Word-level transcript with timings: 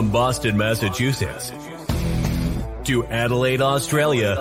From 0.00 0.10
Boston, 0.10 0.56
Massachusetts 0.56 1.52
to 2.84 3.04
Adelaide, 3.08 3.60
Australia, 3.60 4.34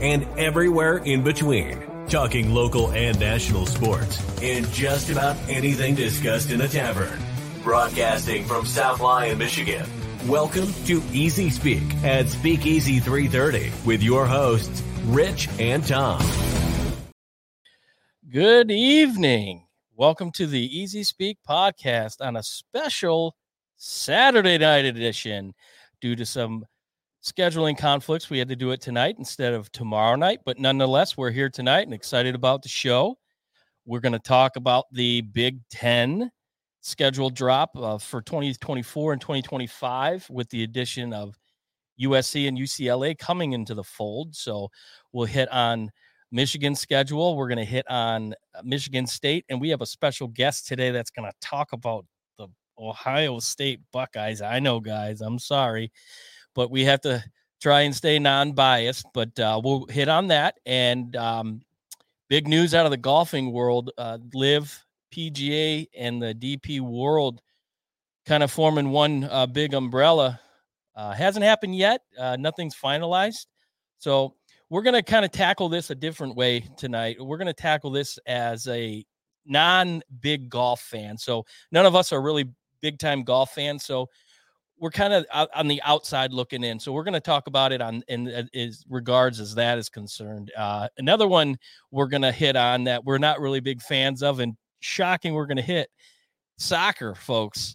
and 0.00 0.28
everywhere 0.38 0.98
in 0.98 1.24
between. 1.24 1.82
Talking 2.06 2.54
local 2.54 2.92
and 2.92 3.18
national 3.18 3.66
sports 3.66 4.22
and 4.40 4.64
just 4.70 5.10
about 5.10 5.34
anything 5.48 5.96
discussed 5.96 6.52
in 6.52 6.60
a 6.60 6.68
tavern. 6.68 7.18
Broadcasting 7.64 8.44
from 8.44 8.64
South 8.64 9.00
Lyon, 9.00 9.38
Michigan. 9.38 9.84
Welcome 10.28 10.72
to 10.86 11.02
Easy 11.12 11.50
Speak 11.50 11.82
at 12.04 12.28
Speakeasy 12.28 13.00
330 13.00 13.72
with 13.84 14.04
your 14.04 14.24
hosts, 14.24 14.84
Rich 15.06 15.48
and 15.58 15.84
Tom. 15.84 16.22
Good 18.30 18.70
evening. 18.70 19.66
Welcome 19.96 20.30
to 20.36 20.46
the 20.46 20.60
Easy 20.60 21.02
Speak 21.02 21.38
podcast 21.44 22.20
on 22.20 22.36
a 22.36 22.44
special 22.44 23.34
Saturday 23.86 24.56
night 24.56 24.86
edition. 24.86 25.52
Due 26.00 26.16
to 26.16 26.24
some 26.24 26.64
scheduling 27.22 27.76
conflicts, 27.76 28.30
we 28.30 28.38
had 28.38 28.48
to 28.48 28.56
do 28.56 28.70
it 28.70 28.80
tonight 28.80 29.16
instead 29.18 29.52
of 29.52 29.70
tomorrow 29.72 30.16
night. 30.16 30.40
But 30.46 30.58
nonetheless, 30.58 31.18
we're 31.18 31.30
here 31.30 31.50
tonight 31.50 31.82
and 31.82 31.92
excited 31.92 32.34
about 32.34 32.62
the 32.62 32.68
show. 32.70 33.18
We're 33.84 34.00
going 34.00 34.14
to 34.14 34.18
talk 34.18 34.56
about 34.56 34.86
the 34.90 35.20
Big 35.20 35.60
Ten 35.68 36.30
schedule 36.80 37.28
drop 37.28 37.76
uh, 37.76 37.98
for 37.98 38.22
2024 38.22 39.12
and 39.12 39.20
2025 39.20 40.30
with 40.30 40.48
the 40.48 40.62
addition 40.62 41.12
of 41.12 41.38
USC 42.00 42.48
and 42.48 42.56
UCLA 42.56 43.18
coming 43.18 43.52
into 43.52 43.74
the 43.74 43.84
fold. 43.84 44.34
So 44.34 44.68
we'll 45.12 45.26
hit 45.26 45.50
on 45.52 45.90
Michigan 46.32 46.74
schedule. 46.74 47.36
We're 47.36 47.48
going 47.48 47.58
to 47.58 47.64
hit 47.64 47.84
on 47.90 48.32
uh, 48.54 48.62
Michigan 48.64 49.06
State, 49.06 49.44
and 49.50 49.60
we 49.60 49.68
have 49.68 49.82
a 49.82 49.86
special 49.86 50.28
guest 50.28 50.66
today 50.66 50.90
that's 50.90 51.10
going 51.10 51.30
to 51.30 51.36
talk 51.46 51.74
about 51.74 52.06
Ohio 52.78 53.38
State 53.38 53.80
Buckeyes. 53.92 54.42
I 54.42 54.60
know, 54.60 54.80
guys, 54.80 55.20
I'm 55.20 55.38
sorry, 55.38 55.92
but 56.54 56.70
we 56.70 56.84
have 56.84 57.00
to 57.02 57.22
try 57.60 57.82
and 57.82 57.94
stay 57.94 58.18
non-biased. 58.18 59.06
But 59.14 59.38
uh, 59.38 59.60
we'll 59.62 59.86
hit 59.86 60.08
on 60.08 60.28
that, 60.28 60.56
and 60.66 61.14
um, 61.16 61.60
big 62.28 62.48
news 62.48 62.74
out 62.74 62.86
of 62.86 62.90
the 62.90 62.96
golfing 62.96 63.52
world: 63.52 63.90
uh, 63.98 64.18
LIV 64.32 64.84
PGA 65.12 65.86
and 65.96 66.22
the 66.22 66.34
DP 66.34 66.80
World 66.80 67.40
kind 68.26 68.42
of 68.42 68.50
forming 68.50 68.90
one 68.90 69.24
uh, 69.24 69.46
big 69.46 69.74
umbrella. 69.74 70.40
Uh, 70.96 71.12
hasn't 71.12 71.44
happened 71.44 71.74
yet. 71.76 72.02
Uh, 72.16 72.36
nothing's 72.38 72.74
finalized, 72.74 73.46
so 73.98 74.34
we're 74.70 74.82
going 74.82 74.94
to 74.94 75.02
kind 75.02 75.24
of 75.24 75.30
tackle 75.30 75.68
this 75.68 75.90
a 75.90 75.94
different 75.94 76.36
way 76.36 76.60
tonight. 76.76 77.16
We're 77.20 77.36
going 77.36 77.46
to 77.46 77.52
tackle 77.52 77.90
this 77.90 78.18
as 78.26 78.66
a 78.68 79.04
non 79.46 80.02
big 80.20 80.48
golf 80.48 80.80
fan. 80.80 81.18
So 81.18 81.44
none 81.70 81.86
of 81.86 81.94
us 81.94 82.12
are 82.12 82.22
really 82.22 82.50
big 82.84 82.98
time 82.98 83.24
golf 83.24 83.54
fan. 83.54 83.78
So 83.78 84.10
we're 84.78 84.90
kind 84.90 85.14
of 85.14 85.24
on 85.54 85.68
the 85.68 85.80
outside 85.84 86.34
looking 86.34 86.62
in. 86.62 86.78
So 86.78 86.92
we're 86.92 87.02
going 87.02 87.14
to 87.14 87.20
talk 87.20 87.46
about 87.46 87.72
it 87.72 87.80
on 87.80 88.02
in 88.08 88.28
as 88.54 88.84
regards 88.90 89.40
as 89.40 89.54
that 89.54 89.78
is 89.78 89.88
concerned. 89.88 90.52
Uh, 90.54 90.88
another 90.98 91.26
one 91.26 91.56
we're 91.90 92.08
going 92.08 92.22
to 92.22 92.30
hit 92.30 92.56
on 92.56 92.84
that 92.84 93.02
we're 93.02 93.16
not 93.16 93.40
really 93.40 93.60
big 93.60 93.80
fans 93.80 94.22
of, 94.22 94.40
and 94.40 94.54
shocking, 94.80 95.32
we're 95.32 95.46
going 95.46 95.56
to 95.56 95.62
hit 95.62 95.88
soccer, 96.58 97.14
folks. 97.14 97.74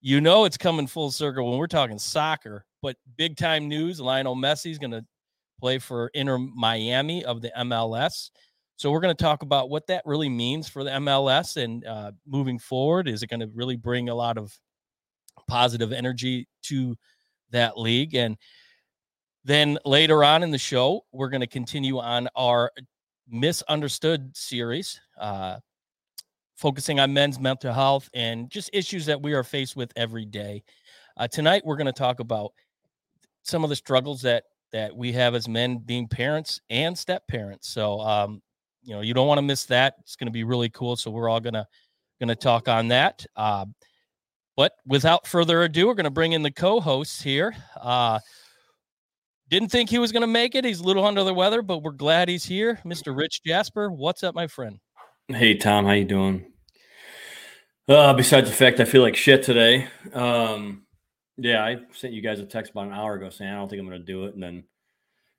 You 0.00 0.20
know 0.20 0.44
it's 0.44 0.56
coming 0.56 0.88
full 0.88 1.12
circle 1.12 1.48
when 1.48 1.58
we're 1.58 1.68
talking 1.68 1.98
soccer, 2.00 2.64
but 2.82 2.96
big 3.16 3.36
time 3.36 3.68
news: 3.68 4.00
Lionel 4.00 4.34
Messi 4.34 4.72
is 4.72 4.78
going 4.78 4.90
to 4.90 5.04
play 5.60 5.78
for 5.78 6.10
Inter 6.14 6.38
Miami 6.38 7.24
of 7.24 7.42
the 7.42 7.52
MLS. 7.58 8.30
So 8.78 8.92
we're 8.92 9.00
going 9.00 9.14
to 9.14 9.22
talk 9.22 9.42
about 9.42 9.70
what 9.70 9.88
that 9.88 10.04
really 10.06 10.28
means 10.28 10.68
for 10.68 10.84
the 10.84 10.90
MLS 10.90 11.56
and 11.56 11.84
uh, 11.84 12.12
moving 12.24 12.60
forward. 12.60 13.08
Is 13.08 13.24
it 13.24 13.26
going 13.26 13.40
to 13.40 13.50
really 13.52 13.74
bring 13.74 14.08
a 14.08 14.14
lot 14.14 14.38
of 14.38 14.56
positive 15.48 15.92
energy 15.92 16.46
to 16.62 16.96
that 17.50 17.76
league? 17.76 18.14
And 18.14 18.36
then 19.42 19.78
later 19.84 20.22
on 20.22 20.44
in 20.44 20.52
the 20.52 20.58
show, 20.58 21.04
we're 21.10 21.28
going 21.28 21.40
to 21.40 21.48
continue 21.48 21.98
on 21.98 22.28
our 22.36 22.70
misunderstood 23.28 24.30
series, 24.36 25.00
uh, 25.20 25.56
focusing 26.54 27.00
on 27.00 27.12
men's 27.12 27.40
mental 27.40 27.72
health 27.72 28.08
and 28.14 28.48
just 28.48 28.70
issues 28.72 29.06
that 29.06 29.20
we 29.20 29.32
are 29.32 29.42
faced 29.42 29.74
with 29.74 29.92
every 29.96 30.24
day. 30.24 30.62
Uh, 31.16 31.26
tonight, 31.26 31.62
we're 31.64 31.76
going 31.76 31.86
to 31.86 31.92
talk 31.92 32.20
about 32.20 32.52
some 33.42 33.64
of 33.64 33.70
the 33.70 33.76
struggles 33.76 34.22
that 34.22 34.44
that 34.70 34.94
we 34.94 35.10
have 35.12 35.34
as 35.34 35.48
men 35.48 35.78
being 35.78 36.06
parents 36.06 36.60
and 36.70 36.96
step 36.96 37.26
parents. 37.26 37.68
So, 37.70 38.00
um, 38.00 38.40
you 38.88 38.94
know, 38.94 39.02
you 39.02 39.12
don't 39.12 39.28
want 39.28 39.36
to 39.36 39.42
miss 39.42 39.66
that. 39.66 39.96
It's 40.00 40.16
going 40.16 40.28
to 40.28 40.32
be 40.32 40.44
really 40.44 40.70
cool. 40.70 40.96
So 40.96 41.10
we're 41.10 41.28
all 41.28 41.40
gonna 41.40 41.66
gonna 42.20 42.34
talk 42.34 42.68
on 42.68 42.88
that. 42.88 43.24
Uh, 43.36 43.66
but 44.56 44.72
without 44.86 45.26
further 45.26 45.62
ado, 45.62 45.86
we're 45.86 45.94
gonna 45.94 46.10
bring 46.10 46.32
in 46.32 46.42
the 46.42 46.50
co-hosts 46.50 47.20
here. 47.20 47.54
Uh, 47.78 48.18
didn't 49.50 49.68
think 49.68 49.90
he 49.90 49.98
was 49.98 50.10
gonna 50.10 50.26
make 50.26 50.54
it. 50.54 50.64
He's 50.64 50.80
a 50.80 50.84
little 50.84 51.04
under 51.04 51.22
the 51.22 51.34
weather, 51.34 51.60
but 51.60 51.82
we're 51.82 51.92
glad 51.92 52.30
he's 52.30 52.46
here, 52.46 52.80
Mr. 52.84 53.14
Rich 53.14 53.42
Jasper. 53.44 53.92
What's 53.92 54.24
up, 54.24 54.34
my 54.34 54.46
friend? 54.46 54.78
Hey 55.28 55.54
Tom, 55.54 55.84
how 55.84 55.92
you 55.92 56.06
doing? 56.06 56.50
Uh, 57.86 58.14
besides 58.14 58.48
the 58.48 58.56
fact 58.56 58.80
I 58.80 58.84
feel 58.86 59.02
like 59.02 59.16
shit 59.16 59.42
today, 59.42 59.86
um, 60.14 60.86
yeah, 61.36 61.62
I 61.62 61.76
sent 61.92 62.14
you 62.14 62.22
guys 62.22 62.40
a 62.40 62.46
text 62.46 62.72
about 62.72 62.86
an 62.86 62.92
hour 62.94 63.14
ago 63.14 63.28
saying 63.28 63.50
I 63.50 63.56
don't 63.56 63.68
think 63.68 63.80
I'm 63.80 63.88
going 63.88 64.00
to 64.00 64.04
do 64.04 64.24
it, 64.24 64.34
and 64.34 64.42
then 64.42 64.64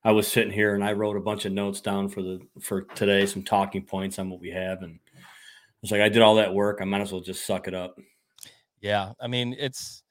I 0.03 0.11
was 0.11 0.27
sitting 0.27 0.53
here 0.53 0.75
and 0.75 0.83
I 0.83 0.93
wrote 0.93 1.17
a 1.17 1.21
bunch 1.21 1.45
of 1.45 1.51
notes 1.51 1.81
down 1.81 2.09
for 2.09 2.21
the 2.21 2.39
for 2.61 2.81
today, 2.81 3.25
some 3.25 3.43
talking 3.43 3.83
points 3.83 4.17
on 4.19 4.29
what 4.29 4.39
we 4.39 4.49
have, 4.51 4.81
and 4.81 4.99
it's 5.83 5.91
like 5.91 6.01
I 6.01 6.09
did 6.09 6.21
all 6.21 6.35
that 6.35 6.53
work. 6.53 6.79
I 6.81 6.85
might 6.85 7.01
as 7.01 7.11
well 7.11 7.21
just 7.21 7.45
suck 7.45 7.67
it 7.67 7.73
up. 7.73 7.99
Yeah, 8.81 9.13
I 9.19 9.27
mean 9.27 9.55
it's 9.59 10.03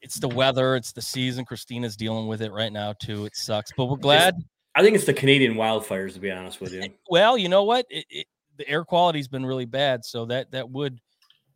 it's 0.00 0.18
the 0.18 0.28
weather, 0.28 0.76
it's 0.76 0.92
the 0.92 1.02
season. 1.02 1.44
Christina's 1.44 1.96
dealing 1.96 2.26
with 2.26 2.42
it 2.42 2.52
right 2.52 2.72
now 2.72 2.94
too. 2.94 3.24
It 3.26 3.36
sucks, 3.36 3.72
but 3.76 3.86
we're 3.86 3.96
glad. 3.96 4.36
I 4.74 4.82
think 4.82 4.96
it's 4.96 5.06
the 5.06 5.14
Canadian 5.14 5.54
wildfires, 5.54 6.14
to 6.14 6.20
be 6.20 6.30
honest 6.30 6.60
with 6.60 6.72
you. 6.72 6.82
Well, 7.08 7.38
you 7.38 7.48
know 7.48 7.62
what? 7.62 7.86
It, 7.90 8.04
it, 8.10 8.26
the 8.56 8.68
air 8.68 8.84
quality's 8.84 9.28
been 9.28 9.46
really 9.46 9.66
bad, 9.66 10.04
so 10.04 10.24
that 10.26 10.50
that 10.50 10.68
would 10.68 10.98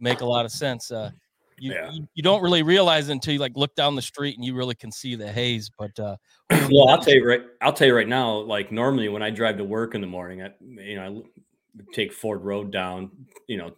make 0.00 0.20
a 0.20 0.26
lot 0.26 0.44
of 0.44 0.52
sense. 0.52 0.90
Uh, 0.90 1.10
you, 1.60 1.72
yeah. 1.72 1.90
you, 1.90 2.08
you 2.14 2.22
don't 2.22 2.42
really 2.42 2.62
realize 2.62 3.08
until 3.08 3.34
you 3.34 3.40
like 3.40 3.56
look 3.56 3.74
down 3.74 3.94
the 3.94 4.02
street 4.02 4.36
and 4.36 4.44
you 4.44 4.54
really 4.54 4.74
can 4.74 4.92
see 4.92 5.14
the 5.14 5.30
haze. 5.30 5.70
But 5.76 5.98
uh, 5.98 6.16
well, 6.70 6.88
I'll 6.88 6.98
tell 6.98 7.14
you 7.14 7.26
right, 7.26 7.42
I'll 7.60 7.72
tell 7.72 7.86
you 7.86 7.94
right 7.94 8.08
now. 8.08 8.38
Like 8.38 8.72
normally 8.72 9.08
when 9.08 9.22
I 9.22 9.30
drive 9.30 9.56
to 9.58 9.64
work 9.64 9.94
in 9.94 10.00
the 10.00 10.06
morning, 10.06 10.42
I 10.42 10.50
you 10.60 10.96
know 10.96 11.24
I 11.78 11.82
take 11.92 12.12
Ford 12.12 12.42
Road 12.42 12.70
down, 12.70 13.10
you 13.46 13.56
know, 13.56 13.72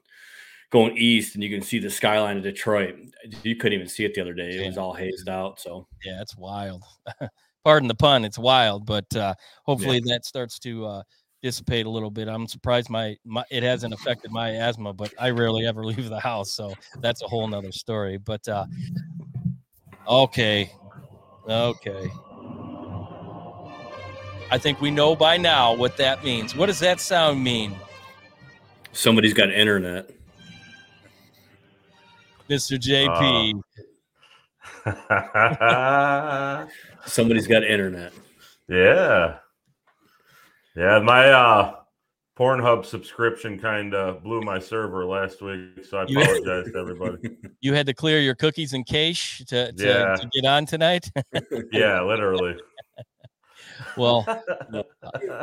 going 0.71 0.97
east, 0.97 1.35
and 1.35 1.45
you 1.45 1.51
can 1.51 1.63
see 1.63 1.79
the 1.79 1.91
skyline 1.91 2.37
of 2.37 2.43
Detroit. 2.43 2.97
You 3.43 3.57
couldn't 3.57 3.75
even 3.75 3.89
see 3.89 4.05
it 4.05 4.15
the 4.15 4.21
other 4.21 4.35
day; 4.35 4.51
it 4.51 4.67
was 4.67 4.79
all 4.79 4.95
hazed 4.95 5.29
out. 5.29 5.61
So 5.61 5.87
yeah, 6.05 6.21
it's 6.21 6.37
wild. 6.37 6.83
Pardon 7.65 7.89
the 7.89 7.95
pun, 7.95 8.25
it's 8.25 8.39
wild, 8.39 8.87
but 8.87 9.15
uh, 9.15 9.35
hopefully 9.67 10.01
yeah. 10.03 10.15
that 10.15 10.25
starts 10.25 10.59
to 10.61 10.87
uh, 10.87 11.03
dissipate 11.43 11.87
a 11.87 11.91
little 11.91 12.11
bit. 12.11 12.29
I'm 12.29 12.47
surprised 12.47 12.91
my, 12.91 13.17
my 13.25 13.45
it 13.51 13.63
hasn't 13.63 13.95
affected 13.95 14.31
my 14.31 14.51
asthma, 14.51 14.93
but 14.93 15.13
I 15.19 15.31
rarely 15.31 15.67
ever 15.67 15.85
leave 15.91 16.09
the 16.09 16.21
house, 16.21 16.51
so 16.51 16.75
that's 17.01 17.23
a 17.23 17.27
whole 17.27 17.47
nother 17.49 17.73
story. 17.73 18.19
But 18.19 18.47
uh 18.49 18.67
okay. 20.07 20.73
Okay. 21.49 22.11
I 24.51 24.59
think 24.59 24.81
we 24.81 24.91
know 24.91 25.15
by 25.15 25.37
now 25.37 25.75
what 25.75 25.97
that 25.97 26.25
means. 26.25 26.57
What 26.57 26.67
does 26.67 26.81
that 26.81 27.01
sound 27.01 27.43
mean? 27.43 27.77
Somebody's 28.93 29.35
got 29.35 29.51
internet. 29.51 30.11
Mr. 32.49 32.77
JP. 32.77 33.63
Uh. 34.85 36.67
Somebody's 37.07 37.47
got 37.47 37.63
internet. 37.63 38.13
Yeah. 38.69 39.39
Yeah, 40.77 41.01
my 41.01 41.29
uh 41.29 41.75
Pornhub 42.41 42.87
subscription 42.87 43.59
kind 43.59 43.95
of 43.95 44.23
blew 44.23 44.41
my 44.41 44.59
server 44.59 45.05
last 45.05 45.43
week, 45.43 45.85
so 45.85 45.99
I 45.99 46.05
apologize 46.05 46.73
to 46.73 46.79
everybody. 46.79 47.37
You 47.61 47.75
had 47.75 47.85
to 47.85 47.93
clear 47.93 48.21
your 48.21 48.35
cookies 48.35 48.73
and 48.73 48.87
cache 48.87 49.43
to, 49.49 49.71
to, 49.73 49.87
yeah. 49.87 50.17
to 50.17 50.27
get 50.33 50.49
on 50.49 50.65
tonight. 50.65 51.11
yeah, 51.73 52.01
literally. 52.01 52.57
well, 53.99 54.25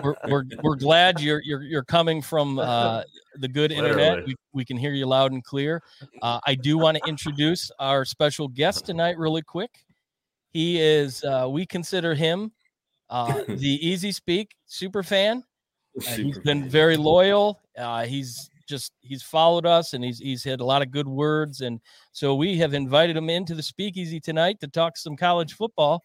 we're, 0.04 0.16
we're, 0.28 0.44
we're 0.64 0.76
glad 0.76 1.20
you're 1.20 1.44
you're 1.44 1.62
you're 1.62 1.84
coming 1.84 2.24
from 2.24 2.58
uh, 2.58 3.04
the 3.36 3.48
good 3.48 3.72
internet. 3.72 4.26
We, 4.26 4.36
we 4.54 4.66
can 4.66 4.78
hear 4.78 4.94
you 4.94 5.06
loud 5.06 5.32
and 5.32 5.44
clear. 5.44 5.84
Uh, 6.24 6.40
I 6.48 6.56
do 6.56 6.80
want 6.80 6.98
to 6.98 7.08
introduce 7.08 7.70
our 7.78 8.04
special 8.04 8.48
guest 8.48 8.88
tonight, 8.88 9.20
really 9.20 9.44
quick. 9.44 9.86
He 10.50 10.82
is 10.82 11.24
uh, 11.24 11.48
we 11.48 11.68
consider 11.68 12.16
him 12.16 12.52
uh, 13.10 13.44
the 13.48 13.88
Easy 13.88 14.12
Speak 14.12 14.56
super 14.66 15.04
fan. 15.04 15.44
Uh, 16.08 16.12
he's 16.12 16.40
been 16.40 16.70
very 16.70 16.98
loyal. 16.98 17.60
Uh, 17.78 18.06
he's 18.06 18.50
just 18.68 18.92
he's 19.02 19.24
followed 19.24 19.66
us 19.66 19.94
and 19.94 20.04
he's 20.04 20.20
he's 20.20 20.44
had 20.44 20.60
a 20.60 20.66
lot 20.66 20.82
of 20.82 20.92
good 20.92 21.08
words 21.08 21.62
and 21.62 21.80
so 22.12 22.36
we 22.36 22.58
have 22.58 22.74
invited 22.74 23.16
him 23.16 23.30
into 23.30 23.56
the 23.56 23.64
speakeasy 23.64 24.20
tonight 24.20 24.60
to 24.60 24.68
talk 24.68 24.98
some 24.98 25.16
college 25.16 25.54
football 25.54 26.04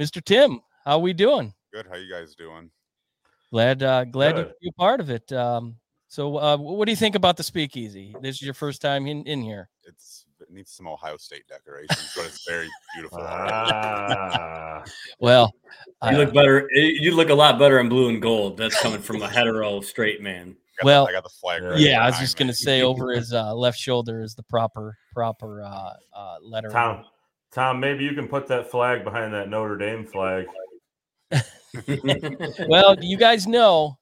mr 0.00 0.24
tim 0.24 0.60
how 0.84 0.92
are 0.92 1.00
we 1.00 1.12
doing 1.12 1.52
good 1.72 1.84
how 1.90 1.96
you 1.96 2.08
guys 2.08 2.36
doing 2.36 2.70
glad 3.50 3.82
uh 3.82 4.04
glad 4.04 4.36
good. 4.36 4.44
to 4.46 4.54
be 4.60 4.68
a 4.68 4.72
part 4.80 5.00
of 5.00 5.10
it 5.10 5.32
um 5.32 5.74
So, 6.12 6.36
uh, 6.36 6.58
what 6.58 6.84
do 6.84 6.92
you 6.92 6.96
think 6.96 7.14
about 7.14 7.38
the 7.38 7.42
speakeasy? 7.42 8.14
This 8.20 8.36
is 8.36 8.42
your 8.42 8.52
first 8.52 8.82
time 8.82 9.06
in, 9.06 9.24
in 9.24 9.40
here. 9.40 9.70
It's 9.84 10.26
it 10.42 10.50
needs 10.52 10.72
some 10.72 10.86
Ohio 10.86 11.16
State 11.16 11.46
decorations, 11.48 12.12
but 12.16 12.26
it's 12.26 12.46
very 12.46 12.68
beautiful. 12.94 13.20
Ah, 13.22 14.84
Well, 15.20 15.52
You 16.04 16.08
uh, 16.10 16.12
look 16.12 16.34
better. 16.34 16.68
eh, 16.76 16.90
You 17.00 17.14
look 17.14 17.28
a 17.30 17.34
lot 17.34 17.58
better 17.58 17.78
in 17.80 17.88
blue 17.88 18.08
and 18.08 18.20
gold. 18.20 18.56
That's 18.56 18.80
coming 18.80 19.00
from 19.00 19.22
a 19.22 19.28
hetero 19.28 19.80
straight 19.80 20.20
man. 20.20 20.56
I 20.80 20.84
Well, 20.84 21.04
the, 21.04 21.10
I 21.10 21.12
got 21.12 21.22
the 21.22 21.28
flag. 21.30 21.62
right 21.62 21.78
yeah, 21.78 22.02
I 22.02 22.06
was 22.06 22.18
just 22.18 22.38
me. 22.38 22.44
gonna 22.44 22.54
say 22.54 22.82
over 22.90 23.12
his 23.12 23.32
uh, 23.32 23.54
left 23.54 23.78
shoulder 23.78 24.20
is 24.22 24.34
the 24.34 24.42
proper 24.44 24.96
proper 25.12 25.62
uh, 25.62 25.92
uh, 26.14 26.36
letter. 26.42 26.70
Tom, 26.70 27.04
Tom, 27.52 27.78
maybe 27.80 28.04
you 28.04 28.14
can 28.14 28.26
put 28.28 28.46
that 28.48 28.70
flag 28.70 29.04
behind 29.04 29.32
that 29.34 29.48
Notre 29.48 29.76
Dame 29.76 30.06
flag. 30.06 30.46
Well, 32.68 32.96
you 33.00 33.16
guys 33.16 33.46
know, 33.46 33.98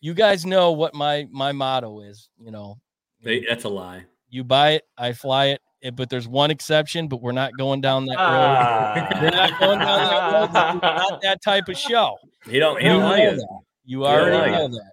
you 0.00 0.14
guys 0.14 0.44
know 0.46 0.72
what 0.72 0.94
my 0.94 1.26
my 1.30 1.52
motto 1.52 2.00
is. 2.00 2.28
You 2.40 2.50
know, 2.50 2.78
They- 3.22 3.44
That's 3.48 3.64
a 3.64 3.68
lie. 3.68 4.04
You 4.30 4.44
buy 4.44 4.70
it, 4.72 4.84
I 4.96 5.12
fly 5.12 5.46
it. 5.46 5.60
eh, 5.82 5.90
But 5.90 6.10
there's 6.10 6.28
one 6.28 6.50
exception. 6.50 7.08
But 7.08 7.22
we're 7.22 7.32
not 7.32 7.52
going 7.58 7.80
down 7.80 8.04
that 8.06 8.16
road. 8.18 9.22
We're 9.22 9.30
not 9.30 9.60
going 9.60 9.78
down 9.78 9.98
that 9.98 10.32
road. 10.32 10.80
Not 10.82 11.22
that 11.22 11.42
type 11.42 11.68
of 11.68 11.76
show. 11.78 12.16
He 12.44 12.58
don't. 12.58 12.80
You 12.82 12.88
don't 12.90 13.00
know 13.02 13.08
like 13.08 13.22
that. 13.36 13.60
You 13.84 14.06
already 14.06 14.36
like 14.36 14.50
know 14.52 14.68
that. 14.68 14.92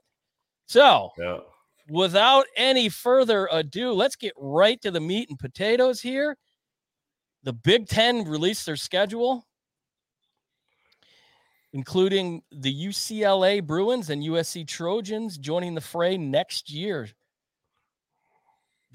So, 0.67 1.11
Yeah. 1.17 1.37
without 1.89 2.45
any 2.55 2.89
further 2.89 3.47
ado, 3.51 3.91
let's 3.93 4.15
get 4.15 4.33
right 4.37 4.81
to 4.81 4.89
the 4.91 4.99
meat 5.01 5.29
and 5.29 5.37
potatoes 5.37 6.01
here. 6.01 6.37
The 7.43 7.53
Big 7.53 7.87
Ten 7.87 8.23
released 8.23 8.65
their 8.65 8.75
schedule, 8.77 9.45
including 11.73 12.41
the 12.51 12.73
UCLA 12.87 13.61
Bruins 13.65 14.09
and 14.09 14.23
USC 14.23 14.65
Trojans 14.67 15.37
joining 15.37 15.75
the 15.75 15.81
fray 15.81 16.17
next 16.17 16.71
year. 16.71 17.09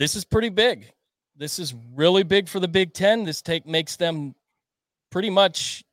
This 0.01 0.17
is 0.17 0.25
pretty 0.25 0.49
big. 0.49 0.91
This 1.37 1.59
is 1.59 1.75
really 1.95 2.23
big 2.23 2.49
for 2.49 2.59
the 2.59 2.67
Big 2.67 2.95
Ten. 2.95 3.23
This 3.23 3.43
take 3.43 3.67
makes 3.67 3.97
them 3.97 4.35
pretty 5.11 5.29
much 5.29 5.85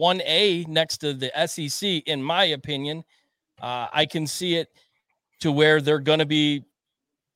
1A 0.00 0.66
next 0.68 0.98
to 0.98 1.12
the 1.12 1.30
SEC, 1.46 2.02
in 2.06 2.22
my 2.22 2.44
opinion. 2.44 3.04
Uh, 3.60 3.88
I 3.92 4.06
can 4.06 4.26
see 4.26 4.54
it 4.54 4.70
to 5.40 5.52
where 5.52 5.82
they're 5.82 5.98
going 5.98 6.20
to 6.20 6.24
be 6.24 6.64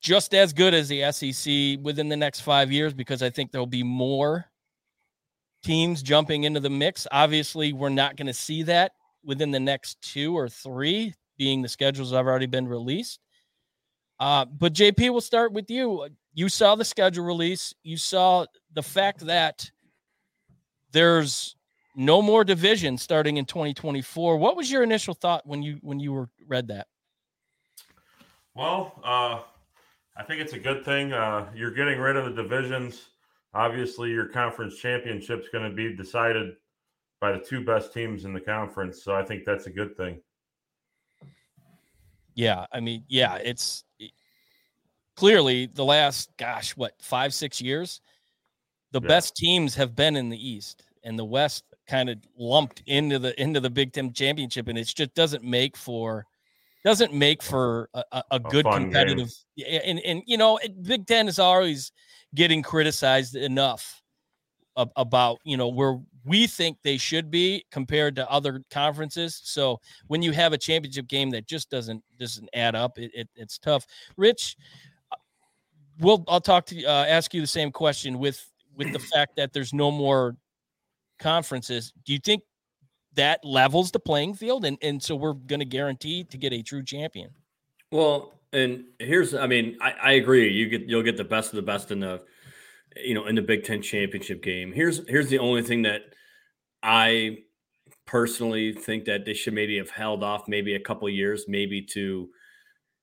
just 0.00 0.34
as 0.34 0.54
good 0.54 0.72
as 0.72 0.88
the 0.88 1.12
SEC 1.12 1.84
within 1.84 2.08
the 2.08 2.16
next 2.16 2.40
five 2.40 2.72
years 2.72 2.94
because 2.94 3.22
I 3.22 3.28
think 3.28 3.52
there'll 3.52 3.66
be 3.66 3.82
more 3.82 4.46
teams 5.62 6.02
jumping 6.02 6.44
into 6.44 6.60
the 6.60 6.70
mix. 6.70 7.06
Obviously, 7.12 7.74
we're 7.74 7.90
not 7.90 8.16
going 8.16 8.26
to 8.26 8.32
see 8.32 8.62
that 8.62 8.92
within 9.22 9.50
the 9.50 9.60
next 9.60 10.00
two 10.00 10.34
or 10.34 10.48
three, 10.48 11.12
being 11.36 11.60
the 11.60 11.68
schedules 11.68 12.12
have 12.12 12.26
already 12.26 12.46
been 12.46 12.66
released. 12.66 13.20
Uh, 14.18 14.44
but 14.44 14.72
JP, 14.72 15.10
we'll 15.10 15.20
start 15.20 15.52
with 15.52 15.70
you. 15.70 16.08
You 16.34 16.48
saw 16.48 16.74
the 16.74 16.84
schedule 16.84 17.24
release. 17.24 17.74
You 17.82 17.96
saw 17.96 18.46
the 18.72 18.82
fact 18.82 19.20
that 19.26 19.70
there's 20.92 21.56
no 21.94 22.20
more 22.22 22.44
division 22.44 22.98
starting 22.98 23.36
in 23.38 23.44
2024. 23.46 24.36
What 24.36 24.56
was 24.56 24.70
your 24.70 24.82
initial 24.82 25.14
thought 25.14 25.46
when 25.46 25.62
you 25.62 25.78
when 25.82 25.98
you 25.98 26.12
were 26.12 26.28
read 26.46 26.68
that? 26.68 26.86
Well, 28.54 29.00
uh, 29.04 29.40
I 30.16 30.22
think 30.22 30.40
it's 30.40 30.54
a 30.54 30.58
good 30.58 30.84
thing. 30.84 31.12
Uh, 31.12 31.46
you're 31.54 31.72
getting 31.72 31.98
rid 31.98 32.16
of 32.16 32.24
the 32.24 32.42
divisions. 32.42 33.08
Obviously, 33.52 34.10
your 34.10 34.26
conference 34.26 34.76
championship's 34.76 35.48
going 35.50 35.68
to 35.68 35.74
be 35.74 35.94
decided 35.94 36.54
by 37.20 37.32
the 37.32 37.38
two 37.38 37.64
best 37.64 37.92
teams 37.92 38.24
in 38.24 38.32
the 38.32 38.40
conference. 38.40 39.02
So 39.02 39.14
I 39.14 39.22
think 39.22 39.44
that's 39.44 39.66
a 39.66 39.70
good 39.70 39.96
thing. 39.96 40.20
Yeah, 42.34 42.66
I 42.70 42.80
mean, 42.80 43.04
yeah, 43.08 43.36
it's 43.36 43.80
it- 43.80 43.85
clearly 45.16 45.66
the 45.66 45.84
last, 45.84 46.30
gosh, 46.36 46.76
what, 46.76 46.92
five, 47.00 47.34
six 47.34 47.60
years, 47.60 48.00
the 48.92 49.00
Yeah. 49.00 49.08
best 49.08 49.36
teams 49.36 49.74
have 49.74 49.96
been 49.96 50.16
in 50.16 50.28
the 50.28 50.48
East, 50.48 50.84
and 51.04 51.18
the 51.18 51.24
West 51.24 51.64
kind 51.88 52.08
of 52.08 52.18
lumped 52.36 52.82
into 52.86 53.18
the 53.18 53.38
into 53.40 53.60
the 53.60 53.70
Big 53.70 53.92
Ten 53.92 54.12
championship, 54.12 54.68
and 54.68 54.78
it 54.78 54.84
just 54.84 55.14
doesn't 55.14 55.44
make 55.44 55.76
for 55.76 56.26
doesn't 56.84 57.12
make 57.12 57.42
for 57.42 57.88
a, 57.94 58.04
a, 58.12 58.22
a 58.32 58.38
good 58.40 58.64
game. 58.64 58.84
competitive. 58.84 59.32
And 59.68 59.98
and 60.00 60.22
you 60.26 60.36
know, 60.36 60.58
it- 60.58 60.82
Big 60.82 61.06
Ten 61.06 61.26
is 61.28 61.38
always 61.38 61.90
getting 62.34 62.62
criticized 62.62 63.34
enough 63.36 64.02
ab- 64.76 64.92
about 64.96 65.38
you 65.44 65.56
know 65.56 65.68
where 65.68 65.98
we 66.24 66.46
think 66.48 66.78
they 66.82 66.96
should 66.98 67.30
be 67.30 67.64
compared 67.70 68.16
to 68.16 68.28
other 68.30 68.62
conferences. 68.70 69.40
So 69.44 69.80
when 70.08 70.22
you 70.22 70.32
have 70.32 70.52
a 70.52 70.58
championship 70.58 71.06
game 71.06 71.30
that 71.30 71.46
just 71.46 71.70
doesn't 71.70 72.02
doesn't 72.18 72.48
add 72.54 72.74
up, 72.74 72.98
it, 72.98 73.10
it 73.14 73.28
it's 73.36 73.58
tough. 73.58 73.86
Rich, 74.16 74.56
we'll 76.00 76.24
I'll 76.28 76.40
talk 76.40 76.66
to 76.66 76.84
uh, 76.84 77.04
ask 77.06 77.34
you 77.34 77.40
the 77.40 77.46
same 77.46 77.70
question 77.70 78.18
with 78.18 78.44
with 78.76 78.92
the 78.92 78.98
fact 78.98 79.36
that 79.36 79.52
there's 79.52 79.72
no 79.72 79.90
more 79.90 80.36
conferences. 81.18 81.92
Do 82.04 82.12
you 82.12 82.18
think 82.18 82.42
that 83.14 83.44
levels 83.44 83.90
the 83.90 84.00
playing 84.00 84.34
field, 84.34 84.64
and 84.64 84.78
and 84.82 85.02
so 85.02 85.16
we're 85.16 85.32
going 85.32 85.60
to 85.60 85.66
guarantee 85.66 86.24
to 86.24 86.36
get 86.36 86.52
a 86.52 86.62
true 86.62 86.82
champion? 86.84 87.30
Well, 87.90 88.32
and 88.52 88.84
here's, 88.98 89.34
I 89.34 89.46
mean, 89.46 89.76
I, 89.80 89.92
I 89.92 90.12
agree. 90.12 90.52
You 90.52 90.68
get, 90.68 90.82
you'll 90.88 91.02
get 91.02 91.16
the 91.16 91.24
best 91.24 91.50
of 91.50 91.56
the 91.56 91.62
best 91.62 91.90
in 91.90 92.00
the, 92.00 92.22
you 92.96 93.14
know, 93.14 93.26
in 93.26 93.34
the 93.34 93.42
Big 93.42 93.64
Ten 93.64 93.82
championship 93.82 94.42
game. 94.42 94.72
Here's, 94.72 95.06
here's 95.08 95.28
the 95.28 95.38
only 95.38 95.62
thing 95.62 95.82
that 95.82 96.02
I 96.82 97.38
personally 98.06 98.72
think 98.72 99.04
that 99.04 99.24
they 99.24 99.34
should 99.34 99.54
maybe 99.54 99.76
have 99.78 99.90
held 99.90 100.24
off 100.24 100.48
maybe 100.48 100.74
a 100.74 100.80
couple 100.80 101.08
years, 101.08 101.44
maybe 101.48 101.82
to 101.82 102.28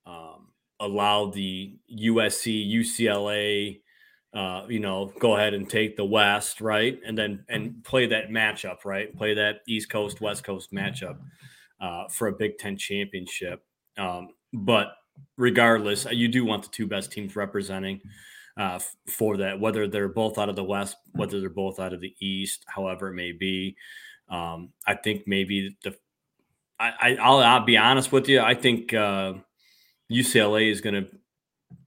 um, 0.06 0.33
allow 0.80 1.30
the 1.30 1.76
USC, 1.90 2.70
UCLA, 2.70 3.80
uh, 4.34 4.66
you 4.68 4.80
know, 4.80 5.12
go 5.20 5.36
ahead 5.36 5.54
and 5.54 5.68
take 5.68 5.96
the 5.96 6.04
West, 6.04 6.60
right, 6.60 6.98
and 7.06 7.16
then 7.16 7.44
and 7.48 7.82
play 7.84 8.06
that 8.06 8.30
matchup, 8.30 8.84
right, 8.84 9.16
play 9.16 9.34
that 9.34 9.60
East 9.68 9.88
Coast 9.90 10.20
West 10.20 10.42
Coast 10.42 10.72
matchup 10.72 11.18
uh, 11.80 12.08
for 12.08 12.28
a 12.28 12.32
Big 12.32 12.58
Ten 12.58 12.76
championship. 12.76 13.62
Um, 13.96 14.28
but 14.52 14.96
regardless, 15.36 16.06
uh, 16.06 16.10
you 16.10 16.26
do 16.28 16.44
want 16.44 16.64
the 16.64 16.68
two 16.70 16.86
best 16.86 17.12
teams 17.12 17.36
representing 17.36 18.00
uh, 18.56 18.80
for 19.08 19.36
that, 19.36 19.60
whether 19.60 19.86
they're 19.86 20.08
both 20.08 20.36
out 20.36 20.48
of 20.48 20.56
the 20.56 20.64
West, 20.64 20.96
whether 21.12 21.40
they're 21.40 21.48
both 21.48 21.78
out 21.78 21.92
of 21.92 22.00
the 22.00 22.14
East, 22.18 22.64
however 22.66 23.08
it 23.08 23.14
may 23.14 23.30
be. 23.32 23.76
Um, 24.28 24.70
I 24.86 24.94
think 24.94 25.24
maybe 25.26 25.76
the 25.84 25.94
I, 26.80 26.92
I 27.00 27.16
I'll, 27.16 27.38
I'll 27.38 27.64
be 27.64 27.76
honest 27.76 28.10
with 28.10 28.28
you. 28.28 28.40
I 28.40 28.54
think 28.54 28.92
uh, 28.92 29.34
UCLA 30.14 30.70
is 30.70 30.80
going 30.80 30.94
to 30.94 31.06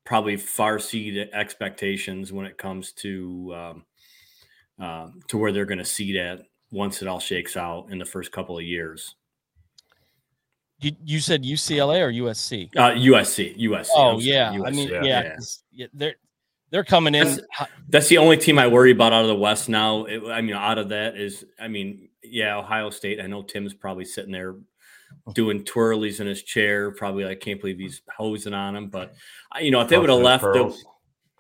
probably 0.05 0.38
far 0.38 0.79
seed 0.79 1.29
expectations 1.34 2.31
when 2.34 2.46
it 2.46 2.57
comes 2.57 2.91
to 2.93 3.53
um, 3.55 3.86
um, 4.86 5.19
to 5.27 5.38
where 5.38 5.51
they're 5.51 5.65
going 5.65 5.77
to 5.77 5.86
seed 5.86 6.15
at 6.15 6.41
once 6.72 7.01
it 7.01 7.07
all 7.07 7.19
shakes 7.19 7.55
out 7.57 7.88
in 7.91 7.98
the 7.98 8.05
first 8.05 8.31
couple 8.31 8.57
of 8.57 8.63
years. 8.63 9.15
You 10.79 10.91
you 11.03 11.19
said 11.19 11.43
UCLA 11.43 12.01
or 12.01 12.12
USC? 12.12 12.69
Uh, 12.75 12.91
USC, 12.91 13.57
USC. 13.60 13.88
Oh 13.96 14.12
I'm 14.15 14.19
sorry, 14.19 14.24
yeah, 14.31 14.51
I 14.63 14.69
mean 14.72 14.89
yeah. 14.89 15.03
yeah, 15.03 15.34
'cause, 15.36 15.63
yeah, 15.72 15.88
they're 15.93 16.15
they're 16.69 16.84
coming 16.84 17.15
in. 17.15 17.24
That's- 17.27 17.69
That's 17.89 18.07
the 18.10 18.17
only 18.19 18.38
team 18.38 18.60
I 18.60 18.67
worry 18.67 18.91
about 18.91 19.13
out 19.13 19.22
of 19.22 19.27
the 19.29 19.36
West 19.36 19.69
now. 19.69 20.03
It- 20.05 20.22
I 20.29 20.41
mean, 20.41 20.53
out 20.55 20.77
of 20.77 20.89
that 20.89 21.15
is, 21.17 21.46
I 21.60 21.67
mean, 21.69 22.10
yeah, 22.22 22.57
Ohio 22.57 22.89
State. 22.89 23.22
I 23.22 23.25
know 23.27 23.41
Tim's 23.41 23.74
probably 23.74 24.03
sitting 24.05 24.34
there 24.34 24.55
doing 25.34 25.63
twirlies 25.63 26.19
in 26.19 26.27
his 26.27 26.43
chair. 26.43 26.91
Probably, 26.91 27.25
I 27.25 27.36
can't 27.36 27.60
believe 27.60 27.79
he's 27.79 28.01
hosing 28.15 28.53
on 28.53 28.75
him. 28.75 28.89
But 28.89 29.13
you 29.60 29.72
know, 29.72 29.81
if 29.81 29.89
they 29.89 29.98
would 29.98 30.10
have 30.10 30.19
left, 30.19 30.43
the, 30.43 30.75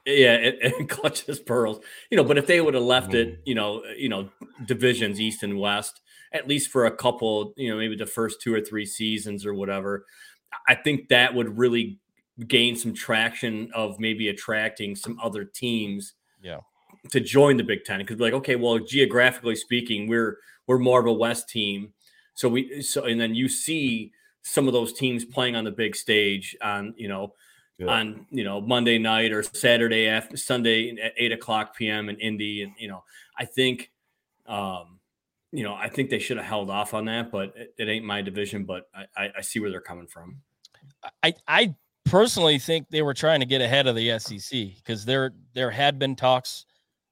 yeah, 0.05 0.35
it, 0.35 0.57
it 0.61 0.89
clutches 0.89 1.39
pearls. 1.39 1.83
You 2.09 2.17
know, 2.17 2.23
but 2.23 2.37
if 2.37 2.47
they 2.47 2.61
would 2.61 2.73
have 2.73 2.83
left 2.83 3.11
Mm. 3.11 3.15
it, 3.15 3.41
you 3.45 3.55
know, 3.55 3.83
you 3.97 4.09
know, 4.09 4.29
divisions 4.65 5.19
East 5.19 5.43
and 5.43 5.59
West, 5.59 6.01
at 6.33 6.47
least 6.47 6.69
for 6.69 6.85
a 6.85 6.95
couple, 6.95 7.53
you 7.57 7.69
know, 7.69 7.77
maybe 7.77 7.95
the 7.95 8.05
first 8.05 8.41
two 8.41 8.53
or 8.53 8.61
three 8.61 8.85
seasons 8.85 9.45
or 9.45 9.53
whatever, 9.53 10.05
I 10.67 10.75
think 10.75 11.09
that 11.09 11.33
would 11.33 11.57
really 11.57 11.99
gain 12.47 12.75
some 12.75 12.93
traction 12.93 13.71
of 13.73 13.99
maybe 13.99 14.29
attracting 14.29 14.95
some 14.95 15.19
other 15.21 15.43
teams. 15.43 16.13
Yeah. 16.41 16.59
To 17.11 17.19
join 17.21 17.55
the 17.55 17.63
Big 17.63 17.85
Ten, 17.85 17.99
because 17.99 18.19
like, 18.19 18.33
okay, 18.33 18.57
well, 18.57 18.79
geographically 18.79 19.55
speaking, 19.55 20.07
we're 20.09 20.39
we're 20.67 20.77
more 20.77 20.99
of 20.99 21.05
a 21.05 21.13
West 21.13 21.47
team, 21.47 21.93
so 22.37 22.47
we 22.47 22.81
so 22.83 23.05
and 23.05 23.19
then 23.19 23.33
you 23.33 23.49
see 23.49 24.11
some 24.43 24.67
of 24.67 24.73
those 24.73 24.93
teams 24.93 25.25
playing 25.25 25.55
on 25.55 25.63
the 25.63 25.71
big 25.71 25.95
stage 25.95 26.55
on 26.61 26.93
you 26.95 27.07
know 27.07 27.33
Yeah. 27.79 27.87
on 27.87 28.27
you 28.29 28.43
know 28.43 28.61
Monday 28.61 28.99
night 28.99 29.31
or 29.33 29.41
Saturday 29.41 30.07
after 30.07 30.37
Sunday 30.37 30.95
at 31.01 31.13
eight 31.17 31.31
o'clock 31.31 31.75
p.m. 31.75 32.09
in 32.09 32.15
Indy, 32.19 32.61
and 32.61 32.73
you 32.77 32.87
know 32.87 33.03
I 33.39 33.45
think, 33.45 33.91
um, 34.45 34.99
you 35.51 35.63
know 35.63 35.73
I 35.73 35.89
think 35.89 36.09
they 36.11 36.19
should 36.19 36.37
have 36.37 36.45
held 36.45 36.69
off 36.69 36.93
on 36.93 37.05
that, 37.05 37.31
but 37.31 37.53
it, 37.57 37.73
it 37.77 37.89
ain't 37.89 38.05
my 38.05 38.21
division. 38.21 38.65
But 38.65 38.87
I, 38.93 39.05
I, 39.17 39.31
I 39.39 39.41
see 39.41 39.59
where 39.59 39.71
they're 39.71 39.81
coming 39.81 40.07
from. 40.07 40.41
I 41.23 41.33
I 41.47 41.75
personally 42.05 42.59
think 42.59 42.87
they 42.89 43.01
were 43.01 43.13
trying 43.15 43.39
to 43.39 43.45
get 43.47 43.61
ahead 43.61 43.87
of 43.87 43.95
the 43.95 44.17
SEC 44.19 44.75
because 44.77 45.05
there 45.05 45.33
there 45.53 45.71
had 45.71 45.97
been 45.97 46.15
talks 46.15 46.65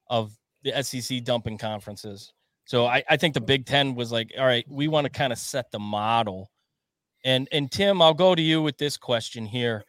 of 0.08 0.32
the 0.62 0.72
SEC 0.82 1.24
dumping 1.24 1.58
conferences. 1.58 2.32
So 2.66 2.86
I, 2.86 3.02
I 3.08 3.16
think 3.16 3.34
the 3.34 3.40
Big 3.40 3.64
Ten 3.64 3.94
was 3.94 4.12
like, 4.12 4.32
all 4.36 4.44
right, 4.44 4.66
we 4.68 4.88
want 4.88 5.04
to 5.04 5.10
kind 5.10 5.32
of 5.32 5.38
set 5.38 5.70
the 5.70 5.78
model. 5.78 6.50
And 7.24 7.48
and 7.52 7.70
Tim, 7.70 8.02
I'll 8.02 8.14
go 8.14 8.34
to 8.34 8.42
you 8.42 8.60
with 8.60 8.76
this 8.76 8.96
question 8.96 9.46
here. 9.46 9.84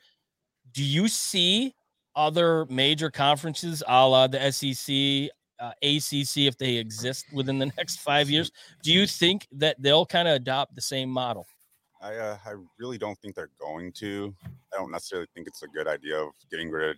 Do 0.72 0.84
you 0.84 1.08
see 1.08 1.74
other 2.16 2.66
major 2.66 3.12
conferences, 3.12 3.84
a 3.88 4.08
la 4.08 4.28
the 4.28 4.52
SEC, 4.52 5.30
uh, 5.60 5.72
ACC, 5.82 6.46
if 6.48 6.58
they 6.58 6.76
exist 6.76 7.26
within 7.34 7.58
the 7.58 7.66
next 7.78 7.98
five 7.98 8.30
years? 8.30 8.52
Do 8.84 8.94
you 8.94 9.08
think 9.08 9.48
that 9.54 9.76
they'll 9.82 10.06
kind 10.06 10.28
of 10.28 10.36
adopt 10.36 10.76
the 10.76 10.82
same 10.82 11.10
model? 11.10 11.48
I 12.00 12.16
uh, 12.16 12.38
I 12.46 12.54
really 12.78 13.00
don't 13.00 13.18
think 13.20 13.34
they're 13.34 13.50
going 13.60 13.92
to. 13.94 14.36
I 14.46 14.78
don't 14.78 14.92
necessarily 14.92 15.28
think 15.34 15.48
it's 15.48 15.64
a 15.64 15.68
good 15.68 15.88
idea 15.88 16.20
of 16.20 16.30
getting 16.52 16.70
rid 16.70 16.92
of 16.92 16.96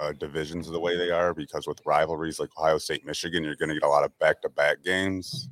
uh, 0.00 0.12
divisions 0.12 0.66
the 0.68 0.80
way 0.80 0.96
they 0.96 1.10
are 1.10 1.34
because 1.34 1.66
with 1.66 1.80
rivalries 1.84 2.40
like 2.40 2.48
Ohio 2.58 2.78
State, 2.78 3.04
Michigan, 3.04 3.44
you're 3.44 3.54
going 3.56 3.68
to 3.68 3.74
get 3.74 3.82
a 3.84 3.88
lot 3.88 4.02
of 4.04 4.16
back-to-back 4.18 4.82
games. 4.82 5.48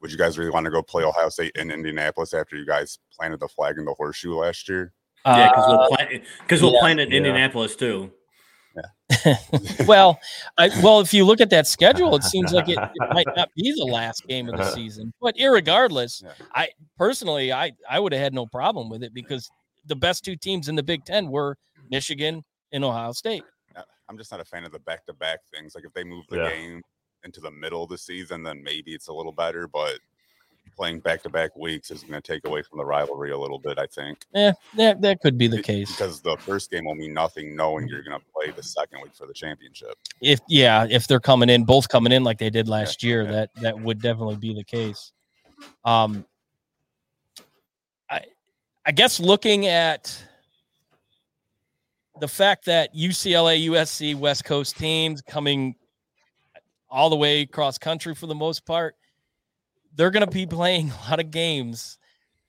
Would 0.00 0.10
you 0.12 0.18
guys 0.18 0.38
really 0.38 0.50
want 0.50 0.64
to 0.64 0.70
go 0.70 0.82
play 0.82 1.04
Ohio 1.04 1.28
State 1.28 1.52
in 1.56 1.70
Indianapolis 1.70 2.32
after 2.32 2.56
you 2.56 2.64
guys 2.66 2.98
planted 3.12 3.40
the 3.40 3.48
flag 3.48 3.76
in 3.78 3.84
the 3.84 3.94
horseshoe 3.94 4.34
last 4.34 4.68
year? 4.68 4.92
yeah, 5.26 5.50
because 5.50 5.64
Uh, 5.64 5.76
we'll 5.76 5.88
plan 5.96 6.22
because 6.40 6.62
we'll 6.62 6.72
yeah. 6.74 6.80
plan 6.80 6.98
it 6.98 7.08
in 7.08 7.10
Yeah. 7.10 7.16
Indianapolis 7.18 7.76
too. 7.76 8.10
Yeah. 9.24 9.34
well, 9.86 10.20
I, 10.56 10.68
well, 10.82 11.00
if 11.00 11.12
you 11.12 11.24
look 11.24 11.40
at 11.40 11.50
that 11.50 11.66
schedule, 11.66 12.14
it 12.14 12.22
seems 12.22 12.52
like 12.52 12.68
it, 12.68 12.78
it 12.78 13.12
might 13.14 13.26
not 13.36 13.48
be 13.56 13.72
the 13.76 13.84
last 13.84 14.24
game 14.28 14.48
of 14.48 14.56
the 14.56 14.70
season. 14.74 15.12
But 15.20 15.36
irregardless, 15.36 16.22
Yeah. 16.22 16.32
I 16.54 16.68
personally, 16.96 17.52
I 17.52 17.72
I 17.90 17.98
would 17.98 18.12
have 18.12 18.22
had 18.22 18.34
no 18.34 18.46
problem 18.46 18.88
with 18.88 19.02
it 19.02 19.12
because 19.12 19.50
the 19.86 19.96
best 19.96 20.24
two 20.24 20.36
teams 20.36 20.68
in 20.68 20.76
the 20.76 20.82
Big 20.82 21.04
Ten 21.04 21.28
were 21.28 21.56
Michigan 21.90 22.44
and 22.72 22.84
Ohio 22.84 23.12
State. 23.12 23.42
I'm 24.08 24.16
just 24.18 24.30
not 24.30 24.40
a 24.40 24.44
fan 24.44 24.64
of 24.64 24.72
the 24.72 24.78
back-to-back 24.78 25.40
things. 25.54 25.74
Like 25.74 25.84
if 25.84 25.92
they 25.92 26.04
move 26.04 26.24
the 26.28 26.36
Yeah. 26.38 26.50
game 26.50 26.82
into 27.24 27.40
the 27.40 27.50
middle 27.50 27.82
of 27.82 27.90
the 27.90 27.98
season, 27.98 28.42
then 28.42 28.62
maybe 28.62 28.94
it's 28.94 29.08
a 29.08 29.12
little 29.12 29.32
better. 29.32 29.66
But 29.68 29.98
playing 30.76 31.00
back-to-back 31.00 31.56
weeks 31.56 31.90
is 31.90 32.02
going 32.02 32.20
to 32.20 32.20
take 32.20 32.46
away 32.46 32.62
from 32.62 32.78
the 32.78 32.84
rivalry 32.84 33.32
a 33.32 33.38
little 33.38 33.58
bit. 33.58 33.78
I 33.78 33.86
think. 33.86 34.18
Yeah, 34.32 34.52
that 34.76 35.00
that 35.02 35.20
could 35.20 35.36
be 35.36 35.48
the 35.48 35.62
case. 35.62 35.90
because 35.90 36.20
the 36.20 36.36
first 36.38 36.70
game 36.70 36.84
will 36.84 36.94
mean 36.94 37.12
nothing 37.12 37.56
knowing 37.56 37.88
you're 37.88 38.02
going 38.02 38.18
to 38.18 38.24
play 38.34 38.50
the 38.52 38.62
second 38.62 39.00
week 39.02 39.14
for 39.14 39.26
the 39.26 39.34
championship. 39.34 39.94
If 40.22 40.40
yeah, 40.48 40.86
if 40.88 41.06
they're 41.08 41.20
coming 41.20 41.48
in, 41.50 41.64
both 41.64 41.88
coming 41.88 42.12
in 42.12 42.22
like 42.24 42.38
they 42.38 42.50
did 42.50 42.68
last 42.68 43.02
year, 43.02 43.24
yeah. 43.24 43.30
that 43.32 43.54
that 43.56 43.80
would 43.80 44.00
definitely 44.00 44.36
be 44.36 44.54
the 44.54 44.64
case. 44.64 45.12
Um, 45.84 46.24
I 48.08 48.22
I 48.86 48.92
guess 48.92 49.18
looking 49.20 49.66
at 49.66 50.22
the 52.20 52.28
fact 52.28 52.64
that 52.66 52.94
UCLA, 52.94 53.66
USC, 53.68 54.14
West 54.14 54.44
Coast 54.44 54.76
teams 54.76 55.22
coming 55.22 55.74
all 56.90 57.10
the 57.10 57.16
way 57.16 57.42
across 57.42 57.78
country 57.78 58.14
for 58.14 58.26
the 58.26 58.34
most 58.34 58.64
part, 58.66 58.94
they're 59.94 60.10
going 60.10 60.24
to 60.24 60.30
be 60.30 60.46
playing 60.58 60.90
a 60.90 61.10
lot 61.10 61.20
of 61.20 61.30
games. 61.30 61.98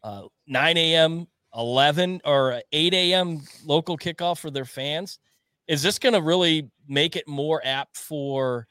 Uh, 0.02 0.24
9 0.48 0.78
a.m., 0.78 1.28
11 1.56 2.22
or 2.26 2.62
8 2.72 2.94
a.m. 2.94 3.42
local 3.66 3.98
kickoff 3.98 4.40
for 4.40 4.52
their 4.52 4.66
fans. 4.66 5.20
Is 5.68 5.82
this 5.82 6.00
going 6.00 6.14
to 6.14 6.22
really 6.22 6.70
make 6.88 7.16
it 7.16 7.28
more 7.28 7.62
apt 7.66 7.98
for 7.98 8.68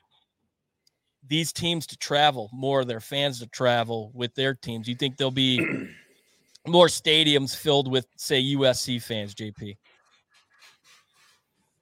these 1.26 1.52
teams 1.52 1.86
to 1.88 1.96
travel, 1.96 2.48
more 2.52 2.80
of 2.80 2.86
their 2.86 3.00
fans 3.00 3.40
to 3.40 3.46
travel 3.48 4.10
with 4.14 4.34
their 4.34 4.54
teams? 4.54 4.88
You 4.88 4.94
think 4.94 5.16
there'll 5.16 5.30
be 5.30 5.58
more 6.66 6.86
stadiums 6.86 7.54
filled 7.54 7.90
with, 7.90 8.06
say, 8.16 8.42
USC 8.42 9.02
fans, 9.02 9.34
JP? 9.34 9.76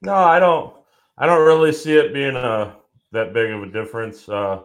No, 0.01 0.13
I 0.13 0.39
don't. 0.39 0.73
I 1.17 1.25
don't 1.25 1.45
really 1.45 1.73
see 1.73 1.97
it 1.97 2.13
being 2.13 2.35
a 2.35 2.75
that 3.11 3.33
big 3.33 3.51
of 3.51 3.63
a 3.63 3.71
difference. 3.71 4.27
Uh, 4.29 4.61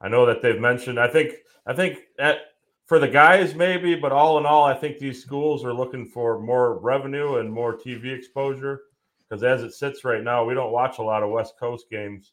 I 0.00 0.08
know 0.08 0.26
that 0.26 0.42
they've 0.42 0.60
mentioned. 0.60 0.98
I 0.98 1.08
think. 1.08 1.34
I 1.66 1.74
think 1.74 1.98
at, 2.18 2.38
for 2.86 2.98
the 2.98 3.08
guys 3.08 3.54
maybe, 3.54 3.94
but 3.94 4.12
all 4.12 4.38
in 4.38 4.46
all, 4.46 4.64
I 4.64 4.72
think 4.72 4.98
these 4.98 5.22
schools 5.22 5.64
are 5.64 5.74
looking 5.74 6.06
for 6.06 6.40
more 6.40 6.78
revenue 6.78 7.36
and 7.36 7.52
more 7.52 7.76
TV 7.76 8.06
exposure. 8.16 8.80
Because 9.28 9.44
as 9.44 9.62
it 9.62 9.74
sits 9.74 10.04
right 10.04 10.24
now, 10.24 10.44
we 10.44 10.54
don't 10.54 10.72
watch 10.72 10.98
a 10.98 11.02
lot 11.02 11.22
of 11.22 11.30
West 11.30 11.54
Coast 11.60 11.90
games. 11.90 12.32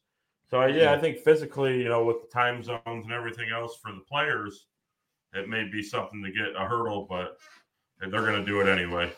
So 0.49 0.61
uh, 0.61 0.67
yeah, 0.67 0.93
I 0.93 0.97
think 0.97 1.17
physically, 1.19 1.77
you 1.77 1.89
know, 1.89 2.05
with 2.05 2.21
the 2.21 2.27
time 2.27 2.63
zones 2.63 2.81
and 2.85 3.11
everything 3.11 3.49
else 3.53 3.77
for 3.81 3.91
the 3.91 4.03
players, 4.09 4.67
it 5.33 5.49
may 5.49 5.65
be 5.69 5.83
something 5.83 6.23
to 6.23 6.31
get 6.31 6.55
a 6.55 6.65
hurdle, 6.65 7.05
but 7.09 7.37
they're 7.99 8.09
going 8.21 8.39
to 8.39 8.45
do 8.45 8.61
it 8.61 8.67
anyway. 8.67 9.11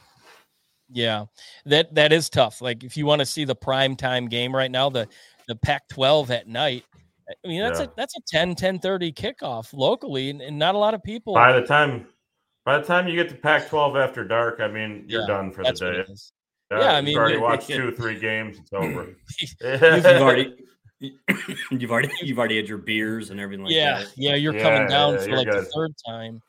Yeah, 0.89 1.25
that 1.65 1.93
that 1.95 2.13
is 2.13 2.29
tough. 2.29 2.61
Like 2.61 2.83
if 2.83 2.95
you 2.95 3.05
want 3.05 3.19
to 3.19 3.25
see 3.25 3.43
the 3.43 3.55
prime 3.55 3.95
time 3.95 4.27
game 4.27 4.55
right 4.55 4.71
now, 4.71 4.89
the 4.89 5.07
the 5.47 5.55
Pac-12 5.55 6.29
at 6.29 6.47
night. 6.47 6.83
I 7.29 7.47
mean, 7.47 7.61
that's 7.61 7.79
Yeah. 7.79 7.85
a 7.85 7.93
that's 7.97 8.15
a 8.17 8.21
10 8.27 8.55
10 8.55 8.79
30 8.79 9.11
kickoff 9.11 9.73
locally, 9.73 10.29
and, 10.29 10.41
and 10.41 10.57
not 10.57 10.75
a 10.75 10.77
lot 10.77 10.93
of 10.93 11.03
people. 11.03 11.33
By 11.33 11.51
the 11.59 11.65
time, 11.65 12.07
by 12.63 12.77
the 12.77 12.85
time 12.85 13.07
you 13.07 13.15
get 13.15 13.29
to 13.29 13.35
Pac-12 13.35 14.01
after 14.01 14.23
dark, 14.23 14.59
I 14.61 14.67
mean 14.67 15.05
you're 15.07 15.21
Yeah, 15.21 15.27
done 15.27 15.51
for 15.51 15.63
the 15.63 15.69
that's 15.69 15.81
what 15.81 15.93
day. 15.93 15.99
it 15.99 16.09
is. 16.09 16.31
Yeah, 16.71 16.93
I 16.93 17.01
mean, 17.01 17.13
you've 17.13 17.19
already 17.21 17.37
watched 17.37 17.67
two, 17.67 17.91
three 17.91 18.19
games. 18.19 18.57
It's 18.59 18.73
over. 18.73 19.07
You've 19.61 20.05
already 20.05 20.53
you've 21.71 21.91
already 21.91 22.09
you've 22.21 22.39
already 22.39 22.57
had 22.57 22.67
your 22.67 22.77
beers 22.79 23.29
and 23.29 23.39
everything 23.39 23.63
like 23.65 23.73
yeah, 23.73 23.99
that. 23.99 24.07
yeah, 24.15 24.35
you're 24.35 24.53
Yeah, 24.53 24.61
coming 24.61 24.87
down 24.87 25.13
yeah, 25.13 25.19
for 25.21 25.27
you're 25.29 25.37
like 25.37 25.51
the 25.51 25.71
third 25.73 25.91
time. 26.05 26.41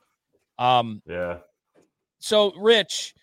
Um, 0.58 1.02
yeah, 1.06 1.38
so 2.18 2.52
Rich, 2.56 3.14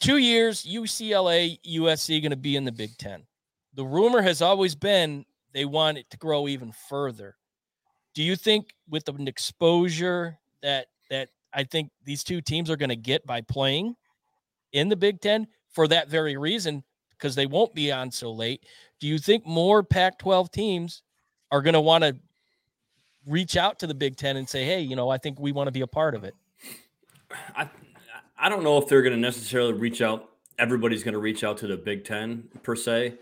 two 0.00 0.18
years 0.18 0.64
UCLA, 0.64 1.58
USC 1.66 2.20
going 2.20 2.30
to 2.30 2.36
be 2.36 2.56
in 2.56 2.64
the 2.64 2.72
Big 2.72 2.96
Ten. 2.98 3.24
The 3.74 3.84
rumor 3.84 4.22
has 4.22 4.42
always 4.42 4.74
been 4.74 5.24
they 5.52 5.64
want 5.64 5.98
it 5.98 6.10
to 6.10 6.16
grow 6.16 6.48
even 6.48 6.72
further. 6.88 7.36
Do 8.14 8.22
you 8.22 8.36
think 8.36 8.74
with 8.88 9.04
the 9.04 9.14
exposure 9.26 10.38
that 10.62 10.86
that 11.10 11.28
I 11.52 11.64
think 11.64 11.90
these 12.04 12.24
two 12.24 12.40
teams 12.40 12.70
are 12.70 12.76
going 12.76 12.88
to 12.88 12.96
get 12.96 13.26
by 13.26 13.40
playing 13.40 13.96
in 14.72 14.88
the 14.88 14.96
Big 14.96 15.20
Ten 15.20 15.46
for 15.70 15.88
that 15.88 16.08
very 16.08 16.36
reason, 16.36 16.84
because 17.10 17.34
they 17.34 17.46
won't 17.46 17.74
be 17.74 17.90
on 17.90 18.10
so 18.10 18.32
late? 18.32 18.64
Do 19.00 19.06
you 19.06 19.18
think 19.18 19.46
more 19.46 19.82
Pac-12 19.82 20.50
teams 20.52 21.02
are 21.50 21.62
going 21.62 21.74
to 21.74 21.80
want 21.80 22.04
to 22.04 22.16
reach 23.26 23.56
out 23.56 23.78
to 23.80 23.86
the 23.86 23.94
Big 23.94 24.16
Ten 24.16 24.36
and 24.36 24.48
say, 24.48 24.64
"Hey, 24.64 24.80
you 24.80 24.96
know, 24.96 25.08
I 25.08 25.18
think 25.18 25.38
we 25.40 25.52
want 25.52 25.68
to 25.68 25.72
be 25.72 25.80
a 25.80 25.86
part 25.86 26.14
of 26.14 26.24
it"? 26.24 26.34
I 27.56 27.68
I 28.36 28.48
don't 28.48 28.64
know 28.64 28.78
if 28.78 28.88
they're 28.88 29.02
going 29.02 29.14
to 29.14 29.20
necessarily 29.20 29.72
reach 29.72 30.02
out. 30.02 30.30
Everybody's 30.58 31.02
going 31.02 31.14
to 31.14 31.20
reach 31.20 31.44
out 31.44 31.58
to 31.58 31.66
the 31.66 31.76
Big 31.76 32.04
Ten 32.04 32.44
per 32.62 32.76
se, 32.76 33.14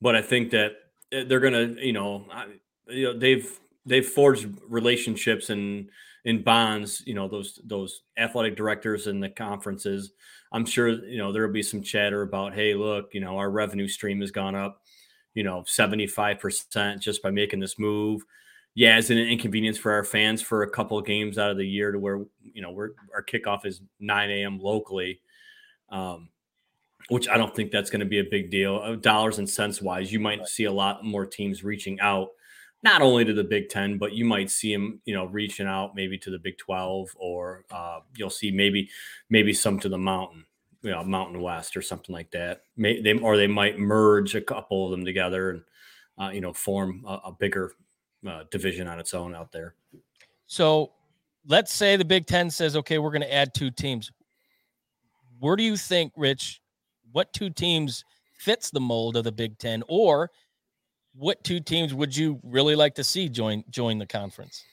but 0.00 0.16
I 0.16 0.22
think 0.22 0.50
that 0.50 0.72
eh, 1.12 1.24
they're 1.26 1.40
going 1.40 1.76
to, 1.76 1.84
you 1.84 1.92
know, 1.92 2.26
I, 2.32 2.46
you 2.88 3.04
know, 3.04 3.18
they've 3.18 3.58
they've 3.86 4.06
forged 4.06 4.48
relationships 4.68 5.50
and 5.50 5.88
in 6.24 6.42
bonds. 6.42 7.02
You 7.06 7.14
know, 7.14 7.28
those 7.28 7.60
those 7.64 8.02
athletic 8.16 8.56
directors 8.56 9.06
and 9.06 9.22
the 9.22 9.30
conferences. 9.30 10.12
I'm 10.52 10.66
sure 10.66 10.88
you 10.88 11.18
know 11.18 11.32
there 11.32 11.46
will 11.46 11.52
be 11.52 11.62
some 11.62 11.82
chatter 11.82 12.22
about, 12.22 12.54
hey, 12.54 12.74
look, 12.74 13.10
you 13.12 13.20
know, 13.20 13.36
our 13.38 13.50
revenue 13.50 13.88
stream 13.88 14.20
has 14.20 14.30
gone 14.30 14.54
up, 14.54 14.82
you 15.34 15.42
know, 15.42 15.64
75 15.66 16.38
percent 16.40 17.02
just 17.02 17.22
by 17.22 17.30
making 17.30 17.60
this 17.60 17.78
move 17.78 18.22
yeah, 18.74 18.98
it's 18.98 19.10
an 19.10 19.18
inconvenience 19.18 19.78
for 19.78 19.92
our 19.92 20.04
fans 20.04 20.40
for 20.40 20.62
a 20.62 20.70
couple 20.70 20.96
of 20.96 21.04
games 21.04 21.38
out 21.38 21.50
of 21.50 21.56
the 21.56 21.66
year 21.66 21.90
to 21.90 21.98
where 21.98 22.24
you 22.42 22.62
know 22.62 22.70
we're 22.70 22.90
our 23.14 23.22
kickoff 23.22 23.66
is 23.66 23.80
9 23.98 24.30
a.m. 24.30 24.60
locally, 24.60 25.20
um, 25.90 26.28
which 27.08 27.28
I 27.28 27.36
don't 27.36 27.54
think 27.54 27.72
that's 27.72 27.90
going 27.90 28.00
to 28.00 28.06
be 28.06 28.20
a 28.20 28.24
big 28.24 28.50
deal. 28.50 28.80
Uh, 28.82 28.94
Dollars 28.94 29.38
and 29.38 29.48
cents 29.48 29.82
wise, 29.82 30.12
you 30.12 30.20
might 30.20 30.46
see 30.46 30.64
a 30.64 30.72
lot 30.72 31.04
more 31.04 31.26
teams 31.26 31.64
reaching 31.64 31.98
out, 32.00 32.28
not 32.84 33.02
only 33.02 33.24
to 33.24 33.34
the 33.34 33.42
Big 33.42 33.68
Ten, 33.68 33.98
but 33.98 34.12
you 34.12 34.24
might 34.24 34.50
see 34.50 34.72
them, 34.72 35.00
you 35.04 35.14
know, 35.14 35.24
reaching 35.24 35.66
out 35.66 35.96
maybe 35.96 36.16
to 36.18 36.30
the 36.30 36.38
Big 36.38 36.56
Twelve, 36.56 37.08
or 37.16 37.64
uh, 37.72 37.98
you'll 38.16 38.30
see 38.30 38.52
maybe 38.52 38.88
maybe 39.30 39.52
some 39.52 39.80
to 39.80 39.88
the 39.88 39.98
Mountain, 39.98 40.44
you 40.82 40.92
know, 40.92 41.02
Mountain 41.02 41.42
West 41.42 41.76
or 41.76 41.82
something 41.82 42.14
like 42.14 42.30
that. 42.30 42.62
May, 42.76 43.02
they 43.02 43.14
or 43.18 43.36
they 43.36 43.48
might 43.48 43.80
merge 43.80 44.36
a 44.36 44.40
couple 44.40 44.84
of 44.84 44.92
them 44.92 45.04
together 45.04 45.50
and 45.50 45.62
uh, 46.18 46.30
you 46.30 46.40
know 46.40 46.52
form 46.52 47.04
a, 47.04 47.14
a 47.24 47.32
bigger 47.32 47.72
uh, 48.26 48.44
division 48.50 48.86
on 48.86 48.98
its 48.98 49.14
own 49.14 49.34
out 49.34 49.52
there. 49.52 49.74
So 50.46 50.92
let's 51.46 51.72
say 51.72 51.96
the 51.96 52.04
Big 52.04 52.26
Ten 52.26 52.50
says, 52.50 52.76
okay, 52.76 52.98
we're 52.98 53.10
going 53.10 53.22
to 53.22 53.32
add 53.32 53.54
two 53.54 53.70
teams. 53.70 54.10
Where 55.38 55.56
do 55.56 55.62
you 55.62 55.76
think, 55.76 56.12
Rich, 56.16 56.60
what 57.12 57.32
two 57.32 57.50
teams 57.50 58.04
fits 58.38 58.70
the 58.70 58.80
mold 58.80 59.16
of 59.16 59.24
the 59.24 59.32
Big 59.32 59.58
Ten, 59.58 59.82
or 59.88 60.30
what 61.14 61.42
two 61.44 61.60
teams 61.60 61.94
would 61.94 62.16
you 62.16 62.40
really 62.42 62.76
like 62.76 62.94
to 62.96 63.04
see 63.04 63.28
join 63.28 63.64
join 63.70 63.98
the 63.98 64.06
conference? 64.06 64.64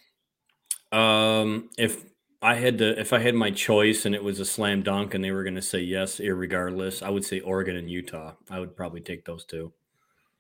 Um, 0.92 1.70
if 1.78 2.06
I 2.42 2.56
had 2.56 2.78
to, 2.78 3.00
if 3.00 3.14
I 3.14 3.20
had 3.20 3.36
my 3.36 3.52
choice 3.52 4.06
and 4.06 4.14
it 4.14 4.24
was 4.24 4.40
a 4.40 4.46
slam 4.46 4.84
dunk 4.84 5.14
and 5.14 5.24
they 5.24 5.32
were 5.32 5.44
going 5.44 5.56
to 5.56 5.62
say 5.62 5.80
yes, 5.80 6.20
irregardless, 6.20 7.02
I 7.02 7.10
would 7.10 7.26
say 7.26 7.40
Oregon 7.40 7.76
and 7.76 7.90
Utah. 7.90 8.34
I 8.50 8.60
would 8.60 8.76
probably 8.76 9.02
take 9.02 9.26
those 9.26 9.46
two. 9.46 9.74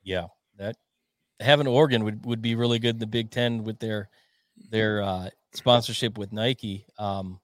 Yeah, 0.04 0.28
that 0.58 0.76
having 1.40 1.68
Oregon 1.68 2.04
would, 2.04 2.26
would 2.26 2.42
be 2.42 2.56
really 2.56 2.80
good 2.80 2.96
in 2.96 3.00
the 3.00 3.08
Big 3.08 3.32
Ten 3.32 3.64
with 3.64 3.80
their 3.80 4.10
their 4.72 5.02
uh, 5.02 5.30
sponsorship 5.54 6.18
with 6.18 6.32
Nike. 6.34 6.86
Um, 6.98 7.40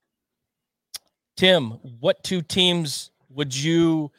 Tim, 1.35 1.71
what 1.99 2.23
two 2.23 2.41
teams 2.41 3.11
would 3.29 3.55
you 3.55 4.11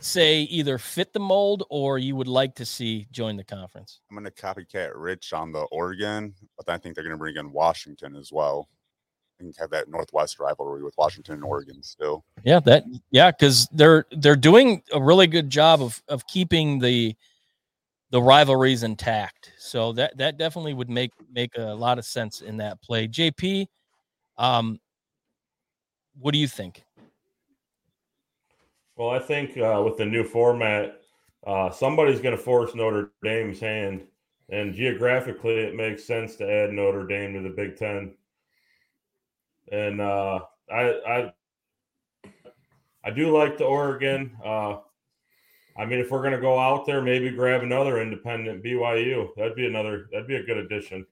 say 0.00 0.42
either 0.42 0.78
fit 0.78 1.12
the 1.12 1.20
mold 1.20 1.64
or 1.70 1.98
you 1.98 2.16
would 2.16 2.26
like 2.26 2.54
to 2.56 2.64
see 2.64 3.06
join 3.12 3.36
the 3.36 3.44
conference? 3.44 4.00
I'm 4.10 4.16
going 4.16 4.24
to 4.24 4.30
copycat 4.32 4.90
Rich 4.94 5.32
on 5.32 5.52
the 5.52 5.60
Oregon, 5.70 6.34
but 6.56 6.68
I 6.68 6.78
think 6.78 6.94
they're 6.94 7.04
going 7.04 7.14
to 7.14 7.18
bring 7.18 7.36
in 7.36 7.52
Washington 7.52 8.16
as 8.16 8.32
well. 8.32 8.68
and 9.40 9.54
have 9.58 9.70
that 9.70 9.88
Northwest 9.88 10.38
rivalry 10.38 10.82
with 10.82 10.94
Washington 10.96 11.34
and 11.34 11.44
Oregon 11.44 11.82
still. 11.82 12.24
Yeah, 12.44 12.60
that 12.60 12.84
yeah, 13.10 13.30
because 13.30 13.68
they're 13.72 14.06
they're 14.12 14.36
doing 14.36 14.82
a 14.92 15.00
really 15.00 15.26
good 15.26 15.50
job 15.50 15.82
of 15.82 16.02
of 16.08 16.26
keeping 16.26 16.78
the 16.78 17.14
the 18.12 18.22
rivalries 18.22 18.82
intact. 18.82 19.52
So 19.58 19.92
that 19.94 20.16
that 20.18 20.38
definitely 20.38 20.74
would 20.74 20.90
make 20.90 21.10
make 21.32 21.50
a 21.56 21.74
lot 21.74 21.98
of 21.98 22.04
sense 22.04 22.42
in 22.42 22.58
that 22.58 22.80
play. 22.82 23.08
JP, 23.08 23.66
um, 24.38 24.78
what 26.20 26.32
do 26.32 26.38
you 26.38 26.46
think? 26.46 26.84
Well, 28.96 29.08
I 29.08 29.18
think 29.18 29.56
uh, 29.56 29.82
with 29.84 29.96
the 29.96 30.04
new 30.04 30.22
format, 30.22 31.00
uh, 31.46 31.70
somebody's 31.70 32.20
going 32.20 32.36
to 32.36 32.42
force 32.42 32.74
Notre 32.74 33.12
Dame's 33.24 33.58
hand, 33.58 34.02
and 34.50 34.74
geographically, 34.74 35.54
it 35.54 35.74
makes 35.74 36.04
sense 36.04 36.36
to 36.36 36.48
add 36.48 36.70
Notre 36.70 37.06
Dame 37.06 37.32
to 37.32 37.40
the 37.40 37.54
Big 37.54 37.76
Ten. 37.76 38.14
And 39.72 40.02
uh, 40.02 40.40
I, 40.70 40.82
I, 41.08 41.32
I 43.02 43.10
do 43.10 43.36
like 43.36 43.56
the 43.56 43.64
Oregon. 43.64 44.36
I 45.76 45.86
mean, 45.86 45.98
if 45.98 46.10
we're 46.10 46.20
going 46.20 46.32
to 46.32 46.40
go 46.40 46.58
out 46.58 46.84
there, 46.86 47.00
maybe 47.00 47.30
grab 47.30 47.62
another 47.62 48.00
independent 48.00 48.62
BYU. 48.62 49.28
That'd 49.36 49.54
be 49.54 49.66
another. 49.66 50.08
That'd 50.12 50.26
be 50.26 50.36
a 50.36 50.42
good 50.42 50.58
addition. 50.58 51.06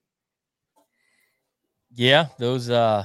Yeah, 1.95 2.26
those 2.38 2.71
uh, 2.71 3.05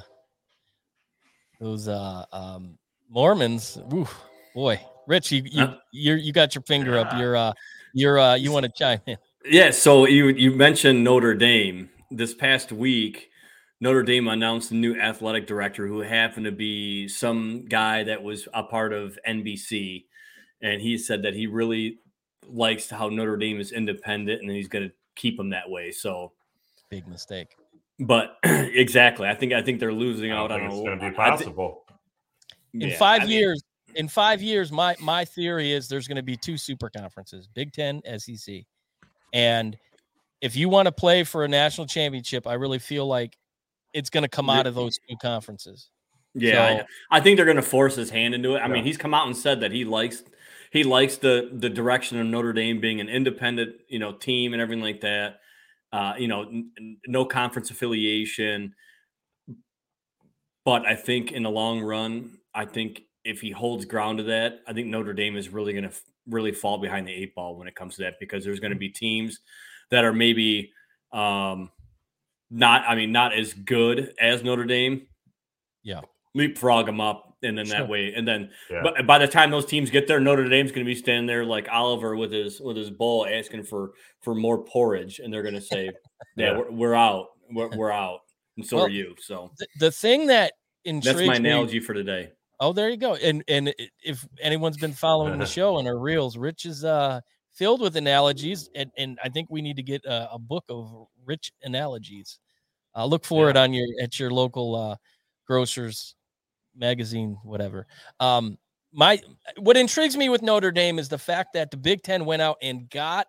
those 1.60 1.88
uh, 1.88 2.26
um, 2.32 2.78
Mormons. 3.10 3.78
Ooh, 3.94 4.08
boy, 4.54 4.80
Rich, 5.08 5.32
you 5.32 5.44
you 5.46 5.68
you 5.92 6.14
you 6.16 6.34
got 6.34 6.56
your 6.56 6.62
finger 6.64 6.98
up. 6.98 7.18
You're 7.18 7.36
uh, 7.36 7.54
you're 7.94 8.20
uh, 8.20 8.36
you 8.36 8.52
want 8.52 8.66
to 8.66 8.72
chime 8.72 9.02
in? 9.06 9.18
Yeah. 9.46 9.72
So 9.72 10.06
you 10.08 10.28
you 10.28 10.52
mentioned 10.52 11.04
Notre 11.04 11.36
Dame 11.36 11.90
this 12.12 12.34
past 12.34 12.72
week. 12.72 13.30
Notre 13.82 14.04
Dame 14.04 14.28
announced 14.28 14.72
a 14.72 14.76
new 14.76 15.00
athletic 15.00 15.48
director 15.48 15.88
who 15.88 16.00
happened 16.00 16.46
to 16.46 16.52
be 16.52 17.08
some 17.08 17.66
guy 17.66 18.04
that 18.04 18.24
was 18.24 18.48
a 18.54 18.64
part 18.64 18.94
of 18.94 19.18
NBC, 19.28 20.06
and 20.66 20.82
he 20.82 20.98
said 20.98 21.22
that 21.22 21.36
he 21.36 21.46
really 21.46 22.00
likes 22.50 22.90
how 22.90 23.08
Notre 23.08 23.38
Dame 23.38 23.60
is 23.60 23.72
independent 23.72 24.42
and 24.42 24.50
he's 24.50 24.68
going 24.68 24.90
to 24.90 24.96
keep 25.16 25.38
them 25.38 25.52
that 25.52 25.70
way. 25.70 25.92
So 25.92 26.32
big 26.90 27.08
mistake. 27.08 27.56
But 28.00 28.38
exactly, 28.44 29.30
I 29.30 29.36
think 29.36 29.54
I 29.54 29.62
think 29.62 29.80
they're 29.80 29.94
losing 29.94 30.32
out 30.32 30.52
on. 30.52 30.64
It's 30.64 30.74
going 30.74 31.00
to 31.00 31.10
be 31.10 31.16
possible. 31.16 31.86
in 32.74 32.90
yeah, 32.90 32.98
five 32.98 33.22
I 33.22 33.26
mean, 33.26 33.38
years, 33.38 33.64
in 33.94 34.08
five 34.08 34.42
years, 34.42 34.72
my 34.72 34.96
my 35.00 35.24
theory 35.24 35.72
is 35.72 35.88
there's 35.88 36.08
going 36.08 36.18
to 36.18 36.24
be 36.24 36.36
two 36.36 36.58
super 36.58 36.90
conferences: 36.90 37.48
Big 37.48 37.72
Ten, 37.72 38.02
SEC, 38.18 38.64
and 39.32 39.78
if 40.42 40.56
you 40.56 40.68
want 40.68 40.88
to 40.88 40.92
play 40.92 41.24
for 41.24 41.46
a 41.46 41.48
national 41.48 41.88
championship, 41.88 42.48
I 42.48 42.56
really 42.56 42.80
feel 42.80 43.08
like 43.08 43.38
it's 43.94 44.10
going 44.10 44.24
to 44.24 44.30
come 44.30 44.50
out 44.50 44.68
of 44.68 44.76
those 44.76 45.00
two 45.08 45.16
conferences. 45.22 45.90
Yeah, 46.34 46.80
so, 46.80 46.84
I, 47.12 47.18
I, 47.18 47.22
think 47.22 47.38
they're 47.38 47.46
going 47.46 47.56
to 47.56 47.62
force 47.62 47.96
his 47.96 48.10
hand 48.10 48.36
into 48.36 48.56
it. 48.56 48.60
I 48.60 48.68
yeah. 48.68 48.74
mean, 48.74 48.84
he's 48.84 48.98
come 48.98 49.14
out 49.14 49.26
and 49.26 49.38
said 49.38 49.62
that 49.62 49.72
he 49.72 49.86
likes 49.86 50.26
he 50.76 50.84
likes 50.84 51.16
the 51.16 51.52
the 51.54 51.70
direction 51.70 52.20
of 52.20 52.28
Notre 52.28 52.52
Dame 52.52 52.82
being 52.82 53.00
an 53.00 53.08
independent, 53.08 53.78
you 53.88 53.98
know, 53.98 54.12
team 54.12 54.52
and 54.52 54.62
everything 54.62 54.84
like 54.84 55.02
that. 55.02 55.40
Uh, 55.94 56.14
you 56.18 56.28
know, 56.28 56.42
n- 56.42 56.98
no 57.08 57.24
conference 57.24 57.72
affiliation. 57.72 58.76
But 60.66 60.86
I 60.86 60.96
think 60.96 61.32
in 61.32 61.44
the 61.44 61.50
long 61.50 61.82
run, 61.82 62.40
I 62.54 62.66
think 62.66 63.04
if 63.24 63.40
he 63.40 63.52
holds 63.52 63.86
ground 63.86 64.18
to 64.18 64.26
that, 64.26 64.60
I 64.68 64.74
think 64.74 64.88
Notre 64.88 65.14
Dame 65.14 65.38
is 65.38 65.48
really 65.48 65.72
going 65.72 65.84
to 65.84 65.92
f- 65.92 66.02
really 66.28 66.52
fall 66.52 66.78
behind 66.78 67.08
the 67.08 67.14
eight 67.14 67.34
ball 67.36 67.56
when 67.56 67.70
it 67.70 67.76
comes 67.76 67.96
to 67.96 68.02
that 68.02 68.16
because 68.20 68.44
there's 68.44 68.60
going 68.60 68.74
to 68.74 68.78
be 68.78 68.90
teams 68.90 69.40
that 69.92 70.04
are 70.04 70.12
maybe 70.12 70.74
um, 71.14 71.72
not, 72.50 72.84
I 72.86 72.96
mean, 72.96 73.14
not 73.14 73.34
as 73.34 73.54
good 73.54 74.14
as 74.20 74.44
Notre 74.44 74.66
Dame. 74.66 75.08
Yeah. 75.84 76.02
Leapfrog 76.34 76.88
them 76.88 77.00
up. 77.00 77.35
And 77.46 77.58
then 77.58 77.66
sure. 77.66 77.78
that 77.78 77.88
way, 77.88 78.14
and 78.16 78.28
then, 78.28 78.50
yeah. 78.70 78.82
but 78.84 79.06
by 79.06 79.20
the 79.20 79.28
time 79.28 79.52
those 79.52 79.66
teams 79.66 79.90
get 79.90 80.08
there, 80.08 80.20
Notre 80.20 80.50
Dame's 80.50 80.72
going 80.72 80.86
to 80.86 80.90
be 80.90 80.96
standing 80.96 81.28
there 81.28 81.46
like 81.46 81.68
Oliver 81.72 82.16
with 82.16 82.32
his 82.32 82.60
with 82.60 82.76
his 82.76 82.90
bowl, 82.90 83.28
asking 83.30 83.64
for 83.64 83.92
for 84.22 84.34
more 84.34 84.64
porridge, 84.64 85.20
and 85.20 85.32
they're 85.32 85.44
going 85.44 85.56
to 85.56 85.62
say, 85.62 85.92
"Yeah, 86.36 86.52
yeah. 86.54 86.58
We're, 86.58 86.72
we're, 86.72 86.94
out, 86.96 87.28
we're, 87.52 87.70
we're, 87.76 87.92
out," 87.92 88.22
and 88.58 88.66
so 88.66 88.78
well, 88.78 88.86
are 88.88 88.90
you. 88.90 89.16
So 89.20 89.52
the, 89.60 89.68
the 89.80 89.92
thing 89.92 90.28
that 90.28 90.54
intrigues 90.86 91.18
that's 91.18 91.28
my 91.28 91.36
analogy 91.36 91.80
me, 91.80 91.86
for 91.86 91.94
today. 91.94 92.32
Oh, 92.60 92.74
there 92.74 92.90
you 92.90 92.98
go. 92.98 93.16
And 93.16 93.44
and 93.48 93.74
if 94.04 94.26
anyone's 94.42 94.78
been 94.78 94.94
following 94.94 95.38
the 95.38 95.46
show 95.58 95.78
and 95.78 95.88
our 95.88 96.00
reels, 96.00 96.38
Rich 96.38 96.66
is 96.66 96.84
uh 96.84 97.22
filled 97.56 97.82
with 97.82 97.96
analogies, 97.96 98.70
and, 98.76 98.92
and 98.98 99.18
I 99.24 99.30
think 99.30 99.50
we 99.50 99.62
need 99.62 99.78
to 99.78 99.84
get 99.84 100.04
a, 100.06 100.34
a 100.34 100.40
book 100.40 100.66
of 100.70 101.08
rich 101.26 101.52
analogies. 101.64 102.40
Uh, 102.96 103.06
look 103.06 103.26
for 103.26 103.46
yeah. 103.46 103.52
it 103.52 103.58
on 103.58 103.74
your 103.74 103.88
at 104.02 104.20
your 104.20 104.32
local 104.32 104.76
uh, 104.76 104.96
grocers 105.48 106.16
magazine, 106.76 107.38
whatever. 107.44 107.88
Um, 108.20 108.58
my 108.94 109.20
what 109.58 109.78
intrigues 109.78 110.16
me 110.16 110.30
with 110.30 110.42
Notre 110.42 110.72
Dame 110.72 111.00
is 111.00 111.10
the 111.10 111.18
fact 111.18 111.54
that 111.54 111.72
the 111.72 111.78
Big 111.78 112.02
Ten 112.02 112.26
went 112.26 112.42
out 112.42 112.58
and 112.62 112.90
got 112.90 113.28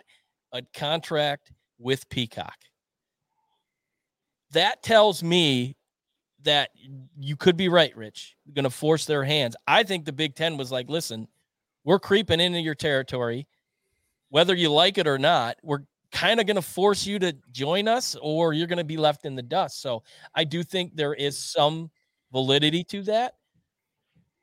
a 0.52 0.62
contract 0.74 1.52
with 1.78 2.08
Peacock. 2.08 2.56
That 4.52 4.82
tells 4.82 5.22
me 5.22 5.76
that 6.44 6.70
you 7.18 7.36
could 7.36 7.56
be 7.56 7.68
right, 7.68 7.94
Rich. 7.96 8.36
You're 8.44 8.54
Going 8.54 8.64
to 8.64 8.70
force 8.70 9.04
their 9.04 9.24
hands. 9.24 9.56
I 9.66 9.82
think 9.82 10.04
the 10.04 10.12
Big 10.12 10.36
Ten 10.36 10.56
was 10.56 10.70
like, 10.70 10.88
listen, 10.88 11.26
we're 11.84 11.98
creeping 11.98 12.40
into 12.40 12.60
your 12.60 12.74
territory, 12.76 13.46
whether 14.28 14.54
you 14.54 14.70
like 14.72 14.98
it 14.98 15.08
or 15.08 15.18
not. 15.18 15.56
We're 15.62 15.80
kind 16.12 16.40
of 16.40 16.46
going 16.46 16.56
to 16.56 16.62
force 16.62 17.06
you 17.06 17.18
to 17.18 17.36
join 17.50 17.88
us, 17.88 18.16
or 18.22 18.52
you're 18.52 18.68
going 18.68 18.78
to 18.78 18.84
be 18.84 18.96
left 18.96 19.24
in 19.24 19.34
the 19.34 19.42
dust. 19.42 19.82
So 19.82 20.04
I 20.34 20.44
do 20.44 20.62
think 20.62 20.94
there 20.94 21.14
is 21.14 21.36
some 21.36 21.90
validity 22.32 22.84
to 22.84 23.02
that 23.02 23.34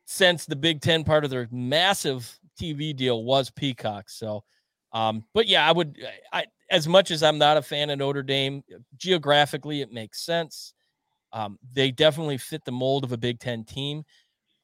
since 0.05 0.45
the 0.45 0.55
Big 0.55 0.81
Ten 0.81 1.03
part 1.03 1.23
of 1.23 1.29
their 1.29 1.47
massive 1.51 2.39
TV 2.59 2.95
deal 2.95 3.23
was 3.23 3.49
Peacock. 3.49 4.09
So, 4.09 4.43
um, 4.91 5.23
but 5.33 5.47
yeah, 5.47 5.67
I 5.67 5.71
would, 5.71 5.97
I, 6.31 6.45
as 6.69 6.87
much 6.87 7.11
as 7.11 7.23
I'm 7.23 7.37
not 7.37 7.57
a 7.57 7.61
fan 7.61 7.89
of 7.89 7.99
Notre 7.99 8.23
Dame, 8.23 8.63
geographically, 8.97 9.81
it 9.81 9.91
makes 9.91 10.21
sense. 10.21 10.73
Um, 11.31 11.57
they 11.73 11.89
definitely 11.91 12.37
fit 12.37 12.63
the 12.63 12.71
mold 12.71 13.03
of 13.03 13.11
a 13.11 13.17
Big 13.17 13.39
Ten 13.39 13.63
team. 13.63 14.03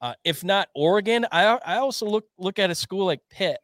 Uh, 0.01 0.13
if 0.23 0.43
not 0.43 0.69
Oregon, 0.75 1.25
I, 1.32 1.45
I 1.65 1.77
also 1.77 2.05
look 2.05 2.25
look 2.38 2.60
at 2.60 2.69
a 2.69 2.75
school 2.75 3.05
like 3.05 3.21
Pitt 3.29 3.60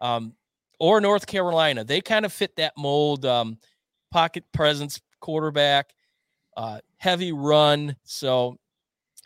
um, 0.00 0.32
or 0.80 1.00
North 1.00 1.26
Carolina. 1.26 1.84
They 1.84 2.00
kind 2.00 2.24
of 2.24 2.32
fit 2.32 2.56
that 2.56 2.72
mold. 2.76 3.24
Um, 3.24 3.58
pocket 4.10 4.44
presence, 4.52 5.00
quarterback, 5.20 5.94
uh, 6.56 6.80
heavy 6.96 7.32
run. 7.32 7.94
So 8.04 8.56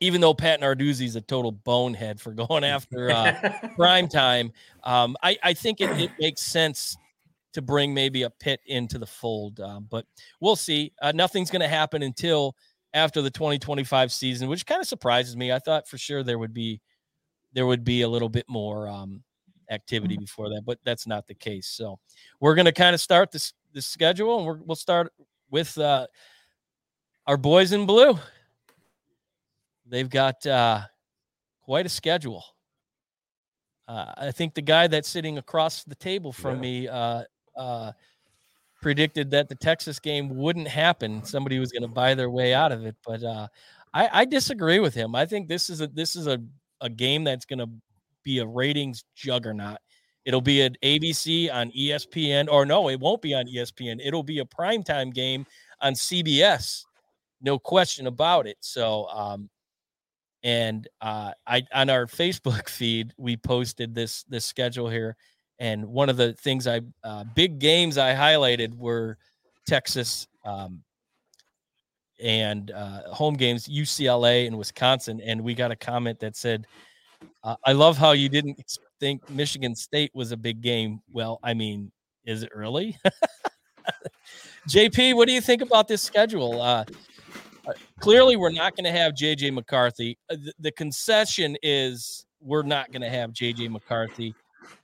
even 0.00 0.20
though 0.20 0.34
Pat 0.34 0.60
Narduzzi 0.60 1.04
is 1.04 1.16
a 1.16 1.20
total 1.20 1.52
bonehead 1.52 2.20
for 2.20 2.32
going 2.32 2.64
after 2.64 3.10
uh, 3.10 3.52
prime 3.76 4.08
time, 4.08 4.52
um, 4.84 5.16
I, 5.22 5.38
I 5.42 5.52
think 5.52 5.80
it, 5.80 5.90
it, 6.00 6.10
makes 6.18 6.42
sense 6.42 6.96
to 7.52 7.62
bring 7.62 7.92
maybe 7.92 8.22
a 8.22 8.30
Pitt 8.30 8.60
into 8.66 8.98
the 8.98 9.06
fold. 9.06 9.60
Um, 9.60 9.86
but 9.90 10.06
we'll 10.40 10.56
see. 10.56 10.92
Uh, 11.02 11.12
nothing's 11.12 11.50
going 11.50 11.62
to 11.62 11.68
happen 11.68 12.02
until 12.02 12.56
after 12.94 13.22
the 13.22 13.30
2025 13.30 14.12
season, 14.12 14.48
which 14.48 14.66
kind 14.66 14.80
of 14.80 14.86
surprises 14.86 15.36
me. 15.36 15.52
I 15.52 15.58
thought 15.58 15.86
for 15.86 15.98
sure 15.98 16.22
there 16.22 16.38
would 16.38 16.54
be 16.54 16.80
there 17.52 17.66
would 17.66 17.84
be 17.84 18.02
a 18.02 18.08
little 18.08 18.28
bit 18.28 18.44
more 18.48 18.88
um, 18.88 19.22
activity 19.70 20.14
mm-hmm. 20.14 20.22
before 20.22 20.48
that, 20.50 20.62
but 20.64 20.78
that's 20.84 21.06
not 21.06 21.26
the 21.26 21.34
case. 21.34 21.66
So 21.66 21.98
we're 22.40 22.54
going 22.54 22.66
to 22.66 22.72
kind 22.72 22.94
of 22.94 23.00
start 23.00 23.30
this 23.32 23.52
this 23.72 23.86
schedule, 23.86 24.38
and 24.38 24.60
we 24.60 24.64
will 24.66 24.76
start 24.76 25.12
with 25.50 25.76
uh, 25.78 26.06
our 27.26 27.36
boys 27.36 27.72
in 27.72 27.86
blue. 27.86 28.18
They've 29.90 30.08
got 30.08 30.46
uh, 30.46 30.82
quite 31.62 31.86
a 31.86 31.88
schedule. 31.90 32.44
Uh, 33.88 34.12
I 34.16 34.30
think 34.30 34.54
the 34.54 34.62
guy 34.62 34.86
that's 34.86 35.08
sitting 35.08 35.38
across 35.38 35.82
the 35.82 35.96
table 35.96 36.32
from 36.32 36.56
yeah. 36.56 36.60
me 36.60 36.88
uh, 36.88 37.22
uh, 37.56 37.92
predicted 38.80 39.30
that 39.32 39.48
the 39.48 39.56
Texas 39.56 39.98
game 39.98 40.36
wouldn't 40.36 40.68
happen. 40.68 41.24
Somebody 41.24 41.58
was 41.58 41.72
going 41.72 41.82
to 41.82 41.88
buy 41.88 42.14
their 42.14 42.30
way 42.30 42.54
out 42.54 42.70
of 42.70 42.86
it, 42.86 42.94
but 43.04 43.22
uh, 43.24 43.48
I, 43.92 44.20
I, 44.20 44.24
disagree 44.24 44.78
with 44.78 44.94
him. 44.94 45.16
I 45.16 45.26
think 45.26 45.48
this 45.48 45.68
is 45.68 45.80
a 45.80 45.88
this 45.88 46.14
is 46.14 46.28
a, 46.28 46.40
a 46.80 46.88
game 46.88 47.24
that's 47.24 47.44
going 47.44 47.58
to 47.58 47.68
be 48.22 48.38
a 48.38 48.46
ratings 48.46 49.04
juggernaut. 49.16 49.78
It'll 50.24 50.40
be 50.40 50.60
an 50.60 50.76
ABC 50.84 51.52
on 51.52 51.72
ESPN, 51.72 52.48
or 52.48 52.64
no, 52.64 52.88
it 52.90 53.00
won't 53.00 53.22
be 53.22 53.34
on 53.34 53.46
ESPN. 53.46 54.00
It'll 54.04 54.22
be 54.22 54.38
a 54.38 54.44
primetime 54.44 55.12
game 55.12 55.46
on 55.80 55.94
CBS, 55.94 56.84
no 57.42 57.58
question 57.58 58.06
about 58.06 58.46
it. 58.46 58.58
So, 58.60 59.06
um, 59.08 59.48
and 60.42 60.88
uh, 61.00 61.32
I 61.46 61.64
on 61.72 61.90
our 61.90 62.06
Facebook 62.06 62.68
feed 62.68 63.12
we 63.16 63.36
posted 63.36 63.94
this 63.94 64.24
this 64.24 64.44
schedule 64.44 64.88
here 64.88 65.16
and 65.60 65.84
one 65.86 66.08
of 66.08 66.16
the 66.16 66.32
things 66.32 66.66
I 66.66 66.80
uh, 67.04 67.24
big 67.34 67.58
games 67.58 67.98
I 67.98 68.14
highlighted 68.14 68.74
were 68.74 69.18
Texas 69.66 70.26
um, 70.44 70.82
and 72.20 72.70
uh, 72.70 73.02
home 73.12 73.34
games, 73.34 73.68
UCLA 73.68 74.46
and 74.46 74.56
Wisconsin. 74.56 75.20
And 75.20 75.42
we 75.42 75.54
got 75.54 75.70
a 75.70 75.76
comment 75.76 76.18
that 76.20 76.34
said, 76.34 76.66
uh, 77.44 77.56
"I 77.64 77.72
love 77.72 77.98
how 77.98 78.12
you 78.12 78.30
didn't 78.30 78.58
think 78.98 79.28
Michigan 79.28 79.74
State 79.74 80.10
was 80.14 80.32
a 80.32 80.36
big 80.36 80.62
game." 80.62 81.00
Well, 81.12 81.38
I 81.42 81.52
mean, 81.52 81.92
is 82.24 82.42
it 82.42 82.54
really? 82.54 82.96
JP, 84.68 85.14
what 85.14 85.28
do 85.28 85.34
you 85.34 85.40
think 85.40 85.62
about 85.62 85.88
this 85.88 86.02
schedule? 86.02 86.62
Clearly 88.00 88.36
we're 88.36 88.50
not 88.52 88.76
going 88.76 88.84
to 88.84 88.98
have 88.98 89.14
JJ 89.14 89.52
McCarthy. 89.52 90.18
Uh, 90.30 90.36
The, 90.36 90.52
the 90.58 90.72
concession 90.72 91.56
is 91.62 92.24
we're 92.40 92.62
not 92.62 92.90
going 92.92 93.02
to 93.02 93.08
have 93.10 93.30
JJ 93.32 93.70
McCarthy. 93.70 94.34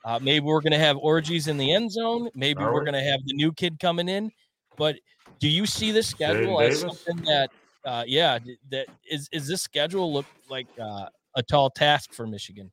Uh, 0.04 0.18
maybe 0.20 0.44
we're 0.44 0.60
going 0.60 0.72
to 0.72 0.78
have 0.78 0.96
orgies 0.98 1.48
in 1.48 1.56
the 1.56 1.72
end 1.72 1.90
zone. 1.92 2.28
Maybe 2.34 2.60
Are 2.62 2.72
we're 2.72 2.80
we? 2.80 2.90
going 2.90 3.02
to 3.04 3.10
have 3.10 3.20
the 3.26 3.34
new 3.34 3.52
kid 3.52 3.78
coming 3.78 4.08
in. 4.08 4.30
But 4.76 4.96
do 5.38 5.48
you 5.48 5.66
see 5.66 5.90
this 5.92 6.06
schedule 6.06 6.60
as 6.60 6.80
Davis? 6.82 7.00
something 7.00 7.24
that, 7.24 7.50
uh, 7.84 8.04
yeah, 8.06 8.38
that 8.70 8.86
is 9.10 9.28
is 9.32 9.46
this 9.46 9.62
schedule 9.62 10.12
look 10.12 10.26
like 10.50 10.66
uh, 10.80 11.06
a 11.34 11.42
tall 11.42 11.70
task 11.70 12.12
for 12.12 12.26
Michigan? 12.26 12.70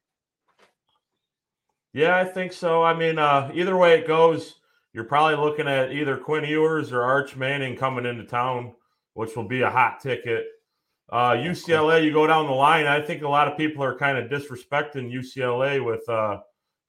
Yeah, 1.93 2.17
I 2.17 2.25
think 2.25 2.53
so. 2.53 2.83
I 2.83 2.93
mean, 2.93 3.19
uh, 3.19 3.51
either 3.53 3.77
way 3.77 3.99
it 3.99 4.07
goes, 4.07 4.55
you're 4.93 5.03
probably 5.03 5.35
looking 5.37 5.67
at 5.67 5.91
either 5.91 6.17
Quinn 6.17 6.43
Ewers 6.43 6.91
or 6.91 7.03
Arch 7.03 7.35
Manning 7.35 7.75
coming 7.75 8.05
into 8.05 8.23
town, 8.23 8.73
which 9.13 9.35
will 9.35 9.47
be 9.47 9.61
a 9.61 9.69
hot 9.69 9.99
ticket. 10.01 10.45
Uh, 11.09 11.33
UCLA, 11.33 12.03
you 12.03 12.13
go 12.13 12.25
down 12.25 12.47
the 12.47 12.53
line. 12.53 12.85
I 12.87 13.01
think 13.01 13.23
a 13.23 13.29
lot 13.29 13.47
of 13.47 13.57
people 13.57 13.83
are 13.83 13.95
kind 13.95 14.17
of 14.17 14.29
disrespecting 14.29 15.11
UCLA 15.11 15.83
with 15.83 16.07
uh, 16.09 16.39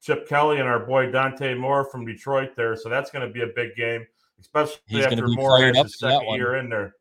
Chip 0.01 0.29
Kelly 0.29 0.61
and 0.61 0.69
our 0.69 0.87
boy 0.87 1.11
Dante 1.11 1.55
Moore 1.55 1.85
from 1.85 2.07
Detroit 2.07 2.55
there. 2.57 2.77
So 2.77 2.89
that's 2.89 3.11
going 3.11 3.27
to 3.27 3.33
be 3.33 3.43
a 3.43 3.49
big 3.49 3.75
game, 3.75 4.07
especially 4.41 4.77
He's 4.87 5.05
after 5.05 5.29
Moore 5.29 5.61
has 5.61 5.77
his 5.77 5.99
second 5.99 6.27
one. 6.27 6.37
year 6.39 6.57
in 6.57 6.69
there. 6.69 6.95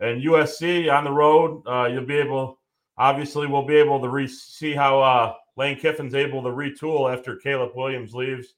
And 0.00 0.22
USC 0.22 0.92
on 0.92 1.04
the 1.04 1.10
road, 1.10 1.62
uh, 1.66 1.86
you'll 1.86 2.06
be 2.06 2.16
able, 2.16 2.60
obviously, 2.96 3.46
we'll 3.46 3.66
be 3.66 3.76
able 3.76 4.00
to 4.00 4.08
re- 4.08 4.28
see 4.28 4.74
how 4.74 5.00
uh, 5.00 5.34
Lane 5.56 5.78
Kiffin's 5.78 6.14
able 6.14 6.42
to 6.44 6.50
retool 6.50 7.12
after 7.12 7.36
Caleb 7.36 7.72
Williams 7.74 8.14
leaves. 8.14 8.54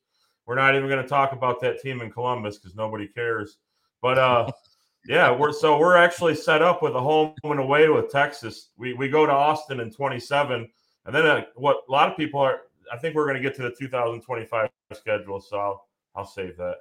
We're 0.46 0.56
not 0.56 0.74
even 0.74 0.88
going 0.88 1.02
to 1.02 1.08
talk 1.08 1.32
about 1.32 1.60
that 1.62 1.80
team 1.80 2.02
in 2.02 2.10
Columbus 2.10 2.58
because 2.58 2.76
nobody 2.76 3.06
cares. 3.06 3.56
But 4.02 4.18
uh, 4.18 4.50
yeah, 5.06 5.30
we're 5.30 5.52
so 5.52 5.78
we're 5.78 5.96
actually 5.96 6.34
set 6.34 6.62
up 6.62 6.82
with 6.82 6.94
a 6.94 7.00
home 7.00 7.34
and 7.42 7.60
away 7.60 7.88
with 7.88 8.10
Texas. 8.10 8.70
We 8.76 8.92
we 8.92 9.08
go 9.08 9.26
to 9.26 9.32
Austin 9.32 9.80
in 9.80 9.90
27, 9.90 10.68
and 11.06 11.14
then 11.14 11.26
uh, 11.26 11.42
what 11.56 11.78
a 11.88 11.92
lot 11.92 12.10
of 12.10 12.16
people 12.16 12.40
are. 12.40 12.62
I 12.92 12.98
think 12.98 13.14
we're 13.14 13.24
going 13.24 13.36
to 13.36 13.42
get 13.42 13.54
to 13.56 13.62
the 13.62 13.70
2025 13.70 14.68
schedule, 14.94 15.40
so 15.40 15.58
I'll 15.58 15.88
I'll 16.14 16.26
save 16.26 16.56
that. 16.58 16.76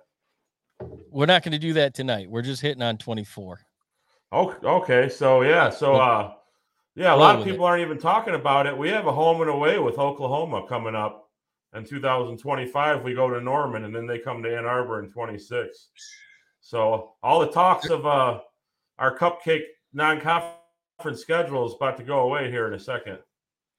We're 1.12 1.28
not 1.28 1.44
going 1.44 1.54
to 1.54 1.60
do 1.60 1.74
that 1.74 1.94
tonight. 1.94 2.30
We're 2.30 2.42
just 2.42 2.62
hitting 2.62 2.82
on 2.82 2.98
24. 2.98 3.60
Oh, 4.32 4.56
okay. 4.64 5.10
So 5.10 5.42
yeah, 5.42 5.70
so 5.70 5.96
uh, 5.96 6.34
yeah, 6.96 7.14
a 7.14 7.16
lot 7.16 7.36
of 7.36 7.40
with 7.40 7.48
it. 7.48 7.52
people 7.52 7.66
aren't 7.66 7.82
even 7.82 7.98
talking 7.98 8.36
about 8.36 8.68
it. 8.68 8.78
We 8.78 8.90
have 8.90 9.08
a 9.08 9.12
home 9.14 9.42
and 9.42 9.50
away 9.50 9.80
with 9.80 9.98
Oklahoma 9.98 10.66
coming 10.68 10.96
up 10.96 11.30
in 11.74 11.86
2025. 11.86 13.04
We 13.04 13.14
go 13.14 13.30
to 13.30 13.40
Norman, 13.40 13.86
and 13.86 13.96
then 13.96 14.06
they 14.06 14.20
come 14.20 14.44
to 14.44 14.58
Ann 14.58 14.66
Arbor 14.66 15.04
in 15.04 15.10
26. 15.10 15.90
So 16.70 17.14
all 17.24 17.40
the 17.40 17.48
talks 17.48 17.90
of 17.90 18.06
uh, 18.06 18.42
our 19.00 19.18
cupcake 19.18 19.64
non-conference 19.92 21.20
schedule 21.20 21.66
is 21.68 21.74
about 21.74 21.98
to 21.98 22.04
go 22.04 22.20
away 22.20 22.52
here 22.52 22.68
in 22.68 22.76
a 22.76 22.80
second. 22.80 23.18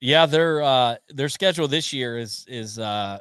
Yeah, 0.01 0.25
their 0.25 0.61
uh 0.61 0.95
their 1.07 1.29
schedule 1.29 1.69
this 1.69 1.93
year 1.93 2.17
is 2.17 2.43
is 2.49 2.79
uh 2.79 3.19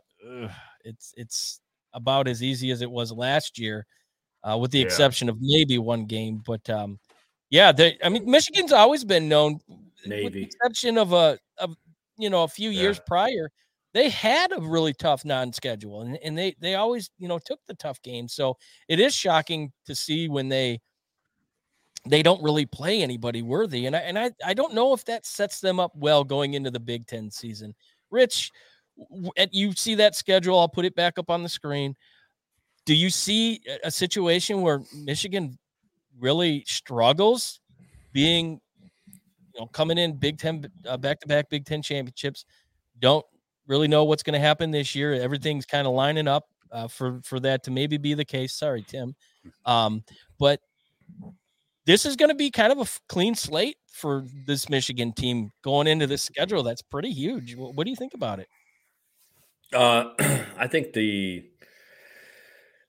it's 0.83 1.15
it's 1.17 1.61
about 1.93 2.27
as 2.27 2.43
easy 2.43 2.73
as 2.73 2.83
it 2.83 2.91
was 2.91 3.13
last 3.13 3.61
year, 3.61 3.87
uh, 4.43 4.59
with 4.59 4.73
the 4.73 4.79
Yeah. 4.81 4.87
exception 4.87 5.29
of 5.29 5.37
maybe 5.41 5.79
one 5.79 6.05
game. 6.05 6.43
But 6.45 6.69
um, 6.69 6.99
yeah, 7.51 7.71
they 7.71 7.97
I 8.03 8.09
mean 8.09 8.29
Michigan's 8.29 8.73
always 8.73 9.05
been 9.05 9.29
known, 9.29 9.61
with 10.05 10.33
the 10.33 10.43
exception 10.43 10.99
of 10.99 11.13
a 11.13 11.39
of 11.59 11.77
you 12.17 12.29
know 12.29 12.43
a 12.43 12.49
few 12.49 12.71
years 12.71 12.99
prior, 13.07 13.53
they 13.93 14.09
had 14.09 14.53
a 14.53 14.61
really 14.61 14.93
tough 14.95 15.25
non-schedule, 15.25 16.03
and 16.03 16.17
and 16.19 16.39
they 16.39 16.55
they 16.61 16.75
always 16.77 17.11
you 17.19 17.29
know 17.29 17.39
took 17.39 17.61
the 17.67 17.75
tough 17.75 18.01
games. 18.03 18.33
So 18.35 18.57
it 18.89 19.01
is 19.01 19.15
shocking 19.15 19.73
to 19.87 19.95
see 19.95 20.29
when 20.29 20.49
they 20.49 20.81
they 22.09 22.23
don't 22.23 22.43
really 22.43 22.67
play 22.67 23.03
anybody 23.03 23.43
worthy. 23.43 23.87
And 23.87 23.95
I 23.97 24.01
and 24.01 24.19
I, 24.19 24.31
I 24.45 24.55
don't 24.55 24.75
know 24.75 24.93
if 24.93 25.05
that 25.07 25.27
sets 25.27 25.61
them 25.61 25.81
up 25.81 25.93
well 25.95 26.25
going 26.25 26.55
into 26.55 26.71
the 26.71 26.81
Big 26.81 27.07
Ten 27.07 27.31
season. 27.31 27.75
Rich, 28.11 28.51
you 29.53 29.73
see 29.73 29.95
that 29.97 30.17
schedule. 30.17 30.59
I'll 30.59 30.69
put 30.69 30.85
it 30.85 30.95
back 30.95 31.19
up 31.19 31.31
on 31.31 31.43
the 31.43 31.49
screen. 31.49 31.95
Do 32.87 32.95
you 32.95 33.11
see 33.11 33.61
a- 33.85 33.91
situation 33.91 34.63
where 34.63 34.81
Michigan 34.95 35.59
really 36.19 36.65
struggles 36.67 37.61
being, 38.13 38.61
you 39.55 39.61
know, 39.61 39.67
coming 39.67 39.99
in 39.99 40.17
Big 40.17 40.39
Ten 40.39 40.67
uh, 40.87 40.97
back-to-back 40.97 41.51
Big 41.51 41.67
Ten 41.67 41.83
championships? 41.83 42.45
Don't 42.99 43.25
really 43.71 43.89
know 43.89 44.05
what's 44.05 44.23
going 44.23 44.35
to 44.35 44.41
happen 44.47 44.71
this 44.71 44.95
year. 44.95 45.15
Everything's 45.15 45.65
kind 45.65 45.87
of 45.87 45.95
lining 45.95 46.29
up 46.29 46.45
uh, 46.73 46.89
for 46.89 47.21
for 47.25 47.41
that 47.41 47.63
to 47.65 47.71
maybe 47.71 47.97
be 47.97 48.13
the 48.13 48.25
case. 48.25 48.53
Sorry, 48.53 48.85
Tim, 48.87 49.15
um, 49.65 50.05
but 50.39 50.61
this 51.87 52.05
is 52.05 52.17
going 52.17 52.29
to 52.29 52.35
be 52.35 52.51
kind 52.51 52.73
of 52.73 52.79
a 52.79 52.83
f- 52.83 53.01
clean 53.09 53.35
slate 53.35 53.77
for 53.91 54.27
this 54.47 54.69
Michigan 54.69 55.13
team 55.13 55.51
going 55.63 55.87
into 55.87 56.07
this 56.07 56.23
schedule. 56.23 56.63
That's 56.63 56.83
pretty 56.83 57.11
huge. 57.11 57.55
Wh- 57.55 57.75
What 57.75 57.85
do 57.85 57.91
you 57.91 57.97
think 57.97 58.13
about 58.15 58.41
it? 58.41 58.49
Uh, 59.75 60.11
I 60.59 60.67
think 60.67 60.93
the 60.93 61.45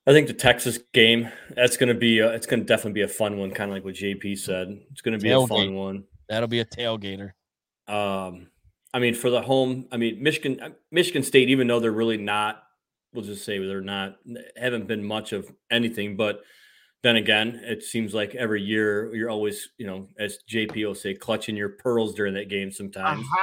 I 0.07 0.11
think 0.13 0.27
the 0.27 0.33
Texas 0.33 0.79
game 0.93 1.29
that's 1.55 1.77
going 1.77 1.89
to 1.89 1.95
be 1.99 2.19
a, 2.19 2.31
it's 2.33 2.47
going 2.47 2.59
to 2.59 2.65
definitely 2.65 2.93
be 2.93 3.03
a 3.03 3.07
fun 3.07 3.37
one, 3.37 3.51
kind 3.51 3.69
of 3.69 3.75
like 3.75 3.85
what 3.85 3.93
JP 3.95 4.37
said. 4.39 4.79
It's 4.91 5.01
going 5.01 5.17
to 5.17 5.21
be 5.23 5.29
a 5.29 5.47
fun 5.47 5.75
one. 5.75 6.03
That'll 6.27 6.47
be 6.47 6.59
a 6.59 6.65
tailgater. 6.65 7.31
Um, 7.87 8.50
I 8.93 8.99
mean, 8.99 9.13
for 9.13 9.29
the 9.29 9.41
home, 9.41 9.87
I 9.91 9.97
mean, 9.97 10.21
Michigan, 10.21 10.59
uh, 10.61 10.69
Michigan 10.91 11.23
State, 11.23 11.49
even 11.49 11.67
though 11.67 11.79
they're 11.79 11.91
really 11.91 12.17
not, 12.17 12.63
we'll 13.13 13.23
just 13.23 13.45
say 13.45 13.57
they're 13.59 13.81
not, 13.81 14.17
haven't 14.57 14.87
been 14.87 15.03
much 15.03 15.33
of 15.33 15.51
anything. 15.69 16.17
But 16.17 16.41
then 17.03 17.15
again, 17.15 17.61
it 17.63 17.83
seems 17.83 18.13
like 18.13 18.35
every 18.35 18.61
year 18.61 19.13
you're 19.15 19.29
always, 19.29 19.69
you 19.77 19.87
know, 19.87 20.07
as 20.19 20.39
JP 20.49 20.85
will 20.85 20.95
say, 20.95 21.13
clutching 21.13 21.55
your 21.55 21.69
pearls 21.69 22.13
during 22.13 22.33
that 22.35 22.49
game 22.49 22.71
sometimes. 22.71 23.25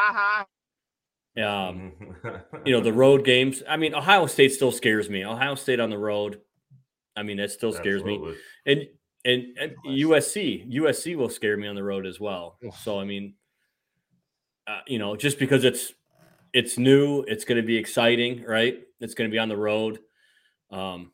Um, 1.36 1.92
you 2.64 2.72
know, 2.72 2.80
the 2.80 2.92
road 2.92 3.24
games. 3.24 3.62
I 3.68 3.76
mean, 3.76 3.94
Ohio 3.94 4.26
State 4.26 4.52
still 4.52 4.72
scares 4.72 5.08
me. 5.08 5.24
Ohio 5.24 5.54
State 5.54 5.78
on 5.78 5.88
the 5.88 5.98
road. 5.98 6.40
I 7.16 7.22
mean, 7.22 7.36
that 7.36 7.52
still 7.52 7.72
scares 7.72 8.02
me. 8.02 8.20
And 8.66 8.88
and, 9.24 9.44
and 9.60 9.72
USC, 9.86 10.72
USC 10.72 11.16
will 11.16 11.28
scare 11.28 11.56
me 11.56 11.68
on 11.68 11.74
the 11.74 11.82
road 11.82 12.06
as 12.06 12.18
well. 12.18 12.58
So 12.82 12.98
I 12.98 13.04
mean, 13.04 13.34
uh, 14.68 14.80
you 14.86 14.98
know, 14.98 15.16
just 15.16 15.38
because 15.38 15.64
it's 15.64 15.92
it's 16.52 16.78
new, 16.78 17.24
it's 17.26 17.44
going 17.44 17.60
to 17.60 17.66
be 17.66 17.76
exciting, 17.76 18.44
right? 18.44 18.78
It's 19.00 19.14
going 19.14 19.30
to 19.30 19.34
be 19.34 19.38
on 19.38 19.48
the 19.48 19.56
road. 19.56 19.98
Um, 20.70 21.12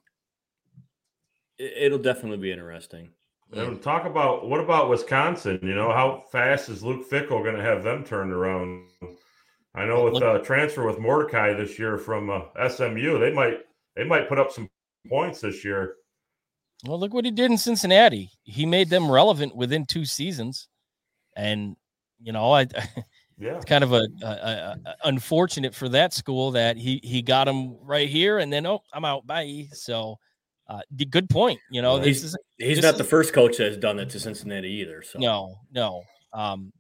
it, 1.59 1.73
it'll 1.77 1.99
definitely 1.99 2.39
be 2.39 2.53
interesting. 2.53 3.11
And 3.53 3.81
talk 3.81 4.05
about 4.05 4.49
what 4.49 4.61
about 4.61 4.91
Wisconsin? 4.91 5.61
You 5.63 5.75
know, 5.75 5.93
how 5.93 6.25
fast 6.33 6.69
is 6.69 6.83
Luke 6.83 7.09
Fickell 7.09 7.45
going 7.45 7.55
to 7.55 7.63
have 7.63 7.85
them 7.85 8.03
turned 8.03 8.33
around? 8.33 8.89
I 9.75 9.85
know 9.85 10.05
with 10.05 10.23
uh, 10.23 10.39
transfer 10.39 10.87
with 10.87 10.99
Mordecai 10.99 11.53
this 11.53 11.79
year 11.79 11.99
from 11.99 12.31
uh, 12.31 12.69
SMU, 12.69 13.19
they 13.19 13.33
might 13.33 13.61
they 13.95 14.05
might 14.05 14.29
put 14.29 14.39
up 14.39 14.51
some 14.51 14.69
points 15.09 15.41
this 15.41 15.65
year. 15.65 15.95
Well, 16.87 16.99
look 16.99 17.15
what 17.15 17.25
he 17.25 17.31
did 17.31 17.51
in 17.51 17.59
Cincinnati. 17.59 18.31
He 18.43 18.67
made 18.67 18.91
them 18.91 19.11
relevant 19.11 19.55
within 19.55 19.87
two 19.87 20.05
seasons, 20.05 20.69
and 21.37 21.77
you 22.21 22.33
know, 22.33 22.53
I 22.53 22.67
Yeah, 23.39 23.57
it's 23.57 23.65
kind 23.65 23.83
of 23.83 23.93
a, 23.93 24.07
a, 24.23 24.27
a- 24.27 24.79
unfortunate 25.05 25.75
for 25.75 25.89
that 25.89 26.13
school 26.13 26.53
that 26.53 26.77
he 26.77 27.01
he 27.03 27.21
got 27.23 27.49
him 27.49 27.77
right 27.83 28.09
here, 28.09 28.39
and 28.39 28.53
then 28.53 28.65
oh, 28.67 28.81
I'm 28.93 29.05
out. 29.05 29.27
Bye. 29.27 29.67
So, 29.73 30.19
uh, 30.69 30.81
the 30.93 31.05
good 31.05 31.29
point. 31.29 31.59
You 31.71 31.83
know, 31.83 31.95
Well, 31.95 32.03
this 32.03 32.21
he's- 32.21 32.25
is 32.35 32.37
He's 32.59 32.83
not 32.83 32.93
is- 32.95 32.99
the 32.99 33.05
first 33.05 33.33
coach 33.33 33.57
that 33.59 33.67
has 33.67 33.77
done 33.77 33.97
that 33.97 34.11
to 34.11 34.21
Cincinnati 34.21 34.69
either. 34.71 35.03
So 35.03 35.19
no, 35.19 35.57
no. 35.73 36.03
Um, 36.33 36.73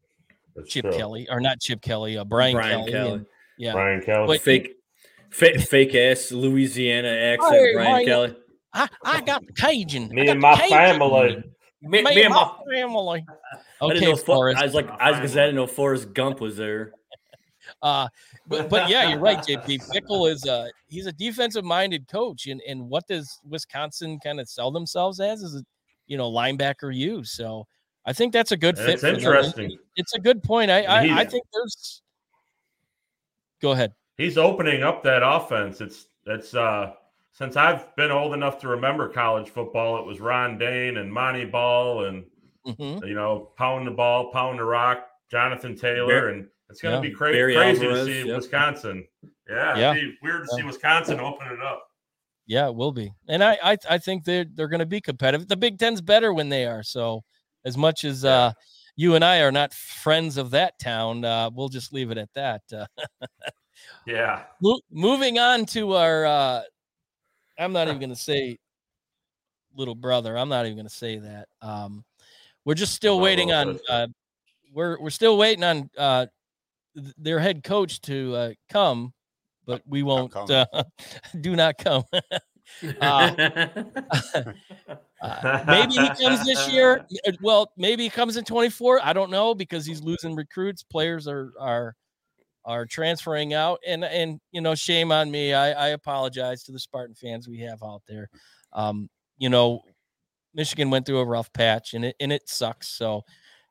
that's 0.54 0.68
Chip 0.70 0.84
true. 0.84 0.92
Kelly 0.96 1.26
or 1.28 1.40
not 1.40 1.60
Chip 1.60 1.80
Kelly, 1.82 2.16
uh, 2.16 2.24
Brian, 2.24 2.54
Brian 2.54 2.78
Kelly. 2.80 2.92
Kelly. 2.92 3.12
and- 3.14 3.26
yeah. 3.58 3.72
Brian 3.72 4.00
Kelly. 4.02 4.26
But- 4.28 4.40
fake, 4.40 4.74
fake, 5.30 5.60
fake 5.60 5.94
ass 5.96 6.30
Louisiana 6.30 7.08
accent, 7.08 7.52
Hey, 7.52 7.72
Brian 7.74 7.90
Brian- 7.90 8.06
Kelly. 8.06 8.36
I, 8.72 8.88
I 9.04 9.20
got 9.22 9.44
the 9.46 9.52
Cajun. 9.52 10.08
Me 10.08 10.24
got 10.26 10.32
and 10.32 10.40
my 10.40 10.54
Cajun. 10.56 10.68
family. 10.70 11.44
Me, 11.85 12.03
Me, 12.03 12.14
me 12.14 12.23
and 12.23 12.35
my 12.35 12.44
my 12.44 12.73
family. 12.73 13.27
I 13.29 13.88
didn't 13.88 13.97
Okay, 13.97 14.07
know 14.07 14.16
Fo- 14.16 14.25
Forrest. 14.35 14.61
I 14.61 14.64
was 14.64 14.75
like, 14.75 14.88
I 15.01 15.11
was 15.11 15.18
gonna 15.18 15.42
I 15.42 15.47
didn't 15.47 15.57
know 15.57 15.66
Forrest 15.66 16.12
Gump 16.14 16.40
was 16.40 16.57
there. 16.57 16.92
Uh, 17.81 18.07
but 18.47 18.68
but 18.68 18.90
yeah, 18.90 19.09
you're 19.09 19.20
right, 19.20 19.38
JP. 19.38 19.81
Fickell 19.90 20.31
is 20.31 20.47
uh 20.47 20.68
he's 20.87 21.07
a 21.07 21.12
defensive 21.12 21.64
minded 21.64 22.07
coach, 22.09 22.47
and 22.47 22.61
and 22.68 22.90
what 22.90 23.07
does 23.09 23.40
Wisconsin 23.49 24.20
kind 24.20 24.38
of 24.38 24.51
sell 24.51 24.70
themselves 24.70 25.18
as? 25.18 25.42
Is 25.42 25.55
a 25.57 25.64
you 26.07 26.18
know 26.18 26.31
linebacker 26.31 26.94
use. 26.94 27.33
So 27.33 27.66
I 28.05 28.12
think 28.12 28.35
that's 28.35 28.53
a 28.53 28.57
good 28.59 28.77
fit. 28.77 28.88
It's 28.88 29.01
for 29.01 29.07
them. 29.07 29.14
interesting. 29.16 29.79
It's 29.97 30.14
a 30.14 30.20
good 30.20 30.42
point. 30.42 30.70
I 30.70 30.83
I, 30.83 31.20
I 31.20 31.25
think 31.25 31.44
there's. 31.55 32.03
Go 33.62 33.73
ahead. 33.73 33.94
He's 34.18 34.37
opening 34.37 34.83
up 34.83 35.03
that 35.05 35.23
offense. 35.25 35.81
It's 35.81 36.07
it's 36.27 36.55
uh 36.55 36.92
since 37.35 37.57
I've 37.57 37.94
been 37.97 38.11
old 38.11 38.33
enough 38.33 38.59
to 38.61 38.68
remember 38.68 39.09
college 39.09 39.51
football, 39.51 39.99
it 39.99 40.07
was 40.07 40.20
Ron 40.20 40.57
Dayne 40.57 40.97
and 40.97 41.12
Montee 41.12 41.44
Ball 41.44 42.07
and 42.07 42.25
Mhm. 42.66 43.07
you 43.07 43.14
know, 43.14 43.53
pound 43.59 43.87
the 43.87 43.90
ball, 43.90 44.33
pound 44.33 44.59
the 44.59 44.64
rock, 44.64 45.07
Jonathan 45.31 45.77
Taylor, 45.77 46.31
and 46.31 46.49
it's 46.70 46.81
going 46.81 46.94
Yeah. 46.94 47.01
to 47.03 47.09
be 47.09 47.14
cra- 47.14 47.33
crazy 47.33 47.57
Alvarez, 47.87 48.07
to 48.07 48.12
see 48.23 48.27
yep. 48.29 48.37
Wisconsin. 48.37 49.07
Yeah, 49.49 49.77
Yeah. 49.77 49.90
it'd 49.92 50.03
be 50.12 50.18
weird 50.23 50.47
to 50.49 50.55
see 50.57 50.62
Wisconsin 50.62 51.20
open 51.20 51.49
it 51.49 51.61
up. 51.61 51.87
Yeah, 52.47 52.68
it 52.68 52.75
will 52.75 52.92
be, 52.92 53.12
and 53.29 53.42
I 53.44 53.59
I, 53.62 53.77
I 53.90 53.99
think 53.99 54.25
they're 54.25 54.44
they're 54.44 54.68
going 54.68 54.81
to 54.81 54.87
be 54.87 55.01
competitive. 55.03 55.49
The 55.49 55.57
Big 55.59 55.79
Ten's 55.79 56.01
better 56.01 56.33
when 56.33 56.49
they 56.49 56.64
are. 56.66 56.83
So 56.83 57.23
as 57.66 57.77
much 57.77 58.05
as 58.05 58.25
uh, 58.25 58.53
you 58.97 59.14
and 59.14 59.25
I 59.25 59.40
are 59.40 59.53
not 59.53 59.75
friends 59.75 60.37
of 60.38 60.51
that 60.53 60.79
town, 60.79 61.25
uh, 61.25 61.51
we'll 61.53 61.68
just 61.68 61.92
leave 61.92 62.11
it 62.11 62.18
at 62.18 62.33
that. 62.35 62.62
Uh, 62.73 62.87
Yeah. 64.07 64.44
mo- 64.62 64.81
moving 64.90 65.38
on 65.38 65.66
to 65.66 65.94
our, 65.94 66.25
uh, 66.27 66.62
I'm 67.58 67.72
not 67.72 67.88
even 67.88 67.98
going 67.98 68.10
to 68.10 68.16
say 68.16 68.58
little 69.76 69.94
brother. 69.94 70.36
I'm 70.36 70.48
not 70.48 70.66
even 70.66 70.76
going 70.76 70.88
to 70.88 70.94
say 70.94 71.18
that. 71.18 71.48
Um, 71.62 72.04
we're 72.64 72.74
just 72.74 72.94
still 72.94 73.20
waiting 73.20 73.52
on. 73.52 73.78
Uh, 73.88 74.06
we're 74.72 74.98
we're 75.00 75.10
still 75.10 75.36
waiting 75.36 75.64
on 75.64 75.90
uh, 75.96 76.26
th- 76.96 77.14
their 77.18 77.38
head 77.38 77.62
coach 77.62 78.00
to 78.02 78.34
uh, 78.34 78.50
come, 78.68 79.12
but 79.66 79.82
we 79.86 80.02
won't. 80.02 80.34
Uh, 80.36 80.66
do 81.40 81.54
not 81.56 81.78
come. 81.78 82.04
Uh, 83.00 83.30
Uh, 85.22 85.64
maybe 85.66 85.94
he 85.94 86.08
comes 86.22 86.44
this 86.44 86.70
year. 86.70 87.06
Uh, 87.26 87.32
Well, 87.40 87.72
maybe 87.78 88.02
he 88.02 88.10
comes 88.10 88.36
in 88.36 88.44
24. 88.44 89.00
I 89.02 89.14
don't 89.14 89.30
know 89.30 89.54
because 89.54 89.86
he's 89.86 90.02
losing 90.02 90.34
recruits. 90.34 90.82
Players 90.82 91.26
are 91.26 91.52
are 91.58 91.94
are 92.64 92.87
transferring 92.87 93.55
out, 93.55 93.81
and 93.87 94.05
and 94.05 94.40
you 94.53 94.61
know, 94.61 94.74
shame 94.74 95.12
on 95.12 95.31
me. 95.31 95.55
I, 95.55 95.72
I 95.72 95.88
apologize 95.88 96.62
to 96.64 96.72
the 96.72 96.79
Spartan 96.79 97.14
fans 97.14 97.48
we 97.48 97.61
have 97.61 97.83
out 97.83 98.03
there. 98.09 98.29
Um, 98.72 99.09
you 99.38 99.48
know, 99.48 99.83
Michigan 100.55 100.90
went 100.90 101.07
through 101.07 101.18
a 101.18 101.24
rough 101.24 101.53
patch, 101.53 101.94
and 101.94 102.05
it 102.05 102.16
and 102.20 102.33
it 102.33 102.48
sucks. 102.48 102.88
So 102.88 103.24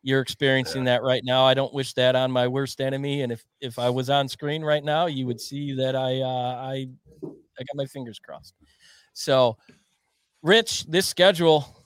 you're 0.03 0.21
experiencing 0.21 0.83
that 0.83 1.01
right 1.01 1.23
now. 1.23 1.45
I 1.45 1.53
don't 1.53 1.73
wish 1.73 1.93
that 1.93 2.15
on 2.15 2.29
my 2.29 2.47
worst 2.47 2.81
enemy. 2.81 3.21
And 3.21 3.31
if 3.31 3.43
if 3.61 3.79
I 3.79 3.89
was 3.89 4.09
on 4.09 4.27
screen 4.27 4.61
right 4.63 4.83
now, 4.83 5.05
you 5.05 5.25
would 5.25 5.39
see 5.39 5.73
that 5.73 5.95
I 5.95 6.21
uh, 6.21 6.55
I 6.61 6.87
I 7.23 7.63
got 7.63 7.75
my 7.75 7.85
fingers 7.85 8.19
crossed. 8.19 8.53
So, 9.13 9.57
Rich, 10.41 10.85
this 10.85 11.07
schedule. 11.07 11.82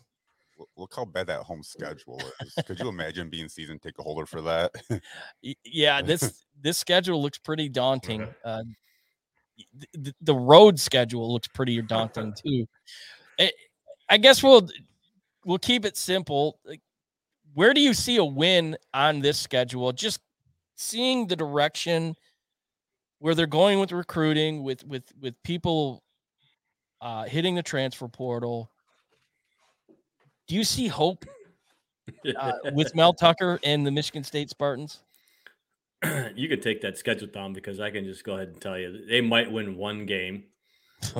Look- 0.75 0.93
how 0.95 1.05
bad 1.05 1.27
that 1.27 1.41
home 1.43 1.63
schedule 1.63 2.21
is. 2.41 2.53
Could 2.65 2.79
you 2.79 2.89
imagine 2.89 3.29
being 3.29 3.49
season 3.49 3.79
ticket 3.79 4.01
holder 4.03 4.25
for 4.25 4.41
that? 4.41 4.71
Yeah 5.63 6.01
this 6.01 6.45
this 6.61 6.77
schedule 6.77 7.21
looks 7.21 7.37
pretty 7.37 7.69
daunting 7.69 8.21
uh 8.45 8.63
y- 9.57 9.65
th- 9.79 10.03
th- 10.05 10.15
the 10.21 10.35
road 10.35 10.79
schedule 10.79 11.31
looks 11.31 11.47
pretty 11.47 11.81
daunting 11.81 12.33
too 12.33 12.65
I- 13.39 13.51
i 14.09 14.17
guess 14.17 14.41
we'll 14.41 14.67
we'll 15.45 15.59
keep 15.59 15.85
it 15.85 15.95
simple 15.97 16.59
Like, 16.65 16.81
where 17.53 17.73
do 17.73 17.81
you 17.81 17.93
see 17.93 18.17
a 18.17 18.25
win 18.25 18.75
on 18.93 19.19
this 19.19 19.37
schedule 19.39 19.91
just 19.93 20.19
seeing 20.75 21.27
the 21.27 21.35
direction 21.35 22.15
where 23.19 23.33
they're 23.35 23.45
going 23.47 23.79
with 23.79 23.91
recruiting 23.91 24.63
with 24.63 24.83
with 24.85 25.03
with 25.21 25.35
people 25.43 26.03
uh 27.01 27.23
hitting 27.25 27.53
the 27.55 27.63
transfer 27.63 28.07
portal 28.07 28.71
do 30.47 30.55
you 30.55 30.63
see 30.63 30.87
hope 30.87 31.25
uh, 32.39 32.51
with 32.73 32.93
mel 32.95 33.13
tucker 33.13 33.59
and 33.63 33.85
the 33.85 33.91
michigan 33.91 34.23
state 34.23 34.49
spartans 34.49 35.01
you 36.35 36.47
could 36.47 36.61
take 36.61 36.81
that 36.81 36.97
schedule 36.97 37.27
down 37.27 37.53
because 37.53 37.79
I 37.79 37.89
can 37.89 38.05
just 38.05 38.23
go 38.23 38.35
ahead 38.35 38.49
and 38.49 38.61
tell 38.61 38.77
you 38.77 39.05
they 39.07 39.21
might 39.21 39.51
win 39.51 39.77
one 39.77 40.05
game. 40.05 40.43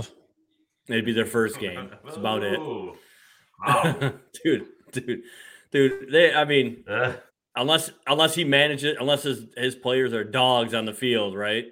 It'd 0.87 1.05
be 1.05 1.13
their 1.13 1.25
first 1.25 1.59
game. 1.59 1.89
That's 2.03 2.17
about 2.17 2.43
it. 2.43 2.59
Wow. 2.59 4.13
dude, 4.43 4.67
dude, 4.91 5.23
dude. 5.71 6.11
They, 6.11 6.33
I 6.33 6.45
mean, 6.45 6.83
Eh, 6.87 7.13
unless 7.55 7.91
unless 8.05 8.35
he 8.35 8.43
manages, 8.43 8.95
unless 8.99 9.23
his 9.23 9.45
his 9.57 9.75
players 9.75 10.13
are 10.13 10.23
dogs 10.23 10.73
on 10.73 10.85
the 10.85 10.93
field, 10.93 11.35
right? 11.35 11.65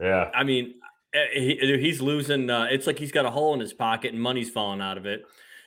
yeah. 0.00 0.30
I 0.34 0.44
mean, 0.44 0.74
eh, 1.14 1.26
he, 1.32 1.78
he's 1.80 2.02
losing. 2.02 2.50
Uh, 2.50 2.66
it's 2.70 2.86
like 2.86 2.98
he's 2.98 3.12
got 3.12 3.24
a 3.24 3.30
hole 3.30 3.54
in 3.54 3.60
his 3.60 3.72
pocket 3.72 4.12
and 4.12 4.20
money's 4.20 4.50
falling 4.50 4.80
out 4.80 4.98
of 4.98 5.06
it. 5.06 5.22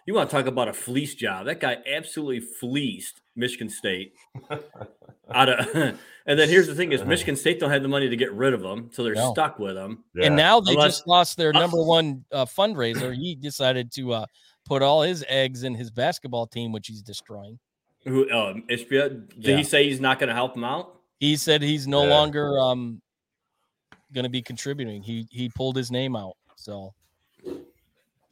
You 0.05 0.13
want 0.13 0.29
to 0.29 0.35
talk 0.35 0.47
about 0.47 0.67
a 0.67 0.73
fleece 0.73 1.15
job? 1.15 1.45
That 1.45 1.59
guy 1.61 1.77
absolutely 1.87 2.41
fleeced 2.41 3.21
Michigan 3.35 3.69
State. 3.69 4.13
out 5.33 5.47
of, 5.49 5.75
and 6.25 6.39
then 6.39 6.49
here's 6.49 6.67
the 6.67 6.75
thing: 6.75 6.91
is 6.91 7.03
Michigan 7.05 7.35
State 7.35 7.59
don't 7.59 7.71
have 7.71 7.81
the 7.83 7.87
money 7.87 8.09
to 8.09 8.15
get 8.17 8.33
rid 8.33 8.53
of 8.53 8.61
them, 8.61 8.89
so 8.91 9.03
they're 9.03 9.15
No. 9.15 9.31
stuck 9.31 9.59
with 9.59 9.75
them. 9.75 10.03
yeah. 10.15 10.25
And 10.27 10.35
now 10.35 10.59
they 10.59 10.73
Unless- 10.73 10.97
just 10.97 11.07
lost 11.07 11.37
their 11.37 11.53
number 11.53 11.81
one 11.81 12.25
uh, 12.31 12.45
fundraiser. 12.45 13.15
He 13.15 13.35
decided 13.35 13.91
to 13.93 14.13
uh, 14.13 14.25
put 14.65 14.81
all 14.81 15.01
his 15.03 15.23
eggs 15.29 15.63
in 15.63 15.73
his 15.73 15.89
basketball 15.89 16.47
team, 16.47 16.71
which 16.73 16.87
he's 16.87 17.01
destroying. 17.01 17.57
Who? 18.05 18.29
Uh, 18.29 18.55
Ishbia, 18.69 19.29
did 19.29 19.35
Yeah. 19.37 19.57
he 19.57 19.63
say 19.63 19.87
he's 19.87 20.01
not 20.01 20.19
going 20.19 20.27
to 20.27 20.35
help 20.35 20.57
him 20.57 20.65
out? 20.65 20.95
He 21.21 21.37
said 21.37 21.61
he's 21.61 21.87
no 21.87 22.03
Yeah. 22.03 22.09
longer 22.09 22.59
um, 22.59 23.01
going 24.13 24.23
to 24.25 24.29
be 24.29 24.41
contributing. 24.41 25.01
He 25.01 25.27
he 25.31 25.47
pulled 25.47 25.77
his 25.77 25.89
name 25.91 26.17
out. 26.17 26.35
So 26.57 26.93
That- 27.45 27.63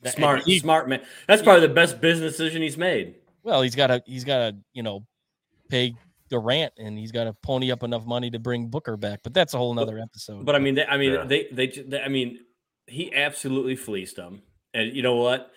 Smart, 0.05 0.43
he- 0.43 0.59
smart 0.59 0.89
man. 0.89 1.01
That's 1.27 1.41
probably 1.41 1.67
the 1.67 1.73
best 1.73 2.01
business 2.01 2.33
decision 2.33 2.61
he's 2.61 2.77
made. 2.77 3.15
well, 3.43 3.61
he's 3.61 3.75
got 3.75 3.87
to 3.87 4.03
he's 4.05 4.23
got 4.23 4.37
to 4.51 4.57
you 4.73 4.83
know 4.83 5.05
pay 5.69 5.93
Durant, 6.29 6.73
and 6.77 6.97
he's 6.97 7.11
got 7.11 7.25
to 7.25 7.33
pony 7.33 7.71
up 7.71 7.83
enough 7.83 8.05
money 8.05 8.29
to 8.31 8.39
bring 8.39 8.67
Booker 8.67 8.95
back. 8.97 9.19
But 9.23 9.33
that's 9.33 9.53
a 9.53 9.57
whole 9.57 9.73
nother 9.73 9.99
episode. 9.99 10.45
But 10.45 10.55
I 10.55 10.59
mean, 10.59 10.75
they, 10.75 10.85
I 10.85 10.97
mean, 10.97 11.13
Yeah. 11.13 11.23
they, 11.25 11.47
they, 11.51 11.67
ju- 11.67 11.85
they, 11.87 12.01
I 12.01 12.07
mean, 12.07 12.39
he 12.87 13.13
absolutely 13.13 13.75
fleeced 13.75 14.15
them. 14.15 14.41
And 14.73 14.95
you 14.95 15.01
know 15.03 15.15
what? 15.17 15.51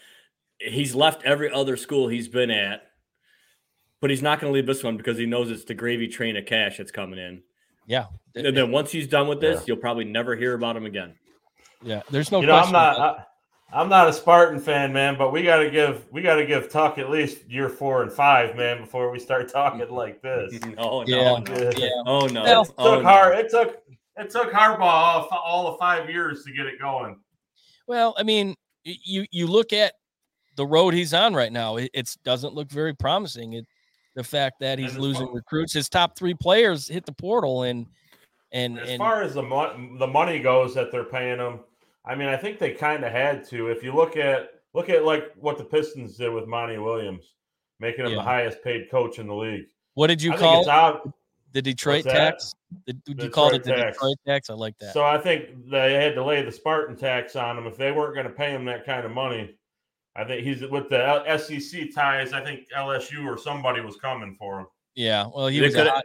He's 0.59 0.95
left 0.95 1.23
every 1.25 1.51
other 1.53 1.77
school 1.77 2.09
he's 2.09 2.27
been 2.29 2.51
at, 2.51 2.83
but 4.01 4.11
he's 4.11 4.23
not 4.23 4.41
going 4.41 4.53
to 4.53 4.55
leave 4.55 4.67
this 4.67 4.83
one 4.83 4.97
because 4.97 5.17
he 5.17 5.27
knows 5.27 5.51
it's 5.51 5.65
the 5.65 5.75
gravy 5.75 6.09
train 6.09 6.37
of 6.37 6.45
cash 6.47 6.79
that's 6.79 6.91
coming 6.91 7.19
in. 7.21 7.43
yeah, 7.87 8.07
And 8.35 8.57
then 8.57 8.71
once 8.73 8.91
he's 8.91 9.07
done 9.07 9.29
with 9.29 9.41
this, 9.41 9.61
Yeah. 9.61 9.65
you'll 9.69 9.77
probably 9.77 10.05
never 10.05 10.35
hear 10.37 10.55
about 10.55 10.77
him 10.77 10.87
again. 10.87 11.15
yeah. 11.83 12.03
There's 12.11 12.33
no 12.33 12.41
you 12.41 12.47
know, 12.49 12.57
I'm 12.57 12.73
not. 12.73 12.99
I, 12.99 13.25
I'm 13.75 13.89
not 13.89 14.09
a 14.09 14.13
Spartan 14.13 14.61
fan, 14.61 14.93
man, 14.93 15.19
but 15.19 15.33
we 15.33 15.43
got 15.43 15.59
to 15.59 15.69
give 15.69 16.07
we 16.13 16.23
got 16.23 16.37
to 16.37 16.47
give 16.47 16.71
Tuck 16.71 16.97
at 16.99 17.11
least 17.11 17.51
year 17.51 17.69
four 17.69 18.03
and 18.03 18.13
five, 18.13 18.55
man, 18.55 18.81
before 18.81 19.11
we 19.11 19.19
start 19.19 19.51
talking 19.51 19.87
like 19.91 20.23
this. 20.23 20.59
oh 20.79 21.03
no! 21.03 21.05
Yeah. 21.05 21.39
no. 21.39 21.71
yeah. 21.77 21.89
Oh 22.07 22.27
no! 22.27 22.45
It 22.45 22.55
oh, 22.55 22.65
took 22.65 22.77
oh, 22.79 23.01
no. 23.03 23.29
It 23.33 23.51
took 23.51 23.83
it 24.17 24.31
took 24.31 24.53
Harbaugh 24.53 24.81
all, 24.81 25.29
all 25.33 25.67
of 25.67 25.79
five 25.79 26.09
years 26.09 26.45
to 26.45 26.53
get 26.53 26.67
it 26.67 26.81
going. 26.81 27.19
Well, 27.89 28.15
I 28.17 28.23
mean, 28.23 28.55
you 28.85 29.27
you 29.33 29.49
look 29.49 29.73
at 29.73 29.95
the 30.57 30.67
road 30.67 30.95
he's 30.95 31.13
on 31.13 31.35
right 31.35 31.53
now. 31.53 31.77
It 31.77 31.91
it's, 31.95 32.17
doesn't 32.25 32.55
look 32.55 32.71
very 32.71 32.95
promising. 32.95 33.55
It 33.55 33.67
the 34.15 34.23
fact 34.23 34.61
that 34.61 34.79
he's 34.79 34.97
losing 34.97 35.27
far- 35.27 35.35
recruits, 35.35 35.73
his 35.73 35.89
top 35.89 36.17
three 36.17 36.35
players 36.35 36.87
hit 36.87 37.05
the 37.05 37.13
portal, 37.13 37.65
and 37.65 37.87
and 38.53 38.79
As 38.79 38.91
and 38.91 38.99
far 38.99 39.23
as 39.23 39.35
the 39.35 39.43
mo- 39.43 39.97
the 39.99 40.07
money 40.07 40.39
goes 40.39 40.75
that 40.75 40.93
they're 40.93 41.03
paying 41.03 41.39
him, 41.39 41.59
I 42.05 42.14
mean, 42.14 42.29
I 42.29 42.37
think 42.37 42.59
they 42.59 42.73
kind 42.73 43.05
of 43.05 43.12
had 43.12 43.47
to. 43.49 43.69
If 43.69 43.83
you 43.83 43.93
look 43.95 44.17
at 44.17 44.51
look 44.75 44.88
at 44.90 45.05
like 45.05 45.33
what 45.37 45.57
the 45.59 45.64
Pistons 45.64 46.17
did 46.17 46.33
with 46.33 46.47
Monty 46.47 46.79
Williams, 46.79 47.33
making 47.81 48.05
him 48.05 48.11
Yeah. 48.12 48.17
the 48.19 48.23
highest 48.23 48.62
paid 48.62 48.90
coach 48.90 49.19
in 49.19 49.27
the 49.27 49.35
league. 49.35 49.67
what 49.95 50.09
did 50.09 50.21
you 50.23 50.33
I 50.33 50.37
call 50.37 51.14
the 51.53 51.62
Detroit 51.62 52.05
tax? 52.05 52.53
The, 52.87 52.97
you 53.07 53.14
The 53.14 53.29
called 53.29 53.55
it 53.55 53.62
Detroit 53.62 53.77
the 53.79 53.83
tax. 53.85 53.97
Detroit 53.97 54.17
tax. 54.27 54.51
I 54.51 54.55
like 54.55 54.77
that. 54.81 54.93
So 54.93 55.05
I 55.05 55.19
think 55.19 55.71
they 55.71 55.95
had 55.95 56.14
to 56.17 56.25
lay 56.25 56.43
the 56.43 56.51
Spartan 56.53 56.97
tax 56.97 57.37
on 57.37 57.57
him 57.57 57.67
if 57.67 57.77
they 57.77 57.93
weren't 57.93 58.14
going 58.14 58.27
to 58.27 58.33
pay 58.33 58.51
him 58.51 58.64
that 58.64 58.85
kind 58.85 59.07
of 59.07 59.12
money. 59.12 59.55
I 60.17 60.25
think 60.25 60.45
he's 60.45 60.62
with 60.62 60.88
the 60.90 61.05
L- 61.07 61.38
SEC 61.38 61.93
ties. 61.95 62.33
I 62.33 62.43
think 62.45 62.67
LSU 62.77 63.25
or 63.25 63.38
somebody 63.38 63.81
was 63.81 63.97
coming 63.97 64.35
for 64.38 64.61
him. 64.61 64.67
Yeah, 64.95 65.27
well, 65.35 65.49
he 65.49 65.59
They, 65.59 65.67
was 65.67 65.75
hot, 65.75 66.05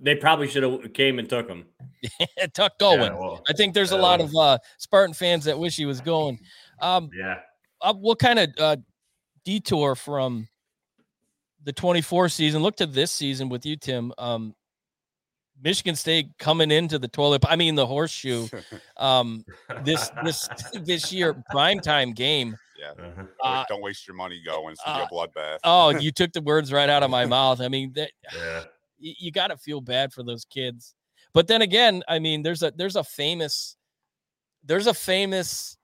they 0.00 0.14
probably 0.14 0.48
should 0.48 0.62
have 0.62 0.92
came 0.92 1.18
and 1.18 1.28
took 1.28 1.48
him. 1.48 1.64
Tuck 2.54 2.78
going. 2.78 3.00
Yeah, 3.00 3.18
well, 3.18 3.42
I 3.48 3.52
think 3.52 3.74
there's 3.74 3.92
a 3.92 3.96
yeah, 3.96 4.02
lot 4.02 4.20
of 4.20 4.34
uh, 4.34 4.58
Spartan 4.78 5.14
fans 5.14 5.44
that 5.44 5.58
wish 5.58 5.76
he 5.76 5.86
was 5.86 6.00
going. 6.00 6.38
Um, 6.80 7.10
yeah. 7.16 7.38
uh, 7.80 7.94
what 7.94 8.18
kind 8.18 8.38
of 8.38 8.50
uh, 8.58 8.76
detour 9.44 9.94
from 9.94 10.48
the 11.64 11.72
24 11.72 12.28
season? 12.28 12.62
Look 12.62 12.76
to 12.76 12.86
this 12.86 13.10
season 13.10 13.48
with 13.48 13.64
you, 13.64 13.76
Tim. 13.76 14.12
Um, 14.18 14.54
Michigan 15.62 15.96
State 15.96 16.28
coming 16.38 16.70
into 16.70 16.98
the 16.98 17.08
toilet. 17.08 17.42
I 17.48 17.56
mean, 17.56 17.74
the 17.74 17.86
horseshoe. 17.86 18.48
Um, 18.98 19.44
this 19.84 20.10
this 20.24 20.48
this 20.72 21.12
year 21.12 21.34
primetime 21.52 22.14
game. 22.14 22.56
Yeah. 22.78 22.90
Uh-huh. 22.90 23.12
Don't- 23.16 23.28
Uh, 23.42 23.64
don't 23.68 23.82
waste 23.82 24.06
your 24.06 24.16
money 24.16 24.40
going. 24.44 24.72
It's 24.72 24.82
gonna 24.84 25.04
uh, 25.04 25.06
be 25.08 25.14
a 25.14 25.18
bloodbath. 25.18 25.58
Oh, 25.64 25.90
you 25.90 26.10
took 26.12 26.32
the 26.32 26.40
words 26.42 26.72
right 26.72 26.88
out 26.88 27.02
of 27.02 27.10
my 27.10 27.24
mouth. 27.36 27.60
I 27.60 27.68
mean, 27.68 27.92
that 27.94 28.10
Yeah. 28.34 28.64
you, 28.98 29.14
you 29.18 29.30
got 29.32 29.48
to 29.48 29.56
feel 29.56 29.80
bad 29.80 30.12
for 30.12 30.22
those 30.22 30.44
kids. 30.44 30.94
But 31.34 31.46
then 31.48 31.62
again, 31.62 32.02
I 32.08 32.18
mean, 32.18 32.42
there's 32.42 32.62
a 32.62 32.72
there's 32.76 32.96
a 32.96 33.04
famous 33.04 33.76
there's 34.64 34.86
a 34.86 34.94
famous 34.94 35.76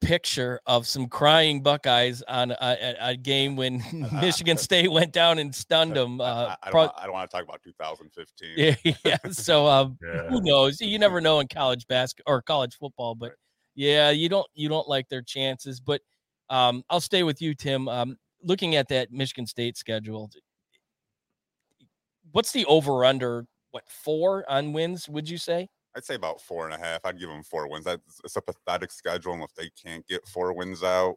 picture 0.00 0.60
of 0.66 0.86
some 0.86 1.06
crying 1.08 1.62
Buckeyes 1.62 2.22
on 2.26 2.50
a, 2.52 2.56
a, 2.60 2.96
a 3.10 3.16
game 3.16 3.54
when 3.54 3.82
Michigan 4.20 4.56
State 4.56 4.90
went 4.90 5.12
down 5.12 5.38
and 5.38 5.54
stunned 5.54 5.94
them. 5.94 6.20
I- 6.20 6.24
Uh, 6.24 6.34
I, 6.62 6.68
I 6.68 6.70
don't, 6.70 6.72
pro- 6.72 7.02
I 7.02 7.04
don't 7.04 7.12
want 7.12 7.30
to 7.30 7.36
talk 7.36 7.44
about 7.44 7.62
2015. 7.62 8.54
yeah, 8.56 8.94
yeah. 9.04 9.16
So 9.30 9.66
um, 9.66 9.98
Yeah. 10.02 10.28
who 10.28 10.40
knows? 10.40 10.80
You 10.80 10.98
never 10.98 11.20
know 11.20 11.40
in 11.40 11.48
college 11.48 11.86
basketball 11.86 12.34
or 12.34 12.42
college 12.42 12.76
football, 12.76 13.14
but 13.14 13.32
yeah, 13.78 14.10
you 14.10 14.28
don't 14.28 14.46
you 14.54 14.68
don't 14.68 14.88
like 14.88 15.08
their 15.08 15.22
chances. 15.22 15.78
But 15.78 16.00
um, 16.50 16.82
I'll 16.90 17.00
stay 17.00 17.22
with 17.22 17.40
you, 17.40 17.54
Tim. 17.54 17.86
Um, 17.88 18.16
looking 18.42 18.74
at 18.74 18.88
that 18.88 19.12
Michigan 19.12 19.46
State 19.46 19.76
schedule, 19.76 20.28
what's 22.32 22.50
the 22.50 22.64
over 22.66 23.04
under? 23.04 23.46
What 23.70 23.84
four 23.88 24.44
on 24.50 24.72
wins? 24.72 25.08
Would 25.08 25.30
you 25.30 25.38
say? 25.38 25.68
I'd 25.96 26.04
say 26.04 26.16
about 26.16 26.40
four 26.40 26.64
and 26.68 26.74
a 26.74 26.78
half. 26.84 27.00
I'd 27.04 27.20
give 27.20 27.28
them 27.28 27.44
four 27.44 27.68
wins. 27.70 27.84
That's 27.84 28.02
it's 28.24 28.34
a 28.34 28.42
pathetic 28.42 28.90
schedule, 28.90 29.34
and 29.34 29.44
if 29.44 29.54
they 29.54 29.70
can't 29.80 30.04
get 30.08 30.26
four 30.26 30.52
wins 30.52 30.82
out, 30.82 31.14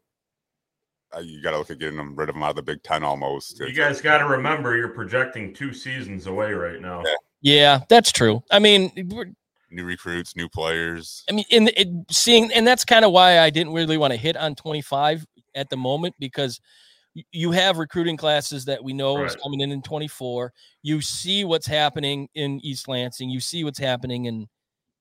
uh, 1.15 1.19
you 1.19 1.41
got 1.41 1.51
to 1.51 1.57
look 1.57 1.71
at 1.71 1.79
getting 1.79 1.97
them 1.97 2.15
rid 2.15 2.29
of 2.29 2.35
them 2.35 2.43
out 2.43 2.51
of 2.51 2.55
the 2.57 2.61
Big 2.61 2.83
Ten 2.83 3.03
almost. 3.03 3.59
You 3.59 3.65
It's- 3.67 3.77
guys 3.77 4.01
got 4.01 4.19
to 4.19 4.25
remember 4.27 4.77
you're 4.77 4.89
projecting 4.89 5.51
two 5.51 5.73
seasons 5.73 6.27
away 6.27 6.51
right 6.53 6.79
now. 6.79 7.01
Yeah. 7.03 7.13
Yeah, 7.43 7.79
that's 7.89 8.11
true. 8.11 8.43
I 8.51 8.59
mean, 8.59 8.91
we're- 9.09 9.33
new 9.71 9.83
recruits, 9.83 10.35
new 10.35 10.49
players. 10.49 11.23
I 11.29 11.33
mean, 11.33 11.45
in 11.49 11.69
it, 11.75 11.87
seeing, 12.11 12.51
and 12.51 12.65
that's 12.65 12.85
kind 12.85 13.05
of 13.05 13.11
why 13.11 13.39
I 13.39 13.49
didn't 13.49 13.73
really 13.73 13.97
want 13.97 14.13
to 14.13 14.17
hit 14.17 14.37
on 14.37 14.55
25 14.55 15.25
at 15.55 15.69
the 15.69 15.77
moment 15.77 16.15
because 16.19 16.59
you 17.31 17.51
have 17.51 17.77
recruiting 17.77 18.15
classes 18.15 18.65
that 18.65 18.83
we 18.83 18.93
know 18.93 19.23
is 19.25 19.35
coming 19.35 19.59
in 19.59 19.71
in 19.71 19.81
24. 19.81 20.53
You 20.81 21.01
see 21.01 21.43
what's 21.43 21.67
happening 21.67 22.29
in 22.35 22.59
East 22.63 22.87
Lansing. 22.87 23.29
You 23.29 23.39
see 23.39 23.63
what's 23.63 23.79
happening 23.79 24.25
in 24.25 24.47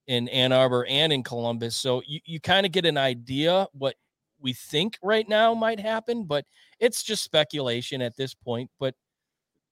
in 0.07 0.29
Ann 0.29 0.53
Arbor 0.53 0.85
and 0.89 1.13
in 1.13 1.23
Columbus. 1.23 1.77
So 1.77 2.03
you, 2.05 2.19
you 2.25 2.41
kind 2.41 2.67
of 2.67 2.73
get 2.73 2.85
an 2.85 2.99
idea 2.99 3.69
what 3.73 3.95
we 4.41 4.53
think 4.53 4.99
right 5.03 5.29
now 5.29 5.55
might 5.55 5.79
happen, 5.79 6.25
but 6.25 6.45
it's 6.81 7.05
just 7.05 7.23
speculation 7.23 8.03
at 8.03 8.17
this 8.17 8.35
point. 8.35 8.71
But 8.81 8.95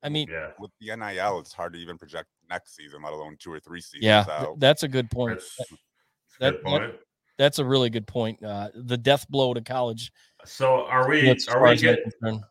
I 0.03 0.09
mean, 0.09 0.29
Yeah, 0.31 0.51
With 0.59 0.71
the 0.81 0.95
NIL, 0.95 1.41
it's 1.41 1.53
hard 1.53 1.73
to 1.73 1.79
even 1.79 1.99
project 1.99 2.29
next 2.49 2.77
season, 2.77 3.03
let 3.03 3.13
alone 3.13 3.37
two 3.39 3.53
or 3.53 3.59
three 3.61 3.81
seasons 3.81 4.05
yeah, 4.05 4.25
out. 4.29 4.59
that's 4.61 4.83
a 4.85 4.89
good 4.89 5.11
point. 5.11 5.39
that's, 5.39 5.57
that's 5.57 5.71
a 5.73 5.77
that- 6.41 6.51
good 6.53 6.63
point. 6.63 6.95
That's 7.37 7.61
a 7.61 7.65
really 7.65 7.89
good 7.89 8.07
point. 8.09 8.43
Uh, 8.43 8.71
the 8.75 8.97
death 8.97 9.25
blow 9.29 9.55
to 9.55 9.61
college. 9.61 10.11
So 10.45 10.85
are 10.87 11.09
we? 11.09 11.21
Are 11.21 11.31
we 11.31 11.31
as 11.31 11.47
I'm 11.49 11.77
get? 11.77 12.03
concerned. 12.03 12.43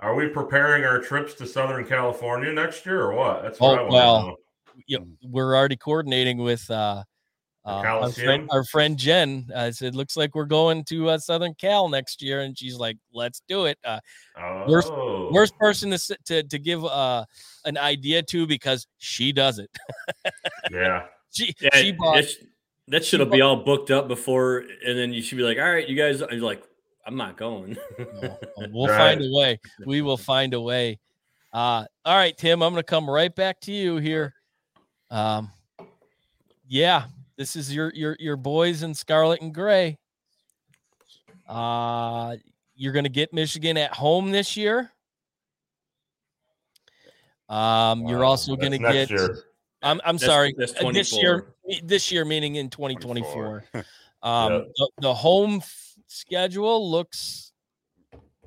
Are 0.00 0.14
we 0.14 0.28
preparing 0.28 0.84
our 0.84 0.98
trips 0.98 1.34
to 1.34 1.46
Southern 1.46 1.84
California 1.86 2.50
next 2.50 2.86
year, 2.86 3.02
or 3.02 3.12
what? 3.14 3.42
That's 3.42 3.60
what 3.60 3.78
Oh, 3.78 3.80
I 3.80 3.80
want 3.82 3.92
well, 3.92 4.20
to 4.22 4.26
know. 4.28 4.36
yeah, 4.86 4.98
we're 5.30 5.54
already 5.54 5.76
coordinating 5.76 6.38
with 6.38 6.70
uh, 6.70 7.02
The 7.04 7.04
uh, 7.66 7.70
our, 7.70 8.12
friend, 8.12 8.48
our 8.50 8.64
friend 8.64 8.98
Jen. 8.98 9.46
I 9.56 9.70
said, 9.70 9.94
looks 9.94 10.16
like 10.16 10.34
we're 10.34 10.44
going 10.44 10.84
to 10.84 11.08
uh, 11.10 11.18
Southern 11.18 11.54
Cal 11.54 11.88
next 11.88 12.20
year, 12.20 12.40
and 12.42 12.56
she's 12.58 12.76
like, 12.76 12.96
"Let's 13.12 13.40
do 13.48 13.64
it." 13.66 13.78
Uh, 13.84 14.00
worst- 14.68 14.90
Oh, 14.92 15.30
worst 15.32 15.56
person 15.58 15.90
to, 15.90 16.16
to 16.26 16.42
to 16.42 16.58
give 16.58 16.84
uh, 16.84 17.24
an 17.64 17.78
idea 17.78 18.22
to 18.22 18.46
because 18.46 18.86
she 18.98 19.32
does 19.32 19.58
it. 19.58 19.70
yeah. 20.70 21.06
she 21.32 21.54
Yeah, 21.60 21.70
she 21.76 21.92
bought. 21.92 22.16
that, 22.16 22.28
sh- 22.28 22.44
that 22.88 23.04
should 23.04 23.30
be 23.30 23.40
all 23.40 23.56
booked 23.56 23.90
up 23.90 24.08
before, 24.08 24.64
and 24.86 24.98
then 24.98 25.12
you 25.14 25.22
should 25.22 25.38
be 25.38 25.44
like, 25.44 25.58
"All 25.58 25.64
right, 25.72 25.88
you 25.88 25.96
guys." 25.96 26.20
You're 26.20 26.40
like, 26.42 26.62
"I'm 27.06 27.16
not 27.16 27.38
going." 27.38 27.78
No, 27.98 28.38
we'll 28.72 28.88
Right. 28.88 28.96
find 29.16 29.22
a 29.22 29.30
way. 29.32 29.58
We 29.86 30.02
will 30.02 30.18
find 30.18 30.52
a 30.52 30.60
way. 30.60 30.98
Uh, 31.50 31.86
all 32.04 32.16
right, 32.16 32.36
Tim, 32.36 32.62
I'm 32.62 32.72
going 32.74 32.82
to 32.82 32.86
come 32.86 33.08
right 33.08 33.34
back 33.34 33.58
to 33.60 33.72
you 33.72 33.96
here. 33.96 34.34
Um, 35.10 35.50
yeah, 36.68 37.04
this 37.36 37.56
is 37.56 37.74
your 37.74 37.92
your 37.94 38.16
your 38.20 38.36
boys 38.36 38.82
in 38.82 38.94
scarlet 38.94 39.40
and 39.40 39.52
gray. 39.54 39.98
Uh, 41.48 42.36
you're 42.76 42.92
going 42.92 43.04
to 43.04 43.10
get 43.10 43.32
Michigan 43.32 43.76
at 43.76 43.92
home 43.92 44.30
this 44.30 44.56
year. 44.56 44.90
Um, 47.48 48.06
you're 48.06 48.24
also 48.24 48.56
going 48.56 48.72
to 48.72 48.78
get. 48.78 49.10
year. 49.10 49.38
I'm 49.82 50.00
I'm 50.04 50.16
That's- 50.16 50.22
sorry. 50.22 50.54
that's 50.56 50.72
uh, 50.82 50.90
this 50.92 51.12
year, 51.12 51.54
this 51.82 52.10
year 52.10 52.24
meaning 52.24 52.56
in 52.56 52.70
2024. 52.70 53.64
24. 53.72 53.84
Um, 54.22 54.52
Yeah. 54.52 54.58
the, 54.78 54.90
the 55.02 55.14
home 55.14 55.56
f- 55.56 55.92
schedule 56.06 56.90
looks. 56.90 57.52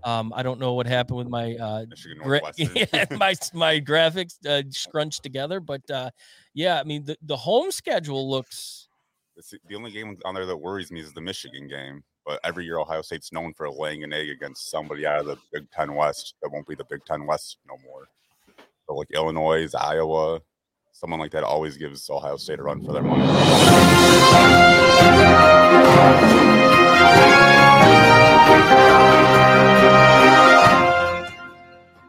Um, 0.03 0.33
I 0.35 0.41
don't 0.41 0.59
know 0.59 0.73
what 0.73 0.87
happened 0.87 1.17
with 1.19 1.27
my 1.27 1.53
uh, 1.55 1.85
Michigan 1.87 2.17
gra- 2.23 2.41
yeah, 2.57 3.05
my 3.11 3.35
my 3.53 3.79
graphics 3.79 4.43
uh, 4.47 4.63
scrunched 4.71 5.21
together, 5.21 5.59
but 5.59 5.87
uh, 5.91 6.09
yeah, 6.57 6.79
I 6.79 6.83
mean 6.85 7.05
the, 7.05 7.15
the 7.21 7.37
home 7.37 7.69
schedule 7.69 8.27
looks. 8.27 8.87
It's 9.35 9.53
the 9.67 9.75
only 9.75 9.91
game 9.91 10.17
on 10.25 10.33
there 10.33 10.47
that 10.47 10.57
worries 10.57 10.91
me 10.91 10.99
is 10.99 11.13
the 11.13 11.21
Michigan 11.21 11.67
game. 11.67 12.03
But 12.25 12.39
every 12.43 12.65
year, 12.65 12.79
Ohio 12.79 13.03
State's 13.03 13.31
known 13.31 13.53
for 13.53 13.69
laying 13.69 14.03
an 14.03 14.11
egg 14.11 14.29
against 14.29 14.71
somebody 14.71 15.05
out 15.05 15.19
of 15.19 15.27
the 15.27 15.37
Big 15.53 15.69
Ten 15.69 15.93
West 15.93 16.33
that 16.41 16.49
won't 16.51 16.67
be 16.67 16.73
the 16.73 16.83
Big 16.89 17.05
Ten 17.05 17.27
West 17.27 17.59
no 17.67 17.75
more. 17.85 18.07
So, 18.87 18.95
like 18.95 19.11
Illinois, 19.11 19.71
Iowa, 19.75 20.41
someone 20.93 21.19
like 21.19 21.29
that 21.31 21.43
always 21.43 21.77
gives 21.77 22.09
Ohio 22.09 22.37
State 22.37 22.57
a 22.57 22.63
run 22.63 22.83
for 22.83 22.91
their 22.91 23.03
money. 23.03 23.23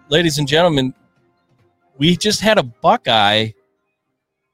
Ladies 0.08 0.38
and 0.38 0.48
gentlemen, 0.48 0.94
we 1.98 2.16
just 2.16 2.40
had 2.40 2.56
a 2.56 2.62
Buckeye 2.62 3.50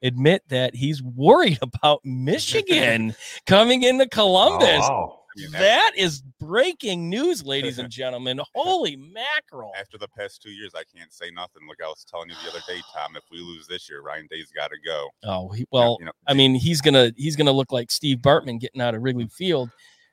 admit 0.01 0.43
that 0.49 0.75
he's 0.75 1.01
worried 1.01 1.59
about 1.61 2.01
Michigan 2.03 3.15
coming 3.45 3.83
into 3.83 4.07
Columbus. 4.07 4.81
Oh, 4.83 4.89
wow. 4.89 5.19
I 5.37 5.41
mean, 5.41 5.47
after, 5.47 5.57
That 5.59 5.91
is 5.97 6.23
breaking 6.39 7.09
news, 7.09 7.43
ladies 7.43 7.77
and 7.77 7.89
gentlemen. 7.89 8.39
Holy 8.55 8.95
mackerel. 8.95 9.73
after 9.77 9.97
the 9.97 10.07
past 10.07 10.41
two 10.41 10.51
years, 10.51 10.71
I 10.75 10.83
can't 10.97 11.11
say 11.11 11.29
nothing. 11.29 11.67
Like 11.67 11.79
I 11.83 11.87
was 11.87 12.05
telling 12.09 12.29
you 12.29 12.35
the 12.43 12.51
other 12.51 12.61
day, 12.67 12.79
Tom, 12.93 13.15
if 13.17 13.23
we 13.31 13.39
lose 13.39 13.67
this 13.67 13.89
year, 13.89 14.01
Ryan 14.01 14.27
Day's 14.31 14.51
got 14.55 14.69
to 14.69 14.77
go. 14.85 15.09
Oh, 15.23 15.49
he, 15.49 15.65
well, 15.71 15.97
you 15.99 16.05
know, 16.05 16.13
I 16.27 16.33
mean, 16.33 16.55
he's 16.55 16.79
gonna 16.79 17.11
he's 17.17 17.35
gonna 17.35 17.51
look 17.51 17.71
like 17.71 17.91
Steve 17.91 18.19
Bartman 18.19 18.59
getting 18.59 18.81
out 18.81 18.95
of 18.95 19.01
Wrigley 19.01 19.27
Field. 19.27 19.69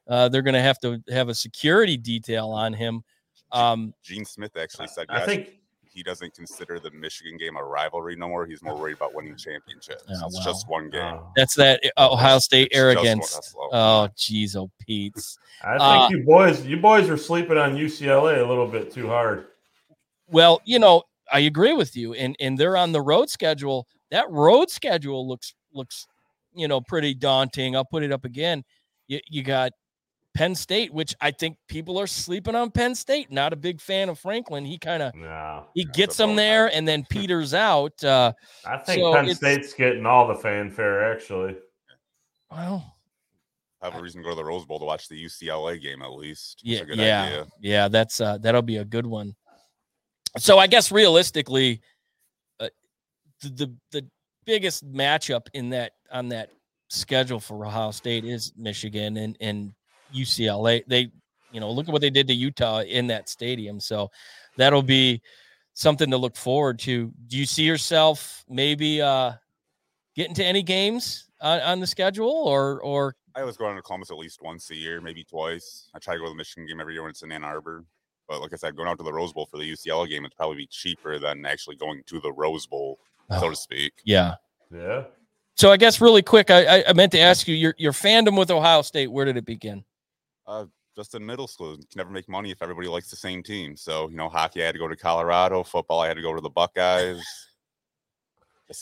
Uh, 0.09 0.29
they're 0.29 0.43
gonna 0.43 0.63
have 0.63 0.81
to 0.81 1.01
have 1.11 1.29
a 1.29 1.35
security 1.35 1.97
detail 1.97 2.49
on 2.49 2.73
him. 2.73 3.03
Um, 3.53 3.95
Gene 4.03 4.25
Smith 4.25 4.57
actually 4.57 4.89
said 4.89 5.07
I 5.09 5.19
yes, 5.19 5.27
think 5.27 5.51
he 5.93 6.03
doesn't 6.03 6.35
consider 6.35 6.81
the 6.81 6.91
Michigan 6.91 7.37
game 7.37 7.57
a 7.57 7.63
rivalry 7.65 8.17
no 8.17 8.29
more. 8.29 8.47
He's 8.47 8.63
more 8.63 8.77
worried 8.77 8.97
about 8.97 9.15
winning 9.15 9.37
championships. 9.37 10.05
Oh, 10.09 10.27
it's 10.27 10.39
wow. 10.39 10.45
just 10.45 10.69
one 10.69 10.91
game. 10.91 11.19
that's 11.37 11.55
that 11.57 11.83
uh, 11.97 12.11
Ohio 12.11 12.39
State 12.39 12.69
It's 12.71 12.79
arrogance. 12.79 13.35
that's 13.35 13.55
low. 13.55 13.69
Oh, 13.73 14.09
geez, 14.17 14.57
oh, 14.57 14.71
Pete's. 14.79 15.39
I 15.63 15.71
think 15.73 15.81
Uh, 15.83 16.09
you 16.11 16.25
boys, 16.25 16.67
you 16.67 16.77
boys 16.79 17.09
are 17.09 17.17
sleeping 17.17 17.59
on 17.59 17.77
UCLA 17.77 18.43
a 18.43 18.47
little 18.47 18.67
bit 18.67 18.91
too 18.93 19.07
hard. 19.07 19.47
Well, 20.29 20.61
you 20.65 20.79
know, 20.79 21.03
I 21.33 21.41
agree 21.41 21.73
with 21.75 21.97
you, 21.97 22.15
and 22.15 22.37
and 22.41 22.59
they're 22.59 22.77
on 22.77 22.93
the 22.93 23.01
road 23.03 23.31
schedule. 23.31 23.87
That 24.11 24.31
road 24.31 24.71
schedule 24.71 25.27
looks 25.29 25.55
looks, 25.73 26.07
you 26.55 26.69
know, 26.69 26.81
pretty 26.81 27.15
daunting. 27.15 27.77
I'll 27.77 27.85
put 27.85 28.03
it 28.03 28.13
up 28.13 28.25
again. 28.25 28.65
You 29.09 29.21
you 29.29 29.43
got 29.43 29.73
Penn 30.35 30.55
State, 30.55 30.93
which 30.93 31.15
I 31.21 31.31
think 31.31 31.59
people 31.69 31.99
are 32.01 32.07
sleeping 32.07 32.55
on 32.55 32.71
Penn 32.71 32.95
State. 32.95 33.31
Not 33.31 33.53
a 33.53 33.57
big 33.57 33.81
fan 33.81 34.09
of 34.09 34.19
Franklin. 34.19 34.65
He 34.65 34.79
kind 34.79 35.03
of 35.03 35.15
No, 35.15 35.67
he 35.75 35.85
gets 35.85 36.17
them 36.17 36.31
bonehead. 36.31 36.39
there 36.39 36.67
and 36.75 36.89
then 36.89 37.05
peters 37.11 37.53
out. 37.55 38.03
Uh, 38.03 38.33
I 38.65 38.79
think 38.79 39.01
So 39.03 39.13
Penn 39.15 39.35
State's 39.35 39.75
getting 39.75 40.07
all 40.07 40.27
the 40.27 40.35
fanfare. 40.35 41.13
Actually, 41.13 41.57
well, 42.51 42.95
have 43.83 43.95
a 43.95 44.01
reason 44.01 44.23
to 44.23 44.25
go 44.25 44.31
to 44.31 44.37
the 44.37 44.45
Rose 44.45 44.65
Bowl 44.65 44.79
to 44.79 44.85
watch 44.85 45.09
the 45.09 45.23
UCLA 45.23 45.81
game 45.81 46.03
at 46.03 46.13
least. 46.13 46.63
It's 46.65 46.71
yeah, 46.71 46.81
a 46.81 46.85
good 46.85 46.99
yeah, 46.99 47.23
idea. 47.23 47.47
yeah. 47.61 47.89
That's 47.89 48.21
uh, 48.21 48.39
that'll 48.39 48.63
be 48.63 48.79
a 48.79 48.85
good 48.85 49.07
one. 49.07 49.35
So 50.39 50.59
I 50.59 50.67
guess 50.67 50.91
realistically, 50.91 51.83
uh, 52.59 52.69
the, 53.43 53.49
the 53.51 53.75
the 53.91 54.07
biggest 54.47 54.91
matchup 54.91 55.49
in 55.53 55.71
that 55.71 55.93
on 56.11 56.29
that 56.31 56.51
schedule 56.89 57.39
for 57.41 57.67
Ohio 57.67 57.91
State 57.91 58.25
is 58.25 58.53
Michigan 58.57 59.19
and 59.19 59.37
and 59.41 59.75
UCLA. 60.15 60.83
They, 60.87 61.11
you 61.53 61.61
know, 61.61 61.71
look 61.71 61.89
at 61.89 61.93
what 61.93 62.01
they 62.01 62.11
did 62.11 62.29
to 62.29 62.35
Utah 62.35 62.81
in 62.81 63.07
that 63.09 63.29
stadium. 63.29 63.81
So 63.81 64.11
that'll 64.57 64.83
be 64.83 65.21
something 65.75 66.11
to 66.11 66.17
look 66.17 66.37
forward 66.37 66.79
to. 66.81 67.13
Do 67.29 67.37
you 67.39 67.47
see 67.47 67.65
yourself 67.65 68.45
maybe 68.49 69.01
uh, 69.03 69.33
getting 70.17 70.35
to 70.37 70.45
any 70.45 70.63
games 70.63 71.29
on, 71.41 71.61
on 71.61 71.81
the 71.81 71.87
schedule, 71.87 72.31
or 72.31 72.81
or 72.81 73.15
I 73.35 73.41
always 73.41 73.57
go 73.57 73.67
down 73.67 73.77
to 73.77 73.83
Columbus 73.83 74.11
at 74.11 74.19
least 74.19 74.41
once 74.43 74.71
a 74.71 74.77
year, 74.77 75.01
maybe 75.01 75.25
twice. 75.25 75.89
I 75.95 75.99
try 75.99 76.15
to 76.15 76.19
go 76.21 76.27
to 76.27 76.31
the 76.31 76.37
Michigan 76.37 76.67
game 76.67 76.81
every 76.81 76.95
year 76.95 77.03
when 77.03 77.11
it's 77.11 77.23
in 77.23 77.33
Ann 77.33 77.45
Arbor. 77.45 77.85
But 78.29 78.41
like 78.41 78.53
I 78.53 78.57
said, 78.57 78.77
going 78.77 78.89
out 78.89 78.99
to 78.99 79.05
the 79.05 79.13
Rose 79.13 79.33
Bowl 79.33 79.47
for 79.47 79.59
the 79.59 79.71
UCLA 79.71 80.09
game 80.09 80.23
would 80.23 80.37
probably 80.37 80.57
be 80.57 80.67
cheaper 80.67 81.19
than 81.19 81.45
actually 81.45 81.77
going 81.77 82.03
to 82.07 82.21
the 82.21 82.33
Rose 82.33 82.67
Bowl, 82.67 82.99
so 83.31 83.47
Oh. 83.47 83.51
to 83.51 83.57
speak. 83.57 83.93
yeah? 84.05 84.35
yeah. 84.73 85.05
So 85.57 85.71
I 85.71 85.77
guess 85.77 86.01
really 86.01 86.23
quick, 86.23 86.51
I, 86.51 86.79
I, 86.79 86.85
I 86.89 86.93
meant 86.95 87.13
to 87.13 87.19
ask 87.19 87.47
you 87.49 87.55
your 87.55 87.75
your 87.79 87.93
fandom 87.93 88.39
with 88.39 88.51
Ohio 88.51 88.83
State. 88.83 89.09
Where 89.09 89.25
did 89.25 89.37
it 89.37 89.45
begin? 89.45 89.85
Uh, 90.47 90.67
just 90.97 91.15
in 91.15 91.25
middle 91.25 91.47
school, 91.47 91.73
you 91.73 91.79
can 91.79 91.97
never 91.97 92.11
make 92.11 92.29
money 92.29 92.51
if 92.51 92.63
everybody 92.63 92.89
likes 92.89 93.09
the 93.11 93.17
same 93.17 93.43
team. 93.43 93.77
So, 93.77 94.09
you 94.11 94.17
know, 94.17 94.29
hockey, 94.29 94.63
I 94.63 94.67
had 94.67 94.73
to 94.73 94.79
go 94.79 94.89
to 94.89 94.97
Colorado. 94.97 95.63
Football, 95.63 96.01
I 96.01 96.09
had 96.09 96.17
to 96.17 96.23
go 96.23 96.35
to 96.35 96.41
the 96.41 96.51
Buckeyes. 96.51 97.23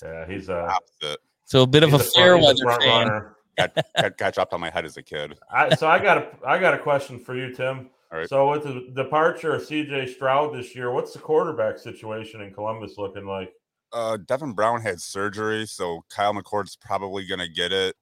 Yeah, 0.03 0.27
he's 0.27 0.49
a 0.49 0.69
Opposite. 0.69 1.19
So 1.45 1.63
a 1.63 1.67
bit 1.67 1.83
of 1.83 1.93
a 1.93 1.99
he's 1.99 2.13
front- 2.13 2.15
fair 2.15 2.37
he's 2.37 2.45
a 2.45 2.47
weather 2.47 2.63
front 2.65 2.83
fan. 2.83 3.09
runner. 3.09 3.37
Got, 3.59 3.75
got, 3.95 4.17
got 4.17 4.35
dropped 4.35 4.53
on 4.55 4.61
my 4.61 4.71
head 4.71 4.87
as 4.87 4.97
a 4.97 5.03
kid. 5.03 5.37
I, 5.53 5.75
so 5.75 5.87
I 5.87 5.99
got 5.99 6.17
a 6.17 6.29
I 6.47 6.59
got 6.59 6.73
a 6.73 6.79
question 6.79 7.19
for 7.19 7.35
you, 7.35 7.53
Tim. 7.53 7.91
All 8.11 8.19
right. 8.19 8.29
So 8.29 8.51
with 8.51 8.63
the 8.63 8.91
departure 8.95 9.55
of 9.55 9.63
CJ 9.63 10.15
Stroud 10.15 10.55
this 10.55 10.75
year, 10.75 10.93
what's 10.93 11.13
the 11.13 11.19
quarterback 11.19 11.79
situation 11.79 12.41
in 12.41 12.55
Columbus 12.55 12.95
looking 12.97 13.27
like? 13.27 13.53
Uh, 13.93 14.17
Devin 14.25 14.53
Brown 14.53 14.81
had 14.81 14.99
surgery, 15.01 15.67
so 15.67 16.03
Kyle 16.09 16.33
McCord's 16.33 16.77
probably 16.77 17.27
going 17.27 17.41
to 17.41 17.49
get 17.49 17.71
it 17.71 17.97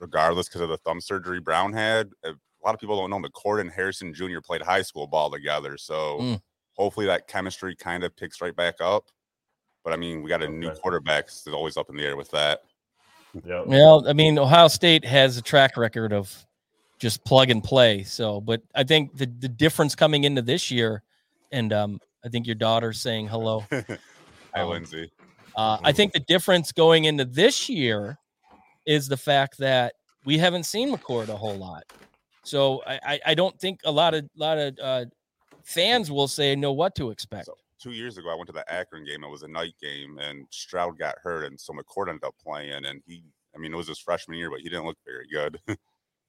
regardless 0.00 0.48
because 0.48 0.62
of 0.62 0.68
the 0.70 0.78
thumb 0.78 1.00
surgery 1.00 1.38
Brown 1.40 1.72
had. 1.72 2.10
Uh, 2.24 2.32
A 2.62 2.66
lot 2.66 2.74
of 2.74 2.80
people 2.80 2.96
don't 2.96 3.08
know 3.08 3.20
McCord 3.20 3.60
and 3.60 3.70
Harrison 3.70 4.12
Jr. 4.12 4.40
played 4.44 4.60
high 4.60 4.82
school 4.82 5.06
ball 5.06 5.30
together, 5.30 5.78
so 5.78 6.18
Mm. 6.20 6.42
hopefully 6.76 7.06
that 7.06 7.26
chemistry 7.26 7.74
kind 7.74 8.04
of 8.04 8.14
picks 8.16 8.40
right 8.42 8.54
back 8.54 8.80
up. 8.80 9.06
But 9.82 9.94
I 9.94 9.96
mean, 9.96 10.22
we 10.22 10.28
got 10.28 10.42
a 10.42 10.48
new 10.48 10.70
quarterback, 10.72 11.30
so 11.30 11.48
it's 11.48 11.54
always 11.56 11.76
up 11.78 11.88
in 11.88 11.96
the 11.96 12.04
air 12.04 12.16
with 12.18 12.30
that. 12.32 12.60
Yep. 13.44 13.66
Well, 13.66 14.06
I 14.08 14.12
mean, 14.12 14.38
Ohio 14.38 14.68
State 14.68 15.04
has 15.06 15.38
a 15.38 15.42
track 15.42 15.76
record 15.78 16.12
of 16.12 16.34
just 16.98 17.24
plug 17.24 17.48
and 17.48 17.64
play. 17.64 18.02
So, 18.02 18.42
but 18.42 18.60
I 18.74 18.84
think 18.84 19.16
the 19.16 19.24
the 19.26 19.48
difference 19.48 19.94
coming 19.94 20.24
into 20.24 20.42
this 20.42 20.70
year, 20.70 21.02
and 21.50 21.72
um, 21.72 21.98
I 22.22 22.28
think 22.28 22.46
your 22.46 22.56
daughter's 22.56 23.00
saying 23.00 23.28
hello. 23.28 23.64
Hi, 23.70 24.60
Um, 24.62 24.68
Lindsay. 24.68 25.10
Uh, 25.56 25.78
I 25.82 25.92
think 25.92 26.12
the 26.12 26.20
difference 26.20 26.72
going 26.72 27.04
into 27.06 27.24
this 27.24 27.68
year 27.70 28.18
is 28.90 29.06
the 29.06 29.16
fact 29.16 29.56
that 29.56 29.94
we 30.24 30.36
haven't 30.36 30.64
seen 30.64 30.92
McCord 30.92 31.28
a 31.28 31.36
whole 31.36 31.56
lot. 31.56 31.84
So 32.42 32.82
I, 32.84 33.20
I, 33.24 33.34
don't 33.34 33.56
think 33.60 33.78
a 33.84 33.92
lot 33.92 34.14
of 34.14 34.28
lot 34.34 34.58
of 34.58 34.76
uh, 34.82 35.04
fans 35.62 36.10
will 36.10 36.26
say 36.26 36.56
know 36.56 36.72
what 36.72 36.96
to 36.96 37.10
expect. 37.10 37.46
So 37.46 37.54
two 37.80 37.92
years 37.92 38.18
ago, 38.18 38.32
I 38.32 38.34
went 38.34 38.48
to 38.48 38.52
the 38.52 38.68
Akron 38.68 39.04
game. 39.04 39.22
It 39.22 39.30
was 39.30 39.44
a 39.44 39.48
night 39.48 39.74
game, 39.80 40.18
and 40.18 40.44
Stroud 40.50 40.98
got 40.98 41.14
hurt, 41.22 41.44
and 41.44 41.60
so 41.60 41.72
McCord 41.72 42.08
ended 42.08 42.24
up 42.24 42.34
playing. 42.42 42.84
And 42.84 43.00
he, 43.06 43.22
I 43.54 43.58
mean, 43.58 43.72
it 43.72 43.76
was 43.76 43.86
his 43.86 44.00
freshman 44.00 44.38
year, 44.38 44.50
but 44.50 44.58
he 44.58 44.68
didn't 44.68 44.86
look 44.86 44.98
very 45.06 45.28
good. 45.30 45.60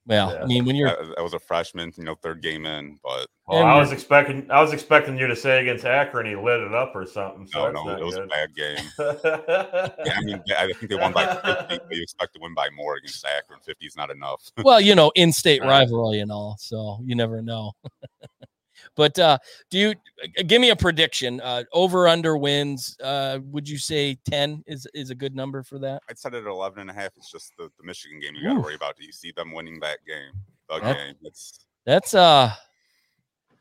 well, 0.06 0.34
Yeah. 0.34 0.43
I 0.43 0.45
mean, 0.45 0.66
when 0.66 0.76
you're 0.76 0.89
I, 0.89 1.14
I 1.20 1.22
was 1.22 1.34
a 1.34 1.39
freshman, 1.39 1.91
you 1.97 2.04
know, 2.04 2.16
third 2.16 2.41
game 2.41 2.66
in, 2.66 2.99
but 3.04 3.28
Well, 3.47 3.64
I 3.64 3.80
was 3.80 3.91
expecting 3.91 4.49
I 4.49 4.62
was 4.62 4.74
expecting 4.74 5.18
you 5.18 5.28
to 5.28 5.36
say 5.36 5.62
against 5.62 5.86
Akron 5.86 6.26
he 6.26 6.36
lit 6.36 6.62
it 6.62 6.74
up 6.74 6.93
or 6.95 7.06
something. 7.06 7.47
So 7.47 7.68
oh, 7.68 7.72
no, 7.72 7.84
no, 7.84 7.97
it 7.97 8.04
was 8.06 8.18
a 8.18 8.26
bad 8.28 8.56
game. 8.56 8.86
Yeah, 10.06 10.18
I 10.18 10.22
mean, 10.24 10.41
I 10.58 10.68
think 10.74 10.89
they 10.89 10.95
won 10.95 11.14
by 11.14 11.26
50, 11.26 11.43
but 11.43 11.95
you 11.95 12.02
expect 12.02 12.34
to 12.34 12.39
win 12.41 12.54
by 12.54 12.70
more 12.76 12.95
against 12.95 13.26
Akron. 13.26 13.60
50 13.64 13.86
is 13.86 13.95
not 13.95 14.10
enough. 14.10 14.41
well, 14.64 14.82
you 14.82 14.95
know, 14.95 15.12
in-state 15.16 15.62
rivalry 15.64 16.20
and 16.20 16.32
all, 16.32 16.56
so 16.60 16.99
you 17.04 17.16
never 17.16 17.41
know. 17.41 17.74
but 18.96 19.18
uh, 19.20 19.38
do 19.70 19.78
you 19.78 19.89
uh, 20.24 20.44
give 20.48 20.62
me 20.62 20.70
a 20.70 20.76
prediction? 20.76 21.39
Uh, 21.42 21.64
over 21.74 22.08
under 22.08 22.38
wins? 22.38 22.98
Uh, 23.04 23.39
would 23.46 23.68
you 23.68 23.78
say 23.78 24.18
ten 24.30 24.64
is 24.68 24.88
is 24.94 25.10
a 25.10 25.16
good 25.16 25.36
number 25.36 25.64
for 25.64 25.80
that? 25.80 26.02
I'd 26.10 26.20
set 26.20 26.34
it 26.34 26.44
at 26.44 26.48
11 26.48 26.80
and 26.80 26.89
a 26.89 26.94
half. 26.94 27.12
It's 27.18 27.32
just 27.32 27.54
the, 27.58 27.70
the 27.80 27.84
Michigan 27.86 28.20
game 28.20 28.36
you 28.36 28.44
got 28.48 28.56
to 28.56 28.60
worry 28.60 28.76
about. 28.76 28.98
Do 28.98 29.06
you 29.06 29.12
see 29.12 29.32
them 29.36 29.54
winning 29.54 29.80
that 29.82 30.00
game? 30.06 30.32
The 30.70 30.80
That- 30.80 30.98
game. 30.98 31.16
It's 31.24 31.66
That's 31.86 32.14
uh, 32.14 32.54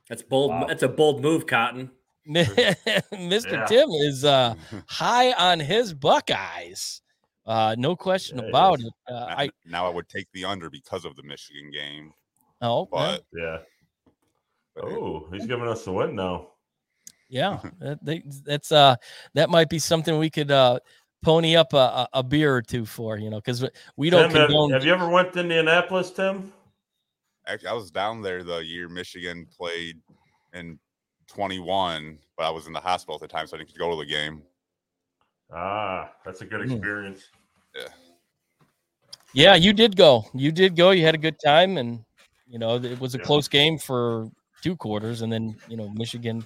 That's 0.08 0.22
bold. 0.22 0.50
Wow. 0.50 0.66
That's 0.66 0.82
a 0.82 0.88
bold 0.88 1.22
move, 1.22 1.46
Cotton. 1.46 1.90
Mr. 2.28 3.52
Yeah. 3.52 3.64
Tim 3.66 3.88
is 3.90 4.24
uh 4.24 4.54
high 4.86 5.32
on 5.32 5.58
his 5.60 5.94
Buckeyes. 5.94 7.02
Uh, 7.46 7.74
no 7.78 7.96
question 7.96 8.38
Yeah, 8.38 8.44
about 8.48 8.78
is. 8.80 8.84
it. 8.86 8.92
Uh, 9.08 9.12
now- 9.26 9.26
I 9.38 9.50
now 9.66 9.86
I 9.86 9.90
would 9.90 10.08
take 10.08 10.26
the 10.32 10.44
under 10.44 10.68
because 10.70 11.04
of 11.04 11.16
the 11.16 11.22
Michigan 11.22 11.70
game, 11.72 12.12
oh 12.60 12.86
yeah, 12.92 13.16
but, 13.16 13.24
yeah. 13.32 13.58
But 14.74 14.84
Oh, 14.84 15.28
he's 15.32 15.46
giving 15.46 15.68
us 15.68 15.84
the 15.84 15.92
win 15.92 16.14
now. 16.14 16.48
yeah. 17.28 17.60
That, 17.80 18.04
they, 18.04 18.22
that's 18.44 18.72
uh 18.72 18.96
that 19.34 19.50
might 19.50 19.68
be 19.68 19.78
something 19.78 20.18
we 20.18 20.30
could 20.30 20.50
uh 20.50 20.78
pony 21.22 21.56
up 21.56 21.72
a, 21.72 21.76
a, 21.76 22.08
a 22.14 22.22
beer 22.22 22.54
or 22.54 22.62
two 22.62 22.84
for 22.86 23.18
you 23.18 23.30
know 23.30 23.36
because 23.38 23.64
we 23.96 24.10
don't 24.10 24.30
Tim, 24.30 24.40
have, 24.40 24.48
condone. 24.48 24.70
have 24.72 24.84
you 24.84 24.92
ever 24.92 25.08
went 25.08 25.32
to 25.34 25.40
Indianapolis, 25.40 26.10
Tim? 26.10 26.52
actually, 27.46 27.68
I 27.68 27.72
was 27.72 27.90
down 27.90 28.22
there 28.22 28.42
the 28.42 28.58
year 28.58 28.88
Michigan 28.88 29.46
played 29.56 30.00
in 30.52 30.78
21, 31.28 32.18
but 32.36 32.44
I 32.46 32.50
was 32.50 32.66
in 32.66 32.72
the 32.72 32.80
hospital 32.80 33.14
at 33.16 33.20
the 33.20 33.28
time, 33.28 33.46
so 33.46 33.56
I 33.56 33.58
didn't 33.58 33.76
go 33.78 33.90
to 33.90 33.96
the 33.96 34.06
game. 34.06 34.42
Ah, 35.52 36.10
that's 36.24 36.42
a 36.42 36.44
good 36.44 36.62
Hmm. 36.62 36.72
experience. 36.72 37.28
Yeah, 37.74 37.88
Yeah, 39.32 39.54
you 39.54 39.72
did 39.72 39.96
go. 39.96 40.24
You 40.34 40.52
did 40.52 40.76
go. 40.76 40.90
You 40.90 41.04
had 41.04 41.14
a 41.14 41.18
good 41.18 41.36
time, 41.44 41.76
and 41.76 42.04
you 42.48 42.58
know 42.58 42.76
it 42.76 42.98
was 43.00 43.14
a 43.14 43.18
Yeah. 43.18 43.24
close 43.24 43.48
game 43.48 43.78
for 43.78 44.28
two 44.62 44.76
quarters, 44.76 45.22
and 45.22 45.32
then 45.32 45.56
you 45.68 45.76
know 45.76 45.88
Michigan. 45.90 46.44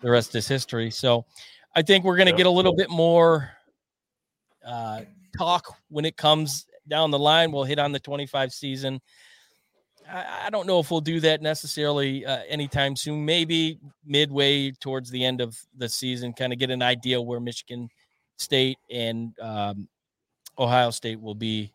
The 0.00 0.10
rest 0.10 0.34
is 0.34 0.48
history. 0.48 0.90
So, 0.90 1.24
I 1.76 1.82
think 1.82 2.04
we're 2.04 2.16
going 2.16 2.26
to 2.26 2.32
Yeah. 2.32 2.38
get 2.38 2.46
a 2.46 2.50
little 2.50 2.74
bit 2.74 2.90
more 2.90 3.52
uh, 4.66 5.02
talk 5.38 5.76
when 5.90 6.04
it 6.04 6.16
comes 6.16 6.66
down 6.88 7.10
the 7.12 7.18
line. 7.18 7.52
We'll 7.52 7.62
hit 7.64 7.78
on 7.78 7.92
the 7.92 8.00
25 8.00 8.52
season. 8.52 9.00
I, 10.10 10.46
I 10.46 10.50
don't 10.50 10.66
know 10.66 10.80
if 10.80 10.90
we'll 10.90 11.00
do 11.00 11.20
that 11.20 11.40
necessarily 11.40 12.26
uh, 12.26 12.40
anytime 12.48 12.96
soon. 12.96 13.24
Maybe 13.24 13.78
midway 14.04 14.72
towards 14.72 15.08
the 15.10 15.24
end 15.24 15.40
of 15.40 15.56
the 15.76 15.88
season, 15.88 16.32
kind 16.32 16.52
of 16.52 16.58
get 16.58 16.70
an 16.70 16.82
idea 16.82 17.22
where 17.22 17.38
Michigan 17.38 17.88
State 18.38 18.78
and 18.90 19.38
um, 19.40 19.88
Ohio 20.58 20.90
State 20.90 21.20
will 21.20 21.36
be 21.36 21.72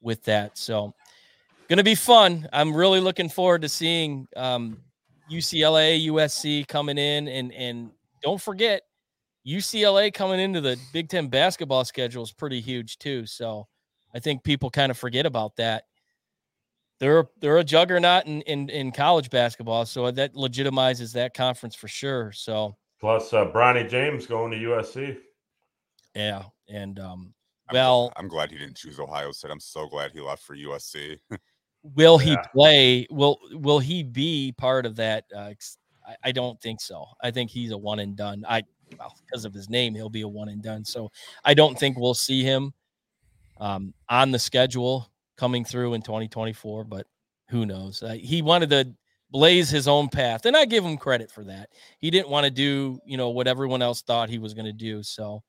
with 0.00 0.22
that. 0.24 0.56
So, 0.56 0.94
going 1.68 1.78
to 1.78 1.82
be 1.84 1.96
fun. 1.96 2.48
I'm 2.52 2.74
really 2.74 3.00
looking 3.00 3.28
forward 3.28 3.62
to 3.62 3.68
seeing 3.68 4.28
um, 4.36 4.78
UCLA, 5.30 6.06
USC 6.08 6.66
coming 6.68 6.98
in, 6.98 7.28
and 7.28 7.52
and 7.52 7.90
don't 8.22 8.40
forget 8.40 8.82
UCLA 9.46 10.12
coming 10.12 10.40
into 10.40 10.60
the 10.60 10.78
Big 10.92 11.08
Ten 11.08 11.28
basketball 11.28 11.84
schedule 11.84 12.22
is 12.22 12.32
pretty 12.32 12.60
huge 12.60 12.98
too. 12.98 13.26
So, 13.26 13.66
I 14.14 14.18
think 14.18 14.42
people 14.44 14.70
kind 14.70 14.90
of 14.90 14.98
forget 14.98 15.26
about 15.26 15.56
that. 15.56 15.84
They're 17.00 17.26
they're 17.40 17.58
a 17.58 17.64
juggernaut 17.64 18.26
in, 18.26 18.42
in 18.42 18.68
in 18.70 18.92
college 18.92 19.28
basketball, 19.30 19.84
so 19.86 20.10
that 20.10 20.34
legitimizes 20.34 21.12
that 21.14 21.34
conference 21.34 21.74
for 21.74 21.88
sure. 21.88 22.32
So, 22.32 22.76
Plus, 23.00 23.32
uh, 23.32 23.46
Bronny 23.46 23.88
James 23.88 24.26
going 24.26 24.50
to 24.52 24.56
USC. 24.58 25.18
yeah, 26.14 26.44
and 26.68 26.98
um, 27.00 27.34
I'm, 27.68 27.74
Well- 27.74 28.12
I'm 28.16 28.28
glad 28.28 28.50
he 28.50 28.58
didn't 28.58 28.76
choose 28.76 28.98
Ohio 29.00 29.32
State. 29.32 29.50
I'm 29.50 29.60
so 29.60 29.86
glad 29.88 30.12
he 30.12 30.20
left 30.20 30.42
for 30.42 30.56
USC. 30.56 31.18
will 31.84 32.18
he 32.18 32.30
Yeah. 32.32 32.42
play? 32.52 33.06
Will 33.10 33.38
will 33.52 33.78
he 33.78 34.02
be 34.02 34.52
part 34.56 34.86
of 34.86 34.96
that 34.96 35.24
uh, 35.36 35.52
I, 36.06 36.16
I 36.24 36.32
don't 36.32 36.60
think 36.60 36.80
so. 36.80 37.06
I 37.22 37.30
think 37.30 37.50
he's 37.50 37.70
a 37.70 37.78
one 37.78 37.98
and 38.00 38.16
done. 38.16 38.44
I 38.48 38.62
well 38.98 39.14
because 39.24 39.44
of 39.44 39.54
his 39.54 39.68
name 39.68 39.94
he'll 39.94 40.08
be 40.10 40.22
a 40.22 40.28
one 40.28 40.48
and 40.48 40.62
done. 40.62 40.84
So 40.84 41.10
i 41.44 41.54
don't 41.54 41.78
think 41.78 41.98
we'll 41.98 42.14
see 42.14 42.42
him 42.42 42.72
um, 43.58 43.94
on 44.08 44.30
the 44.30 44.38
schedule 44.38 45.10
coming 45.36 45.64
through 45.64 45.94
in 45.94 46.02
2024 46.02 46.84
but 46.84 47.06
who 47.50 47.66
knows? 47.66 48.02
Uh, 48.02 48.14
he 48.20 48.42
wanted 48.42 48.70
to 48.70 48.92
blaze 49.30 49.68
his 49.68 49.88
own 49.88 50.08
path 50.08 50.46
and 50.46 50.56
i 50.56 50.64
give 50.64 50.84
him 50.84 50.96
credit 50.96 51.30
for 51.30 51.44
that. 51.44 51.68
He 51.98 52.10
didn't 52.10 52.28
want 52.30 52.44
to 52.44 52.50
do 52.50 52.98
you 53.04 53.16
know 53.16 53.30
what 53.30 53.46
everyone 53.48 53.82
else 53.82 54.02
thought 54.02 54.28
he 54.30 54.38
was 54.38 54.54
going 54.54 54.66
to 54.66 54.72
do 54.72 55.02
so 55.02 55.42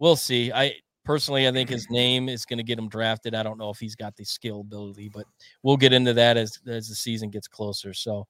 we'll 0.00 0.16
see. 0.16 0.52
I 0.52 0.74
personally 1.08 1.48
i 1.48 1.50
think 1.50 1.70
his 1.70 1.88
name 1.88 2.28
is 2.28 2.44
going 2.44 2.58
to 2.58 2.62
get 2.62 2.78
him 2.78 2.88
drafted 2.88 3.34
i 3.34 3.42
don't 3.42 3.56
know 3.56 3.70
if 3.70 3.78
he's 3.78 3.94
got 3.94 4.14
the 4.16 4.24
skill 4.24 4.60
ability 4.60 5.08
but 5.08 5.24
we'll 5.62 5.76
get 5.76 5.92
into 5.92 6.12
that 6.12 6.36
as 6.36 6.58
as 6.66 6.88
the 6.88 6.94
season 6.94 7.30
gets 7.30 7.48
closer. 7.48 7.92
So, 7.94 8.26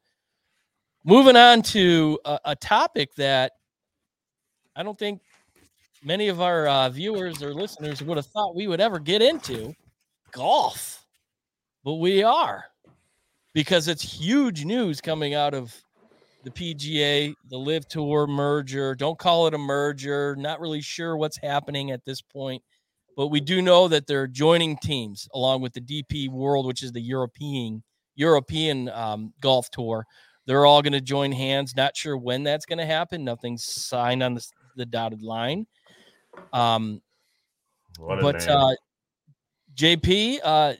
moving 1.05 1.37
on 1.37 1.63
to 1.63 2.19
a, 2.25 2.41
a 2.47 2.57
topic 2.57 3.15
that 3.17 3.53
I 4.77 4.83
don't 4.83 4.99
think 4.99 5.21
many 6.05 6.29
of 6.29 6.41
our 6.41 6.69
uh, 6.69 6.89
viewers 6.89 7.43
or 7.43 7.55
listeners 7.55 8.03
would 8.03 8.17
have 8.17 8.27
thought 8.27 8.55
we 8.55 8.67
would 8.67 8.81
ever 8.81 8.99
get 8.99 9.23
into 9.23 9.75
golf, 10.31 11.05
but 11.85 11.95
we 11.95 12.23
are 12.23 12.65
because 13.55 13.89
it's 13.89 14.03
huge 14.03 14.65
news 14.65 15.01
coming 15.01 15.35
out 15.35 15.55
of 15.55 15.75
the 16.45 16.51
PGA, 16.51 17.35
the 17.49 17.59
LIV 17.59 17.89
Tour 17.89 18.27
merger. 18.27 18.95
Don't 18.95 19.19
call 19.19 19.47
it 19.47 19.55
a 19.55 19.59
merger. 19.59 20.37
Not 20.37 20.61
really 20.61 20.81
sure 20.81 21.17
what's 21.17 21.39
happening 21.39 21.91
at 21.91 22.05
this 22.05 22.21
point 22.23 22.63
but 23.19 23.33
we 23.33 23.41
do 23.41 23.61
know 23.61 23.89
that 23.89 24.07
they're 24.07 24.29
joining 24.29 24.77
teams 24.77 25.29
along 25.35 25.61
with 25.61 25.73
the 25.73 25.81
DP 25.81 26.31
World, 26.31 26.67
which 26.67 26.85
is 26.85 26.93
the 26.93 27.01
European 27.01 27.83
European 28.15 28.89
um, 28.91 29.35
golf 29.41 29.69
tour. 29.73 30.07
They're 30.47 30.65
all 30.65 30.83
going 30.83 30.93
to 30.93 31.01
join 31.01 31.33
hands. 31.33 31.75
Not 31.75 31.97
sure 31.97 32.17
when 32.17 32.45
that's 32.45 32.65
going 32.65 32.79
to 32.79 32.87
happen. 32.87 33.25
Nothing's 33.25 33.65
signed 33.65 34.23
on 34.23 34.35
the, 34.35 34.47
the 34.77 34.87
dotted 34.87 35.21
line. 35.21 35.67
Um, 36.53 37.03
but 37.99 38.47
uh, 38.47 38.77
JP, 39.75 40.39
uh, 40.45 40.75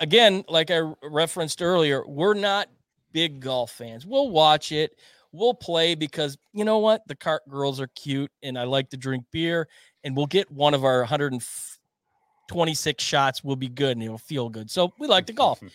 again, 0.00 0.44
like 0.50 0.70
I 0.70 0.92
referenced 1.02 1.62
earlier, 1.62 2.06
we're 2.06 2.34
not 2.34 2.68
big 3.12 3.40
golf 3.40 3.70
fans. 3.70 4.06
We'll 4.06 4.30
watch 4.30 4.72
it. 4.72 4.98
We'll 5.32 5.54
play 5.54 5.94
because 5.94 6.38
you 6.52 6.64
know 6.64 6.78
what? 6.78 7.06
The 7.08 7.16
cart 7.16 7.42
girls 7.48 7.80
are 7.80 7.88
cute, 7.88 8.30
and 8.42 8.58
I 8.58 8.64
like 8.64 8.90
to 8.90 8.96
drink 8.96 9.24
beer. 9.30 9.68
And 10.04 10.16
we'll 10.16 10.26
get 10.26 10.50
one 10.50 10.72
of 10.72 10.84
our 10.84 11.00
126 11.00 13.04
shots. 13.04 13.44
We'll 13.44 13.56
be 13.56 13.68
good, 13.68 13.96
and 13.96 14.02
it'll 14.02 14.18
feel 14.18 14.48
good. 14.48 14.70
So 14.70 14.92
we 14.98 15.06
like 15.06 15.26
to 15.26 15.32
golf. 15.32 15.60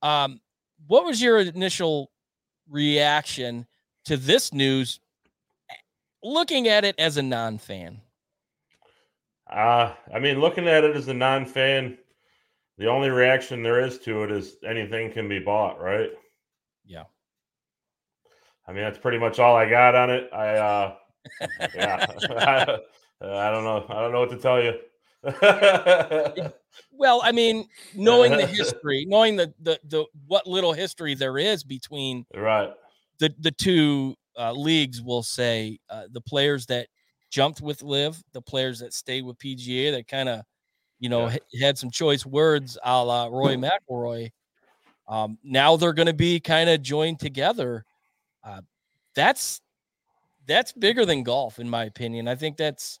Um, 0.00 0.40
what 0.86 1.04
was 1.04 1.20
your 1.20 1.40
initial 1.40 2.12
reaction 2.70 3.66
to 4.04 4.16
this 4.16 4.54
news? 4.54 5.00
Looking 6.22 6.68
at 6.68 6.84
it 6.84 6.94
as 7.00 7.16
a 7.16 7.22
non-fan. 7.22 8.00
Uh, 9.50 9.92
I 10.14 10.20
mean, 10.20 10.40
looking 10.40 10.68
at 10.68 10.84
it 10.84 10.94
as 10.94 11.08
a 11.08 11.14
non-fan, 11.14 11.98
the 12.76 12.86
only 12.86 13.10
reaction 13.10 13.62
there 13.62 13.80
is 13.80 13.98
to 14.00 14.22
it 14.22 14.30
is 14.30 14.56
anything 14.64 15.10
can 15.10 15.28
be 15.28 15.40
bought, 15.40 15.80
right? 15.80 16.10
I 18.68 18.72
mean, 18.72 18.82
that's 18.82 18.98
pretty 18.98 19.18
much 19.18 19.38
all 19.38 19.56
I 19.56 19.68
got 19.68 19.94
on 19.94 20.10
it. 20.10 20.28
I, 20.32 20.48
uh, 20.56 20.94
yeah, 21.74 22.06
I, 23.22 23.50
don't 23.50 23.64
know. 23.64 23.86
I 23.88 24.00
don't 24.02 24.12
know 24.12 24.20
what 24.20 24.30
to 24.30 24.36
tell 24.36 24.62
you. 24.62 24.74
Well, 26.92 27.20
I 27.24 27.32
mean, 27.32 27.66
knowing 27.94 28.32
the 28.32 28.46
history, 28.46 29.04
knowing 29.08 29.36
the, 29.36 29.52
the 29.60 29.80
the 29.88 30.04
what 30.26 30.46
little 30.46 30.72
history 30.72 31.14
there 31.14 31.38
is 31.38 31.64
between 31.64 32.26
right. 32.36 32.70
the 33.18 33.34
the 33.40 33.50
two 33.50 34.14
uh, 34.38 34.52
leagues, 34.52 35.02
will 35.02 35.22
say 35.22 35.78
uh, 35.90 36.04
the 36.12 36.20
players 36.20 36.66
that 36.66 36.88
jumped 37.30 37.60
with 37.60 37.82
LIV, 37.82 38.22
the 38.32 38.42
players 38.42 38.80
that 38.80 38.92
stayed 38.92 39.24
with 39.24 39.38
PGA, 39.38 39.92
that 39.92 40.08
kind 40.08 40.28
of, 40.28 40.42
you 40.98 41.08
know, 41.08 41.26
Yeah. 41.28 41.34
h- 41.34 41.60
had 41.60 41.78
some 41.78 41.90
choice 41.90 42.24
words, 42.24 42.78
a 42.84 43.04
la 43.04 43.26
Roy 43.26 43.56
McIlroy. 43.90 44.30
Um, 45.08 45.38
now 45.42 45.76
they're 45.76 45.92
going 45.94 46.06
to 46.06 46.12
be 46.14 46.38
kind 46.38 46.68
of 46.70 46.82
joined 46.82 47.18
together. 47.18 47.84
Uh, 48.44 48.62
that's 49.14 49.60
that's 50.46 50.72
bigger 50.72 51.04
than 51.04 51.22
golf, 51.22 51.58
in 51.58 51.68
my 51.68 51.84
opinion. 51.84 52.28
I 52.28 52.34
think 52.34 52.56
that's 52.56 52.98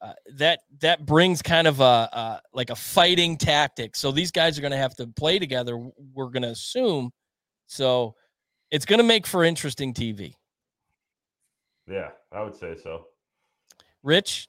uh, 0.00 0.12
that 0.34 0.60
that 0.80 1.06
brings 1.06 1.42
kind 1.42 1.66
of 1.66 1.80
a, 1.80 2.08
a 2.12 2.42
like 2.52 2.70
a 2.70 2.74
fighting 2.74 3.36
tactic. 3.36 3.96
So 3.96 4.10
these 4.10 4.30
guys 4.30 4.58
are 4.58 4.60
going 4.60 4.72
to 4.72 4.78
have 4.78 4.96
to 4.96 5.06
play 5.06 5.38
together. 5.38 5.78
We're 6.14 6.30
going 6.30 6.42
to 6.42 6.50
assume. 6.50 7.12
So 7.66 8.14
it's 8.70 8.84
going 8.84 8.98
to 8.98 9.04
make 9.04 9.26
for 9.26 9.44
interesting 9.44 9.94
TV. 9.94 10.34
Yeah, 11.88 12.10
I 12.32 12.42
would 12.42 12.56
say 12.56 12.76
so. 12.82 13.06
Rich, 14.02 14.48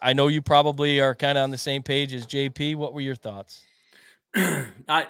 I 0.00 0.12
know 0.12 0.28
you 0.28 0.40
probably 0.40 1.00
are 1.00 1.14
kind 1.14 1.36
of 1.36 1.44
on 1.44 1.50
the 1.50 1.58
same 1.58 1.82
page 1.82 2.14
as 2.14 2.26
JP. 2.26 2.76
What 2.76 2.94
were 2.94 3.00
your 3.00 3.16
thoughts? 3.16 3.62
I 4.34 5.06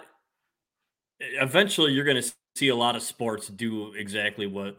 eventually 1.19 1.93
you're 1.93 2.05
going 2.05 2.21
to 2.21 2.31
see 2.57 2.69
a 2.69 2.75
lot 2.75 2.95
of 2.95 3.03
sports 3.03 3.47
do 3.47 3.93
exactly 3.93 4.47
what 4.47 4.77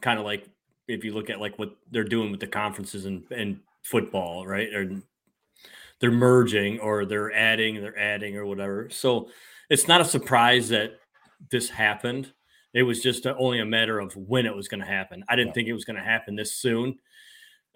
kind 0.00 0.18
of 0.18 0.24
like 0.24 0.48
if 0.86 1.04
you 1.04 1.12
look 1.12 1.30
at 1.30 1.40
like 1.40 1.58
what 1.58 1.76
they're 1.90 2.04
doing 2.04 2.30
with 2.30 2.40
the 2.40 2.46
conferences 2.46 3.04
and, 3.04 3.24
and 3.30 3.60
football, 3.82 4.46
right? 4.46 4.72
Or 4.72 4.90
they're 6.00 6.10
merging 6.10 6.80
or 6.80 7.04
they're 7.04 7.32
adding, 7.32 7.80
they're 7.80 7.98
adding 7.98 8.36
or 8.36 8.46
whatever. 8.46 8.88
So 8.90 9.28
it's 9.68 9.88
not 9.88 10.00
a 10.00 10.04
surprise 10.04 10.68
that 10.70 10.98
this 11.50 11.68
happened. 11.68 12.32
It 12.74 12.82
was 12.82 13.02
just 13.02 13.26
a, 13.26 13.36
only 13.36 13.60
a 13.60 13.64
matter 13.64 13.98
of 13.98 14.16
when 14.16 14.46
it 14.46 14.54
was 14.54 14.68
going 14.68 14.80
to 14.80 14.86
happen. 14.86 15.24
I 15.28 15.36
didn't 15.36 15.48
yeah. 15.48 15.54
think 15.54 15.68
it 15.68 15.72
was 15.74 15.84
going 15.84 15.96
to 15.96 16.02
happen 16.02 16.36
this 16.36 16.54
soon. 16.54 16.98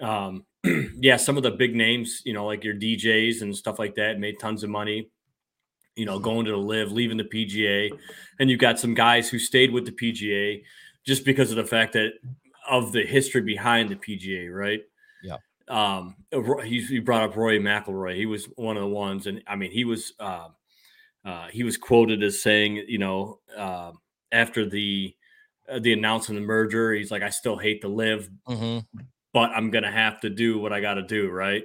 Um, 0.01 0.45
yeah, 0.99 1.17
some 1.17 1.37
of 1.37 1.43
the 1.43 1.51
big 1.51 1.75
names, 1.75 2.23
you 2.25 2.33
know, 2.33 2.47
like 2.47 2.65
your 2.65 2.75
DJs 2.75 3.43
and 3.43 3.57
stuff 3.57 3.79
like 3.79 3.95
that, 3.97 4.19
made 4.19 4.39
tons 4.39 4.63
of 4.63 4.71
money. 4.71 5.11
You 5.97 6.07
know, 6.07 6.19
going 6.19 6.47
to 6.47 6.53
the 6.53 6.57
LIV, 6.57 6.93
leaving 6.93 7.19
the 7.19 7.25
PGA, 7.25 7.91
and 8.41 8.49
you've 8.49 8.61
got 8.61 8.79
some 8.79 8.95
guys 8.95 9.29
who 9.29 9.39
stayed 9.39 9.73
with 9.73 9.85
the 9.85 9.93
PGA 9.93 10.63
just 11.05 11.25
because 11.25 11.51
of 11.51 11.57
the 11.57 11.65
fact 11.65 11.93
that 11.95 12.13
of 12.69 12.93
the 12.93 13.05
history 13.05 13.41
behind 13.41 13.91
the 13.91 13.97
PGA, 13.97 14.55
right? 14.55 14.81
Yeah. 15.23 15.37
Um, 15.69 16.17
he 16.65 16.99
brought 17.01 17.23
up 17.23 17.37
Rory 17.37 17.59
McIlroy. 17.59 18.17
He 18.17 18.27
was 18.27 18.47
one 18.57 18.77
of 18.77 18.83
the 18.83 18.89
ones, 18.89 19.27
and 19.27 19.43
I 19.47 19.57
mean, 19.57 19.71
he 19.71 19.85
was 19.85 20.13
uh, 20.19 20.49
uh, 21.25 21.49
he 21.49 21.63
was 21.63 21.77
quoted 21.77 22.23
as 22.23 22.43
saying, 22.43 22.85
you 22.89 22.99
know, 22.99 23.39
uh, 23.57 23.93
after 24.33 24.69
the 24.69 25.15
uh, 25.69 25.79
the 25.79 25.93
announcement 25.93 26.39
of 26.39 26.43
the 26.43 26.47
merger, 26.47 26.93
he's 26.93 27.11
like, 27.11 27.23
I 27.23 27.31
still 27.31 27.57
hate 27.57 27.83
to 27.83 27.89
live, 27.89 28.29
mm-hmm. 28.49 29.01
but 29.33 29.51
I'm 29.51 29.71
gonna 29.71 29.93
have 29.93 30.21
to 30.21 30.31
do 30.31 30.59
what 30.59 30.73
I 30.73 30.81
got 30.81 30.95
to 30.95 31.03
do, 31.03 31.31
right? 31.31 31.65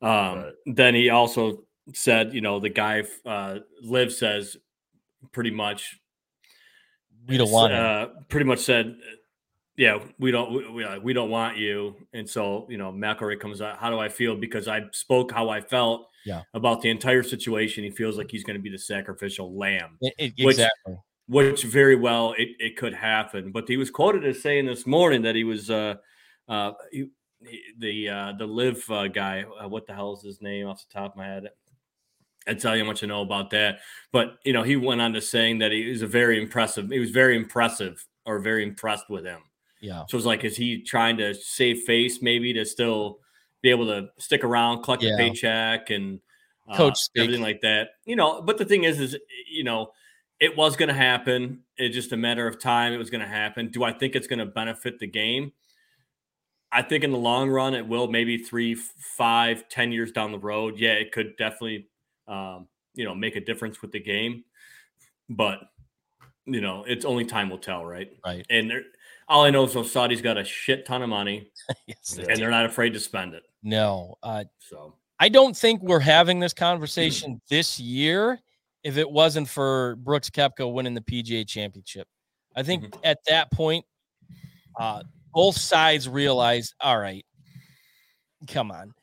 Um, 0.00 0.10
right. 0.10 0.52
Then 0.66 0.94
he 0.94 1.10
also 1.10 1.64
said, 1.92 2.34
you 2.34 2.40
know, 2.40 2.60
the 2.60 2.68
guy 2.68 3.04
uh, 3.24 3.58
LIV 3.82 4.12
says 4.12 4.56
pretty 5.32 5.50
much 5.50 5.98
we 7.26 7.36
don't 7.36 7.50
want 7.50 7.72
uh, 7.72 8.08
pretty 8.28 8.46
much 8.46 8.60
said 8.60 8.96
yeah, 9.78 10.00
we 10.18 10.32
don't 10.32 10.74
we, 10.74 10.98
we 10.98 11.12
don't 11.12 11.30
want 11.30 11.56
you. 11.56 11.94
And 12.12 12.28
so, 12.28 12.66
you 12.68 12.76
know, 12.76 12.92
McIlroy 12.92 13.38
comes 13.38 13.62
out, 13.62 13.78
how 13.78 13.90
do 13.90 13.98
I 14.00 14.08
feel? 14.08 14.34
Because 14.34 14.66
I 14.66 14.82
spoke 14.90 15.30
how 15.30 15.48
I 15.50 15.60
felt 15.60 16.08
yeah. 16.26 16.42
about 16.52 16.82
the 16.82 16.90
entire 16.90 17.22
situation. 17.22 17.84
He 17.84 17.90
feels 17.90 18.18
like 18.18 18.28
he's 18.28 18.42
going 18.42 18.58
to 18.58 18.62
be 18.62 18.70
the 18.70 18.78
sacrificial 18.78 19.56
lamb. 19.56 19.96
It, 20.00 20.14
it, 20.18 20.32
exactly. 20.36 20.98
Which, 21.28 21.46
which 21.46 21.64
very 21.64 21.94
well 21.94 22.34
it, 22.36 22.48
it 22.58 22.76
could 22.76 22.92
happen. 22.92 23.52
But 23.52 23.68
he 23.68 23.76
was 23.76 23.88
quoted 23.88 24.26
as 24.26 24.42
saying 24.42 24.66
this 24.66 24.84
morning 24.84 25.22
that 25.22 25.36
he 25.36 25.44
was 25.44 25.70
uh 25.70 25.94
uh 26.48 26.72
he, 26.90 27.10
the 27.78 28.08
uh 28.08 28.32
the 28.36 28.46
LIV 28.46 28.90
uh, 28.90 29.06
guy, 29.06 29.44
uh, 29.62 29.68
what 29.68 29.86
the 29.86 29.94
hell 29.94 30.12
is 30.14 30.24
his 30.24 30.42
name 30.42 30.66
off 30.66 30.84
the 30.84 30.92
top 30.92 31.12
of 31.12 31.16
my 31.16 31.26
head? 31.26 31.50
I'd 32.46 32.60
tell 32.60 32.76
you 32.76 32.82
how 32.82 32.88
much 32.88 33.02
I 33.02 33.06
know 33.06 33.22
about 33.22 33.50
that. 33.50 33.80
But 34.12 34.38
you 34.44 34.52
know, 34.52 34.62
he 34.62 34.76
went 34.76 35.00
on 35.00 35.12
to 35.14 35.20
saying 35.20 35.58
that 35.58 35.72
he 35.72 35.90
was 35.90 36.02
a 36.02 36.06
very 36.06 36.40
impressive, 36.40 36.90
he 36.90 36.98
was 36.98 37.10
very 37.10 37.36
impressive 37.36 38.06
or 38.24 38.38
very 38.38 38.62
impressed 38.62 39.08
with 39.10 39.24
him 39.24 39.40
yeah. 39.80 40.04
So 40.08 40.16
it's 40.16 40.26
like, 40.26 40.44
is 40.44 40.56
he 40.56 40.82
trying 40.82 41.16
to 41.18 41.34
save 41.34 41.82
face 41.82 42.20
maybe 42.22 42.52
to 42.54 42.64
still 42.64 43.20
be 43.62 43.70
able 43.70 43.86
to 43.86 44.08
stick 44.18 44.44
around, 44.44 44.82
collect 44.82 45.02
yeah. 45.02 45.14
a 45.14 45.16
paycheck, 45.16 45.90
and 45.90 46.20
uh, 46.68 46.76
coach 46.76 46.98
everything 47.16 47.42
like 47.42 47.60
that? 47.62 47.90
You 48.04 48.16
know, 48.16 48.42
but 48.42 48.58
the 48.58 48.64
thing 48.64 48.84
is, 48.84 49.00
is 49.00 49.16
you 49.50 49.64
know, 49.64 49.92
it 50.40 50.56
was 50.56 50.76
going 50.76 50.88
to 50.88 50.94
happen. 50.94 51.60
It's 51.76 51.94
just 51.94 52.12
a 52.12 52.16
matter 52.16 52.46
of 52.46 52.60
time. 52.60 52.92
It 52.92 52.98
was 52.98 53.10
going 53.10 53.20
to 53.22 53.28
happen. 53.28 53.68
Do 53.68 53.84
I 53.84 53.92
think 53.92 54.14
it's 54.14 54.26
going 54.26 54.38
to 54.40 54.46
benefit 54.46 54.98
the 54.98 55.06
game? 55.06 55.52
I 56.70 56.82
think 56.82 57.02
in 57.02 57.12
the 57.12 57.18
long 57.18 57.48
run, 57.48 57.74
it 57.74 57.86
will. 57.86 58.08
Maybe 58.08 58.38
three, 58.38 58.74
five, 58.74 59.68
ten 59.68 59.90
years 59.90 60.12
down 60.12 60.32
the 60.32 60.38
road, 60.38 60.78
yeah, 60.78 60.92
it 60.92 61.12
could 61.12 61.36
definitely, 61.38 61.88
um, 62.28 62.68
you 62.94 63.04
know, 63.04 63.14
make 63.14 63.36
a 63.36 63.40
difference 63.40 63.82
with 63.82 63.92
the 63.92 64.00
game. 64.00 64.44
But 65.28 65.60
you 66.46 66.60
know, 66.60 66.84
it's 66.86 67.04
only 67.04 67.24
time 67.24 67.50
will 67.50 67.58
tell, 67.58 67.84
right? 67.84 68.10
Right. 68.24 68.46
And 68.48 68.72
all 69.28 69.44
I 69.44 69.50
know 69.50 69.64
is 69.64 69.74
those 69.74 69.92
Saudis 69.92 70.22
got 70.22 70.38
a 70.38 70.44
shit 70.44 70.86
ton 70.86 71.02
of 71.02 71.08
money, 71.08 71.50
yes, 71.86 72.12
they 72.12 72.22
and 72.22 72.34
do. 72.34 72.40
they're 72.40 72.50
not 72.50 72.64
afraid 72.64 72.94
to 72.94 73.00
spend 73.00 73.34
it. 73.34 73.42
No, 73.62 74.16
uh, 74.22 74.44
so 74.58 74.94
I 75.20 75.28
don't 75.28 75.56
think 75.56 75.82
we're 75.82 76.00
having 76.00 76.40
this 76.40 76.54
conversation 76.54 77.40
this 77.50 77.78
year 77.78 78.40
if 78.82 78.96
it 78.96 79.10
wasn't 79.10 79.48
for 79.48 79.96
Brooks 79.96 80.30
Koepka 80.30 80.72
winning 80.72 80.94
the 80.94 81.00
PGA 81.00 81.46
Championship. 81.46 82.08
I 82.56 82.62
think 82.62 82.84
mm-hmm. 82.84 83.00
at 83.04 83.18
that 83.26 83.50
point, 83.52 83.84
uh, 84.80 85.02
both 85.34 85.56
sides 85.56 86.08
realized, 86.08 86.74
all 86.80 86.98
right, 86.98 87.24
come 88.48 88.70
on, 88.70 88.94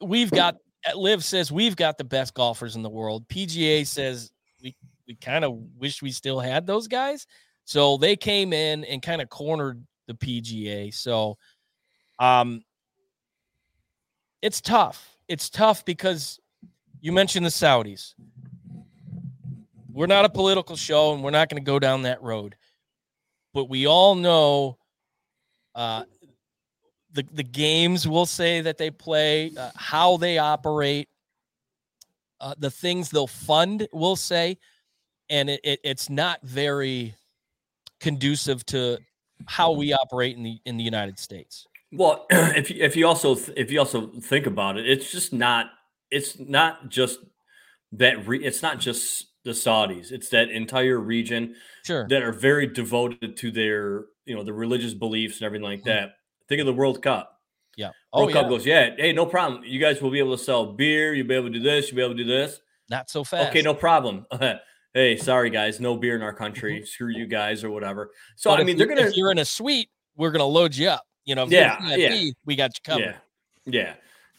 we've 0.00 0.30
got. 0.30 0.56
LIV 0.94 1.24
says 1.24 1.52
we've 1.52 1.76
got 1.76 1.98
the 1.98 2.04
best 2.04 2.34
golfers 2.34 2.76
in 2.76 2.82
the 2.82 2.90
world. 2.90 3.26
PGA 3.28 3.86
says 3.86 4.30
we 4.62 4.76
we 5.06 5.14
kind 5.14 5.44
of 5.44 5.58
wish 5.78 6.02
we 6.02 6.10
still 6.10 6.40
had 6.40 6.66
those 6.66 6.88
guys. 6.88 7.26
So 7.64 7.96
they 7.96 8.16
came 8.16 8.52
in 8.52 8.84
and 8.84 9.02
kind 9.02 9.20
of 9.20 9.28
cornered 9.28 9.82
the 10.06 10.14
PGA. 10.14 10.92
So 10.94 11.36
um 12.18 12.62
it's 14.40 14.60
tough. 14.60 15.16
It's 15.26 15.50
tough 15.50 15.84
because 15.84 16.38
you 17.00 17.12
mentioned 17.12 17.44
the 17.44 17.50
Saudis. 17.50 18.14
We're 19.92 20.06
not 20.06 20.24
a 20.24 20.28
political 20.28 20.76
show 20.76 21.12
and 21.12 21.24
we're 21.24 21.32
not 21.32 21.48
going 21.48 21.60
to 21.60 21.66
go 21.66 21.80
down 21.80 22.02
that 22.02 22.22
road. 22.22 22.54
But 23.52 23.68
we 23.68 23.86
all 23.86 24.14
know 24.14 24.78
uh 25.74 26.04
the 27.12 27.24
the 27.32 27.42
games 27.42 28.06
we'll 28.06 28.26
say 28.26 28.60
that 28.60 28.78
they 28.78 28.90
play, 28.90 29.52
uh, 29.56 29.70
how 29.76 30.16
they 30.16 30.38
operate, 30.38 31.08
uh, 32.40 32.54
the 32.58 32.70
things 32.70 33.10
they'll 33.10 33.26
fund, 33.26 33.88
we'll 33.92 34.16
say, 34.16 34.58
and 35.30 35.50
it, 35.50 35.60
it, 35.64 35.80
it's 35.84 36.10
not 36.10 36.40
very 36.42 37.14
conducive 38.00 38.64
to 38.66 38.98
how 39.46 39.72
we 39.72 39.92
operate 39.92 40.36
in 40.36 40.42
the 40.42 40.58
in 40.64 40.76
the 40.76 40.84
United 40.84 41.18
States. 41.18 41.66
Well, 41.92 42.26
if 42.30 42.70
you, 42.70 42.82
if 42.82 42.96
you 42.96 43.06
also 43.06 43.36
if 43.56 43.70
you 43.70 43.78
also 43.78 44.08
think 44.20 44.46
about 44.46 44.76
it, 44.76 44.88
it's 44.88 45.10
just 45.10 45.32
not 45.32 45.66
it's 46.10 46.38
not 46.38 46.88
just 46.88 47.20
that 47.92 48.26
re, 48.26 48.44
it's 48.44 48.62
not 48.62 48.78
just 48.78 49.26
the 49.44 49.52
Saudis. 49.52 50.12
It's 50.12 50.28
that 50.30 50.50
entire 50.50 50.98
region 50.98 51.54
sure. 51.84 52.06
that 52.08 52.22
are 52.22 52.32
very 52.32 52.66
devoted 52.66 53.36
to 53.38 53.50
their 53.50 54.04
you 54.26 54.34
know 54.34 54.42
the 54.42 54.52
religious 54.52 54.94
beliefs 54.94 55.38
and 55.38 55.46
everything 55.46 55.64
like 55.64 55.80
mm-hmm. 55.80 55.88
that. 55.88 56.14
Think 56.48 56.60
of 56.60 56.66
the 56.66 56.72
World 56.72 57.02
Cup. 57.02 57.40
Yeah. 57.76 57.90
Oh, 58.12 58.20
World 58.20 58.30
yeah. 58.30 58.40
Cup 58.40 58.48
goes, 58.48 58.66
yeah, 58.66 58.90
hey, 58.96 59.12
no 59.12 59.26
problem. 59.26 59.62
You 59.64 59.78
guys 59.78 60.02
will 60.02 60.10
be 60.10 60.18
able 60.18 60.36
to 60.36 60.42
sell 60.42 60.72
beer. 60.72 61.14
You'll 61.14 61.26
be 61.26 61.34
able 61.34 61.48
to 61.48 61.52
do 61.52 61.60
this. 61.60 61.88
You'll 61.88 61.96
be 61.96 62.02
able 62.02 62.16
to 62.16 62.24
do 62.24 62.28
this. 62.28 62.60
Not 62.90 63.10
so 63.10 63.22
fast. 63.22 63.50
Okay, 63.50 63.62
no 63.62 63.74
problem. 63.74 64.26
hey, 64.94 65.16
sorry 65.16 65.50
guys, 65.50 65.78
no 65.78 65.96
beer 65.96 66.16
in 66.16 66.22
our 66.22 66.32
country. 66.32 66.76
Mm-hmm. 66.76 66.84
Screw 66.86 67.08
you 67.08 67.26
guys 67.26 67.62
or 67.62 67.70
whatever. 67.70 68.10
So 68.36 68.50
but 68.50 68.60
I 68.60 68.64
mean, 68.64 68.76
they're 68.76 68.86
gonna. 68.86 69.02
If 69.02 69.16
you're 69.16 69.30
in 69.30 69.38
a 69.38 69.44
suite, 69.44 69.90
we're 70.16 70.30
gonna 70.30 70.44
load 70.44 70.74
you 70.74 70.88
up. 70.88 71.04
You 71.24 71.34
know, 71.34 71.46
yeah, 71.46 71.94
yeah, 71.94 72.30
we 72.46 72.56
got 72.56 72.70
you 72.70 72.80
covered. 72.82 73.02
Yeah, 73.02 73.16
yeah, 73.66 73.94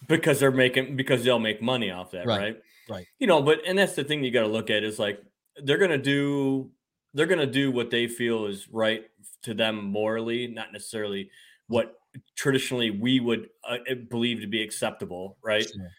because 0.07 0.39
they're 0.39 0.51
making 0.51 0.95
because 0.95 1.23
they'll 1.23 1.37
make 1.39 1.61
money 1.61 1.91
off 1.91 2.11
that, 2.11 2.25
right? 2.25 2.39
Right. 2.39 2.61
right. 2.89 3.07
You 3.19 3.27
know, 3.27 3.43
but 3.43 3.59
and 3.65 3.77
that's 3.77 3.93
the 3.93 4.03
thing 4.03 4.23
you 4.23 4.31
got 4.31 4.41
to 4.41 4.47
look 4.47 4.71
at 4.71 4.83
is 4.83 4.97
like 4.97 5.21
they're 5.63 5.77
gonna 5.77 5.99
do 5.99 6.71
they're 7.13 7.27
gonna 7.27 7.45
do 7.45 7.71
what 7.71 7.91
they 7.91 8.07
feel 8.07 8.47
is 8.47 8.67
right 8.69 9.05
to 9.43 9.53
them 9.53 9.85
morally, 9.85 10.47
not 10.47 10.73
necessarily 10.73 11.29
what 11.67 11.98
traditionally 12.35 12.91
we 12.91 13.19
would 13.19 13.49
uh, 13.67 13.77
believe 14.09 14.41
to 14.41 14.47
be 14.47 14.61
acceptable, 14.61 15.37
right? 15.43 15.67
Sure. 15.67 15.89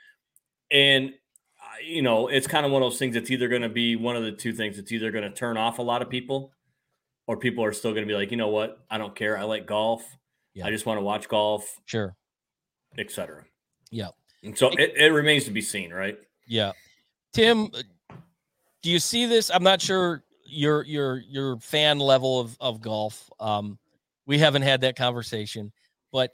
And 0.71 1.13
you 1.85 2.03
know, 2.03 2.29
it's 2.29 2.47
kind 2.47 2.67
of 2.67 2.73
one 2.73 2.83
of 2.83 2.91
those 2.91 2.99
things. 2.99 3.17
It's 3.17 3.31
either 3.31 3.49
going 3.49 3.63
to 3.63 3.69
be 3.69 3.97
one 3.97 4.17
of 4.17 4.23
the 4.23 4.33
two 4.33 4.53
things. 4.53 4.79
It's 4.79 4.93
either 4.93 5.11
going 5.11 5.25
to 5.25 5.31
turn 5.31 5.57
off 5.57 5.79
a 5.79 5.83
lot 5.83 6.03
of 6.03 6.11
people, 6.11 6.53
or 7.27 7.37
people 7.37 7.65
are 7.65 7.73
still 7.73 7.93
going 7.93 8.03
to 8.03 8.09
be 8.09 8.15
like, 8.15 8.31
you 8.31 8.37
know 8.37 8.49
what, 8.49 8.85
I 8.91 8.99
don't 8.99 9.15
care. 9.15 9.39
I 9.39 9.45
like 9.45 9.67
golf. 9.67 10.05
Yeah. 10.55 10.67
I 10.67 10.71
just 10.71 10.85
want 10.85 10.99
to 10.99 11.03
watch 11.03 11.29
golf. 11.29 11.81
Sure. 11.87 12.15
Etc. 12.99 13.45
Yeah. 13.91 14.09
And 14.43 14.57
so 14.57 14.69
it, 14.71 14.93
it 14.97 15.13
remains 15.13 15.45
to 15.45 15.51
be 15.51 15.63
seen, 15.63 15.93
right? 15.93 16.19
Yeah. 16.47 16.73
Tim, 17.33 17.71
uh, 17.73 18.15
do 18.83 18.91
you 18.91 18.99
see 18.99 19.27
this? 19.27 19.51
I'm 19.51 19.63
not 19.63 19.81
sure 19.81 20.25
your 20.45 20.85
your 20.85 21.19
your 21.19 21.59
fan 21.59 21.99
level 21.99 22.41
of 22.41 22.57
of 22.61 22.81
golf. 22.81 23.31
Um, 23.39 23.79
we 24.27 24.39
haven't 24.39 24.63
had 24.63 24.81
that 24.81 24.97
conversation, 24.97 25.73
but 26.13 26.33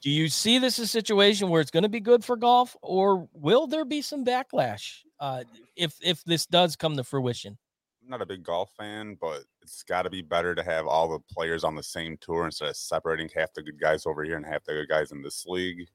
Do 0.00 0.10
you 0.10 0.28
see 0.28 0.58
this 0.58 0.78
as 0.78 0.84
a 0.86 0.88
situation 0.88 1.48
where 1.50 1.60
it's 1.60 1.70
going 1.70 1.82
to 1.82 1.88
be 1.88 2.00
good 2.00 2.24
for 2.24 2.36
golf, 2.36 2.74
or 2.82 3.28
will 3.32 3.66
there 3.66 3.84
be 3.84 4.00
some 4.02 4.24
backlash 4.24 5.00
uh, 5.20 5.44
if 5.76 5.96
if 6.02 6.24
this 6.24 6.46
does 6.46 6.76
come 6.76 6.96
to 6.96 7.04
fruition? 7.04 7.58
I'm 8.02 8.08
not 8.10 8.22
a 8.22 8.26
big 8.26 8.42
golf 8.44 8.70
fan, 8.78 9.16
but 9.20 9.42
it's 9.62 9.82
got 9.82 10.02
to 10.02 10.10
be 10.10 10.22
better 10.22 10.54
to 10.54 10.62
have 10.62 10.86
all 10.86 11.08
the 11.08 11.18
players 11.34 11.64
on 11.64 11.74
the 11.74 11.82
same 11.82 12.16
tour 12.20 12.44
instead 12.46 12.68
of 12.68 12.76
separating 12.76 13.28
half 13.34 13.52
the 13.52 13.62
good 13.62 13.80
guys 13.80 14.06
over 14.06 14.22
here 14.24 14.36
and 14.36 14.46
half 14.46 14.64
the 14.64 14.72
good 14.74 14.88
guys 14.88 15.10
in 15.12 15.22
this 15.22 15.44
league. 15.46 15.88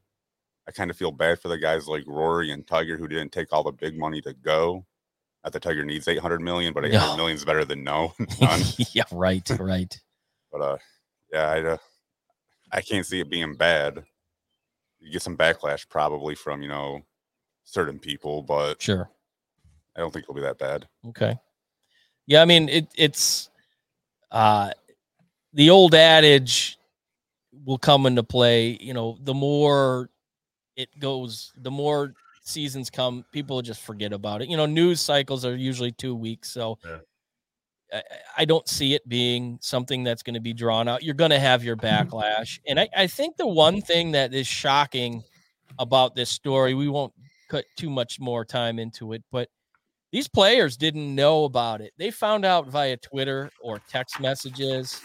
I 0.68 0.72
kind 0.72 0.92
of 0.92 0.98
feel 0.98 1.12
bad 1.12 1.40
for 1.40 1.48
the 1.48 1.58
guys 1.58 1.88
like 1.88 2.04
Rory 2.06 2.52
and 2.52 2.68
Tiger 2.68 2.98
who 2.98 3.08
didn't 3.08 3.32
take 3.32 3.52
all 3.52 3.64
the 3.64 3.72
big 3.72 3.98
money 3.98 4.22
to 4.22 4.34
go. 4.34 4.86
Not 5.44 5.54
that 5.54 5.64
Tiger 5.64 5.84
needs 5.86 6.08
800 6.08 6.40
million, 6.42 6.74
but 6.74 6.86
800 6.86 7.00
No. 7.08 7.16
million 7.18 7.36
is 7.36 7.46
better 7.46 7.66
than 7.66 7.84
no. 7.84 8.14
yeah, 8.94 9.04
right, 9.12 9.50
right. 9.58 10.00
But 10.52 10.62
uh, 10.62 10.78
yeah, 11.34 11.48
I 11.50 11.62
uh, 11.64 11.78
I 12.72 12.82
can't 12.82 13.06
see 13.06 13.20
it 13.20 13.30
being 13.30 13.56
bad. 13.56 14.04
You 15.00 15.12
get 15.12 15.22
some 15.22 15.38
backlash 15.38 15.88
probably 15.90 16.36
from 16.36 16.62
you 16.62 16.68
know 16.70 17.02
certain 17.64 18.00
people, 18.00 18.44
but 18.44 18.82
Sure. 18.82 19.10
I 19.96 20.00
don't 20.00 20.12
think 20.12 20.24
it'll 20.24 20.36
be 20.36 20.42
that 20.42 20.60
bad. 20.60 20.88
Okay. 21.10 21.38
Yeah, 22.28 22.42
I 22.42 22.46
mean 22.46 22.70
it 22.70 22.88
it's 22.96 23.50
uh 24.32 24.72
the 25.54 25.70
old 25.70 25.96
adage 25.96 26.78
will 27.66 27.78
come 27.78 28.06
into 28.06 28.24
play, 28.24 28.78
you 28.82 28.94
know, 28.94 29.18
the 29.24 29.34
more 29.34 30.10
it 30.78 30.90
goes, 31.00 31.54
the 31.58 31.72
more 31.72 32.14
seasons 32.44 32.90
come, 32.90 33.26
people 33.34 33.62
just 33.62 33.82
forget 33.82 34.14
about 34.14 34.42
it. 34.42 34.50
You 34.50 34.58
know, 34.58 34.66
news 34.66 35.02
cycles 35.02 35.46
are 35.46 35.56
usually 35.56 35.92
2 35.92 36.16
weeks, 36.16 36.52
so 36.52 36.80
Yeah. 36.86 37.00
I, 37.92 38.04
I 38.40 38.46
don't 38.46 38.68
see 38.68 38.94
it 38.94 39.08
being 39.08 39.60
something 39.62 40.04
that's 40.04 40.24
going 40.24 40.34
to 40.34 40.40
be 40.40 40.54
drawn 40.54 40.88
out. 40.88 41.04
You're 41.04 41.16
going 41.16 41.32
to 41.32 41.40
have 41.40 41.64
your 41.64 41.76
mm-hmm. 41.76 42.10
backlash. 42.10 42.60
And 42.68 42.80
I, 42.80 42.90
I 42.96 43.08
think 43.08 43.38
the 43.38 43.48
one 43.48 43.82
thing 43.82 44.12
that 44.12 44.34
is 44.34 44.48
shocking 44.48 45.24
about 45.80 46.16
this 46.16 46.30
story, 46.30 46.74
we 46.74 46.88
won't 46.88 47.14
cut 47.50 47.66
too 47.76 47.90
much 47.90 48.20
more 48.20 48.46
time 48.46 48.80
into 48.80 49.14
it, 49.14 49.24
but 49.32 49.50
these 50.12 50.28
players 50.28 50.76
didn't 50.76 51.14
know 51.14 51.46
about 51.46 51.82
it. 51.82 51.94
They 51.98 52.12
found 52.12 52.46
out 52.46 52.68
via 52.68 52.98
Twitter 52.98 53.50
or 53.62 53.82
text 53.90 54.20
messages. 54.20 55.00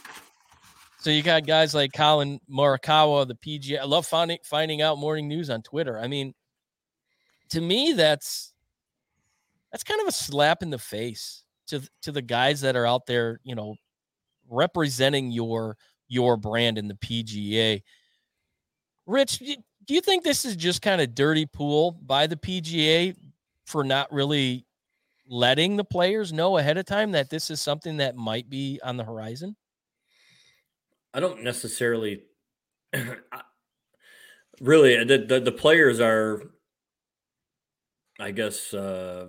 So 0.98 1.10
you 1.10 1.22
got 1.22 1.46
guys 1.46 1.74
like 1.74 1.92
Collin 1.92 2.40
Morikawa, 2.50 3.28
the 3.28 3.36
PGA. 3.36 3.80
I 3.80 3.84
love 3.84 4.06
finding 4.06 4.38
finding 4.42 4.82
out 4.82 4.98
morning 4.98 5.28
news 5.28 5.48
on 5.48 5.62
Twitter. 5.62 5.98
I 5.98 6.08
mean, 6.08 6.34
to 7.50 7.60
me, 7.60 7.92
that's 7.92 8.52
that's 9.70 9.84
kind 9.84 10.00
of 10.00 10.08
a 10.08 10.12
slap 10.12 10.62
in 10.62 10.70
the 10.70 10.78
face 10.78 11.44
to 11.68 11.80
to 12.02 12.12
the 12.12 12.22
guys 12.22 12.60
that 12.62 12.76
are 12.76 12.86
out 12.86 13.06
there, 13.06 13.40
you 13.44 13.54
know, 13.54 13.76
representing 14.48 15.30
your 15.30 15.76
your 16.08 16.36
brand 16.36 16.78
in 16.78 16.88
the 16.88 16.94
PGA. 16.94 17.82
Rich, 19.06 19.38
do 19.38 19.94
you 19.94 20.00
think 20.00 20.24
this 20.24 20.44
is 20.44 20.56
just 20.56 20.82
kind 20.82 21.00
of 21.00 21.14
dirty 21.14 21.46
pool 21.46 21.92
by 21.92 22.26
the 22.26 22.36
PGA 22.36 23.14
for 23.66 23.84
not 23.84 24.12
really 24.12 24.66
letting 25.28 25.76
the 25.76 25.84
players 25.84 26.32
know 26.32 26.56
ahead 26.58 26.78
of 26.78 26.86
time 26.86 27.12
that 27.12 27.30
this 27.30 27.50
is 27.50 27.60
something 27.60 27.96
that 27.98 28.16
might 28.16 28.48
be 28.48 28.80
on 28.82 28.96
the 28.96 29.04
horizon? 29.04 29.56
I 31.14 31.20
don't 31.20 31.42
necessarily. 31.42 32.22
Really, 34.60 35.04
the, 35.04 35.18
the 35.18 35.40
the 35.40 35.52
players 35.52 36.00
are, 36.00 36.42
I 38.18 38.30
guess, 38.30 38.72
uh, 38.72 39.28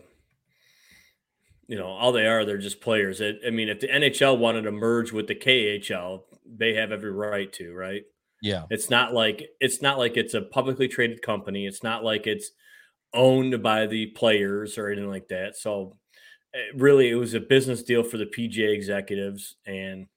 you 1.67 1.77
know, 1.77 1.87
all 1.87 2.11
they 2.11 2.25
are. 2.25 2.45
They're 2.45 2.57
just 2.57 2.81
players. 2.81 3.21
I, 3.21 3.33
I 3.45 3.49
mean, 3.49 3.69
if 3.69 3.79
the 3.79 3.87
NHL 3.87 4.37
wanted 4.37 4.63
to 4.63 4.71
merge 4.71 5.11
with 5.11 5.27
the 5.27 5.35
KHL, 5.35 6.21
they 6.45 6.73
have 6.75 6.91
every 6.91 7.11
right 7.11 7.51
to, 7.53 7.73
right? 7.73 8.03
Yeah. 8.41 8.63
It's 8.69 8.89
not 8.89 9.13
like 9.13 9.49
it's 9.59 9.81
not 9.81 9.97
like 9.97 10.15
it's 10.15 10.33
a 10.33 10.41
publicly 10.41 10.87
traded 10.87 11.21
company. 11.21 11.65
It's 11.65 11.83
not 11.83 12.03
like 12.03 12.27
it's 12.27 12.51
owned 13.13 13.61
by 13.61 13.87
the 13.87 14.07
players 14.07 14.77
or 14.77 14.87
anything 14.87 15.09
like 15.09 15.27
that. 15.29 15.57
So, 15.57 15.97
eh, 16.53 16.59
really, 16.75 17.09
it 17.09 17.15
was 17.15 17.33
a 17.33 17.39
business 17.39 17.83
deal 17.83 18.03
for 18.03 18.17
the 18.17 18.25
PGA 18.25 18.73
executives, 18.73 19.55
and 19.65 20.07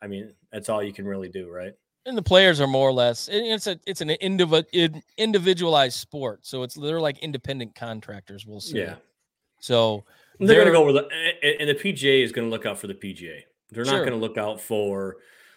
I 0.00 0.06
mean, 0.06 0.32
that's 0.52 0.68
all 0.68 0.82
you 0.82 0.92
can 0.92 1.06
really 1.06 1.28
do, 1.28 1.50
right? 1.50 1.72
And 2.06 2.16
the 2.16 2.22
players 2.22 2.60
are 2.60 2.66
more 2.66 2.88
or 2.88 2.92
less 2.92 3.28
it's 3.30 3.68
a 3.68 3.78
it's 3.86 4.00
an 4.00 4.10
individual 4.10 5.00
individualized 5.18 5.98
sport. 5.98 6.46
So 6.46 6.62
it's 6.62 6.74
they're 6.74 7.00
like 7.00 7.18
independent 7.18 7.74
contractors, 7.74 8.46
we'll 8.46 8.60
see. 8.60 8.78
Yeah. 8.78 8.96
So 9.60 10.04
They're, 10.40 10.56
going 10.56 10.66
to 10.66 10.72
go 10.72 10.82
where 10.84 10.92
the 10.92 11.08
and 11.60 11.68
the 11.68 11.74
PGA 11.74 12.22
is 12.24 12.32
going 12.32 12.46
to 12.46 12.50
look 12.50 12.66
out 12.66 12.78
for 12.78 12.86
the 12.86 12.94
PGA. 12.94 13.40
They're 13.70 13.84
not 13.84 13.98
going 14.00 14.10
to 14.12 14.16
look 14.16 14.36
out 14.38 14.60
for 14.60 15.16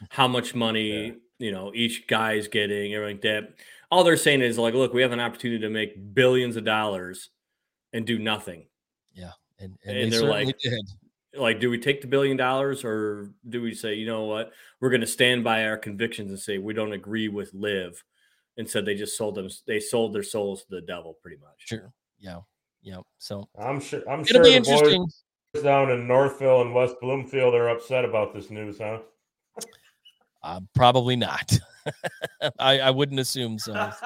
how 0.09 0.27
much 0.27 0.53
money 0.55 1.05
Yeah. 1.07 1.11
you 1.39 1.51
know 1.51 1.71
each 1.73 2.07
guy's 2.07 2.47
getting, 2.47 2.93
everything 2.93 3.15
like 3.15 3.21
that. 3.23 3.55
All 3.91 4.03
they're 4.03 4.17
saying 4.17 4.41
is 4.41 4.57
like, 4.57 4.73
look, 4.73 4.93
we 4.93 5.01
have 5.01 5.11
an 5.11 5.19
opportunity 5.19 5.61
to 5.61 5.69
make 5.69 6.13
billions 6.13 6.55
of 6.55 6.65
dollars 6.65 7.29
and 7.93 8.05
do 8.05 8.19
nothing. 8.19 8.67
and, 9.57 9.77
and, 9.85 9.97
And 9.97 10.11
they 10.11 10.17
they're 10.17 10.27
like- 10.29 10.57
did. 10.59 10.73
Like, 11.37 11.59
do 11.59 11.69
we 11.69 11.77
take 11.77 11.99
the 12.01 12.07
billion 12.07 12.37
dollars 12.37 12.85
or 12.85 13.29
do 13.49 13.61
we 13.61 13.73
say, 13.73 13.95
you 13.95 14.05
know 14.05 14.23
what, 14.23 14.51
we're 14.79 14.89
going 14.89 15.01
to 15.01 15.07
stand 15.07 15.43
by 15.43 15.65
our 15.65 15.77
convictions 15.77 16.29
and 16.31 16.39
say 16.39 16.57
we 16.59 16.73
don't 16.73 16.93
agree 16.93 17.27
with 17.27 17.53
LIV? 17.53 18.01
and 18.57 18.69
so 18.69 18.81
they 18.81 18.95
just 18.95 19.17
sold 19.17 19.35
them. 19.35 19.49
They 19.67 19.81
sold 19.81 20.13
their 20.13 20.23
souls 20.23 20.61
to 20.63 20.67
the 20.75 20.81
devil, 20.81 21.17
pretty 21.21 21.37
much. 21.41 21.55
Sure. 21.57 21.91
Yeah. 22.19 22.39
Yeah. 22.85 22.99
So 23.17 23.49
I'm 23.59 23.79
sure. 23.79 24.01
I'm 24.07 24.21
it'll 24.21 24.35
sure 24.35 24.43
be 24.43 24.51
the 24.51 24.57
interesting. 24.57 25.07
boys 25.53 25.63
down 25.63 25.89
in 25.89 26.07
Northville 26.07 26.61
and 26.61 26.73
West 26.73 26.95
Bloomfield 27.01 27.55
are 27.55 27.69
upset 27.69 28.05
about 28.05 28.33
this 28.33 28.51
news, 28.51 28.77
huh? 28.77 28.99
Uh, 30.43 30.59
probably 30.75 31.15
not. 31.15 31.57
I, 32.59 32.79
I 32.79 32.91
wouldn't 32.91 33.19
assume 33.19 33.59
so. 33.59 33.91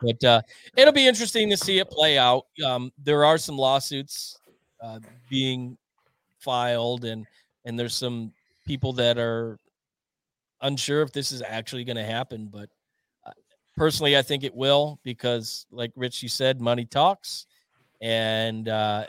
But 0.00 0.22
uh, 0.24 0.42
it'll 0.76 0.92
be 0.92 1.06
interesting 1.06 1.48
to 1.48 1.56
see 1.56 1.78
it 1.78 1.88
play 1.88 2.18
out. 2.18 2.46
Um, 2.62 2.92
there 3.02 3.24
are 3.24 3.38
some 3.38 3.56
lawsuits 3.56 4.38
uh, 4.82 4.98
being 5.30 5.78
filed, 6.40 7.06
and 7.06 7.24
and 7.64 7.78
there's 7.78 7.94
some 7.94 8.32
people 8.66 8.92
that 8.94 9.16
are 9.16 9.58
unsure 10.60 11.00
if 11.00 11.12
this 11.12 11.32
is 11.32 11.42
actually 11.42 11.84
going 11.84 11.96
to 11.96 12.04
happen. 12.04 12.50
But 12.52 12.68
uh, 13.24 13.30
personally, 13.78 14.14
I 14.18 14.20
think 14.20 14.44
it 14.44 14.54
will 14.54 14.98
because, 15.04 15.64
like 15.70 15.92
Rich, 15.96 16.22
you 16.22 16.28
said, 16.28 16.60
money 16.60 16.84
talks, 16.84 17.46
and 18.04 18.68
uh, 18.68 19.06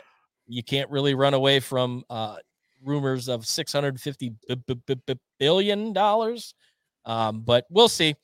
you 0.48 0.64
can't 0.64 0.90
really 0.90 1.14
run 1.14 1.34
away 1.34 1.60
from 1.60 2.02
uh, 2.08 2.36
rumors 2.82 3.28
of 3.28 3.46
650 3.46 4.30
b- 4.30 4.54
b- 4.66 4.80
b- 4.86 5.00
b- 5.06 5.20
billion 5.38 5.92
dollars. 5.92 6.54
Um, 7.04 7.42
but 7.42 7.66
we'll 7.68 7.90
see. 7.90 8.14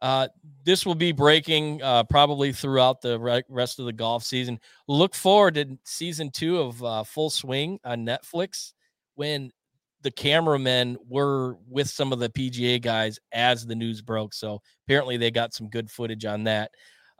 Uh, 0.00 0.28
this 0.64 0.86
will 0.86 0.94
be 0.94 1.12
breaking 1.12 1.82
uh, 1.82 2.04
probably 2.04 2.52
throughout 2.52 3.02
the 3.02 3.20
re- 3.20 3.42
rest 3.50 3.78
of 3.78 3.84
the 3.84 3.92
golf 3.92 4.24
season. 4.24 4.58
Look 4.88 5.14
forward 5.14 5.54
to 5.56 5.78
season 5.84 6.30
two 6.30 6.58
of 6.58 6.82
uh, 6.82 7.04
Full 7.04 7.28
Swing 7.28 7.78
on 7.84 8.06
Netflix 8.06 8.72
when 9.16 9.52
the 10.00 10.10
cameramen 10.10 10.96
were 11.06 11.56
with 11.68 11.88
some 11.88 12.12
of 12.14 12.18
the 12.18 12.30
PGA 12.30 12.80
guys 12.80 13.18
as 13.32 13.66
the 13.66 13.74
news 13.74 14.00
broke. 14.00 14.32
So 14.32 14.62
apparently 14.86 15.18
they 15.18 15.30
got 15.30 15.52
some 15.52 15.68
good 15.68 15.90
footage 15.90 16.24
on 16.24 16.44
that. 16.44 16.70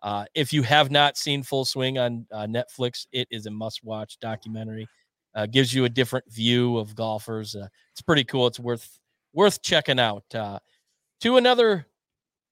Uh, 0.05 0.27
if 0.35 0.53
you 0.53 0.63
have 0.63 0.91
not 0.91 1.17
seen 1.17 1.43
Full 1.43 1.65
Swing 1.65 1.97
on 1.97 2.27
uh, 2.31 2.47
Netflix, 2.47 3.07
it 3.11 3.27
is 3.31 3.47
a 3.47 3.51
must-watch 3.51 4.19
documentary. 4.19 4.87
Uh, 5.35 5.47
gives 5.47 5.73
you 5.73 5.87
a 5.87 5.89
different 5.89 6.31
view 6.31 6.77
of 6.77 6.95
golfers. 6.95 7.57
Uh, 7.57 7.67
it's 7.91 8.03
pretty 8.03 8.23
cool. 8.23 8.47
It's 8.47 8.61
worth 8.61 9.01
worth 9.33 9.63
checking 9.63 9.99
out. 9.99 10.23
Uh, 10.33 10.59
to 11.23 11.39
another 11.39 11.87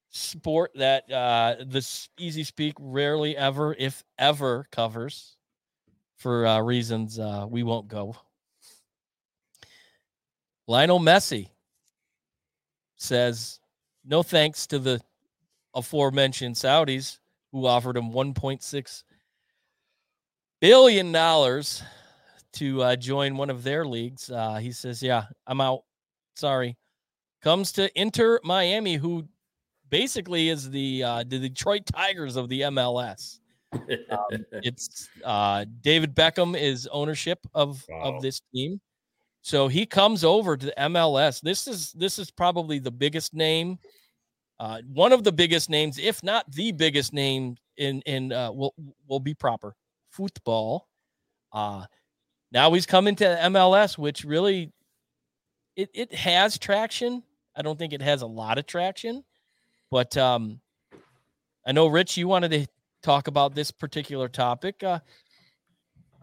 sport 0.09 0.71
that 0.77 1.09
uh, 1.13 1.57
this 1.67 2.09
Easy 2.19 2.43
Speak 2.43 2.75
rarely 2.81 3.37
ever, 3.37 3.77
if 3.79 4.03
ever, 4.19 4.67
covers 4.73 5.37
for 6.17 6.65
reasons 6.65 7.21
we 7.51 7.63
won't 7.63 7.87
go. 7.87 8.17
Lionel 10.67 11.01
Messi 11.01 11.51
says 12.97 13.61
no 14.05 14.23
thanks 14.23 14.67
to 14.69 14.79
the 14.79 15.01
aforementioned 15.75 16.55
Saudis 16.55 17.19
who 17.53 17.67
offered 17.67 17.97
him 17.97 18.11
1.6 18.13 19.03
billion 20.61 21.13
dollars 21.13 21.83
to 22.55 22.83
uh, 22.83 22.97
join 22.97 23.37
one 23.37 23.51
of 23.51 23.63
their 23.63 23.85
leagues. 23.87 24.31
Uh, 24.31 24.57
he 24.57 24.73
says, 24.73 25.03
"Yeah, 25.03 25.25
I'm 25.47 25.61
out. 25.61 25.85
Sorry." 26.35 26.77
Comes 27.43 27.73
to 27.73 27.91
Inter 28.01 28.39
Miami, 28.45 28.95
who 28.95 29.27
basically 29.89 30.49
is 30.49 30.71
the 30.71 31.03
uh, 31.03 31.25
the 31.27 31.39
Detroit 31.39 31.83
Tigers 31.87 32.37
of 32.37 32.49
the 32.49 32.61
MLS. 32.63 33.41
Um, 33.73 33.81
it's 34.53 35.09
uh, 35.25 35.65
David 35.81 36.15
Beckham 36.15 36.57
is 36.59 36.89
ownership 36.93 37.41
of 37.55 37.85
Wow. 37.89 38.03
of 38.17 38.23
this 38.23 38.41
team, 38.55 38.81
so 39.41 39.67
he 39.67 39.85
comes 39.87 40.23
over 40.25 40.57
to 40.57 40.67
the 40.67 40.75
MLS. 40.79 41.41
This 41.41 41.67
is 41.67 41.91
this 41.95 42.19
is 42.19 42.31
probably 42.31 42.79
the 42.79 42.93
biggest 42.93 43.35
name, 43.35 43.79
uh, 44.63 44.81
one 44.93 45.13
of 45.13 45.25
the 45.25 45.33
biggest 45.33 45.69
names, 45.69 45.99
if 45.99 46.23
not 46.23 46.49
the 46.53 46.71
biggest 46.71 47.13
name 47.13 47.57
in 47.79 48.01
in 48.07 48.33
uh, 48.33 48.53
will 48.53 48.73
will 49.09 49.19
be 49.19 49.35
proper 49.35 49.75
football. 50.13 50.87
Uh, 51.53 51.85
now 52.53 52.73
he's 52.73 52.87
coming 52.87 53.17
to 53.17 53.25
MLS, 53.25 53.99
which 53.99 54.23
really 54.23 54.73
it 55.75 55.91
it 55.93 56.15
has 56.15 56.61
traction. 56.61 57.25
I 57.57 57.63
don't 57.63 57.77
think 57.77 57.93
it 57.93 58.03
has 58.03 58.23
a 58.23 58.27
lot 58.27 58.57
of 58.57 58.67
traction, 58.67 59.25
but 59.91 60.17
um, 60.17 60.61
I 61.67 61.73
know, 61.73 61.89
Rich, 61.89 62.17
you 62.17 62.29
wanted 62.29 62.53
to 62.53 62.67
talk 63.03 63.27
about 63.27 63.57
this 63.57 63.73
particular 63.73 64.29
topic. 64.29 64.85
Uh, 64.85 65.01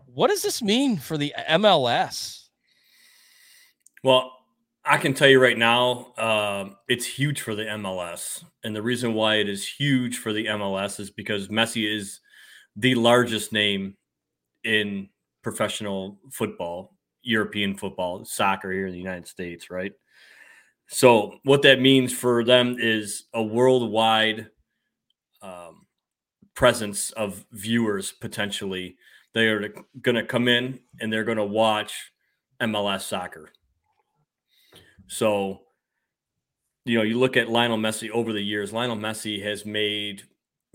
what 0.06 0.30
does 0.30 0.44
this 0.44 0.62
mean 0.62 0.96
for 0.98 1.18
the 1.18 1.34
MLS? 1.50 2.48
Well, 4.02 4.32
I 4.90 4.98
can 4.98 5.14
tell 5.14 5.28
you 5.28 5.40
right 5.40 5.58
now, 5.58 6.14
uh, 6.18 6.70
it's 6.88 7.06
huge 7.06 7.42
for 7.42 7.54
the 7.54 7.66
MLS. 7.66 8.44
And 8.64 8.76
the 8.76 8.82
reason 8.82 9.14
why 9.14 9.36
it 9.36 9.48
is 9.48 9.68
huge 9.68 10.18
for 10.18 10.34
the 10.34 10.48
MLS 10.48 11.00
is 11.00 11.12
because 11.12 11.48
Messi 11.50 11.88
is 11.88 12.20
the 12.76 12.96
largest 12.96 13.54
name 13.54 13.98
in 14.64 15.08
professional 15.44 16.20
football, 16.32 16.98
European 17.22 17.78
football, 17.78 18.26
soccer 18.26 18.72
here 18.72 18.88
in 18.88 18.92
the 18.92 18.98
United 18.98 19.28
States, 19.28 19.70
right? 19.70 19.92
So, 20.88 21.36
what 21.44 21.62
that 21.62 21.80
means 21.80 22.12
for 22.12 22.44
them 22.44 22.76
is 22.80 23.26
a 23.36 23.44
worldwide 23.44 24.48
um, 25.44 25.86
presence 26.56 27.12
of 27.12 27.46
viewers 27.52 28.12
potentially. 28.12 28.98
They 29.36 29.50
are 29.50 29.72
going 30.02 30.16
to 30.16 30.26
come 30.26 30.48
in 30.48 30.80
and 31.00 31.14
they're 31.14 31.24
going 31.24 31.38
to 31.38 31.46
watch 31.46 32.12
MLS 32.60 33.02
soccer. 33.02 33.52
So, 35.10 35.62
you 36.86 36.98
know, 36.98 37.04
you 37.04 37.20
look 37.20 37.36
at 37.36 37.50
Lionel 37.50 37.78
Messi 37.78 38.10
over 38.12 38.32
the 38.32 38.42
years, 38.42 38.72
Lionel 38.72 38.96
Messi 38.96 39.44
has 39.44 39.66
made 39.66 40.24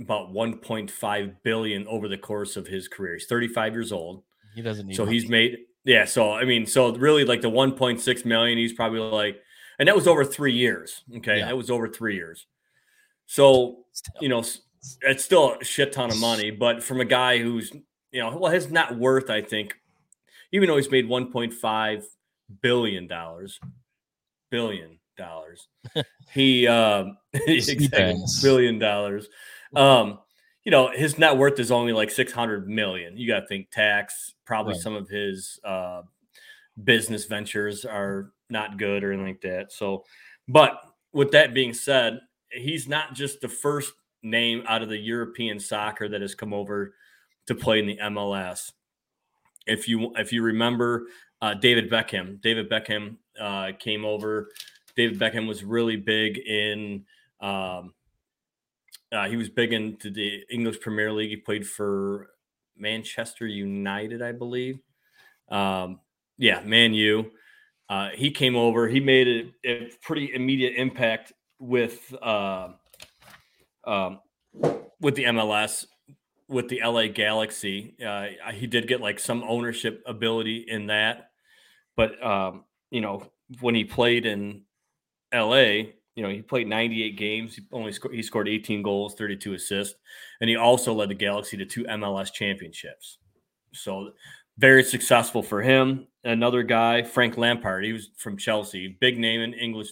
about 0.00 0.32
1.5 0.32 1.36
billion 1.44 1.86
over 1.86 2.08
the 2.08 2.18
course 2.18 2.56
of 2.56 2.66
his 2.66 2.88
career. 2.88 3.14
He's 3.14 3.26
35 3.26 3.72
years 3.74 3.92
old. 3.92 4.22
He 4.54 4.60
doesn't 4.62 4.86
need 4.88 4.96
So 4.96 5.04
money. 5.04 5.18
he's 5.18 5.28
made 5.28 5.58
yeah, 5.86 6.04
so 6.06 6.32
I 6.32 6.44
mean, 6.44 6.66
so 6.66 6.94
really 6.96 7.24
like 7.24 7.42
the 7.42 7.50
1.6 7.50 8.24
million, 8.24 8.58
he's 8.58 8.72
probably 8.72 9.00
like 9.00 9.40
and 9.78 9.86
that 9.88 9.94
was 9.94 10.06
over 10.06 10.24
3 10.24 10.52
years, 10.52 11.02
okay? 11.16 11.38
Yeah. 11.38 11.46
That 11.46 11.56
was 11.56 11.70
over 11.70 11.88
3 11.88 12.14
years. 12.14 12.46
So, 13.26 13.84
Still. 13.92 14.14
you 14.20 14.28
know, 14.28 14.42
it's 15.02 15.24
still 15.24 15.56
a 15.60 15.64
shit 15.64 15.92
ton 15.92 16.10
of 16.10 16.18
money, 16.18 16.50
but 16.50 16.82
from 16.82 17.00
a 17.00 17.04
guy 17.04 17.38
who's, 17.38 17.72
you 18.12 18.20
know, 18.20 18.36
well, 18.36 18.52
his 18.52 18.70
net 18.70 18.96
worth, 18.96 19.30
I 19.30 19.42
think, 19.42 19.74
even 20.52 20.68
though 20.68 20.76
he's 20.76 20.90
made 20.90 21.06
1.5 21.06 22.04
billion 22.62 23.06
dollars, 23.06 23.58
billion 24.54 24.98
dollars, 25.16 25.68
he, 26.32 26.68
um, 26.68 27.16
exactly, 27.34 28.16
billion 28.40 28.78
dollars. 28.78 29.26
Um, 29.74 30.20
you 30.64 30.70
know, 30.70 30.90
his 30.92 31.18
net 31.18 31.36
worth 31.36 31.58
is 31.58 31.72
only 31.72 31.92
like 31.92 32.10
600 32.10 32.68
million. 32.68 33.16
You 33.18 33.26
got 33.26 33.40
to 33.40 33.46
think 33.46 33.70
tax, 33.70 34.34
probably 34.44 34.74
Right. 34.74 34.82
some 34.82 34.94
of 34.94 35.08
his, 35.08 35.58
uh, 35.64 36.02
business 36.82 37.24
ventures 37.26 37.84
are 37.84 38.32
not 38.50 38.78
good 38.78 39.04
or 39.04 39.12
anything 39.12 39.26
like 39.26 39.40
that. 39.42 39.72
So, 39.72 40.04
but 40.48 40.80
with 41.12 41.32
that 41.32 41.54
being 41.54 41.72
said, 41.74 42.20
he's 42.50 42.88
not 42.88 43.14
just 43.14 43.40
the 43.40 43.48
first 43.48 43.92
name 44.22 44.62
out 44.66 44.82
of 44.82 44.88
the 44.88 44.98
European 44.98 45.58
soccer 45.58 46.08
that 46.08 46.20
has 46.20 46.34
come 46.34 46.52
over 46.54 46.94
to 47.46 47.54
play 47.54 47.78
in 47.78 47.86
the 47.86 47.98
MLS. 47.98 48.72
If 49.66 49.88
you 49.88 50.12
if 50.16 50.32
you 50.32 50.42
remember 50.42 51.06
uh, 51.44 51.52
David 51.52 51.90
Beckham, 51.90 52.40
David 52.40 52.70
Beckham 52.70 53.16
uh, 53.38 53.72
came 53.78 54.06
over. 54.06 54.48
David 54.96 55.18
Beckham 55.18 55.46
was 55.46 55.62
really 55.62 55.96
big 55.96 56.38
in. 56.38 57.04
Um, 57.38 57.92
uh, 59.12 59.28
he 59.28 59.36
was 59.36 59.50
big 59.50 59.74
into 59.74 60.10
the 60.10 60.42
English 60.50 60.80
Premier 60.80 61.12
League. 61.12 61.28
He 61.28 61.36
played 61.36 61.66
for 61.66 62.30
Manchester 62.78 63.46
United, 63.46 64.22
I 64.22 64.32
believe. 64.32 64.78
Um, 65.50 66.00
yeah, 66.38 66.62
Man 66.62 66.94
U. 66.94 67.30
Uh, 67.90 68.08
he 68.14 68.30
came 68.30 68.56
over. 68.56 68.88
He 68.88 69.00
made 69.00 69.52
a, 69.66 69.70
a 69.70 69.90
pretty 70.00 70.32
immediate 70.32 70.76
impact 70.76 71.34
with 71.58 72.14
uh, 72.22 72.68
um, 73.86 74.20
with 74.98 75.14
the 75.14 75.24
MLS, 75.24 75.84
with 76.48 76.70
the 76.70 76.80
LA 76.82 77.08
Galaxy. 77.08 77.96
Uh, 78.02 78.28
he 78.54 78.66
did 78.66 78.88
get 78.88 79.02
like 79.02 79.20
some 79.20 79.44
ownership 79.46 80.02
ability 80.06 80.64
in 80.66 80.86
that, 80.86 81.32
but 81.96 82.22
um, 82.24 82.64
you 82.90 83.00
know 83.00 83.22
when 83.60 83.74
he 83.74 83.84
played 83.84 84.26
in 84.26 84.62
LA, 85.32 85.58
you 86.14 86.22
know 86.22 86.28
he 86.28 86.42
played 86.42 86.68
98 86.68 87.16
games. 87.16 87.56
He 87.56 87.62
only 87.72 87.92
scored, 87.92 88.14
he 88.14 88.22
scored 88.22 88.48
18 88.48 88.82
goals, 88.82 89.14
32 89.14 89.54
assists, 89.54 89.96
and 90.40 90.48
he 90.48 90.56
also 90.56 90.92
led 90.92 91.10
the 91.10 91.14
Galaxy 91.14 91.56
to 91.56 91.64
two 91.64 91.84
MLS 91.84 92.32
championships. 92.32 93.18
So 93.72 94.12
very 94.58 94.84
successful 94.84 95.42
for 95.42 95.62
him. 95.62 96.06
Another 96.22 96.62
guy, 96.62 97.02
Frank 97.02 97.36
Lampard, 97.36 97.84
he 97.84 97.92
was 97.92 98.10
from 98.16 98.36
Chelsea, 98.36 98.96
big 99.00 99.18
name 99.18 99.40
in 99.40 99.52
English 99.54 99.88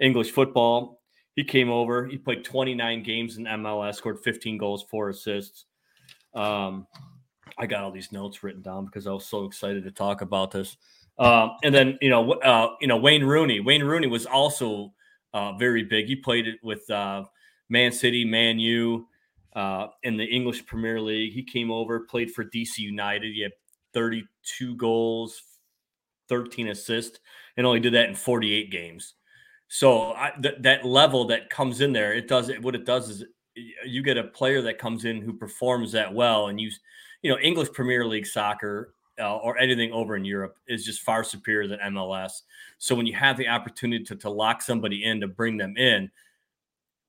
English 0.00 0.30
football. 0.30 1.02
He 1.34 1.44
came 1.44 1.70
over. 1.70 2.04
He 2.06 2.18
played 2.18 2.44
29 2.44 3.02
games 3.04 3.36
in 3.36 3.44
MLS, 3.44 3.94
scored 3.94 4.18
15 4.24 4.58
goals, 4.58 4.84
four 4.90 5.10
assists. 5.10 5.66
Um, 6.34 6.86
I 7.56 7.66
got 7.66 7.82
all 7.82 7.92
these 7.92 8.12
notes 8.12 8.42
written 8.42 8.62
down 8.62 8.86
because 8.86 9.06
I 9.06 9.12
was 9.12 9.26
so 9.26 9.44
excited 9.44 9.84
to 9.84 9.90
talk 9.90 10.20
about 10.20 10.50
this. 10.50 10.76
Um, 11.18 11.56
and 11.64 11.74
then 11.74 11.98
you 12.00 12.10
know, 12.10 12.32
uh, 12.32 12.76
you 12.80 12.86
know, 12.86 12.96
Wayne 12.96 13.24
Rooney. 13.24 13.60
Wayne 13.60 13.82
Rooney 13.82 14.06
was 14.06 14.26
also 14.26 14.92
uh, 15.34 15.52
very 15.54 15.82
big. 15.82 16.06
He 16.06 16.16
played 16.16 16.46
it 16.46 16.58
with 16.62 16.88
uh, 16.90 17.24
Man 17.68 17.92
City, 17.92 18.24
Man 18.24 18.58
U, 18.58 19.08
uh, 19.54 19.88
in 20.02 20.16
the 20.16 20.24
English 20.24 20.64
Premier 20.66 21.00
League. 21.00 21.32
He 21.32 21.42
came 21.42 21.70
over, 21.70 22.00
played 22.00 22.30
for 22.30 22.44
DC 22.44 22.78
United. 22.78 23.34
He 23.34 23.42
had 23.42 23.52
32 23.94 24.76
goals, 24.76 25.42
13 26.28 26.68
assists, 26.68 27.18
and 27.56 27.66
only 27.66 27.80
did 27.80 27.94
that 27.94 28.08
in 28.08 28.14
48 28.14 28.70
games. 28.70 29.14
So 29.68 30.12
I, 30.12 30.32
th- 30.40 30.56
that 30.60 30.86
level 30.86 31.26
that 31.26 31.50
comes 31.50 31.80
in 31.80 31.92
there, 31.92 32.14
it 32.14 32.28
does 32.28 32.48
it. 32.48 32.62
What 32.62 32.74
it 32.74 32.86
does 32.86 33.10
is 33.10 33.24
you 33.84 34.02
get 34.02 34.16
a 34.16 34.24
player 34.24 34.62
that 34.62 34.78
comes 34.78 35.04
in 35.04 35.20
who 35.20 35.32
performs 35.32 35.92
that 35.92 36.14
well, 36.14 36.48
and 36.48 36.60
you, 36.60 36.70
you 37.22 37.30
know, 37.30 37.38
English 37.40 37.72
Premier 37.72 38.06
League 38.06 38.26
soccer 38.26 38.94
uh, 39.18 39.36
or 39.36 39.58
anything 39.58 39.92
over 39.92 40.16
in 40.16 40.24
Europe 40.24 40.56
is 40.66 40.84
just 40.84 41.02
far 41.02 41.24
superior 41.24 41.68
than 41.68 41.78
MLS. 41.92 42.42
So 42.78 42.94
when 42.94 43.06
you 43.06 43.14
have 43.14 43.36
the 43.36 43.48
opportunity 43.48 44.04
to, 44.04 44.16
to 44.16 44.30
lock 44.30 44.62
somebody 44.62 45.04
in 45.04 45.20
to 45.20 45.28
bring 45.28 45.56
them 45.56 45.76
in, 45.76 46.10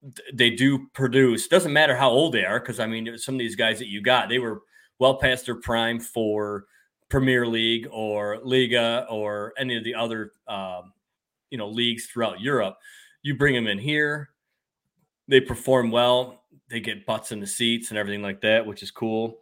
th- 0.01 0.30
they 0.34 0.49
do 0.49 0.88
produce. 0.93 1.47
Doesn't 1.47 1.74
matter 1.74 1.95
how 1.95 2.10
old 2.10 2.34
they 2.34 2.45
are, 2.45 2.60
because 2.60 2.80
I 2.80 2.88
mean, 2.88 3.18
some 3.18 3.36
of 3.36 3.39
these 3.39 3.55
guys 3.55 3.80
that 3.80 3.88
you 3.88 4.01
got, 4.01 4.30
they 4.30 4.39
were 4.39 4.62
well 4.97 5.16
past 5.16 5.45
their 5.45 5.55
prime 5.55 5.99
for 5.99 6.66
Premier 7.10 7.47
League 7.47 7.88
or 7.91 8.39
Liga 8.43 9.05
or 9.10 9.53
any 9.57 9.76
of 9.76 9.84
the 9.84 9.95
other 9.95 10.34
um, 10.47 10.93
you 11.49 11.57
know 11.57 11.68
leagues 11.68 12.05
throughout 12.05 12.39
Europe. 12.39 12.78
You 13.22 13.36
bring 13.36 13.55
them 13.55 13.68
in 13.68 13.80
here, 13.80 14.30
they 15.28 15.41
perform 15.41 15.91
well, 15.91 16.43
they 16.70 16.80
get 16.80 17.05
butts 17.05 17.32
in 17.32 17.39
the 17.39 17.47
seats 17.47 17.89
and 17.89 17.97
everything 17.97 18.22
like 18.22 18.41
that, 18.41 18.66
which 18.66 18.84
is 18.84 18.91
cool. 18.91 19.39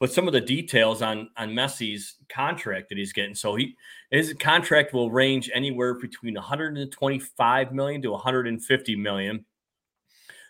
But 0.00 0.12
some 0.12 0.28
of 0.28 0.32
the 0.32 0.40
details 0.40 1.02
on 1.02 1.28
on 1.36 1.50
Messi's 1.50 2.16
contract 2.28 2.88
that 2.88 2.98
he's 2.98 3.12
getting, 3.12 3.34
so 3.34 3.56
he 3.56 3.76
his 4.10 4.32
contract 4.34 4.92
will 4.92 5.10
range 5.10 5.50
anywhere 5.52 5.94
between 5.94 6.34
125 6.34 7.72
million 7.72 8.02
to 8.02 8.12
150 8.12 8.96
million. 8.96 9.44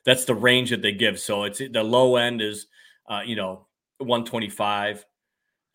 That's 0.04 0.26
the 0.26 0.34
range 0.34 0.70
that 0.70 0.82
they 0.82 0.92
give. 0.92 1.18
So 1.18 1.44
it's 1.44 1.58
the 1.58 1.82
low 1.82 2.16
end 2.16 2.42
is 2.42 2.66
uh, 3.08 3.22
you 3.24 3.36
know 3.36 3.66
125, 3.98 5.04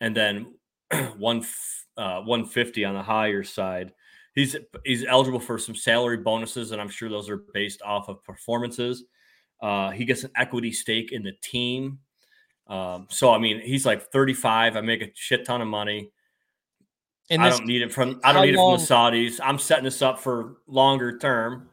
and 0.00 0.16
then 0.16 0.54
one 1.16 1.44
uh, 1.96 2.20
150 2.20 2.84
on 2.84 2.94
the 2.94 3.02
higher 3.02 3.42
side. 3.42 3.92
He's 4.34 4.56
he's 4.84 5.04
eligible 5.04 5.40
for 5.40 5.58
some 5.58 5.74
salary 5.74 6.16
bonuses, 6.18 6.72
and 6.72 6.80
I'm 6.80 6.88
sure 6.88 7.08
those 7.08 7.28
are 7.28 7.44
based 7.52 7.82
off 7.82 8.08
of 8.08 8.22
performances. 8.24 9.04
Uh, 9.62 9.90
he 9.90 10.04
gets 10.04 10.24
an 10.24 10.30
equity 10.36 10.72
stake 10.72 11.12
in 11.12 11.22
the 11.22 11.32
team. 11.42 11.98
Um, 12.66 13.06
so 13.10 13.32
I 13.32 13.38
mean, 13.38 13.60
he's 13.60 13.84
like 13.84 14.10
35. 14.10 14.76
I 14.76 14.80
make 14.80 15.02
a 15.02 15.10
shit 15.14 15.44
ton 15.44 15.60
of 15.60 15.68
money. 15.68 16.10
And 17.30 17.42
I 17.42 17.48
don't 17.48 17.66
need 17.66 17.82
it 17.82 17.92
from 17.92 18.20
I 18.22 18.32
don't 18.32 18.44
need 18.44 18.54
it 18.54 18.56
from 18.56 18.78
the 18.78 18.84
Saudis. 18.84 19.40
I'm 19.42 19.58
setting 19.58 19.84
this 19.84 20.02
up 20.02 20.18
for 20.20 20.58
longer 20.66 21.18
term. 21.18 21.70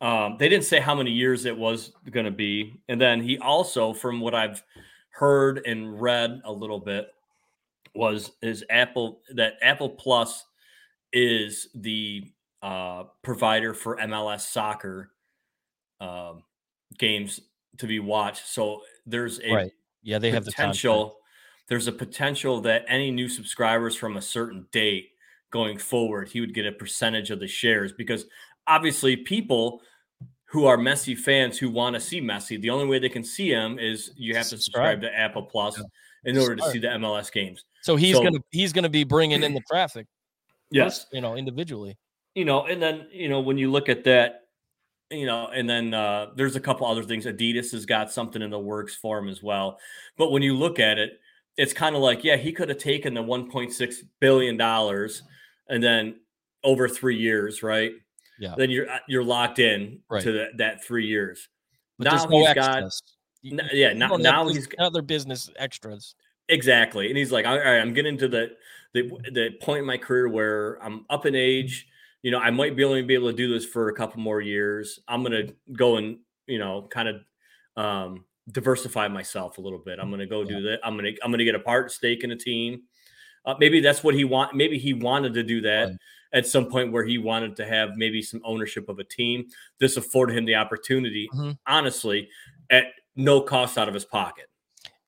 Um, 0.00 0.36
they 0.38 0.48
didn't 0.48 0.64
say 0.64 0.80
how 0.80 0.94
many 0.94 1.10
years 1.10 1.44
it 1.44 1.56
was 1.56 1.92
going 2.10 2.26
to 2.26 2.32
be, 2.32 2.80
and 2.88 3.00
then 3.00 3.22
he 3.22 3.38
also, 3.38 3.94
from 3.94 4.20
what 4.20 4.34
I've 4.34 4.62
heard 5.10 5.62
and 5.66 5.98
read 6.00 6.42
a 6.44 6.52
little 6.52 6.80
bit, 6.80 7.08
was 7.94 8.32
is 8.42 8.64
Apple 8.68 9.20
that 9.34 9.54
Apple 9.62 9.88
Plus 9.88 10.44
is 11.12 11.68
the 11.74 12.24
uh, 12.62 13.04
provider 13.22 13.72
for 13.72 13.96
MLS 13.98 14.40
soccer 14.40 15.12
um, 16.00 16.42
games 16.98 17.40
to 17.78 17.86
be 17.86 18.00
watched. 18.00 18.48
So 18.48 18.82
there's 19.06 19.40
a 19.40 19.52
right? 19.52 19.72
Yeah, 20.06 20.18
they 20.18 20.30
have 20.30 20.44
the 20.44 20.52
potential 20.52 21.16
there's 21.68 21.88
a 21.88 21.92
potential 21.92 22.60
that 22.60 22.84
any 22.86 23.10
new 23.10 23.28
subscribers 23.28 23.96
from 23.96 24.16
a 24.16 24.22
certain 24.22 24.66
date 24.70 25.10
going 25.50 25.78
forward 25.78 26.28
he 26.28 26.40
would 26.40 26.54
get 26.54 26.64
a 26.64 26.70
percentage 26.72 27.30
of 27.30 27.40
the 27.40 27.48
shares 27.48 27.92
because 27.92 28.26
obviously 28.68 29.16
people 29.16 29.82
who 30.44 30.64
are 30.66 30.76
Messi 30.76 31.18
fans 31.18 31.58
who 31.58 31.68
want 31.68 31.94
to 31.94 32.00
see 32.00 32.20
Messi 32.20 32.60
the 32.60 32.70
only 32.70 32.86
way 32.86 33.00
they 33.00 33.08
can 33.08 33.24
see 33.24 33.48
him 33.50 33.78
is 33.80 34.12
you 34.16 34.34
have 34.36 34.44
to 34.44 34.50
Subscribe. 34.50 35.00
subscribe 35.00 35.12
to 35.12 35.18
Apple 35.18 35.42
Plus 35.42 35.76
Yeah. 35.76 36.30
in 36.30 36.38
order 36.38 36.54
to 36.56 36.70
see 36.70 36.78
the 36.78 36.88
MLS 36.88 37.30
games 37.32 37.64
So 37.82 37.96
he's 37.96 38.14
So- 38.16 38.22
gonna 38.22 38.38
he's 38.52 38.72
gonna 38.72 38.88
be 38.88 39.02
bringing 39.02 39.42
in 39.42 39.52
the 39.54 39.60
traffic. 39.70 40.06
yes 40.70 41.06
you 41.12 41.20
know, 41.20 41.34
individually. 41.36 41.96
you 42.36 42.44
know 42.44 42.64
and 42.66 42.80
then 42.80 43.08
you 43.10 43.28
know 43.28 43.40
when 43.40 43.58
you 43.58 43.70
look 43.72 43.88
at 43.88 44.04
that 44.04 44.45
you 45.10 45.26
know, 45.26 45.48
and 45.48 45.68
then 45.68 45.94
uh, 45.94 46.26
there's 46.34 46.56
a 46.56 46.60
couple 46.60 46.86
other 46.86 47.02
things. 47.04 47.26
Adidas 47.26 47.72
has 47.72 47.86
got 47.86 48.10
something 48.12 48.42
in 48.42 48.50
the 48.50 48.58
works 48.58 48.94
for 48.94 49.18
him 49.18 49.28
as 49.28 49.42
well. 49.42 49.78
But 50.16 50.30
when 50.32 50.42
you 50.42 50.54
look 50.54 50.78
at 50.78 50.98
it, 50.98 51.20
it's 51.56 51.72
kind 51.72 51.94
of 51.96 52.02
like, 52.02 52.24
yeah, 52.24 52.36
he 52.36 52.52
could 52.52 52.68
have 52.68 52.78
taken 52.78 53.14
the 53.14 53.22
1.6 53.22 53.94
billion 54.20 54.56
dollars 54.56 55.22
and 55.68 55.82
then 55.82 56.16
over 56.64 56.88
three 56.88 57.16
years, 57.16 57.62
right? 57.62 57.92
Yeah. 58.38 58.54
Then 58.56 58.70
you're 58.70 58.90
uh, 58.90 58.98
you're 59.08 59.24
locked 59.24 59.58
in 59.58 60.00
Right. 60.10 60.22
to 60.22 60.32
that, 60.32 60.56
that 60.58 60.84
three 60.84 61.06
years. 61.06 61.48
But 61.98 62.04
now 62.12 62.24
no 62.24 62.38
he's 62.44 62.54
got 62.54 62.82
n- 63.44 63.70
yeah, 63.72 63.94
now, 63.94 64.16
now 64.16 64.46
he's 64.48 64.68
other 64.78 65.00
business 65.00 65.48
extras. 65.56 66.14
Exactly. 66.48 67.08
And 67.08 67.16
he's 67.16 67.32
like, 67.32 67.46
all 67.46 67.56
right, 67.58 67.78
I'm 67.80 67.94
getting 67.94 68.18
to 68.18 68.28
the, 68.28 68.50
the 68.92 69.10
the 69.32 69.50
point 69.62 69.80
in 69.80 69.86
my 69.86 69.96
career 69.96 70.28
where 70.28 70.78
I'm 70.82 71.06
up 71.08 71.24
in 71.24 71.34
age. 71.34 71.86
You 72.26 72.32
know, 72.32 72.40
I 72.40 72.50
might 72.50 72.74
be 72.74 72.82
only 72.82 73.02
be 73.02 73.14
able 73.14 73.30
to 73.30 73.36
do 73.36 73.48
this 73.54 73.64
for 73.64 73.88
a 73.88 73.94
couple 73.94 74.18
more 74.18 74.40
years. 74.40 74.98
I'm 75.06 75.22
gonna 75.22 75.44
go 75.72 75.96
and, 75.98 76.18
you 76.48 76.58
know, 76.58 76.88
kind 76.90 77.08
of 77.08 77.22
um 77.76 78.24
diversify 78.50 79.06
myself 79.06 79.58
a 79.58 79.60
little 79.60 79.78
bit. 79.78 80.00
I'm 80.00 80.10
gonna 80.10 80.26
go 80.26 80.42
do 80.42 80.60
that. 80.62 80.80
I'm 80.82 80.96
gonna 80.96 81.12
I'm 81.22 81.30
gonna 81.30 81.44
get 81.44 81.54
a 81.54 81.60
part 81.60 81.92
stake 81.92 82.24
in 82.24 82.32
a 82.32 82.36
team. 82.36 82.82
Uh, 83.44 83.54
maybe 83.60 83.78
that's 83.78 84.02
what 84.02 84.16
he 84.16 84.24
want. 84.24 84.56
Maybe 84.56 84.76
he 84.76 84.92
wanted 84.92 85.34
to 85.34 85.44
do 85.44 85.60
that 85.60 85.84
Right. 85.90 85.96
at 86.32 86.46
some 86.48 86.68
point 86.68 86.90
where 86.90 87.04
he 87.04 87.16
wanted 87.16 87.54
to 87.58 87.64
have 87.64 87.90
maybe 87.94 88.20
some 88.22 88.40
ownership 88.42 88.88
of 88.88 88.98
a 88.98 89.04
team. 89.04 89.46
This 89.78 89.96
afforded 89.96 90.36
him 90.36 90.46
the 90.46 90.56
opportunity, 90.56 91.28
Mhm. 91.32 91.56
honestly, 91.68 92.28
at 92.70 92.86
no 93.14 93.40
cost 93.40 93.78
out 93.78 93.86
of 93.86 93.94
his 93.94 94.04
pocket. 94.04 94.46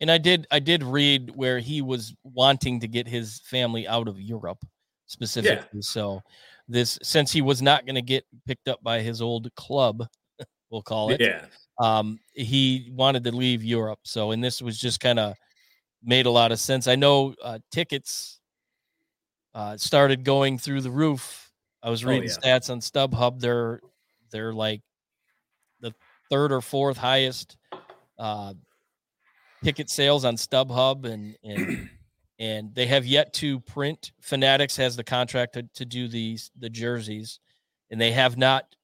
And 0.00 0.08
I 0.08 0.18
did 0.18 0.46
I 0.52 0.60
did 0.60 0.84
read 0.84 1.34
where 1.34 1.58
he 1.58 1.82
was 1.82 2.14
wanting 2.22 2.78
to 2.78 2.86
get 2.86 3.08
his 3.08 3.40
family 3.40 3.88
out 3.88 4.06
of 4.06 4.20
Europe 4.20 4.64
specifically. 5.06 5.82
So 5.82 6.22
this 6.68 6.98
since 7.02 7.32
he 7.32 7.40
was 7.42 7.62
not 7.62 7.86
going 7.86 7.94
to 7.94 8.02
get 8.02 8.24
picked 8.46 8.68
up 8.68 8.82
by 8.82 9.00
his 9.00 9.20
old 9.22 9.52
club, 9.54 10.06
we'll 10.70 10.82
call 10.82 11.10
it. 11.10 11.20
Yeah. 11.20 11.46
Um 11.80 12.18
he 12.32 12.90
wanted 12.92 13.24
to 13.24 13.32
leave 13.32 13.64
Europe. 13.64 14.00
So 14.04 14.32
and 14.32 14.42
this 14.42 14.60
was 14.60 14.78
just 14.78 15.00
kind 15.00 15.18
of 15.18 15.34
made 16.02 16.26
a 16.26 16.30
lot 16.30 16.52
of 16.52 16.58
sense. 16.60 16.86
I 16.88 16.94
know 16.96 17.34
uh 17.42 17.58
tickets 17.72 18.40
uh 19.54 19.76
started 19.76 20.24
going 20.24 20.58
through 20.58 20.82
the 20.82 20.90
roof. 20.90 21.50
I 21.82 21.90
was 21.90 22.04
Oh, 22.04 22.08
reading 22.08 22.28
yeah. 22.28 22.58
stats 22.58 22.70
on 22.70 22.80
StubHub. 22.80 23.40
They're 23.40 23.80
they're 24.30 24.52
like 24.52 24.82
the 25.80 25.94
third 26.30 26.52
or 26.52 26.60
fourth 26.60 26.96
highest 26.96 27.56
uh 28.18 28.54
ticket 29.64 29.88
sales 29.90 30.24
on 30.24 30.36
StubHub 30.36 31.04
and 31.04 31.36
and 31.44 31.88
and 32.38 32.74
they 32.74 32.86
have 32.86 33.04
yet 33.06 33.32
to 33.34 33.60
print. 33.60 34.12
Fanatics 34.20 34.76
has 34.76 34.96
the 34.96 35.04
contract 35.04 35.54
to, 35.54 35.62
to 35.74 35.84
do 35.84 36.08
these 36.08 36.50
the 36.58 36.70
jerseys, 36.70 37.40
and 37.90 38.00
they 38.00 38.12
have 38.12 38.36
not 38.36 38.74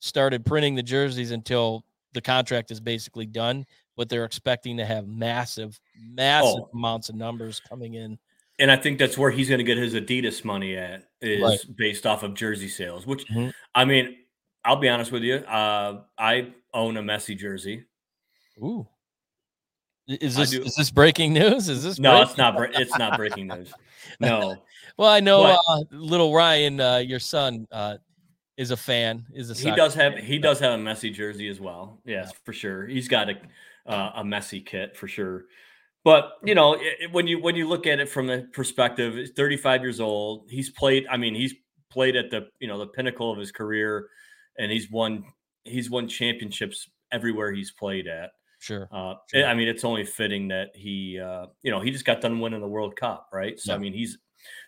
started 0.00 0.44
printing 0.44 0.74
the 0.74 0.82
jerseys 0.82 1.30
until 1.30 1.84
the 2.12 2.20
contract 2.20 2.70
is 2.70 2.80
basically 2.80 3.26
done. 3.26 3.64
But 3.96 4.08
they're 4.10 4.24
expecting 4.26 4.76
to 4.76 4.84
have 4.84 5.08
massive, 5.08 5.80
massive 5.98 6.60
Oh. 6.64 6.70
amounts 6.74 7.08
of 7.08 7.14
numbers 7.14 7.60
coming 7.60 7.94
in. 7.94 8.18
And 8.58 8.70
I 8.70 8.76
think 8.76 8.98
that's 8.98 9.16
where 9.18 9.30
he's 9.30 9.48
going 9.48 9.58
to 9.58 9.64
get 9.64 9.78
his 9.78 9.94
Adidas 9.94 10.44
money 10.44 10.76
at 10.76 11.08
is 11.22 11.42
Right. 11.42 11.76
based 11.76 12.06
off 12.06 12.22
of 12.22 12.34
jersey 12.34 12.68
sales. 12.68 13.06
Which 13.06 13.26
Mhm. 13.28 13.52
I 13.74 13.84
mean, 13.86 14.16
I'll 14.64 14.76
be 14.76 14.88
honest 14.88 15.12
with 15.12 15.22
you. 15.22 15.36
Uh, 15.36 16.02
I 16.18 16.52
own 16.74 16.96
a 16.98 17.02
Messi 17.02 17.36
jersey. 17.38 17.84
Ooh. 18.62 18.86
Is 20.08 20.36
this 20.36 20.52
is 20.52 20.74
this 20.74 20.90
breaking 20.90 21.32
news? 21.32 21.68
Is 21.68 21.82
this 21.82 21.98
No, 21.98 22.12
break- 22.18 22.28
it's 22.28 22.38
not. 22.38 22.80
It's 22.80 22.98
not 22.98 23.16
breaking 23.16 23.48
news. 23.48 23.72
No, 24.20 24.54
Well, 24.96 25.10
I 25.10 25.18
know 25.18 25.42
uh, 25.68 25.80
little 25.90 26.32
Ryan, 26.32 26.80
uh, 26.80 26.98
your 26.98 27.18
son, 27.18 27.66
uh, 27.72 27.96
is 28.56 28.70
a 28.70 28.76
fan. 28.76 29.26
Is 29.34 29.50
a 29.50 29.54
he 29.54 29.74
does 29.74 29.94
have 29.94 30.14
fan. 30.14 30.24
he 30.24 30.38
does 30.38 30.60
have 30.60 30.78
a 30.78 30.82
Messi 30.82 31.12
jersey 31.12 31.48
as 31.48 31.60
well. 31.60 32.00
Yes, 32.06 32.32
for 32.44 32.52
sure. 32.52 32.86
He's 32.86 33.08
got 33.08 33.28
a 33.28 33.34
uh, 33.84 34.12
a 34.16 34.22
Messi 34.22 34.64
kit 34.64 34.96
for 34.96 35.08
sure. 35.08 35.46
But 36.04 36.34
you 36.44 36.54
know, 36.54 36.74
it, 36.80 37.12
when 37.12 37.26
you 37.26 37.40
when 37.42 37.56
you 37.56 37.68
look 37.68 37.86
at 37.86 37.98
it 37.98 38.08
from 38.08 38.28
the 38.28 38.48
perspective, 38.52 39.14
he's 39.14 39.32
35 39.32 39.82
years 39.82 40.00
old. 40.00 40.46
He's 40.48 40.70
played. 40.70 41.04
I 41.10 41.16
mean, 41.16 41.34
he's 41.34 41.54
played 41.90 42.14
at 42.16 42.30
the 42.30 42.48
you 42.60 42.68
know 42.68 42.78
the 42.78 42.86
pinnacle 42.86 43.32
of 43.32 43.38
his 43.38 43.50
career, 43.50 44.08
and 44.56 44.70
he's 44.70 44.90
won 44.90 45.24
he's 45.64 45.90
won 45.90 46.06
championships 46.08 46.88
everywhere 47.10 47.52
he's 47.52 47.72
played 47.72 48.06
at. 48.06 48.30
Sure. 48.58 48.88
Uh, 48.90 49.14
Sure. 49.30 49.46
I 49.46 49.54
mean, 49.54 49.68
it's 49.68 49.84
only 49.84 50.04
fitting 50.04 50.48
that 50.48 50.70
he, 50.74 51.20
uh, 51.20 51.46
you 51.62 51.70
know, 51.70 51.80
he 51.80 51.90
just 51.90 52.04
got 52.04 52.20
done 52.20 52.40
winning 52.40 52.60
the 52.60 52.68
World 52.68 52.96
Cup, 52.96 53.28
right? 53.32 53.58
So 53.60 53.74
I 53.74 53.78
mean, 53.78 53.92
he's, 53.92 54.18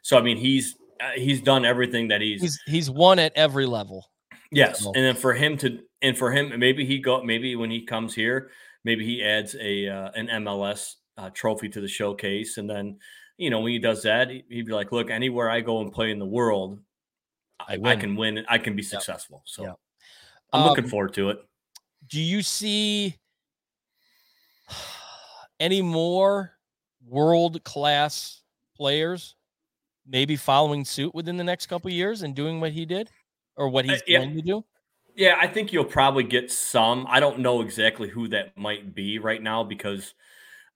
so 0.02 0.18
I 0.18 0.22
mean, 0.22 0.36
he's 0.36 0.76
uh, 1.00 1.12
he's 1.14 1.40
done 1.40 1.64
everything 1.64 2.08
that 2.08 2.20
he's, 2.20 2.42
He's 2.42 2.60
he's 2.66 2.90
won 2.90 3.18
at 3.18 3.32
every 3.36 3.66
level. 3.66 4.04
yes, 4.50 4.84
and 4.84 4.94
then 4.96 5.14
for 5.14 5.32
him 5.34 5.56
to, 5.58 5.78
and 6.02 6.16
for 6.18 6.32
him, 6.32 6.58
maybe 6.58 6.84
he 6.84 6.98
go, 6.98 7.22
maybe 7.22 7.54
when 7.56 7.70
he 7.70 7.84
comes 7.84 8.14
here, 8.14 8.50
maybe 8.84 9.04
he 9.04 9.22
adds 9.22 9.54
a 9.60 9.88
uh, 9.88 10.10
an 10.16 10.26
MLS 10.44 10.94
uh, 11.16 11.30
trophy 11.30 11.68
to 11.68 11.80
the 11.80 11.88
showcase, 11.88 12.58
and 12.58 12.68
then, 12.68 12.98
you 13.36 13.48
know, 13.50 13.60
when 13.60 13.72
he 13.72 13.78
does 13.78 14.02
that, 14.02 14.28
he- 14.30 14.44
he'd 14.48 14.66
be 14.66 14.72
like, 14.72 14.90
look, 14.92 15.10
anywhere 15.10 15.48
I 15.50 15.60
go 15.60 15.80
and 15.80 15.92
play 15.92 16.10
in 16.10 16.18
the 16.18 16.26
world, 16.26 16.80
I, 17.60 17.78
I 17.84 17.96
can 17.96 18.16
win, 18.16 18.44
I 18.48 18.58
can 18.58 18.74
be 18.76 18.82
successful. 18.82 19.42
So 19.46 19.62
Yep. 19.64 19.76
I'm 20.52 20.64
looking 20.68 20.84
Um, 20.84 20.90
forward 20.90 21.14
to 21.14 21.30
it. 21.30 21.38
Do 22.08 22.20
you 22.20 22.42
see 22.42 23.16
any 25.60 25.82
more 25.82 26.52
world 27.06 27.62
class 27.64 28.42
players 28.76 29.34
maybe 30.06 30.36
following 30.36 30.84
suit 30.84 31.14
within 31.14 31.36
the 31.36 31.44
next 31.44 31.66
couple 31.66 31.88
of 31.88 31.94
years 31.94 32.22
and 32.22 32.34
doing 32.34 32.60
what 32.60 32.72
he 32.72 32.86
did 32.86 33.10
or 33.56 33.68
what 33.68 33.84
Uh, 33.88 33.96
he's 33.96 34.02
yeah. 34.06 34.18
going 34.18 34.34
to 34.34 34.42
do? 34.42 34.64
Yeah, 35.14 35.36
I 35.40 35.48
think 35.48 35.72
you'll 35.72 35.84
probably 35.84 36.24
get 36.24 36.50
some. 36.50 37.06
I 37.08 37.20
don't 37.20 37.40
know 37.40 37.60
exactly 37.60 38.08
who 38.08 38.28
that 38.28 38.56
might 38.56 38.94
be 38.94 39.18
right 39.18 39.42
now 39.42 39.64
because 39.64 40.14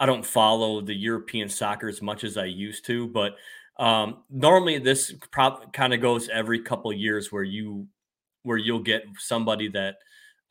I 0.00 0.06
don't 0.06 0.26
follow 0.26 0.80
the 0.80 0.94
European 0.94 1.48
soccer 1.48 1.88
as 1.88 2.02
much 2.02 2.24
as 2.24 2.36
I 2.36 2.46
used 2.46 2.86
to. 2.86 3.08
But 3.08 3.36
um, 3.78 4.24
normally, 4.30 4.78
this 4.78 5.12
prob- 5.30 5.72
kind 5.72 5.94
of 5.94 6.00
goes 6.00 6.28
every 6.28 6.62
couple 6.62 6.90
of 6.90 6.98
years 6.98 7.32
where 7.32 7.44
you 7.44 7.88
where 8.42 8.58
you'll 8.58 8.80
get 8.82 9.04
somebody 9.18 9.68
that 9.68 9.96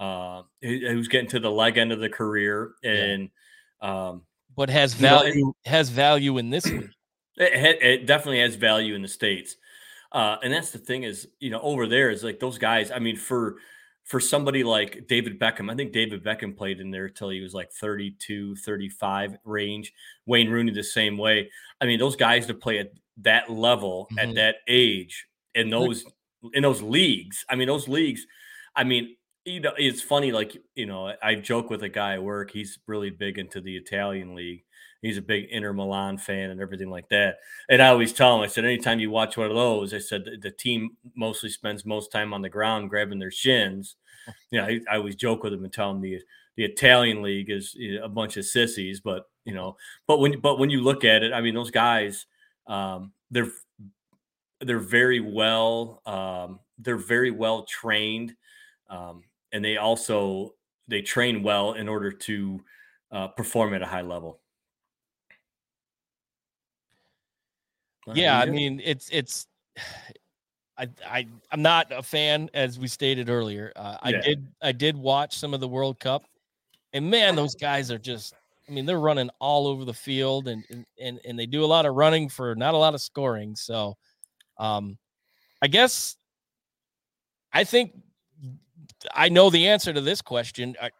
uh, 0.01 0.41
who- 0.61 0.87
who's 0.89 1.07
getting 1.07 1.29
to 1.29 1.39
the 1.39 1.51
leg 1.51 1.77
end 1.77 1.91
of 1.91 1.99
the 1.99 2.09
career 2.09 2.73
and 2.83 3.29
um, 3.81 4.25
But 4.55 4.69
has 4.69 4.95
You 4.99 5.07
know, 5.07 5.19
value 5.19 5.53
has 5.65 5.89
value 5.89 6.37
in 6.39 6.49
this 6.49 6.65
league. 6.65 6.89
it, 7.37 7.81
it 7.81 8.05
definitely 8.07 8.39
has 8.41 8.55
value 8.55 8.95
in 8.95 9.01
the 9.01 9.07
states, 9.07 9.55
uh, 10.11 10.37
and 10.43 10.51
that's 10.51 10.71
the 10.71 10.77
thing 10.79 11.03
is, 11.03 11.27
you 11.39 11.49
know, 11.51 11.61
over 11.61 11.87
there 11.87 12.09
is 12.09 12.23
like 12.23 12.39
those 12.39 12.57
guys. 12.57 12.91
I 12.91 12.99
mean, 12.99 13.15
for 13.15 13.57
for 14.03 14.19
somebody 14.19 14.63
like 14.63 15.07
David 15.07 15.39
Beckham, 15.39 15.71
I 15.71 15.75
think 15.75 15.93
David 15.93 16.23
Beckham 16.23 16.57
played 16.57 16.79
in 16.81 16.89
there 16.91 17.07
till 17.07 17.29
he 17.29 17.39
was 17.39 17.53
like 17.53 17.71
32, 17.71 18.55
35 18.55 19.37
range. 19.45 19.93
Wayne 20.25 20.49
Rooney 20.49 20.71
the 20.71 20.83
same 20.83 21.17
way. 21.17 21.49
I 21.79 21.85
mean, 21.85 21.99
those 21.99 22.15
guys 22.15 22.47
to 22.47 22.53
play 22.55 22.79
at 22.79 22.91
that 23.17 23.49
level 23.51 24.09
Mhm. 24.11 24.23
at 24.29 24.35
that 24.35 24.55
age 24.67 25.27
in 25.55 25.69
those 25.69 26.03
in 26.53 26.63
those 26.63 26.81
leagues. 26.81 27.45
I 27.49 27.55
mean, 27.55 27.67
those 27.67 27.87
leagues. 27.87 28.25
I 28.75 28.83
mean, 28.83 29.15
you 29.51 29.59
know, 29.59 29.73
it's 29.77 30.01
funny. 30.01 30.31
Like 30.31 30.57
you 30.75 30.85
know, 30.85 31.13
I 31.21 31.35
joke 31.35 31.69
with 31.69 31.83
a 31.83 31.89
guy 31.89 32.13
at 32.13 32.23
work. 32.23 32.51
He's 32.51 32.79
really 32.87 33.09
big 33.09 33.37
into 33.37 33.61
the 33.61 33.75
Italian 33.75 34.35
league. 34.35 34.63
He's 35.01 35.17
a 35.17 35.21
big 35.21 35.45
Inter 35.49 35.73
Milan 35.73 36.17
fan 36.17 36.51
and 36.51 36.61
everything 36.61 36.89
like 36.89 37.09
that. 37.09 37.37
And 37.69 37.81
I 37.81 37.87
always 37.87 38.13
tell 38.13 38.35
him, 38.35 38.41
I 38.41 38.47
said, 38.47 38.65
anytime 38.65 38.99
you 38.99 39.09
watch 39.09 39.35
one 39.35 39.47
of 39.47 39.55
those, 39.55 39.95
I 39.95 39.97
said 39.97 40.25
the, 40.41 40.51
team 40.51 40.91
mostly 41.15 41.49
spends 41.49 41.85
most 41.85 42.11
time 42.11 42.35
on 42.35 42.43
the 42.43 42.49
ground 42.49 42.91
grabbing 42.91 43.17
their 43.17 43.31
shins. 43.31 43.95
You 44.51 44.61
know, 44.61 44.67
I, 44.67 44.79
I 44.89 44.97
always 44.97 45.15
joke 45.15 45.41
with 45.41 45.53
him 45.53 45.63
and 45.63 45.73
tell 45.73 45.89
him 45.89 46.01
the 46.01 46.19
the 46.55 46.65
Italian 46.65 47.23
league 47.23 47.49
is 47.49 47.75
a 48.03 48.09
bunch 48.09 48.37
of 48.37 48.45
sissies, 48.45 48.99
but 48.99 49.23
you 49.45 49.53
know, 49.55 49.77
but 50.05 50.19
when 50.19 50.39
but 50.39 50.59
when 50.59 50.69
you 50.69 50.81
look 50.81 51.03
at 51.03 51.23
it, 51.23 51.33
I 51.33 51.41
mean, 51.41 51.55
those 51.55 51.71
guys, 51.71 52.27
um, 52.67 53.13
they're 53.31 53.51
they're 54.59 54.77
very 54.77 55.19
well 55.19 56.01
um, 56.05 56.59
they're 56.77 56.97
very 56.97 57.31
well 57.31 57.63
trained, 57.63 58.35
um, 58.89 59.23
and 59.51 59.63
they 59.63 59.77
also 59.77 60.55
they 60.87 61.01
train 61.01 61.43
well 61.43 61.73
in 61.73 61.87
order 61.87 62.11
to 62.11 62.61
uh, 63.11 63.27
perform 63.29 63.73
at 63.73 63.81
a 63.81 63.85
high 63.85 64.01
level. 64.01 64.41
Yeah, 68.13 68.39
I 68.39 68.45
mean 68.45 68.81
it's 68.83 69.09
it's 69.11 69.47
I 70.77 70.89
I 71.05 71.27
I'm 71.51 71.61
not 71.61 71.91
a 71.91 72.01
fan 72.01 72.49
as 72.53 72.79
we 72.79 72.87
stated 72.87 73.29
earlier. 73.29 73.71
Uh, 73.75 73.97
I 74.01 74.11
Yeah. 74.11 74.21
did 74.21 74.47
I 74.61 74.71
did 74.71 74.97
watch 74.97 75.37
some 75.37 75.53
of 75.53 75.59
the 75.59 75.67
World 75.67 75.99
Cup, 75.99 76.23
and 76.93 77.09
man, 77.09 77.35
those 77.35 77.55
guys 77.55 77.91
are 77.91 77.99
just. 77.99 78.33
I 78.69 78.73
mean, 78.73 78.85
they're 78.85 78.99
running 78.99 79.29
all 79.39 79.67
over 79.67 79.83
the 79.83 79.93
field, 79.93 80.47
and 80.47 80.63
and 80.69 80.85
and, 80.99 81.19
and 81.25 81.37
they 81.37 81.45
do 81.45 81.65
a 81.65 81.67
lot 81.67 81.85
of 81.85 81.95
running 81.95 82.29
for 82.29 82.55
not 82.55 82.73
a 82.73 82.77
lot 82.77 82.93
of 82.93 83.01
scoring. 83.01 83.55
So, 83.55 83.97
um, 84.57 84.97
I 85.61 85.67
guess 85.67 86.15
I 87.51 87.63
think 87.65 87.93
I 89.13 89.29
know 89.29 89.49
the 89.49 89.67
answer 89.67 89.93
to 89.93 90.01
this 90.01 90.21
question. 90.21 90.75
I 90.81 90.91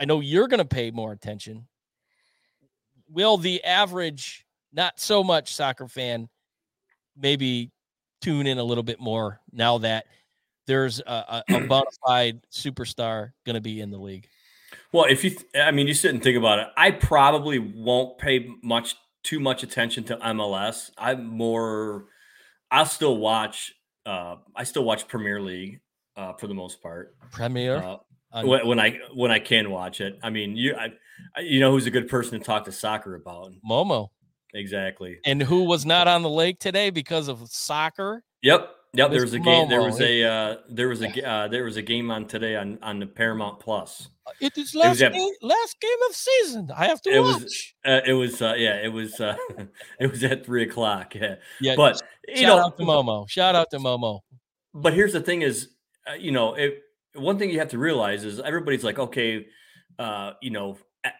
I 0.00 0.04
know 0.04 0.20
you're 0.20 0.48
going 0.48 0.58
to 0.58 0.64
pay 0.64 0.90
more 0.90 1.12
attention. 1.12 1.66
Will 3.10 3.36
the 3.36 3.62
average, 3.64 4.46
not 4.72 5.00
so 5.00 5.24
much 5.24 5.54
soccer 5.54 5.88
fan, 5.88 6.28
maybe 7.16 7.72
tune 8.20 8.46
in 8.46 8.58
a 8.58 8.64
little 8.64 8.84
bit 8.84 9.00
more 9.00 9.40
now 9.52 9.78
that 9.78 10.06
there's 10.66 11.00
a, 11.00 11.42
a, 11.48 11.54
a 11.56 11.60
bona 11.66 11.90
fide 12.06 12.40
superstar 12.52 13.32
going 13.44 13.54
to 13.54 13.60
be 13.60 13.80
in 13.80 13.90
the 13.90 13.98
league. 13.98 14.28
Well, 14.92 15.06
if 15.06 15.24
you, 15.24 15.30
th- 15.30 15.46
I 15.56 15.70
mean, 15.70 15.86
you 15.86 15.94
sit 15.94 16.12
and 16.12 16.22
think 16.22 16.36
about 16.36 16.58
it. 16.58 16.68
I 16.76 16.90
probably 16.90 17.58
won't 17.58 18.18
pay 18.18 18.50
much 18.62 18.94
too 19.24 19.40
much 19.40 19.62
attention 19.62 20.04
to 20.04 20.16
MLS. 20.16 20.90
I'm 20.96 21.26
more. 21.26 22.06
I'll 22.70 22.86
still 22.86 23.16
watch. 23.16 23.72
Uh, 24.04 24.36
I 24.54 24.64
still 24.64 24.84
watch 24.84 25.08
Premier 25.08 25.40
League 25.40 25.80
uh, 26.18 26.32
for 26.34 26.48
the 26.48 26.54
most 26.54 26.82
part. 26.82 27.14
Premier. 27.30 27.76
Uh, 27.76 28.42
when, 28.42 28.66
when 28.66 28.78
I 28.78 28.98
when 29.14 29.30
I 29.30 29.38
can 29.38 29.70
watch 29.70 30.00
it. 30.02 30.18
I 30.22 30.28
mean, 30.28 30.56
you 30.56 30.74
I, 30.74 30.92
you 31.40 31.60
know 31.60 31.70
who's 31.70 31.86
a 31.86 31.90
good 31.90 32.08
person 32.08 32.38
to 32.38 32.44
talk 32.44 32.64
to 32.66 32.72
soccer 32.72 33.14
about? 33.14 33.52
Momo. 33.68 34.08
Exactly. 34.54 35.18
And 35.24 35.42
who 35.42 35.64
was 35.64 35.86
not 35.86 36.08
on 36.08 36.22
the 36.22 36.30
lake 36.30 36.58
today 36.58 36.90
because 36.90 37.28
of 37.28 37.48
soccer? 37.48 38.22
Yep. 38.42 38.74
Yep. 38.94 39.10
There 39.10 39.20
was 39.20 39.34
a 39.34 39.38
game. 39.38 39.68
There 39.68 39.82
was 39.82 40.00
a 40.00 40.24
uh, 40.24 40.56
there 40.70 40.88
was 40.88 41.02
a 41.02 41.26
uh, 41.26 41.48
there 41.48 41.64
was 41.64 41.76
a 41.76 41.82
game 41.82 42.10
on 42.10 42.26
today 42.26 42.56
on 42.56 42.78
on 42.82 42.98
the 42.98 43.06
Paramount 43.06 43.60
Plus. 43.60 44.08
Uh, 44.26 44.32
it 44.40 44.56
is 44.56 44.74
last, 44.74 45.00
it 45.00 45.12
game, 45.12 45.32
last 45.42 45.80
game 45.80 45.90
of 46.08 46.16
season. 46.16 46.70
I 46.74 46.86
have 46.86 47.00
to 47.02 47.10
it 47.10 47.20
watch. 47.20 47.42
Was, 47.42 47.74
uh, 47.86 48.00
it 48.06 48.14
was 48.14 48.40
uh, 48.40 48.54
yeah. 48.56 48.76
It 48.82 48.88
was 48.88 49.20
uh, 49.20 49.36
it 50.00 50.10
was 50.10 50.24
at 50.24 50.44
three 50.44 50.62
o'clock. 50.62 51.14
Yeah. 51.14 51.36
Yeah. 51.60 51.76
But 51.76 52.00
you 52.26 52.36
shout 52.38 52.56
know, 52.56 52.64
out 52.64 52.78
to 52.78 52.84
Momo. 52.84 53.28
Shout 53.28 53.54
out 53.54 53.70
to 53.72 53.78
Momo. 53.78 54.20
But 54.72 54.94
here's 54.94 55.12
the 55.12 55.20
thing: 55.20 55.42
is 55.42 55.68
you 56.18 56.30
know, 56.30 56.54
it, 56.54 56.82
one 57.14 57.38
thing 57.38 57.50
you 57.50 57.58
have 57.58 57.70
to 57.70 57.78
realize 57.78 58.24
is 58.24 58.40
everybody's 58.40 58.84
like, 58.84 58.98
okay, 58.98 59.46
uh, 59.98 60.32
you 60.40 60.50
know, 60.50 60.78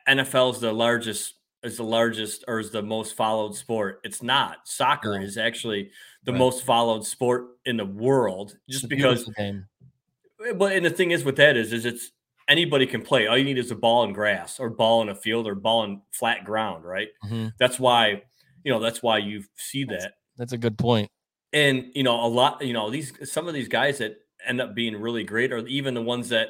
NFL 0.09 0.55
is 0.55 0.61
the 0.61 0.73
largest 0.73 1.35
is 1.65 1.77
the 1.77 1.85
largest 1.85 2.45
or 2.47 2.61
is 2.61 2.71
the 2.71 2.83
most 2.83 3.17
followed 3.17 3.55
sport. 3.55 4.01
It's 4.05 4.23
not. 4.23 4.59
Soccer 4.65 5.21
is 5.21 5.37
actually 5.37 5.91
the 6.25 6.33
right. 6.33 6.39
most 6.39 6.65
followed 6.65 7.05
sport 7.05 7.49
in 7.65 7.77
the 7.77 7.85
world 7.85 8.57
just 8.69 8.85
it's 8.85 8.89
because 8.89 9.25
game. 9.37 9.67
But 10.57 10.73
and 10.73 10.85
the 10.85 10.91
thing 10.91 11.11
is 11.11 11.25
with 11.25 11.37
that 11.37 11.57
is 11.57 11.73
is 11.73 11.85
it's 11.85 12.13
anybody 12.49 12.87
can 12.87 13.03
play. 13.03 13.27
All 13.27 13.37
you 13.37 13.45
need 13.45 13.59
is 13.59 13.71
a 13.71 13.77
ball 13.77 14.05
in 14.05 14.13
grass 14.13 14.61
or 14.61 14.71
ball 14.71 15.03
in 15.03 15.09
a 15.09 15.15
field 15.15 15.47
or 15.47 15.55
ball 15.55 15.85
in 15.85 16.01
flat 16.13 16.45
ground, 16.45 16.85
right? 16.85 17.09
Mm-hmm. 17.25 17.49
That's 17.59 17.79
why, 17.79 18.23
you 18.65 18.73
know, 18.73 18.81
that's 18.81 19.03
why 19.03 19.19
you 19.19 19.45
see 19.57 19.85
that's, 19.85 20.05
that. 20.05 20.15
That's 20.37 20.53
a 20.53 20.59
good 20.59 20.79
point. 20.79 21.11
And 21.53 21.91
you 21.95 22.05
know, 22.05 22.25
a 22.25 22.29
lot, 22.29 22.65
you 22.65 22.73
know, 22.73 22.91
these 22.91 23.13
some 23.31 23.49
of 23.49 23.55
these 23.55 23.69
guys 23.69 23.99
that 23.99 24.19
end 24.47 24.61
up 24.61 24.75
being 24.75 24.97
really 25.01 25.25
great 25.25 25.53
or 25.53 25.59
even 25.67 25.95
the 25.95 26.03
ones 26.03 26.29
that 26.29 26.49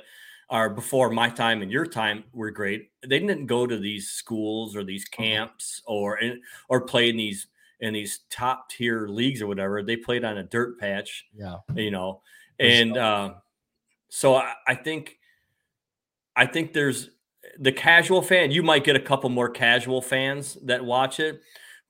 are 0.51 0.71
before 0.71 1.11
my 1.11 1.29
time 1.29 1.61
and 1.63 1.71
your 1.71 1.85
time 1.87 2.25
were 2.33 2.51
great. 2.51 2.91
They 3.03 3.19
didn't 3.19 3.47
go 3.47 3.67
to 3.67 3.77
these 3.79 4.09
schools 4.11 4.75
or 4.77 4.85
these 4.85 5.05
Mm-hmm. 5.09 5.23
camps 5.23 5.83
or 5.87 6.19
or 6.69 6.81
play 6.83 7.11
in 7.11 7.17
these 7.17 7.49
in 7.81 7.95
these 7.95 8.21
top 8.31 8.69
tier 8.71 9.07
leagues 9.09 9.41
or 9.43 9.47
whatever. 9.47 9.83
They 9.83 9.97
played 9.97 10.25
on 10.25 10.39
a 10.39 10.43
dirt 10.43 10.79
patch. 10.81 11.27
Yeah, 11.35 11.59
you 11.75 11.91
know, 11.91 12.23
and 12.59 12.97
uh, 12.97 13.35
so 14.09 14.37
I, 14.37 14.55
I 14.67 14.75
think 14.75 15.19
I 16.37 16.47
think 16.47 16.73
there's 16.73 17.11
the 17.59 17.73
casual 17.73 18.23
fan. 18.23 18.51
You 18.51 18.63
might 18.63 18.85
get 18.85 18.97
a 18.97 19.01
couple 19.01 19.29
more 19.31 19.51
casual 19.51 20.01
fans 20.03 20.57
that 20.65 20.85
watch 20.85 21.21
it, 21.21 21.41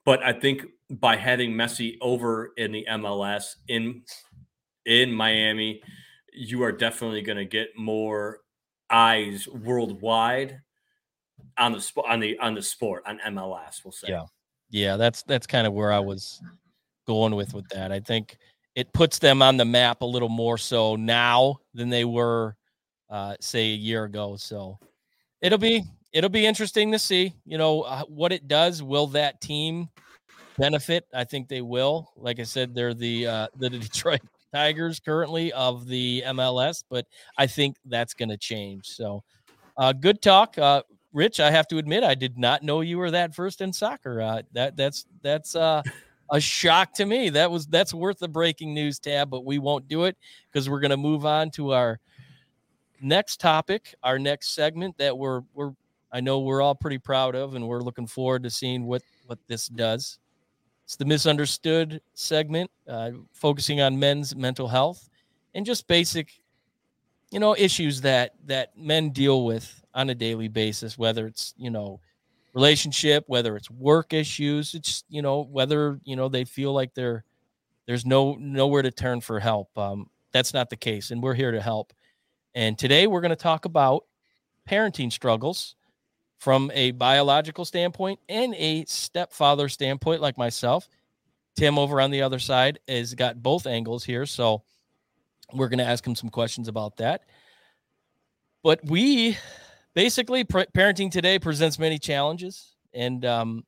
but 0.05 0.22
I 0.22 0.32
think 0.32 0.66
by 0.90 1.16
having 1.16 1.53
Messi 1.53 1.96
over 2.01 2.53
in 2.57 2.72
the 2.72 2.86
MLS 2.90 3.57
in 3.68 4.03
in 4.89 5.12
Miami, 5.12 5.82
you 6.32 6.62
are 6.64 6.72
definitely 6.72 7.22
going 7.22 7.39
to 7.39 7.45
get 7.45 7.68
more 7.76 8.41
eyes 8.91 9.47
worldwide 9.47 10.61
on 11.59 11.72
the 11.72 11.80
sport 11.80 12.07
on 12.09 12.20
the 12.20 12.39
on 12.39 12.55
the 12.55 12.62
sport 12.62 13.03
on 13.07 13.20
MLS. 13.28 13.84
We'll 13.84 13.93
say. 13.93 14.09
Yeah, 14.09 14.24
yeah. 14.70 14.97
That's 14.97 15.22
that's 15.22 15.47
kind 15.47 15.66
of 15.66 15.74
where 15.74 15.93
I 15.93 16.01
was 16.01 16.41
going 17.07 17.34
with 17.34 17.55
with 17.55 17.68
that. 17.68 17.93
I 17.93 18.01
think 18.01 18.39
it 18.74 18.93
puts 18.93 19.18
them 19.18 19.43
on 19.43 19.57
the 19.57 19.64
map 19.64 20.01
a 20.01 20.07
little 20.07 20.28
more 20.28 20.57
so 20.57 20.97
now 20.97 21.59
than 21.74 21.91
they 21.91 22.05
were, 22.05 22.57
uh, 23.11 23.34
say, 23.41 23.72
a 23.72 23.76
year 23.76 24.05
ago. 24.05 24.36
So 24.36 24.78
it'll 25.43 25.59
be 25.59 25.84
it'll 26.12 26.30
be 26.30 26.47
interesting 26.47 26.93
to 26.93 26.99
see. 26.99 27.34
You 27.45 27.59
know 27.59 27.82
uh, 27.82 28.05
what 28.05 28.32
it 28.32 28.49
does. 28.49 28.82
Will 28.82 29.09
that 29.09 29.43
team 29.43 29.91
benefit? 30.57 31.07
I 31.12 31.24
think 31.24 31.49
they 31.49 31.61
will. 31.61 32.11
Like 32.16 32.41
I 32.41 32.45
said, 32.45 32.74
they're 32.74 32.95
the 32.95 33.26
uh, 33.26 33.47
the 33.59 33.68
Detroit 33.68 34.22
Tigers 34.53 35.01
currently 35.01 35.53
of 35.53 35.86
the 35.86 36.22
MLS, 36.26 36.84
but 36.88 37.07
I 37.36 37.46
think 37.46 37.76
that's 37.84 38.14
going 38.14 38.28
to 38.28 38.36
change. 38.36 38.86
So, 38.86 39.22
uh, 39.76 39.92
good 39.92 40.20
talk, 40.22 40.59
uh, 40.59 40.82
Rich. 41.12 41.40
I 41.40 41.51
have 41.51 41.68
to 41.68 41.78
admit, 41.78 42.05
I 42.05 42.14
did 42.14 42.38
not 42.38 42.62
know 42.62 42.80
you 42.80 42.99
were 42.99 43.11
that 43.11 43.34
first 43.34 43.61
in 43.61 43.72
soccer. 43.72 44.20
Uh, 44.20 44.42
that 44.53 44.76
that's 44.76 45.07
that's 45.22 45.55
uh, 45.57 45.82
a 46.30 46.40
shock 46.40 46.92
to 46.94 47.07
me. 47.07 47.30
That 47.30 47.51
was 47.51 47.66
that's 47.66 47.94
worth 47.94 48.18
the 48.18 48.28
breaking 48.28 48.74
news 48.74 48.99
tab, 48.99 49.30
but 49.30 49.44
we 49.44 49.59
won't 49.59 49.88
do 49.88 50.05
it 50.05 50.16
because 50.51 50.68
we're 50.68 50.80
going 50.80 50.90
to 50.90 50.96
move 50.96 51.24
on 51.24 51.51
to 51.53 51.72
our 51.72 51.99
next 53.01 53.40
topic, 53.40 53.94
our 54.03 54.18
next 54.18 54.55
segment 54.55 54.99
that 54.99 55.16
we're 55.16 55.42
we're 55.55 55.72
I 56.12 56.20
know 56.20 56.40
we're 56.40 56.62
all 56.62 56.74
pretty 56.74 56.99
proud 56.99 57.34
of, 57.34 57.55
and 57.55 57.66
we're 57.66 57.80
looking 57.80 58.07
forward 58.07 58.42
to 58.44 58.51
seeing 58.51 58.84
what 58.84 59.03
what 59.26 59.38
this 59.46 59.68
does. 59.68 60.18
It's 60.89 60.97
the 60.97 61.05
misunderstood 61.05 62.01
segment, 62.14 62.70
uh, 62.89 63.11
focusing 63.34 63.82
on 63.82 63.99
men's 63.99 64.34
mental 64.34 64.66
health 64.66 65.11
and 65.53 65.66
just 65.66 65.86
basic, 65.86 66.30
you 67.30 67.39
know, 67.39 67.55
issues 67.55 68.01
that 68.01 68.32
that 68.47 68.74
men 68.74 69.11
deal 69.11 69.45
with 69.45 69.84
on 69.93 70.09
a 70.09 70.14
daily 70.14 70.49
basis. 70.49 70.97
Whether 70.97 71.26
it's 71.26 71.53
you 71.59 71.68
know, 71.68 72.01
relationship, 72.55 73.24
whether 73.26 73.55
it's 73.55 73.70
work 73.70 74.14
issues, 74.14 74.72
it's 74.72 75.05
you 75.11 75.20
know 75.20 75.43
whether 75.43 76.01
you 76.05 76.16
know 76.16 76.30
they 76.30 76.47
feel 76.47 76.72
like 76.72 76.95
they're 76.95 77.22
there's 77.86 78.07
no 78.07 78.36
nowhere 78.41 78.80
to 78.80 78.91
turn 78.91 79.20
for 79.20 79.39
help. 79.41 79.68
Um, 79.76 80.09
that's 80.32 80.55
not 80.55 80.70
the 80.70 80.76
case, 80.76 81.11
and 81.11 81.22
we're 81.22 81.34
here 81.34 81.53
to 81.53 81.61
help. 81.61 81.93
And 82.55 82.78
today 82.78 83.07
we're 83.07 83.20
going 83.20 83.28
to 83.28 83.36
talk 83.36 83.66
about 83.66 84.07
parenting 84.66 85.12
struggles 85.12 85.76
from 86.39 86.70
a 86.72 86.93
biological 86.93 87.64
standpoint 87.64 88.20
and 88.28 88.55
a 88.55 88.84
stepfather 88.86 89.68
standpoint, 89.68 90.20
like 90.20 90.39
myself. 90.39 90.89
Tim 91.57 91.78
over 91.78 92.01
on 92.01 92.12
the 92.12 92.22
other 92.22 92.39
side 92.39 92.78
has 92.89 93.14
got 93.14 93.43
both 93.43 93.66
angles 93.66 94.05
here. 94.05 94.24
So 94.26 94.62
we're 95.53 95.68
going 95.68 95.80
to 95.80 95.84
ask 95.84 96.07
him 96.07 96.14
some 96.14 96.30
questions 96.30 96.68
about 96.68 96.97
that. 96.99 97.22
But 98.62 98.80
we 98.84 99.36
basically, 99.95 100.45
parenting 100.45 101.11
today 101.11 101.39
presents 101.41 101.78
many 101.78 101.99
challenges. 101.99 102.76
And, 102.95 103.24
um, 103.24 103.64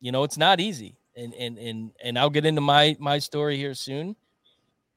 you 0.00 0.12
know, 0.12 0.22
it's 0.22 0.38
not 0.38 0.60
easy. 0.60 0.96
And, 1.16 1.34
and, 1.34 1.58
and, 1.58 1.90
and 2.02 2.18
I'll 2.18 2.30
get 2.30 2.46
into 2.46 2.60
my, 2.60 2.96
my 3.00 3.18
story 3.18 3.56
here 3.56 3.74
soon. 3.74 4.14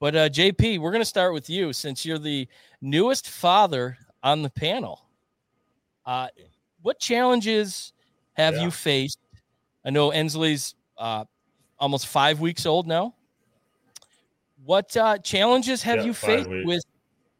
But 0.00 0.14
uh, 0.14 0.28
JP, 0.28 0.78
we're 0.78 0.92
going 0.92 1.00
to 1.00 1.06
start 1.06 1.34
with 1.34 1.50
you 1.50 1.72
since 1.72 2.06
you're 2.06 2.18
the 2.18 2.46
newest 2.80 3.28
father 3.28 3.98
on 4.22 4.42
the 4.42 4.50
panel. 4.50 5.04
Uh, 6.06 6.28
what 6.82 6.98
challenges 6.98 7.92
have 8.34 8.54
yeah. 8.54 8.62
you 8.62 8.70
faced? 8.70 9.18
I 9.84 9.90
know 9.90 10.10
Ensley's 10.10 10.74
uh, 10.96 11.24
almost 11.78 12.06
five 12.06 12.40
weeks 12.40 12.66
old 12.66 12.86
now. 12.86 13.14
What 14.64 14.96
uh, 14.96 15.18
challenges 15.18 15.82
have 15.82 15.98
Yeah, 15.98 16.04
you 16.04 16.14
faced 16.14 16.48
weeks. 16.48 16.66
with 16.66 16.84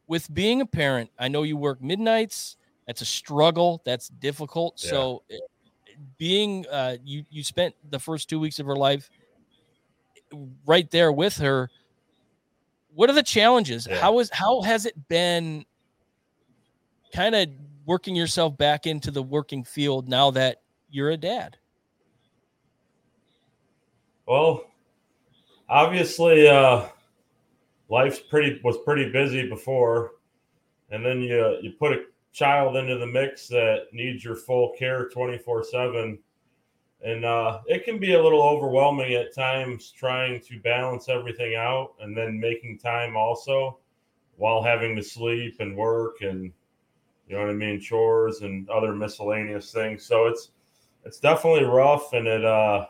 with 0.07 0.33
being 0.33 0.61
a 0.61 0.65
parent? 0.65 1.11
I 1.19 1.27
know 1.27 1.43
you 1.43 1.57
work 1.57 1.81
midnights. 1.81 2.57
That's 2.87 3.01
a 3.01 3.05
struggle. 3.05 3.81
That's 3.85 4.09
difficult. 4.09 4.81
Yeah. 4.83 4.89
So, 4.89 5.23
eh, 5.29 5.37
being 6.17 6.65
uh, 6.67 6.97
you 7.03 7.25
you 7.29 7.43
spent 7.43 7.75
the 7.89 7.99
first 7.99 8.29
two 8.29 8.39
weeks 8.39 8.59
of 8.59 8.65
her 8.65 8.75
life 8.75 9.09
right 10.65 10.89
there 10.89 11.11
with 11.11 11.37
her. 11.37 11.69
What 12.93 13.09
are 13.09 13.13
the 13.13 13.23
challenges? 13.23 13.85
How 13.85 14.17
is 14.19 14.29
how 14.31 14.61
has 14.61 14.85
it 14.85 15.07
been? 15.07 15.65
Kind 17.13 17.35
of 17.35 17.47
working 17.89 18.15
yourself 18.15 18.55
back 18.55 18.85
into 18.85 19.09
the 19.09 19.23
working 19.23 19.63
field 19.63 20.07
now 20.07 20.29
that 20.29 20.61
you're 20.91 21.09
a 21.09 21.17
dad. 21.17 21.57
Well, 24.27 24.65
obviously, 25.67 26.47
uh, 26.47 26.87
life's 27.89 28.19
pretty 28.19 28.61
was 28.63 28.77
pretty 28.85 29.11
busy 29.11 29.49
before, 29.49 30.11
and 30.91 31.03
then 31.03 31.19
you 31.19 31.57
you 31.63 31.71
put 31.79 31.93
a 31.93 32.03
child 32.31 32.75
into 32.75 32.99
the 32.99 33.07
mix 33.07 33.47
that 33.47 33.87
needs 33.91 34.23
your 34.23 34.35
full 34.35 34.71
care 34.77 35.09
twenty 35.09 35.39
four 35.39 35.63
seven, 35.63 36.19
and 37.03 37.25
uh, 37.25 37.61
it 37.65 37.85
can 37.85 37.97
be 37.97 38.13
a 38.13 38.21
little 38.21 38.43
overwhelming 38.43 39.15
at 39.15 39.33
times 39.33 39.89
trying 39.89 40.39
to 40.41 40.59
balance 40.59 41.09
everything 41.09 41.55
out 41.55 41.95
and 42.01 42.15
then 42.15 42.39
making 42.39 42.77
time 42.77 43.17
also 43.17 43.79
while 44.37 44.61
having 44.61 44.95
to 44.95 45.01
sleep 45.01 45.55
and 45.59 45.75
work 45.75 46.21
and 46.21 46.53
you 47.29 47.35
know 47.35 47.41
what 47.43 47.51
I 47.51 47.53
mean? 47.53 47.79
Chores 47.79 48.41
and 48.41 48.67
other 48.69 48.93
miscellaneous 48.93 49.71
things. 49.71 50.03
So 50.03 50.25
it's 50.25 50.49
it's 51.05 51.19
definitely 51.19 51.63
rough 51.63 52.11
and 52.13 52.27
it 52.27 52.43
uh 52.43 52.87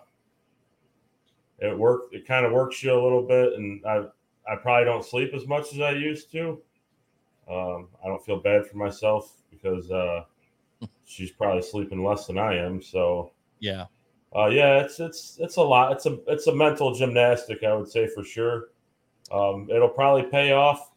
it 1.60 1.78
worked 1.78 2.14
it 2.16 2.26
kind 2.26 2.46
of 2.46 2.54
works 2.54 2.82
you 2.82 2.92
a 2.92 3.02
little 3.02 3.22
bit 3.22 3.54
and 3.54 3.86
i 3.86 4.04
i 4.52 4.56
probably 4.56 4.86
don't 4.86 5.06
sleep 5.06 5.34
as 5.34 5.46
much 5.46 5.74
as 5.74 5.82
i 5.82 5.92
used 5.92 6.32
to. 6.32 6.60
Um 7.50 7.90
i 8.04 8.08
don't 8.08 8.24
feel 8.26 8.40
bad 8.40 8.66
for 8.66 8.78
myself 8.78 9.34
because 9.52 9.92
uh 9.92 10.24
she's 11.06 11.32
probably 11.32 11.62
sleeping 11.62 12.04
less 12.04 12.26
than 12.26 12.38
i 12.38 12.56
am. 12.56 12.82
So 12.82 13.32
Yeah. 13.60 13.86
uh 14.34 14.48
yeah 14.48 14.80
it's 14.80 15.00
it's 15.02 15.38
it's 15.42 15.58
a 15.58 15.62
lot. 15.62 15.92
It's 15.92 16.06
a 16.06 16.18
it's 16.28 16.48
a 16.48 16.56
mental 16.56 16.96
gymnastic 16.96 17.64
i 17.64 17.74
would 17.76 17.90
say 17.90 18.08
for 18.08 18.24
sure. 18.24 18.70
Um 19.32 19.68
it'll 19.70 19.90
probably 19.90 20.24
pay 20.24 20.54
off 20.54 20.92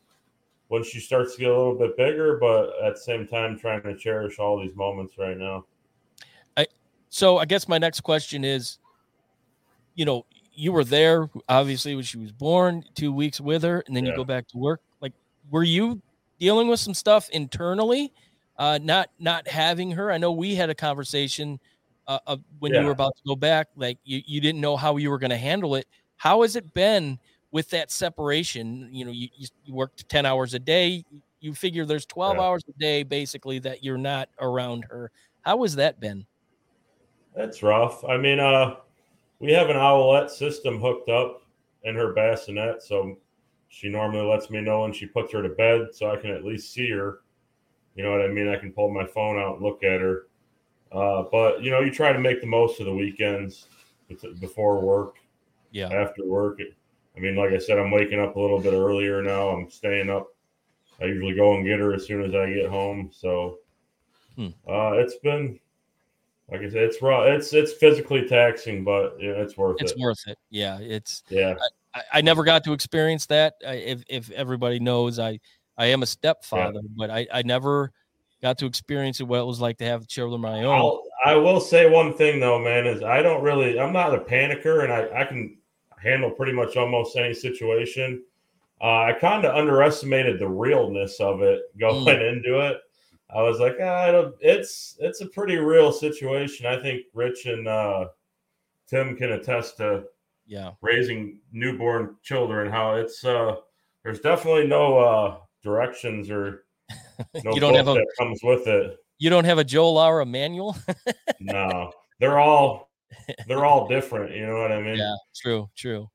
when 0.73 0.83
she 0.83 1.01
starts 1.01 1.35
to 1.35 1.41
get 1.41 1.51
a 1.51 1.55
little 1.55 1.75
bit 1.75 1.95
bigger, 1.99 2.39
but 2.41 2.73
at 2.83 2.95
the 2.95 3.01
same 3.01 3.27
time, 3.27 3.59
trying 3.59 3.83
to 3.83 3.95
cherish 3.95 4.39
all 4.39 4.59
these 4.59 4.75
moments 4.75 5.19
right 5.19 5.37
now. 5.37 5.67
I 6.57 6.67
so 7.11 7.37
I 7.37 7.45
guess 7.45 7.69
my 7.69 7.77
next 7.77 8.01
question 8.01 8.43
is, 8.43 8.79
you 9.97 10.07
know, 10.07 10.25
you 10.55 10.73
were 10.73 10.83
there 10.83 11.29
obviously 11.47 11.95
when 11.95 12.05
she 12.05 12.17
was 12.17 12.33
born, 12.33 12.85
two 12.95 13.13
weeks 13.13 13.39
with 13.39 13.63
her, 13.65 13.85
and 13.87 13.95
then 13.95 14.07
yeah. 14.07 14.13
you 14.13 14.17
go 14.17 14.25
back 14.25 14.49
to 14.49 14.57
work. 14.57 14.81
Like, 15.03 15.13
were 15.51 15.63
you 15.63 16.01
dealing 16.41 16.69
with 16.69 16.81
some 16.81 16.95
stuff 16.95 17.29
internally, 17.29 18.11
uh, 18.57 18.79
not 18.83 19.11
not 19.19 19.47
having 19.47 19.91
her? 19.91 20.11
I 20.11 20.17
know 20.17 20.33
we 20.33 20.55
had 20.55 20.71
a 20.71 20.75
conversation 20.75 21.61
uh, 22.07 22.19
of 22.27 22.41
when 22.61 22.73
yeah. 22.73 22.81
you 22.81 22.87
were 22.87 22.93
about 22.93 23.15
to 23.19 23.23
go 23.27 23.37
back, 23.37 23.69
like 23.77 23.99
you, 24.05 24.23
you 24.25 24.41
didn't 24.41 24.63
know 24.63 24.79
how 24.79 24.97
you 24.97 25.11
were 25.11 25.19
going 25.19 25.33
to 25.33 25.37
handle 25.37 25.75
it. 25.75 25.87
How 26.17 26.41
has 26.41 26.57
it 26.57 26.73
been? 26.73 27.19
With 27.53 27.69
that 27.71 27.91
separation, 27.91 28.89
you 28.91 29.05
know, 29.05 29.13
you, 29.13 29.29
you 29.37 29.75
worked 29.75 30.09
10 30.09 30.27
hours 30.27 30.55
a 30.55 30.59
day. 30.59 31.05
You 31.41 31.55
figure 31.55 31.85
there's 31.85 32.07
12 32.07 32.37
yeah. 32.37 32.43
hours 32.43 32.63
a 32.69 32.73
day 32.81 33.03
basically 33.03 33.59
that 33.61 33.85
you're 33.85 33.99
not 33.99 34.31
around 34.41 34.87
her. 34.91 35.13
How 35.43 35.63
has 35.63 35.77
that 35.77 36.01
been? 36.01 36.27
That's 37.37 37.63
rough. 37.63 38.05
I 38.05 38.17
mean, 38.17 38.41
uh, 38.41 38.77
we 39.39 39.53
have 39.53 39.69
an 39.69 39.77
owlet 39.77 40.31
system 40.31 40.81
hooked 40.81 41.11
up 41.11 41.43
in 41.85 41.95
her 41.95 42.13
bassinet. 42.15 42.83
So 42.83 43.19
she 43.69 43.89
normally 43.89 44.27
lets 44.27 44.51
me 44.51 44.61
know 44.61 44.83
when 44.83 44.93
she 44.93 45.07
puts 45.07 45.33
her 45.33 45.43
to 45.43 45.49
bed 45.51 45.89
so 45.93 46.11
I 46.11 46.17
can 46.17 46.31
at 46.31 46.45
least 46.45 46.73
see 46.73 46.91
her. 46.91 47.21
You 47.95 48.05
know 48.05 48.13
what 48.13 48.23
I 48.23 48.29
mean? 48.29 48.49
I 48.49 48.57
can 48.57 48.73
pull 48.73 48.91
my 48.91 49.07
phone 49.07 49.39
out 49.39 49.57
and 49.57 49.63
look 49.63 49.85
at 49.85 50.01
her. 50.01 50.27
Uh, 50.91 51.25
but, 51.31 51.63
you 51.63 51.71
know, 51.71 51.81
you 51.81 51.91
try 51.91 52.13
to 52.13 52.19
make 52.19 52.41
the 52.41 52.47
most 52.47 52.81
of 52.81 52.87
the 52.87 52.95
weekends 52.95 53.67
before 54.41 54.81
work. 54.81 55.17
Yeah. 55.71 55.89
After 55.89 56.25
work. 56.25 56.61
It, 56.61 56.75
I 57.17 57.21
mean, 57.21 57.37
like 57.37 57.53
I 57.53 57.59
said, 57.59 57.79
I'm 57.79 57.91
waking 57.91 58.21
up 58.21 58.37
a 58.37 58.41
little 58.41 58.61
bit 58.61 58.73
earlier 58.73 59.23
now. 59.23 59.49
I'm 59.49 59.71
staying 59.71 60.09
up. 60.09 60.29
I 61.01 61.07
usually 61.07 61.35
go 61.35 61.55
and 61.55 61.65
get 61.65 61.79
her 61.79 61.95
as 61.95 62.07
soon 62.07 62.23
as 62.23 62.35
I 62.35 62.53
get 62.53 62.71
home. 62.71 63.11
So 63.13 63.59
hmm. 64.37 64.49
uh, 64.69 64.93
it's 64.93 65.17
been, 65.17 65.59
like 66.51 66.61
I 66.61 66.69
said, 66.69 66.83
it's 66.83 67.03
raw. 67.03 67.23
It's 67.23 67.53
it's 67.53 67.73
physically 67.73 68.27
taxing, 68.29 68.85
but 68.85 69.17
yeah, 69.21 69.31
it's 69.31 69.57
worth 69.57 69.77
it's 69.81 69.93
it. 69.93 69.95
It's 69.95 70.03
worth 70.03 70.27
it. 70.27 70.39
Yeah, 70.51 70.79
it's 70.79 71.23
yeah. 71.29 71.55
I, 71.95 72.03
I, 72.15 72.21
never 72.21 72.45
got 72.45 72.65
to 72.65 72.73
experience 72.73 73.27
that. 73.27 73.55
I, 73.67 73.75
if 73.75 74.03
if 74.09 74.31
everybody 74.31 74.79
knows, 74.79 75.19
I 75.19 75.41
I 75.77 75.87
am 75.87 76.03
a 76.03 76.07
stepfather, 76.07 76.81
yeah. 76.83 76.95
but 76.97 77.11
I 77.11 77.27
I 77.33 77.43
never 77.43 77.93
got 78.43 78.59
to 78.59 78.67
experience 78.67 79.21
what 79.21 79.41
it 79.41 79.47
was 79.47 79.61
like 79.61 79.79
to 79.79 79.85
have 79.85 80.07
children 80.07 80.35
of 80.35 80.41
my 80.41 80.65
own. 80.65 80.75
I'll, 80.75 81.03
I 81.25 81.37
will 81.37 81.61
say 81.61 81.89
one 81.89 82.15
thing 82.15 82.41
though, 82.41 82.59
man, 82.59 82.87
is 82.87 83.03
I 83.03 83.23
don't 83.23 83.43
really. 83.43 83.79
I'm 83.79 83.93
not 83.93 84.15
a 84.15 84.19
panicker, 84.19 84.85
and 84.85 84.93
I 84.93 85.23
I 85.23 85.25
can 85.25 85.59
handle 86.03 86.31
pretty 86.31 86.53
much 86.53 86.77
almost 86.77 87.17
any 87.17 87.35
situation. 87.35 88.23
Uh, 88.81 89.03
I 89.03 89.13
kind 89.13 89.45
of 89.45 89.55
underestimated 89.55 90.41
the 90.41 90.49
realness 90.49 91.21
of 91.21 91.43
it 91.43 91.63
going 91.79 92.05
mm. 92.05 92.33
into 92.33 92.61
it. 92.61 92.79
I 93.35 93.41
was 93.43 93.61
like, 93.61 93.77
ah, 93.81 94.31
it's 94.41 94.97
it's 94.99 95.21
a 95.21 95.27
pretty 95.27 95.57
real 95.57 95.93
situation. 95.93 96.67
I 96.67 96.81
think 96.83 97.03
Rich 97.15 97.47
and 97.47 97.67
uh, 97.67 98.07
Tim 98.89 99.17
can 99.17 99.33
attest 99.33 99.79
to 99.79 100.05
yeah 100.47 100.73
raising 100.83 101.41
newborn 101.53 102.17
children. 102.23 102.71
How 102.71 102.97
it's 102.97 103.25
uh, 103.25 103.57
there's 104.05 104.21
definitely 104.21 104.67
no 104.67 104.99
uh, 104.99 105.37
directions 105.63 106.29
or 106.29 106.65
no 107.45 107.55
you 107.55 107.61
don't 107.61 107.75
have 107.75 107.89
a, 107.89 107.95
that 107.95 108.07
comes 108.19 108.41
with 108.43 108.67
it. 108.67 108.99
You 109.19 109.31
don't 109.31 109.45
have 109.45 109.59
a 109.59 109.65
Joe 109.65 109.93
Lara 109.93 110.27
manual. 110.27 110.77
no, 111.41 111.93
they're 112.21 112.39
all 112.39 112.91
they're 113.47 113.65
all 113.65 113.89
different. 113.89 114.35
You 114.35 114.47
know 114.47 114.61
what 114.61 114.73
I 114.73 114.81
mean? 114.81 114.97
Yeah, 114.97 115.15
true, 115.35 115.69
true. 115.77 116.09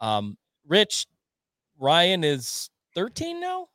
Um, 0.00 0.36
Rich, 0.66 1.06
Ryan 1.78 2.24
is 2.24 2.70
13 2.94 3.40
now. 3.40 3.68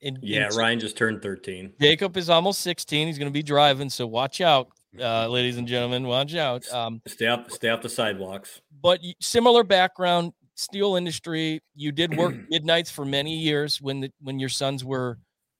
In, 0.00 0.18
yeah, 0.20 0.48
in, 0.50 0.56
Ryan 0.56 0.80
just 0.80 0.96
turned 0.96 1.22
13. 1.22 1.72
Jacob 1.80 2.16
is 2.16 2.28
almost 2.28 2.60
16. 2.60 3.06
He's 3.06 3.18
going 3.18 3.30
to 3.30 3.32
be 3.32 3.42
driving, 3.42 3.88
so 3.88 4.06
watch 4.06 4.40
out, 4.40 4.68
uh, 5.00 5.28
ladies 5.28 5.56
and 5.56 5.66
gentlemen. 5.66 6.06
Watch 6.06 6.34
out. 6.34 6.70
Um, 6.72 7.00
stay 7.06 7.26
up, 7.26 7.50
stay 7.50 7.70
off 7.70 7.80
the 7.80 7.88
sidewalks. 7.88 8.60
But 8.82 9.00
similar 9.20 9.64
background, 9.64 10.32
steel 10.54 10.96
industry. 10.96 11.62
You 11.74 11.92
did 11.92 12.16
work 12.16 12.34
midnights 12.50 12.90
for 12.90 13.04
many 13.04 13.36
years 13.36 13.80
when 13.80 14.00
the, 14.00 14.12
when 14.20 14.38
your 14.38 14.48
sons 14.48 14.84
were 14.84 15.18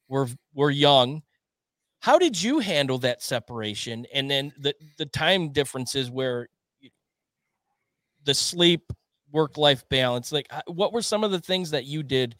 were 0.09 0.29
were 0.55 0.71
young. 0.71 1.23
How 2.05 2.19
did 2.19 2.43
you 2.43 2.59
handle 2.59 2.99
that 2.99 3.23
separation 3.23 4.07
and 4.13 4.31
then 4.31 4.53
the 4.59 4.75
the 4.99 5.07
time 5.07 5.55
differences 5.55 6.11
where 6.11 6.51
the 8.25 8.35
sleep 8.35 8.93
work 9.33 9.57
life 9.57 9.89
balance? 9.89 10.31
Like, 10.31 10.47
what 10.67 10.93
were 10.93 11.01
some 11.01 11.25
of 11.25 11.31
the 11.31 11.41
things 11.41 11.71
that 11.71 11.87
you 11.87 12.03
did 12.03 12.37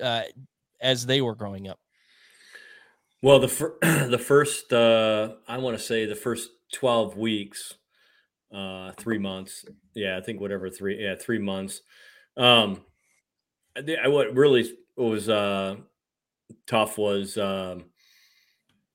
uh, 0.00 0.22
as 0.80 1.04
they 1.04 1.20
were 1.20 1.34
growing 1.34 1.66
up? 1.66 1.80
Well, 3.20 3.40
the 3.40 3.48
fir- 3.48 3.76
the 3.82 4.22
first 4.24 4.72
uh, 4.72 5.32
I 5.48 5.58
want 5.58 5.76
to 5.76 5.82
say 5.82 6.06
the 6.06 6.14
first 6.14 6.50
twelve 6.72 7.16
weeks, 7.16 7.74
uh, 8.54 8.92
three 8.98 9.18
months. 9.18 9.64
Yeah, 9.94 10.16
I 10.16 10.20
think 10.20 10.40
whatever 10.40 10.70
three 10.70 11.02
yeah 11.02 11.16
three 11.16 11.40
months. 11.40 11.80
Um, 12.36 12.84
I, 13.76 13.96
I 14.04 14.06
what 14.06 14.32
really 14.36 14.72
was 14.96 15.28
uh 15.28 15.74
tough 16.68 16.98
was 16.98 17.36
um 17.36 17.86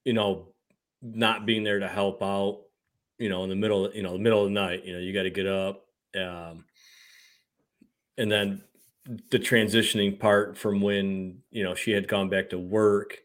you 0.06 0.14
know, 0.14 0.49
not 1.01 1.45
being 1.45 1.64
there 1.64 1.80
to 1.80 1.88
help 1.88 2.22
out, 2.24 2.62
you 3.18 3.30
know, 3.30 3.43
in 3.43 3.49
the 3.49 3.56
middle, 3.56 3.91
you 3.93 4.04
know, 4.04 4.14
the 4.14 4.20
middle 4.20 4.41
of 4.41 4.45
the 4.45 4.54
night, 4.54 4.86
you 4.86 4.93
know, 4.93 4.99
you 4.99 5.14
got 5.14 5.24
to 5.24 5.30
get 5.30 5.47
up. 5.47 5.86
Um, 6.16 6.66
and 8.18 8.32
then 8.32 8.64
the 9.32 9.39
transitioning 9.39 10.20
part 10.20 10.58
from 10.58 10.82
when, 10.82 11.39
you 11.51 11.64
know, 11.64 11.76
she 11.76 11.91
had 11.91 12.08
gone 12.08 12.30
back 12.30 12.49
to 12.51 12.60
work 12.60 13.18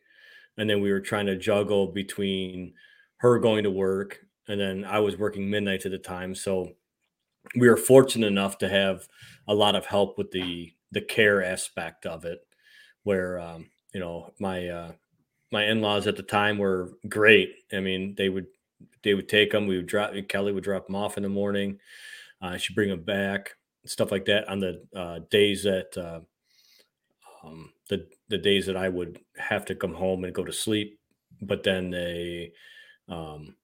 and 0.57 0.69
then 0.69 0.81
we 0.81 0.91
were 0.91 1.01
trying 1.01 1.27
to 1.27 1.37
juggle 1.37 1.87
between 1.87 2.75
her 3.19 3.39
going 3.39 3.65
to 3.65 3.71
work 3.71 4.21
and 4.49 4.61
then 4.61 4.85
I 4.85 4.99
was 4.99 5.17
working 5.17 5.49
midnight 5.49 5.85
at 5.85 5.93
the 5.93 5.99
time. 5.99 6.35
So 6.35 6.73
we 7.55 7.69
were 7.69 7.77
fortunate 7.77 8.27
enough 8.27 8.59
to 8.59 8.69
have 8.69 9.07
a 9.47 9.55
lot 9.55 9.77
of 9.77 9.87
help 9.87 10.19
with 10.19 10.31
the 10.31 10.73
the 10.91 11.01
care 11.03 11.45
aspect 11.45 12.07
of 12.07 12.25
it 12.25 12.41
where 13.03 13.39
um, 13.39 13.69
you 13.93 14.01
know 14.01 14.33
my 14.41 14.69
uh, 14.69 14.93
my 15.51 15.65
in-laws 15.65 16.07
at 16.07 16.17
the 16.17 16.23
time 16.23 16.59
were 16.59 16.93
great. 17.09 17.55
I 17.73 17.81
mean, 17.81 18.15
they 18.17 18.29
would 18.29 18.47
they 19.03 19.15
would 19.15 19.29
take 19.29 19.53
them. 19.53 19.67
We 19.67 19.77
would 19.77 19.87
drop 19.87 20.13
Kelly 20.29 20.53
would 20.53 20.65
drop 20.65 20.87
them 20.87 20.97
off 20.97 21.17
in 21.17 21.23
the 21.23 21.29
morning. 21.29 21.79
Uh, 22.41 22.57
she'd 22.57 22.75
bring 22.75 22.91
them 22.91 23.03
back, 23.03 23.55
stuff 23.85 24.13
like 24.13 24.25
that. 24.27 24.49
On 24.49 24.61
the 24.61 24.85
uh, 24.95 25.21
days 25.31 25.65
that 25.65 25.97
uh, 25.97 26.21
um, 27.45 27.73
the 27.89 28.07
the 28.29 28.39
days 28.39 28.67
that 28.67 28.77
I 28.77 28.89
would 28.89 29.19
have 29.37 29.65
to 29.67 29.75
come 29.75 29.95
home 29.95 30.25
and 30.25 30.35
go 30.35 30.45
to 30.45 30.53
sleep, 30.53 30.99
but 31.41 31.63
then 31.63 31.91
they, 31.91 32.53
um, 33.09 33.57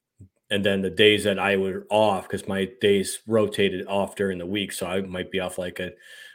and 0.51 0.65
then 0.65 0.82
the 0.82 0.90
days 0.90 1.24
that 1.24 1.39
I 1.39 1.56
were 1.56 1.86
off 1.90 2.24
because 2.24 2.48
my 2.48 2.69
days 2.81 3.20
rotated 3.27 3.86
off 3.86 4.16
during 4.16 4.39
the 4.39 4.47
week, 4.47 4.73
so 4.73 4.86
I 4.86 5.02
might 5.02 5.31
be 5.31 5.40
off 5.40 5.59
like 5.59 5.81
a 5.81 5.93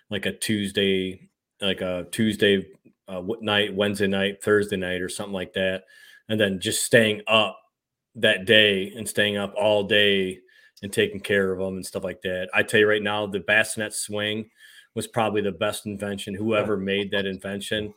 like 0.10 0.26
a 0.26 0.32
Tuesday, 0.32 1.30
like 1.62 1.82
a 1.82 2.06
Tuesday 2.12 2.66
uh, 3.10 3.22
night, 3.42 3.74
Wednesday 3.74 4.08
night, 4.08 4.44
Thursday 4.44 4.78
night, 4.78 5.02
or 5.02 5.10
something 5.10 5.34
like 5.34 5.54
that, 5.54 5.84
and 6.30 6.40
then 6.40 6.60
just 6.60 6.84
staying 6.84 7.22
up 7.28 7.60
that 8.16 8.46
day 8.46 8.94
and 8.96 9.08
staying 9.08 9.38
up 9.38 9.54
all 9.56 9.84
day 9.84 10.40
and 10.82 10.94
taking 10.94 11.20
care 11.20 11.52
of 11.52 11.60
them 11.60 11.76
and 11.76 11.86
stuff 11.86 12.04
like 12.04 12.22
that. 12.22 12.50
I 12.54 12.64
tell 12.64 12.80
you 12.80 12.88
right 12.88 13.02
now, 13.02 13.26
the 13.26 13.40
bassinet 13.40 13.94
swing 13.94 14.50
was 14.96 15.08
probably 15.08 15.42
the 15.42 15.52
best 15.52 15.86
invention. 15.86 16.34
Whoever 16.34 16.78
made 16.78 17.12
that 17.12 17.26
invention, 17.26 17.94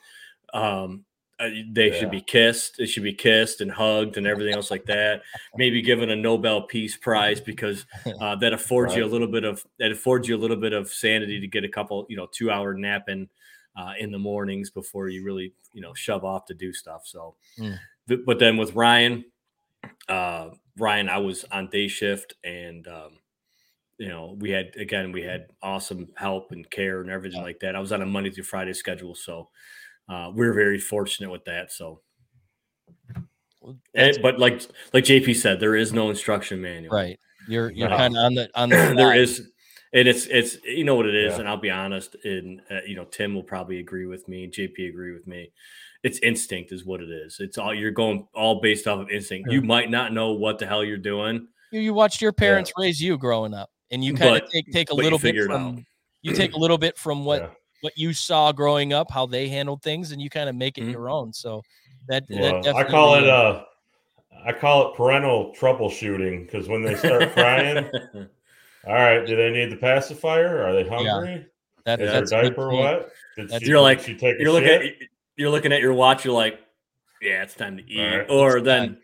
um, 0.53 1.05
they 1.39 1.91
yeah. 1.91 1.99
should 1.99 2.11
be 2.11 2.21
kissed. 2.21 2.79
It 2.79 2.87
should 2.87 3.03
be 3.03 3.15
kissed 3.15 3.61
and 3.61 3.71
hugged 3.71 4.17
and 4.17 4.27
everything 4.27 4.55
else 4.55 4.71
like 4.71 4.85
that. 4.87 5.23
Maybe 5.57 5.83
given 5.83 6.11
a 6.11 6.17
Nobel 6.17 6.63
Peace 6.63 6.97
Prize 6.97 7.41
because 7.41 7.85
uh, 8.21 8.37
that 8.37 8.53
affords 8.53 8.91
right. 8.91 8.99
you 8.99 9.05
a 9.05 9.07
little 9.07 9.29
bit 9.29 9.45
of 9.45 9.65
that 9.79 9.91
affords 9.91 10.29
you 10.29 10.37
a 10.37 10.39
little 10.39 10.57
bit 10.57 10.73
of 10.73 10.89
sanity 10.89 11.41
to 11.41 11.49
get 11.49 11.65
a 11.65 11.69
couple, 11.69 12.07
you 12.09 12.17
know, 12.17 12.29
two 12.31 12.51
hour 12.51 12.75
nap 12.75 13.09
in 13.09 13.29
uh, 13.77 13.93
in 13.99 14.11
the 14.11 14.19
mornings 14.19 14.71
before 14.71 15.09
you 15.09 15.25
really 15.25 15.53
you 15.73 15.81
know 15.81 15.95
shove 15.95 16.25
off 16.25 16.47
to 16.47 16.55
do 16.55 16.73
stuff. 16.73 17.03
So, 17.05 17.37
mm. 17.59 17.79
th- 18.09 18.21
but 18.27 18.39
then 18.39 18.57
with 18.57 18.75
Ryan, 18.75 19.25
uh, 20.09 20.51
Ryan, 20.79 21.09
I 21.09 21.19
was 21.19 21.45
on 21.51 21.69
day 21.69 21.89
shift 21.89 22.35
and. 22.45 22.87
Um, 22.87 23.19
you 23.99 24.09
know, 24.09 24.37
we 24.41 24.51
had 24.51 24.75
again, 24.77 25.13
we 25.13 25.23
had 25.23 25.47
awesome 25.63 26.09
help 26.17 26.51
and 26.51 26.69
care 26.71 27.03
and 27.03 27.11
everything 27.11 27.41
like 27.41 27.61
that. 27.61 27.77
I 27.77 27.79
was 27.79 27.93
on 27.93 28.03
a 28.03 28.07
Monday 28.07 28.31
through 28.31 28.43
Friday 28.43 28.73
schedule, 28.73 29.15
so 29.15 29.49
uh, 30.09 30.29
we 30.35 30.45
are 30.45 30.53
very 30.53 30.81
fortunate 30.81 31.31
with 31.31 31.45
that. 31.45 31.71
So, 31.71 32.01
and, 33.95 34.19
but 34.21 34.41
like 34.41 34.63
like 34.93 35.05
JP 35.05 35.37
said, 35.37 35.61
there 35.61 35.77
is 35.77 35.93
no 35.93 36.11
instruction 36.11 36.61
manual. 36.61 36.93
Right. 36.93 37.21
You're 37.47 37.71
you're 37.71 37.89
kind 37.89 38.17
of 38.17 38.25
on 38.25 38.35
the 38.35 38.51
on 38.55 38.69
the. 38.71 38.77
there 38.97 39.15
is 39.15 39.52
and 39.93 40.09
it's 40.09 40.27
it's 40.27 40.57
you 40.65 40.85
know 40.85 40.95
what 40.95 41.07
it 41.07 41.15
is, 41.15 41.35
yeah. 41.35 41.41
and 41.41 41.49
I'll 41.49 41.57
be 41.57 41.71
honest, 41.71 42.17
and 42.25 42.61
uh, 42.71 42.81
you 42.87 42.97
know 42.97 43.05
Tim 43.05 43.35
will 43.35 43.43
probably 43.43 43.79
agree 43.79 44.07
with 44.07 44.27
me, 44.29 44.49
JP 44.49 44.89
agree 44.89 45.13
with 45.13 45.27
me. 45.27 45.53
It's 46.03 46.19
instinct 46.21 46.73
is 46.73 46.85
what 46.85 47.01
it 47.01 47.11
is. 47.11 47.37
It's 47.39 47.59
all 47.59 47.75
you're 47.75 47.91
going 47.91 48.27
all 48.35 48.61
based 48.61 48.87
off 48.89 49.01
of 49.01 49.11
instinct. 49.11 49.49
Yeah. 49.49 49.57
You 49.57 49.63
might 49.63 49.91
not 49.91 50.13
know 50.13 50.33
what 50.33 50.59
the 50.59 50.67
hell 50.67 50.83
you're 50.83 50.97
doing. 50.97 51.47
You, 51.71 51.81
you 51.81 51.95
watched 51.95 52.21
your 52.21 52.33
parents 52.33 52.73
yeah. 52.77 52.85
raise 52.85 53.01
you 53.01 53.17
growing 53.19 53.55
up, 53.55 53.71
and 53.91 54.03
you 54.03 54.15
kind 54.15 54.43
of 54.43 54.51
take 54.51 54.67
take 54.73 54.91
a 54.91 54.95
little 54.95 55.19
bit 55.19 55.37
from 55.45 55.85
you 56.23 56.35
take 56.35 56.55
a 56.55 56.59
little 56.59 56.79
bit 56.79 56.97
from 56.97 57.25
what 57.25 57.55
what 57.83 57.93
you 57.97 58.13
saw 58.13 58.53
growing 58.53 58.93
up, 58.93 59.11
how 59.11 59.27
they 59.27 59.49
handled 59.49 59.83
things, 59.83 60.13
and 60.13 60.23
you 60.23 60.31
kind 60.31 60.49
of 60.49 60.55
make 60.55 60.79
it 60.79 60.85
Mhm. 60.85 60.93
your 60.93 61.11
own. 61.11 61.33
So 61.33 61.63
that, 62.09 62.27
that 62.29 62.63
Well, 62.65 62.77
I 62.77 62.85
call 62.85 63.17
it 63.17 63.29
uh, 63.29 63.65
I 64.45 64.53
call 64.53 64.89
it 64.89 64.97
parental 64.97 65.55
troubleshooting 65.59 66.47
because 66.47 66.69
when 66.69 66.83
they 66.83 66.95
start 66.95 67.33
crying, 67.33 67.89
all 68.87 68.95
right, 68.95 69.27
do 69.27 69.37
they 69.37 69.51
need 69.51 69.71
the 69.71 69.77
pacifier? 69.77 70.63
Are 70.65 70.73
they 70.73 70.89
hungry? 70.89 71.47
that, 71.85 72.01
Is 72.01 72.13
that's 72.13 72.31
a 72.33 72.35
their 72.35 72.43
diaper 72.45 72.71
point. 72.71 72.81
wet? 73.39 73.49
Did 73.51 73.63
You're 73.63 73.81
like- 73.81 74.01
she 74.01 74.15
take 74.15 74.39
you're 74.41 74.53
looking 74.53 74.69
shit? 74.69 74.83
at 75.03 75.09
you're 75.37 75.51
looking 75.51 75.73
at 75.73 75.81
your 75.81 75.95
watch. 75.95 76.25
You're 76.25 76.35
like, 76.35 76.61
yeah, 77.21 77.43
it's 77.43 77.55
time 77.55 77.77
to 77.79 77.83
eat. 77.91 77.99
All 78.01 78.19
right. 78.19 78.31
Or 78.31 78.57
It's 78.59 78.65
then, 78.65 78.87
time. 78.89 78.99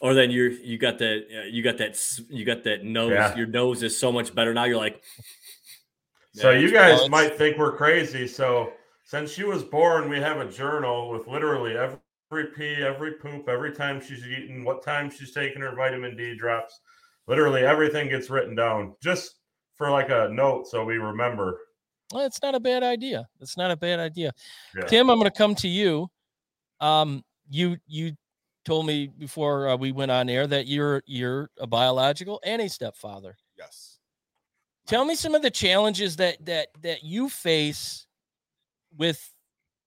or 0.00 0.14
then 0.14 0.30
you're 0.30 0.50
you 0.50 0.76
got 0.78 0.98
that 0.98 1.24
uh, 1.34 1.42
you 1.46 1.62
got 1.62 1.78
that 1.78 1.98
you 2.28 2.44
got 2.44 2.64
that 2.64 2.84
nose. 2.84 3.12
Yeah. 3.12 3.34
Your 3.36 3.46
nose 3.46 3.82
is 3.82 3.96
so 3.98 4.12
much 4.12 4.34
better 4.34 4.52
now. 4.54 4.64
You're 4.64 4.76
like, 4.76 5.02
So 6.34 6.50
you 6.50 6.70
guys 6.70 6.94
it's- 6.94 7.08
might 7.10 7.36
think 7.36 7.56
we're 7.58 7.76
crazy. 7.76 8.26
So 8.28 8.72
since 9.04 9.32
she 9.32 9.44
was 9.44 9.64
born, 9.64 10.08
we 10.08 10.18
have 10.20 10.38
a 10.38 10.50
journal 10.50 11.10
with 11.10 11.26
literally 11.26 11.76
every 11.76 12.46
pee, 12.56 12.82
every 12.82 13.14
poop, 13.14 13.48
every 13.48 13.72
time 13.72 14.00
she's 14.00 14.24
eaten, 14.26 14.62
what 14.64 14.82
time 14.84 15.10
she's 15.10 15.32
taking 15.32 15.62
her 15.62 15.74
vitamin 15.74 16.16
D 16.16 16.36
drops. 16.36 16.78
Literally 17.30 17.62
everything 17.62 18.08
gets 18.08 18.28
written 18.28 18.56
down 18.56 18.96
just 19.00 19.36
for 19.76 19.88
like 19.88 20.08
a 20.10 20.28
note 20.32 20.66
so 20.66 20.84
we 20.84 20.98
remember. 20.98 21.60
Well, 22.12 22.26
it's 22.26 22.42
not 22.42 22.56
a 22.56 22.60
bad 22.60 22.82
idea. 22.82 23.28
It's 23.38 23.56
not 23.56 23.70
a 23.70 23.76
bad 23.76 24.00
idea. 24.00 24.32
Yeah. 24.74 24.82
Tim, 24.86 25.08
I'm 25.08 25.16
going 25.16 25.30
to 25.30 25.38
come 25.38 25.54
to 25.54 25.68
you. 25.68 26.10
Um, 26.80 27.22
you 27.48 27.76
you 27.86 28.16
told 28.64 28.84
me 28.84 29.06
before 29.06 29.68
uh, 29.68 29.76
we 29.76 29.92
went 29.92 30.10
on 30.10 30.28
air 30.28 30.48
that 30.48 30.66
you're 30.66 31.04
you're 31.06 31.50
a 31.60 31.68
biological 31.68 32.40
and 32.44 32.60
a 32.60 32.68
stepfather. 32.68 33.36
Yes. 33.56 34.00
Tell 34.88 35.04
me 35.04 35.14
some 35.14 35.36
of 35.36 35.42
the 35.42 35.52
challenges 35.52 36.16
that 36.16 36.44
that 36.46 36.70
that 36.82 37.04
you 37.04 37.28
face 37.28 38.08
with 38.98 39.32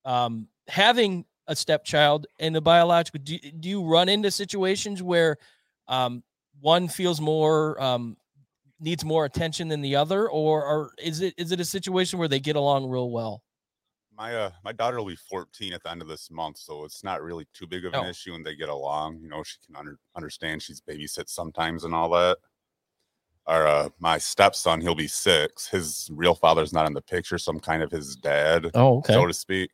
um, 0.06 0.48
having 0.70 1.26
a 1.48 1.58
stepchild 1.58 2.26
and 2.40 2.56
a 2.56 2.62
biological. 2.62 3.20
Do, 3.22 3.38
do 3.38 3.68
you 3.68 3.84
run 3.84 4.08
into 4.08 4.32
situations 4.32 5.04
where 5.04 5.36
um, 5.90 6.24
one 6.64 6.88
feels 6.88 7.20
more 7.22 7.80
um, 7.84 8.16
needs 8.80 9.04
more 9.06 9.26
attention 9.26 9.68
than 9.68 9.82
the 9.82 9.96
other, 9.98 10.30
or, 10.30 10.66
or 10.66 10.92
is 10.98 11.22
it 11.22 11.34
is 11.38 11.52
it 11.52 11.60
a 11.60 11.66
situation 11.66 12.20
where 12.20 12.30
they 12.30 12.40
get 12.40 12.56
along 12.56 12.90
real 12.90 13.12
well? 13.12 13.44
My 14.16 14.36
uh 14.36 14.52
my 14.64 14.72
daughter 14.72 14.98
will 14.98 15.08
be 15.08 15.16
14 15.16 15.74
at 15.74 15.84
the 15.84 15.92
end 15.92 16.02
of 16.02 16.08
this 16.08 16.30
month, 16.32 16.58
so 16.58 16.86
it's 16.86 17.04
not 17.04 17.22
really 17.22 17.48
too 17.54 17.68
big 17.68 17.86
of 17.86 17.94
an 17.96 18.06
Oh. 18.06 18.10
issue 18.10 18.34
and 18.34 18.46
they 18.46 18.56
get 18.56 18.70
along. 18.70 19.20
You 19.20 19.28
know, 19.28 19.44
she 19.44 19.58
can 19.66 19.76
under, 19.76 19.98
understand 20.16 20.62
she's 20.62 20.82
babysits 20.82 21.30
sometimes 21.30 21.84
and 21.84 21.94
all 21.96 22.10
that. 22.12 22.38
Or 23.46 23.68
uh 23.68 23.90
my 24.00 24.18
stepson, 24.18 24.80
he'll 24.82 24.96
be 24.96 25.08
six. 25.08 25.68
His 25.68 26.10
real 26.14 26.36
father's 26.36 26.72
not 26.74 26.86
in 26.88 26.94
the 26.94 27.02
picture, 27.02 27.38
so 27.38 27.52
I'm 27.52 27.60
kind 27.60 27.84
of 27.84 27.92
his 27.92 28.16
dad, 28.16 28.72
Oh, 28.74 28.98
okay, 29.00 29.14
so 29.14 29.26
to 29.28 29.34
speak. 29.34 29.72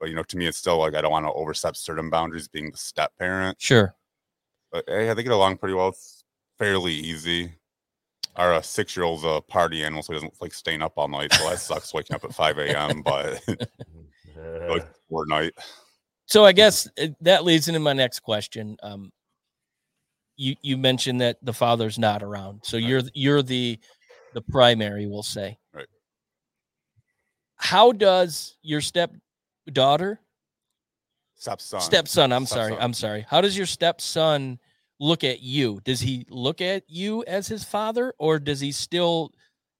But 0.00 0.10
you 0.10 0.16
know, 0.16 0.24
to 0.24 0.36
me 0.38 0.46
it's 0.46 0.58
still 0.58 0.78
like 0.78 0.94
I 0.94 1.00
don't 1.02 1.12
want 1.12 1.26
to 1.26 1.32
overstep 1.32 1.76
certain 1.76 2.10
boundaries 2.10 2.48
being 2.48 2.70
the 2.70 2.78
step 2.78 3.12
parent. 3.18 3.58
sure. 3.60 3.96
But 4.74 4.84
hey, 4.88 5.14
they 5.14 5.22
get 5.22 5.30
along 5.30 5.58
pretty 5.58 5.74
well. 5.74 5.90
It's 5.90 6.24
fairly 6.58 6.92
easy. 6.94 7.52
Our 8.34 8.54
uh, 8.54 8.60
six 8.60 8.96
year 8.96 9.04
old's 9.04 9.22
a 9.22 9.40
party 9.40 9.84
animal, 9.84 10.02
so 10.02 10.12
he 10.12 10.16
doesn't 10.16 10.34
like 10.42 10.52
staying 10.52 10.82
up 10.82 10.94
all 10.96 11.06
night. 11.06 11.32
So 11.32 11.48
that 11.48 11.60
sucks 11.60 11.94
waking 11.94 12.16
up 12.16 12.24
at 12.24 12.34
5 12.34 12.58
a.m. 12.58 13.02
But 13.02 13.40
Uh, 13.48 13.56
like 14.68 14.84
four 15.08 15.26
night. 15.26 15.52
So 16.26 16.44
I 16.44 16.50
guess 16.50 16.88
uh, 17.00 17.06
that 17.20 17.44
leads 17.44 17.68
into 17.68 17.78
my 17.78 17.92
next 17.92 18.18
question. 18.20 18.76
Um, 18.82 19.12
you 20.36 20.56
you 20.60 20.76
mentioned 20.76 21.20
that 21.20 21.36
the 21.42 21.52
father's 21.52 21.96
not 21.96 22.24
around, 22.24 22.62
so 22.64 22.76
Right. 22.76 22.84
you're 22.84 23.02
you're 23.14 23.42
the 23.42 23.78
the 24.32 24.40
primary, 24.42 25.06
we'll 25.06 25.22
say. 25.22 25.56
Right. 25.72 25.86
How 27.54 27.92
does 27.92 28.56
your 28.62 28.80
stepdaughter, 28.80 30.18
Stepson. 31.36 31.80
stepson? 31.80 32.32
I'm 32.32 32.46
sorry, 32.46 32.76
I'm 32.76 32.92
sorry. 32.92 33.24
How 33.30 33.40
does 33.40 33.56
your 33.56 33.66
stepson 33.66 34.58
look 35.00 35.24
at 35.24 35.40
you? 35.40 35.80
Does 35.84 36.00
he 36.00 36.26
look 36.28 36.60
at 36.60 36.84
you 36.88 37.24
as 37.26 37.46
his 37.46 37.64
father, 37.64 38.14
or 38.18 38.38
does 38.38 38.60
he 38.60 38.72
still, 38.72 39.32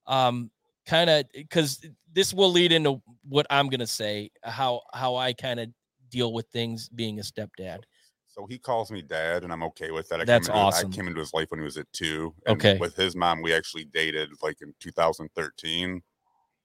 um, 0.07 0.51
kind 0.87 1.11
of? 1.11 1.25
Because 1.33 1.85
this 2.13 2.33
will 2.35 2.51
lead 2.51 2.73
into 2.73 3.03
what 3.29 3.47
I'm 3.51 3.69
gonna 3.69 3.87
say. 3.87 4.31
How 4.43 4.83
how 4.93 5.17
I 5.17 5.33
kind 5.33 5.61
of 5.61 5.69
deal 6.11 6.33
with 6.33 6.47
things 6.49 6.89
being 6.89 7.19
a 7.19 7.23
stepdad. 7.23 7.81
So 8.29 8.47
he 8.47 8.59
calls 8.59 8.91
me 8.91 9.03
dad, 9.03 9.45
and 9.45 9.53
I'm 9.53 9.63
okay 9.65 9.91
with 9.91 10.09
that. 10.09 10.21
I 10.21 10.25
That's 10.25 10.49
came 10.49 10.57
into, 10.57 10.67
awesome. 10.67 10.91
I 10.91 10.95
came 10.95 11.07
into 11.07 11.21
his 11.21 11.33
life 11.33 11.51
when 11.51 11.61
he 11.61 11.65
was 11.65 11.77
at 11.77 11.93
two. 11.93 12.35
and 12.47 12.57
Okay. 12.57 12.79
With 12.79 12.97
his 12.97 13.15
mom, 13.15 13.43
we 13.43 13.55
actually 13.55 13.85
dated 13.85 14.31
like 14.43 14.61
in 14.61 14.75
2013. 14.81 16.03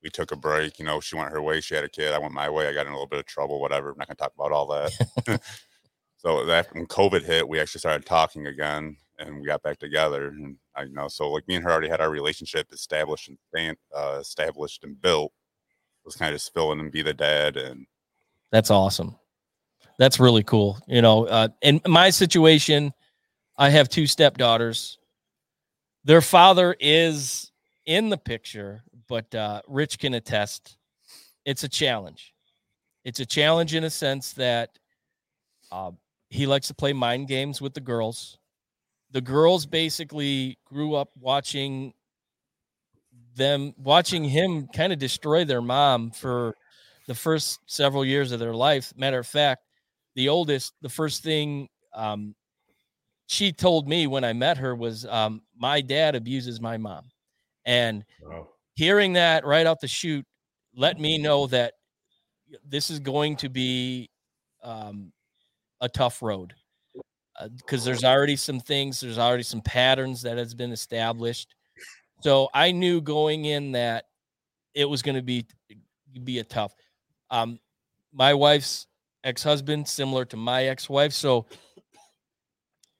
We 0.01 0.09
took 0.09 0.31
a 0.31 0.35
break. 0.35 0.79
You 0.79 0.85
know, 0.85 0.99
she 0.99 1.15
went 1.15 1.31
her 1.31 1.41
way. 1.41 1.61
She 1.61 1.75
had 1.75 1.83
a 1.83 1.89
kid. 1.89 2.13
I 2.13 2.17
went 2.17 2.33
my 2.33 2.49
way. 2.49 2.67
I 2.67 2.73
got 2.73 2.87
in 2.87 2.91
a 2.91 2.95
little 2.95 3.07
bit 3.07 3.19
of 3.19 3.25
trouble. 3.25 3.61
Whatever. 3.61 3.91
I'm 3.91 3.97
not 3.97 4.07
gonna 4.07 4.15
talk 4.15 4.33
about 4.35 4.51
all 4.51 4.65
that. 4.67 5.41
so 6.19 6.45
when 6.45 6.85
COVID 6.87 7.23
hit, 7.23 7.47
we 7.47 7.59
actually 7.59 7.79
started 7.79 8.05
talking 8.05 8.47
again, 8.47 8.97
and 9.17 9.39
we 9.39 9.45
got 9.45 9.63
back 9.63 9.79
together. 9.79 10.27
And 10.27 10.57
I 10.75 10.83
you 10.83 10.93
know, 10.93 11.07
so 11.07 11.31
like 11.31 11.47
me 11.47 11.55
and 11.55 11.63
her 11.63 11.71
already 11.71 11.89
had 11.89 12.01
our 12.01 12.11
relationship 12.11 12.67
established 12.71 13.29
and 13.53 13.77
uh, 13.95 14.17
established 14.19 14.83
and 14.83 15.01
built. 15.01 15.31
It 16.03 16.05
was 16.05 16.15
kind 16.15 16.33
of 16.33 16.35
just 16.35 16.53
fill 16.53 16.71
in 16.71 16.79
and 16.79 16.91
be 16.91 17.01
the 17.01 17.13
dad, 17.13 17.57
and 17.57 17.85
That's 18.51 18.69
awesome. 18.69 19.15
That's 19.97 20.19
really 20.19 20.43
cool. 20.43 20.77
You 20.87 21.01
know, 21.01 21.25
uh, 21.25 21.49
in 21.61 21.81
my 21.87 22.09
situation, 22.09 22.93
I 23.57 23.69
have 23.69 23.89
two 23.89 24.07
stepdaughters. 24.07 24.97
Their 26.05 26.21
father 26.21 26.75
is 26.79 27.51
in 27.85 28.09
the 28.09 28.17
picture, 28.17 28.83
but 29.07 29.33
uh, 29.33 29.61
Rich 29.67 29.99
can 29.99 30.13
attest 30.13 30.77
it's 31.45 31.63
a 31.63 31.67
challenge. 31.67 32.33
It's 33.05 33.19
a 33.19 33.25
challenge 33.25 33.73
in 33.73 33.85
a 33.85 33.89
sense 33.89 34.33
that 34.33 34.77
uh, 35.71 35.91
he 36.29 36.45
likes 36.45 36.67
to 36.67 36.73
play 36.73 36.93
mind 36.93 37.27
games 37.27 37.61
with 37.61 37.73
the 37.73 37.81
girls. 37.81 38.37
The 39.11 39.21
girls 39.21 39.65
basically 39.65 40.57
grew 40.65 40.95
up 40.95 41.09
watching 41.19 41.93
them, 43.35 43.73
watching 43.77 44.23
him 44.23 44.67
kind 44.67 44.93
of 44.93 44.99
destroy 44.99 45.45
their 45.45 45.61
mom 45.61 46.11
for 46.11 46.55
the 47.07 47.15
first 47.15 47.59
several 47.65 48.05
years 48.05 48.31
of 48.31 48.39
their 48.39 48.53
life. 48.53 48.93
Matter 48.95 49.19
of 49.19 49.27
fact, 49.27 49.63
the 50.15 50.29
oldest, 50.29 50.73
the 50.81 50.89
first 50.89 51.23
thing 51.23 51.67
um, 51.93 52.35
she 53.25 53.51
told 53.51 53.87
me 53.87 54.07
when 54.07 54.23
I 54.23 54.33
met 54.33 54.57
her 54.57 54.75
was, 54.75 55.05
um, 55.05 55.41
"My 55.57 55.81
dad 55.81 56.15
abuses 56.15 56.61
my 56.61 56.77
mom," 56.77 57.09
and 57.65 58.03
wow. 58.21 58.47
hearing 58.75 59.13
that 59.13 59.45
right 59.45 59.65
out 59.65 59.79
the 59.79 59.87
chute 59.87 60.25
let 60.75 60.99
me 60.99 61.17
know 61.17 61.47
that 61.47 61.73
this 62.65 62.89
is 62.89 62.99
going 62.99 63.35
to 63.37 63.49
be 63.49 64.09
um, 64.63 65.11
a 65.81 65.89
tough 65.89 66.21
road 66.21 66.53
because 67.57 67.85
there's 67.85 68.03
already 68.03 68.35
some 68.35 68.59
things 68.59 68.99
there's 68.99 69.17
already 69.17 69.43
some 69.43 69.61
patterns 69.61 70.21
that 70.21 70.37
has 70.37 70.53
been 70.53 70.71
established. 70.71 71.55
So 72.21 72.49
i 72.53 72.71
knew 72.71 73.01
going 73.01 73.45
in 73.45 73.71
that 73.73 74.05
it 74.73 74.85
was 74.85 75.01
going 75.01 75.15
to 75.15 75.21
be 75.21 75.45
be 76.23 76.39
a 76.39 76.43
tough 76.43 76.73
um 77.31 77.59
my 78.11 78.33
wife's 78.33 78.87
ex-husband 79.23 79.87
similar 79.87 80.25
to 80.25 80.35
my 80.35 80.65
ex-wife 80.65 81.13
so 81.13 81.45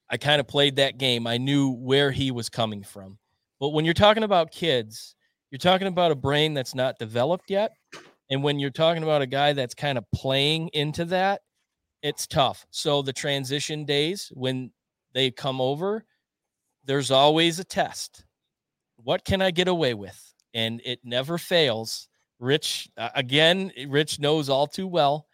i 0.10 0.18
kind 0.18 0.40
of 0.40 0.48
played 0.48 0.76
that 0.78 0.98
game. 0.98 1.28
I 1.28 1.38
knew 1.38 1.72
where 1.72 2.12
he 2.12 2.32
was 2.32 2.50
coming 2.50 2.84
from. 2.84 3.18
But 3.60 3.70
when 3.70 3.86
you're 3.86 3.94
talking 3.94 4.24
about 4.24 4.52
kids 4.52 5.16
you're 5.52 5.60
talking 5.60 5.88
about 5.88 6.12
a 6.12 6.16
brain 6.16 6.54
that's 6.54 6.76
not 6.76 7.00
developed 7.00 7.50
yet 7.50 7.72
and 8.30 8.44
when 8.44 8.60
you're 8.60 8.70
talking 8.70 9.04
about 9.04 9.22
a 9.22 9.28
guy 9.28 9.54
that's 9.54 9.74
kind 9.74 9.98
of 9.98 10.06
playing 10.14 10.70
into 10.70 11.06
that 11.06 11.42
it's 12.02 12.28
tough. 12.28 12.66
So 12.72 13.02
the 13.02 13.14
transition 13.14 13.86
days 13.86 14.32
when 14.34 14.72
they 15.14 15.32
come 15.32 15.60
over 15.62 16.06
there's 16.86 17.12
always 17.12 17.60
a 17.60 17.64
test. 17.64 18.26
What 18.98 19.24
can 19.24 19.42
i 19.42 19.52
get 19.52 19.68
away 19.68 19.94
with? 19.94 20.34
And 20.54 20.82
it 20.84 21.00
never 21.04 21.38
fails. 21.38 22.08
Rich 22.40 22.90
again 22.98 23.72
rich 23.88 24.20
knows 24.20 24.50
all 24.50 24.66
too 24.66 24.88
well 24.88 25.28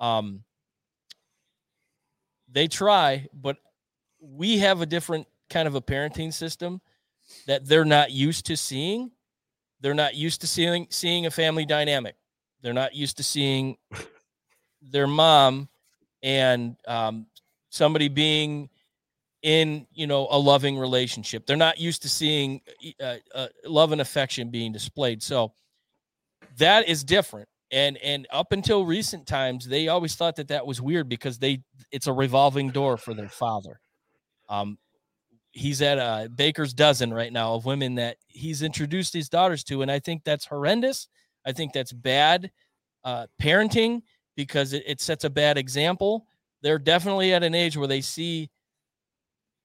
um 0.00 0.42
they 2.50 2.66
try 2.66 3.26
but 3.34 3.58
we 4.20 4.58
have 4.58 4.80
a 4.80 4.86
different 4.86 5.26
kind 5.50 5.68
of 5.68 5.74
a 5.74 5.80
parenting 5.80 6.32
system 6.32 6.80
that 7.46 7.66
they're 7.66 7.84
not 7.84 8.10
used 8.10 8.46
to 8.46 8.56
seeing. 8.56 9.10
They're 9.80 9.94
not 9.94 10.14
used 10.14 10.40
to 10.40 10.46
seeing 10.46 10.86
seeing 10.90 11.26
a 11.26 11.30
family 11.30 11.66
dynamic. 11.66 12.16
They're 12.62 12.72
not 12.72 12.94
used 12.94 13.18
to 13.18 13.22
seeing 13.22 13.76
their 14.82 15.06
mom 15.06 15.68
and 16.22 16.76
um, 16.86 17.26
somebody 17.70 18.08
being 18.08 18.68
in 19.42 19.86
you 19.92 20.06
know 20.06 20.26
a 20.30 20.38
loving 20.38 20.76
relationship. 20.78 21.46
They're 21.46 21.56
not 21.56 21.78
used 21.78 22.02
to 22.02 22.08
seeing 22.08 22.60
uh, 23.00 23.16
uh, 23.34 23.48
love 23.64 23.92
and 23.92 24.00
affection 24.00 24.50
being 24.50 24.72
displayed. 24.72 25.22
So 25.22 25.52
that 26.58 26.88
is 26.88 27.04
different. 27.04 27.48
And 27.70 27.96
and 27.98 28.26
up 28.32 28.52
until 28.52 28.84
recent 28.84 29.26
times 29.26 29.66
they 29.66 29.88
always 29.88 30.14
thought 30.14 30.36
that 30.36 30.48
that 30.48 30.66
was 30.66 30.80
weird 30.80 31.08
because 31.08 31.38
they 31.38 31.62
it's 31.92 32.06
a 32.06 32.12
revolving 32.12 32.70
door 32.70 32.96
for 32.96 33.14
their 33.14 33.28
father. 33.28 33.80
Um 34.48 34.78
he's 35.52 35.80
at 35.80 35.96
a 35.96 36.28
baker's 36.28 36.74
dozen 36.74 37.14
right 37.14 37.32
now 37.32 37.54
of 37.54 37.64
women 37.64 37.94
that 37.94 38.18
he's 38.26 38.62
introduced 38.62 39.14
his 39.14 39.30
daughters 39.30 39.64
to 39.64 39.80
and 39.80 39.90
i 39.90 39.98
think 39.98 40.22
that's 40.22 40.44
horrendous. 40.44 41.08
I 41.46 41.52
think 41.52 41.72
that's 41.72 41.92
bad 41.92 42.50
uh, 43.04 43.28
parenting 43.40 44.02
because 44.36 44.72
it, 44.72 44.82
it 44.86 45.00
sets 45.00 45.24
a 45.24 45.30
bad 45.30 45.58
example. 45.58 46.26
They're 46.62 46.78
definitely 46.78 47.32
at 47.32 47.42
an 47.42 47.54
age 47.54 47.76
where 47.76 47.88
they 47.88 48.00
see 48.00 48.50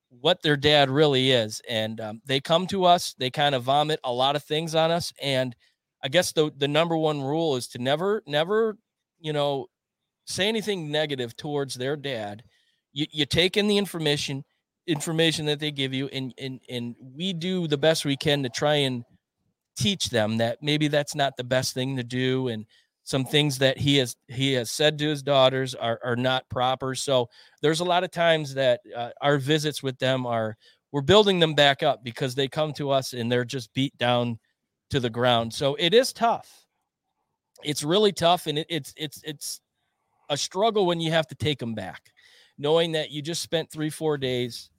what 0.10 0.42
their 0.42 0.58
dad 0.58 0.90
really 0.90 1.32
is, 1.32 1.62
and 1.70 2.02
um, 2.02 2.22
they 2.26 2.40
come 2.40 2.68
to 2.68 2.86
us. 2.86 3.16
They 3.18 3.30
kind 3.30 3.56
of 3.56 3.64
vomit 3.64 4.00
a 4.04 4.12
lot 4.12 4.36
of 4.36 4.44
things 4.44 4.76
on 4.76 4.92
us, 4.92 5.14
and 5.22 5.56
I 6.04 6.10
guess 6.10 6.32
the 6.32 6.52
the 6.58 6.68
number 6.68 6.98
one 6.98 7.22
rule 7.22 7.56
is 7.56 7.68
to 7.70 7.80
never, 7.80 8.22
never, 8.28 8.78
you 9.20 9.34
know, 9.34 9.68
say 10.26 10.48
anything 10.48 10.92
negative 10.92 11.36
towards 11.38 11.76
their 11.76 11.96
dad. 11.96 12.44
You, 12.94 13.06
you 13.12 13.26
take 13.26 13.56
in 13.58 13.68
the 13.68 13.78
information 13.78 14.44
information 14.88 15.46
that 15.46 15.60
they 15.60 15.72
give 15.72 15.94
you 15.94 16.08
and 16.08 16.34
and 16.38 16.60
and 16.68 16.96
we 17.00 17.34
do 17.34 17.68
the 17.68 17.78
best 17.78 18.04
we 18.04 18.18
can 18.18 18.42
to 18.44 18.50
try 18.50 18.76
and 18.76 19.04
teach 19.78 20.10
them 20.10 20.38
that 20.38 20.58
maybe 20.62 20.88
that's 20.88 21.16
not 21.16 21.38
the 21.38 21.44
best 21.44 21.74
thing 21.74 21.96
to 21.96 22.04
do 22.04 22.48
and 22.48 22.66
some 23.12 23.26
things 23.26 23.58
that 23.58 23.78
he 23.78 23.98
has 23.98 24.16
he 24.30 24.54
has 24.54 24.72
said 24.72 24.98
to 24.98 25.10
his 25.10 25.22
daughters 25.22 25.76
are, 25.76 26.00
are 26.04 26.16
not 26.16 26.48
proper. 26.50 26.96
So 26.96 27.30
there's 27.62 27.82
a 27.82 27.86
lot 27.86 28.06
of 28.06 28.10
times 28.10 28.54
that 28.54 28.80
uh, 28.96 29.10
our 29.22 29.38
visits 29.38 29.84
with 29.84 30.00
them 30.00 30.26
are 30.26 30.56
we're 30.94 31.02
building 31.02 31.40
them 31.40 31.54
back 31.54 31.84
up 31.84 32.04
because 32.04 32.34
they 32.34 32.48
come 32.48 32.72
to 32.74 32.90
us 32.90 33.14
and 33.14 33.30
they're 33.30 33.46
just 33.46 33.74
beat 33.74 33.96
down 33.98 34.40
to 34.90 35.00
the 35.02 35.10
ground. 35.10 35.54
So 35.54 35.76
it 35.76 35.94
is 35.94 36.14
tough. 36.14 36.66
It's 37.64 37.84
really 37.84 38.14
tough 38.14 38.48
and 38.48 38.58
it, 38.58 38.68
it's 38.70 38.94
it's 38.96 39.22
it's 39.24 39.60
a 40.30 40.38
struggle 40.38 40.86
when 40.86 41.02
you 41.02 41.12
have 41.12 41.28
to 41.28 41.36
take 41.36 41.60
them 41.60 41.76
back 41.76 42.12
knowing 42.58 42.94
that 42.94 43.12
you 43.12 43.22
just 43.22 43.42
spent 43.42 43.70
three 43.70 43.90
four 43.90 44.18
days 44.18 44.70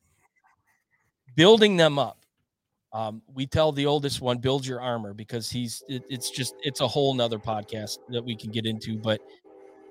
building 1.36 1.76
them 1.76 1.98
up 1.98 2.24
um, 2.93 3.23
we 3.32 3.47
tell 3.47 3.73
the 3.73 3.86
oldest 3.86 4.20
one 4.20 4.39
build 4.39 4.66
your 4.66 4.81
armor 4.81 5.14
because 5.14 5.51
he's 5.51 5.82
it, 5.89 6.02
it's 6.09 6.31
just 6.31 6.55
it's 6.62 6.81
a 6.81 6.89
whole 6.89 7.14
nother 7.14 7.39
podcast 7.39 7.98
that 8.10 8.23
we 8.23 8.36
can 8.36 8.51
get 8.51 8.66
into 8.66 8.98
but 8.98 9.20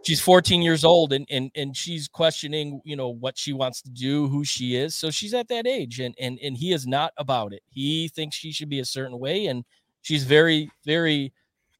she's 0.04 0.22
14 0.22 0.62
years 0.62 0.84
old 0.84 1.14
and 1.14 1.26
and 1.30 1.52
and 1.56 1.76
she's 1.76 2.08
questioning 2.08 2.82
you 2.86 2.96
know 2.96 3.10
what 3.10 3.38
she 3.38 3.54
wants 3.54 3.82
to 3.82 3.90
do 3.90 4.28
who 4.28 4.44
she 4.44 4.76
is 4.76 4.96
so 4.96 5.10
she's 5.10 5.34
at 5.34 5.48
that 5.48 5.66
age 5.66 6.00
and 6.00 6.16
and 6.20 6.40
and 6.44 6.58
he 6.58 6.74
is 6.74 6.86
not 6.88 7.14
about 7.18 7.54
it. 7.54 7.64
He 7.70 8.08
thinks 8.10 8.36
she 8.36 8.52
should 8.52 8.70
be 8.70 8.80
a 8.80 8.86
certain 8.86 9.20
way 9.20 9.48
and 9.48 9.64
she's 10.02 10.24
very 10.24 10.70
very 10.86 11.34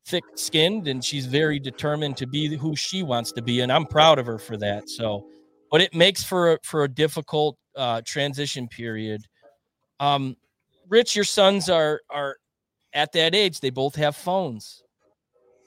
thick 0.06 0.24
skinned 0.36 0.88
and 0.88 1.04
she's 1.04 1.28
very 1.28 1.60
determined 1.60 2.18
to 2.18 2.26
be 2.26 2.56
who 2.56 2.76
she 2.76 3.04
wants 3.04 3.32
to 3.32 3.40
be 3.40 3.62
and 3.62 3.72
i'm 3.72 3.86
proud 3.86 4.18
of 4.18 4.26
her 4.26 4.40
for 4.40 4.58
that 4.58 4.90
so 4.90 5.24
but 5.72 5.80
it 5.80 5.94
makes 5.94 6.24
for 6.24 6.54
a, 6.54 6.60
for 6.64 6.84
a 6.84 6.88
difficult 6.88 7.56
uh, 7.78 8.02
transition 8.04 8.68
period. 8.68 9.22
Um 10.00 10.36
Rich, 10.92 11.16
your 11.16 11.26
sons 11.26 11.70
are 11.70 12.02
are 12.10 12.38
at 12.94 13.14
that 13.14 13.34
age. 13.34 13.62
They 13.62 13.70
both 13.72 13.96
have 13.96 14.16
phones. 14.16 14.84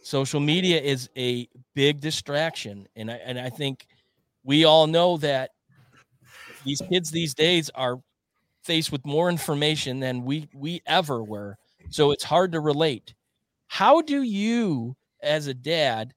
Social 0.03 0.41
media 0.41 0.81
is 0.81 1.09
a 1.17 1.49
big 1.75 2.01
distraction, 2.01 2.87
and 2.95 3.11
I, 3.11 3.15
and 3.15 3.39
I 3.41 3.49
think 3.49 3.87
we 4.45 4.65
all 4.65 4.87
know 4.87 5.17
that 5.19 5.51
these 6.65 6.83
kids 6.91 7.11
these 7.11 7.35
days 7.35 7.71
are 7.75 8.01
faced 8.63 8.93
with 8.93 9.05
more 9.07 9.31
information 9.31 10.01
than 10.01 10.25
we 10.25 10.49
we 10.55 10.83
ever 10.87 11.23
were. 11.23 11.57
So 11.91 12.11
it's 12.11 12.25
hard 12.25 12.53
to 12.53 12.61
relate. 12.61 13.15
How 13.69 14.03
do 14.03 14.23
you, 14.23 14.97
as 15.23 15.47
a 15.47 15.55
dad, 15.55 16.15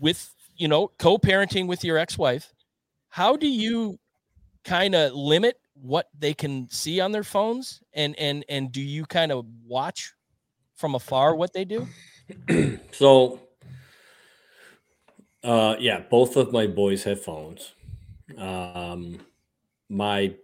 with 0.00 0.34
you 0.56 0.68
know 0.68 0.88
co-parenting 0.98 1.66
with 1.68 1.84
your 1.84 1.98
ex-wife, 1.98 2.52
how 3.10 3.36
do 3.36 3.48
you 3.48 3.98
kind 4.64 4.94
of 4.94 5.12
limit 5.12 5.59
what 5.82 6.08
they 6.18 6.34
can 6.34 6.68
see 6.70 7.00
on 7.00 7.12
their 7.12 7.24
phones 7.24 7.82
and 7.94 8.18
and 8.18 8.44
and 8.48 8.72
do 8.72 8.80
you 8.80 9.04
kind 9.06 9.32
of 9.32 9.46
watch 9.66 10.12
from 10.76 10.94
afar 10.94 11.34
what 11.34 11.52
they 11.52 11.64
do? 11.64 11.86
So 12.92 13.40
uh 15.42 15.76
yeah 15.78 16.00
both 16.10 16.36
of 16.36 16.52
my 16.52 16.66
boys 16.66 17.04
have 17.04 17.22
phones. 17.22 17.72
Um 18.36 19.20
my 19.88 20.34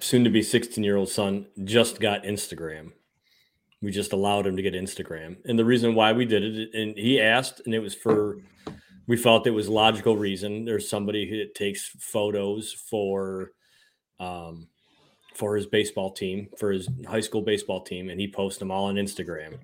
soon 0.00 0.24
to 0.24 0.30
be 0.30 0.42
16 0.42 0.82
year 0.84 0.96
old 0.96 1.08
son 1.08 1.46
just 1.64 2.00
got 2.00 2.24
instagram. 2.24 2.92
We 3.82 3.90
just 3.90 4.12
allowed 4.12 4.46
him 4.46 4.56
to 4.56 4.62
get 4.62 4.74
instagram. 4.74 5.36
And 5.44 5.58
the 5.58 5.64
reason 5.64 5.94
why 5.94 6.12
we 6.12 6.24
did 6.24 6.42
it 6.42 6.74
and 6.74 6.96
he 6.96 7.20
asked 7.20 7.62
and 7.64 7.74
it 7.74 7.80
was 7.80 7.94
for 7.94 8.38
we 9.06 9.16
felt 9.16 9.46
it 9.46 9.50
was 9.50 9.68
logical 9.68 10.16
reason. 10.16 10.64
There's 10.64 10.88
somebody 10.88 11.28
who 11.28 11.44
takes 11.54 11.88
photos 11.98 12.72
for 12.72 13.52
um, 14.20 14.68
for 15.34 15.56
his 15.56 15.66
baseball 15.66 16.12
team, 16.12 16.48
for 16.58 16.72
his 16.72 16.88
high 17.06 17.20
school 17.20 17.42
baseball 17.42 17.82
team, 17.82 18.08
and 18.08 18.20
he 18.20 18.28
posts 18.28 18.58
them 18.58 18.70
all 18.70 18.86
on 18.86 18.94
Instagram. 18.94 19.58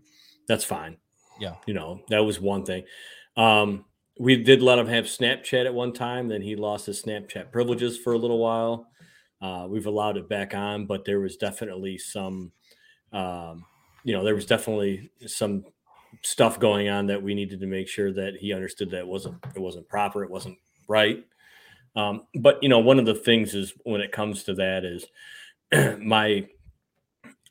That's 0.49 0.65
fine. 0.65 0.97
Yeah. 1.41 1.55
You 1.67 1.75
know, 1.75 2.03
that 2.09 2.25
was 2.25 2.41
one 2.41 2.65
thing. 2.65 2.85
Um, 3.37 3.85
we 4.19 4.37
did 4.37 4.63
let 4.63 4.79
him 4.79 4.87
have 4.87 5.07
Snapchat 5.07 5.65
at 5.65 5.75
one 5.75 5.93
time. 5.93 6.29
Then 6.29 6.43
he 6.43 6.57
lost 6.57 6.87
his 6.87 7.03
Snapchat 7.03 7.51
privileges 7.51 7.99
for 7.99 8.13
a 8.13 8.19
little 8.19 8.39
while. 8.39 8.87
Uh, 9.41 9.67
we've 9.69 9.87
allowed 9.87 10.17
it 10.17 10.29
back 10.29 10.55
on, 10.55 10.87
but 10.87 11.05
there 11.05 11.21
was 11.21 11.37
definitely 11.37 11.99
some, 11.99 12.53
um, 13.13 13.65
you 14.05 14.13
know, 14.13 14.23
there 14.23 14.35
was 14.35 14.47
definitely 14.47 15.11
some 15.27 15.65
stuff 16.23 16.61
going 16.61 16.89
on 16.89 17.07
that 17.07 17.23
we 17.23 17.35
needed 17.35 17.59
to 17.61 17.67
make 17.67 17.89
sure 17.89 18.13
that 18.13 18.35
he 18.37 18.53
understood 18.53 18.91
that 18.91 19.01
it 19.01 19.07
wasn't 19.07 19.35
it 19.57 19.61
wasn't 19.61 19.89
proper, 19.89 20.23
it 20.23 20.31
wasn't 20.31 20.57
right. 20.87 21.25
Um, 21.95 22.27
but 22.35 22.63
you 22.63 22.69
know, 22.69 22.79
one 22.79 22.99
of 22.99 23.07
the 23.07 23.15
things 23.15 23.55
is 23.55 23.75
when 23.85 24.01
it 24.01 24.13
comes 24.13 24.45
to 24.45 24.55
that 24.55 24.85
is 24.85 25.07
my 26.01 26.47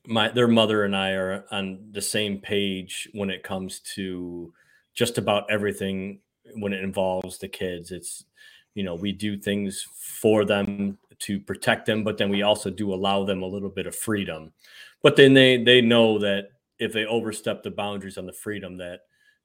my 0.05 0.29
their 0.29 0.47
mother 0.47 0.83
and 0.83 0.95
I 0.95 1.11
are 1.11 1.45
on 1.51 1.89
the 1.91 2.01
same 2.01 2.39
page 2.39 3.07
when 3.13 3.29
it 3.29 3.43
comes 3.43 3.79
to 3.95 4.53
just 4.93 5.17
about 5.17 5.49
everything 5.49 6.19
when 6.55 6.73
it 6.73 6.83
involves 6.83 7.37
the 7.37 7.47
kids. 7.47 7.91
It's 7.91 8.25
you 8.73 8.83
know, 8.83 8.95
we 8.95 9.11
do 9.11 9.37
things 9.37 9.85
for 9.93 10.45
them 10.45 10.97
to 11.19 11.39
protect 11.39 11.85
them, 11.85 12.03
but 12.03 12.17
then 12.17 12.29
we 12.29 12.41
also 12.41 12.69
do 12.69 12.93
allow 12.93 13.23
them 13.23 13.43
a 13.43 13.47
little 13.47 13.69
bit 13.69 13.85
of 13.85 13.95
freedom. 13.95 14.53
But 15.03 15.15
then 15.15 15.33
they 15.33 15.63
they 15.63 15.81
know 15.81 16.17
that 16.19 16.49
if 16.79 16.93
they 16.93 17.05
overstep 17.05 17.61
the 17.61 17.71
boundaries 17.71 18.17
on 18.17 18.25
the 18.25 18.33
freedom, 18.33 18.77
that 18.77 19.01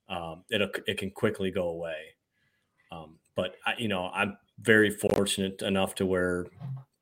um, 0.08 0.44
it 0.48 0.62
it 0.86 0.98
can 0.98 1.10
quickly 1.10 1.50
go 1.50 1.68
away. 1.68 2.14
Um, 2.90 3.18
but 3.34 3.56
I, 3.66 3.74
you 3.76 3.88
know, 3.88 4.10
I'm 4.14 4.38
very 4.60 4.90
fortunate 4.90 5.62
enough 5.62 5.94
to 5.96 6.06
where 6.06 6.46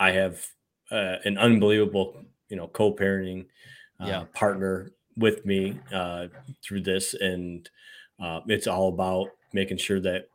I 0.00 0.12
have 0.12 0.46
uh, 0.90 1.16
an 1.24 1.38
unbelievable, 1.38 2.16
you 2.48 2.56
know, 2.56 2.68
co-parenting 2.68 3.46
uh, 4.00 4.06
yeah. 4.06 4.24
partner 4.34 4.90
with 5.16 5.44
me 5.46 5.78
uh, 5.92 6.26
through 6.62 6.82
this, 6.82 7.14
and 7.14 7.68
uh, 8.22 8.40
it's 8.46 8.66
all 8.66 8.88
about 8.88 9.28
making 9.52 9.78
sure 9.78 10.00
that 10.00 10.28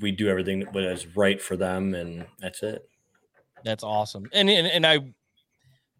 we 0.00 0.10
do 0.10 0.28
everything 0.28 0.60
that 0.60 0.76
is 0.76 1.06
right 1.16 1.40
for 1.40 1.56
them, 1.56 1.94
and 1.94 2.26
that's 2.40 2.62
it. 2.62 2.88
That's 3.64 3.84
awesome, 3.84 4.28
and 4.32 4.48
and, 4.50 4.66
and 4.66 4.86
I. 4.86 5.00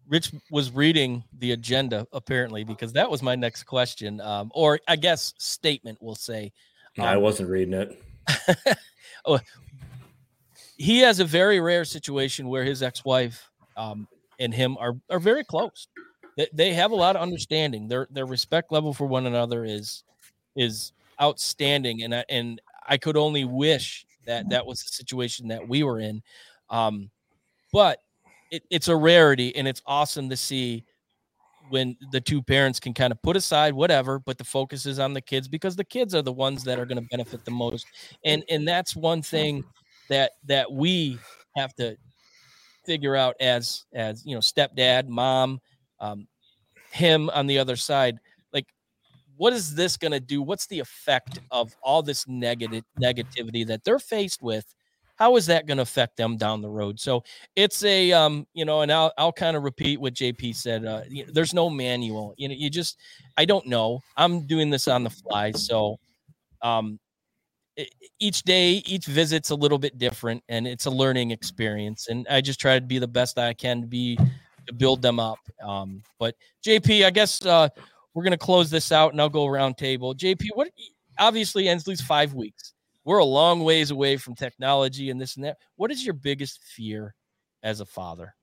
Rich 0.09 0.31
was 0.51 0.71
reading 0.71 1.21
the 1.39 1.51
agenda 1.51 2.07
apparently 2.13 2.63
because 2.63 2.93
that 2.93 3.11
was 3.11 3.21
my 3.21 3.35
next 3.35 3.63
question, 3.63 4.21
um, 4.21 4.49
or 4.55 4.79
I 4.87 4.95
guess 4.95 5.33
statement. 5.37 5.97
We'll 5.99 6.15
say. 6.15 6.53
Um, 6.97 7.03
I 7.03 7.17
wasn't 7.17 7.49
reading 7.49 7.73
it. 7.73 8.01
he 10.77 10.99
has 10.99 11.19
a 11.19 11.25
very 11.25 11.59
rare 11.59 11.85
situation 11.85 12.47
where 12.47 12.63
his 12.63 12.83
ex-wife 12.83 13.49
um, 13.75 14.07
and 14.39 14.53
him 14.53 14.77
are 14.77 14.95
are 15.09 15.19
very 15.19 15.43
close. 15.43 15.87
They, 16.37 16.47
they 16.53 16.73
have 16.73 16.91
a 16.91 16.95
lot 16.95 17.15
of 17.15 17.21
understanding. 17.21 17.87
Their 17.87 18.07
their 18.11 18.25
respect 18.25 18.71
level 18.71 18.93
for 18.93 19.07
one 19.07 19.25
another 19.25 19.65
is 19.65 20.03
is 20.55 20.93
outstanding, 21.21 22.03
and 22.03 22.13
I, 22.13 22.25
and 22.29 22.61
I 22.87 22.97
could 22.97 23.17
only 23.17 23.45
wish 23.45 24.05
that 24.25 24.49
that 24.49 24.65
was 24.65 24.83
the 24.83 24.89
situation 24.89 25.47
that 25.47 25.67
we 25.67 25.83
were 25.83 25.99
in. 25.99 26.21
Um, 26.69 27.09
but 27.73 27.99
it, 28.51 28.63
it's 28.69 28.87
a 28.87 28.95
rarity, 28.95 29.55
and 29.55 29.67
it's 29.67 29.81
awesome 29.85 30.29
to 30.29 30.37
see 30.37 30.85
when 31.69 31.97
the 32.11 32.21
two 32.21 32.41
parents 32.41 32.79
can 32.79 32.93
kind 32.93 33.11
of 33.11 33.21
put 33.21 33.35
aside 33.35 33.73
whatever 33.73 34.19
but 34.19 34.37
the 34.37 34.43
focus 34.45 34.85
is 34.85 34.99
on 34.99 35.11
the 35.13 35.19
kids 35.19 35.49
because 35.49 35.75
the 35.75 35.83
kids 35.83 36.15
are 36.15 36.21
the 36.21 36.31
ones 36.31 36.63
that 36.63 36.79
are 36.79 36.85
going 36.85 37.01
to 37.01 37.07
benefit 37.11 37.43
the 37.43 37.51
most 37.51 37.85
and 38.23 38.41
and 38.49 38.65
that's 38.65 38.95
one 38.95 39.21
thing 39.21 39.61
that 40.09 40.31
that 40.45 40.71
we 40.71 41.19
have 41.55 41.73
to 41.75 41.97
figure 42.85 43.15
out 43.15 43.35
as 43.39 43.85
as 43.93 44.25
you 44.25 44.33
know 44.33 44.39
stepdad 44.39 45.07
mom 45.07 45.59
um, 45.99 46.27
him 46.91 47.29
on 47.31 47.47
the 47.47 47.59
other 47.59 47.75
side 47.75 48.17
like 48.53 48.65
what 49.37 49.53
is 49.53 49.75
this 49.75 49.97
going 49.97 50.11
to 50.11 50.19
do? 50.19 50.41
What's 50.41 50.67
the 50.67 50.79
effect 50.79 51.39
of 51.51 51.75
all 51.81 52.01
this 52.01 52.27
negative 52.27 52.83
negativity 52.99 53.65
that 53.67 53.83
they're 53.83 53.99
faced 53.99 54.41
with? 54.41 54.65
How 55.15 55.35
is 55.35 55.45
that 55.47 55.65
going 55.65 55.77
to 55.77 55.83
affect 55.83 56.17
them 56.17 56.37
down 56.37 56.61
the 56.61 56.69
road? 56.69 56.99
So 56.99 57.23
it's 57.55 57.83
a 57.83 58.11
um 58.11 58.45
you 58.53 58.65
know 58.65 58.81
and 58.81 58.91
i'll, 58.91 59.13
I'll 59.17 59.31
kind 59.31 59.55
of 59.55 59.63
repeat 59.63 59.99
what 59.99 60.13
jp 60.13 60.55
said 60.55 60.85
uh, 60.85 61.01
you 61.09 61.25
know, 61.25 61.31
there's 61.33 61.53
no 61.53 61.69
manual 61.69 62.35
you 62.37 62.47
know 62.47 62.55
you 62.55 62.69
just 62.69 62.97
i 63.37 63.45
don't 63.45 63.65
know. 63.65 64.01
I'm 64.15 64.45
doing 64.45 64.69
this 64.69 64.87
on 64.87 65.03
the 65.03 65.09
fly 65.09 65.51
so 65.51 65.97
um 66.61 66.99
each 68.19 68.43
day 68.43 68.81
each 68.85 69.05
visit's 69.05 69.51
a 69.51 69.55
little 69.55 69.77
bit 69.77 69.97
different 69.97 70.43
and 70.49 70.67
it's 70.67 70.87
a 70.87 70.89
learning 70.89 71.31
experience 71.31 72.07
and 72.07 72.25
i 72.29 72.41
just 72.41 72.59
try 72.59 72.79
to 72.79 72.85
be 72.85 72.97
the 72.97 73.07
best 73.07 73.37
i 73.37 73.53
can 73.53 73.81
to 73.81 73.87
be 73.87 74.17
to 74.65 74.73
build 74.73 75.01
them 75.01 75.19
up 75.19 75.39
um, 75.63 76.01
but 76.17 76.35
jp 76.65 77.05
i 77.05 77.09
guess 77.09 77.45
uh, 77.45 77.69
we're 78.17 78.23
to 78.31 78.35
close 78.35 78.71
this 78.71 78.91
out 78.91 79.11
and 79.11 79.21
I'll 79.21 79.29
go 79.29 79.45
around 79.45 79.77
table. 79.77 80.15
JP, 80.15 80.47
what 80.55 80.69
obviously 81.19 81.67
Ensley's 81.67 82.01
five 82.01 82.33
weeks. 82.33 82.73
We're 83.05 83.19
a 83.19 83.25
long 83.25 83.63
ways 83.63 83.91
away 83.91 84.17
from 84.17 84.33
technology 84.33 85.11
and 85.11 85.21
this 85.21 85.35
and 85.35 85.45
that. 85.45 85.57
What 85.75 85.91
is 85.91 86.03
your 86.03 86.15
biggest 86.15 86.63
fear 86.63 87.13
as 87.61 87.79
a 87.79 87.85
father? 87.85 88.33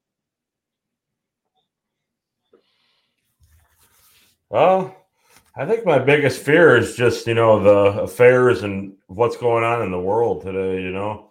Well, 4.48 4.96
I 5.56 5.66
think 5.66 5.84
my 5.86 5.98
biggest 5.98 6.42
fear 6.42 6.76
is 6.76 6.96
just, 6.96 7.26
you 7.26 7.34
know, 7.34 7.62
the 7.62 8.02
affairs 8.02 8.62
and 8.64 8.96
what's 9.06 9.36
going 9.36 9.62
on 9.62 9.82
in 9.82 9.90
the 9.92 10.00
world 10.00 10.42
today, 10.42 10.82
you 10.82 10.90
know. 10.90 11.30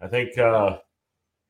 I 0.00 0.06
think 0.08 0.36
uh 0.38 0.78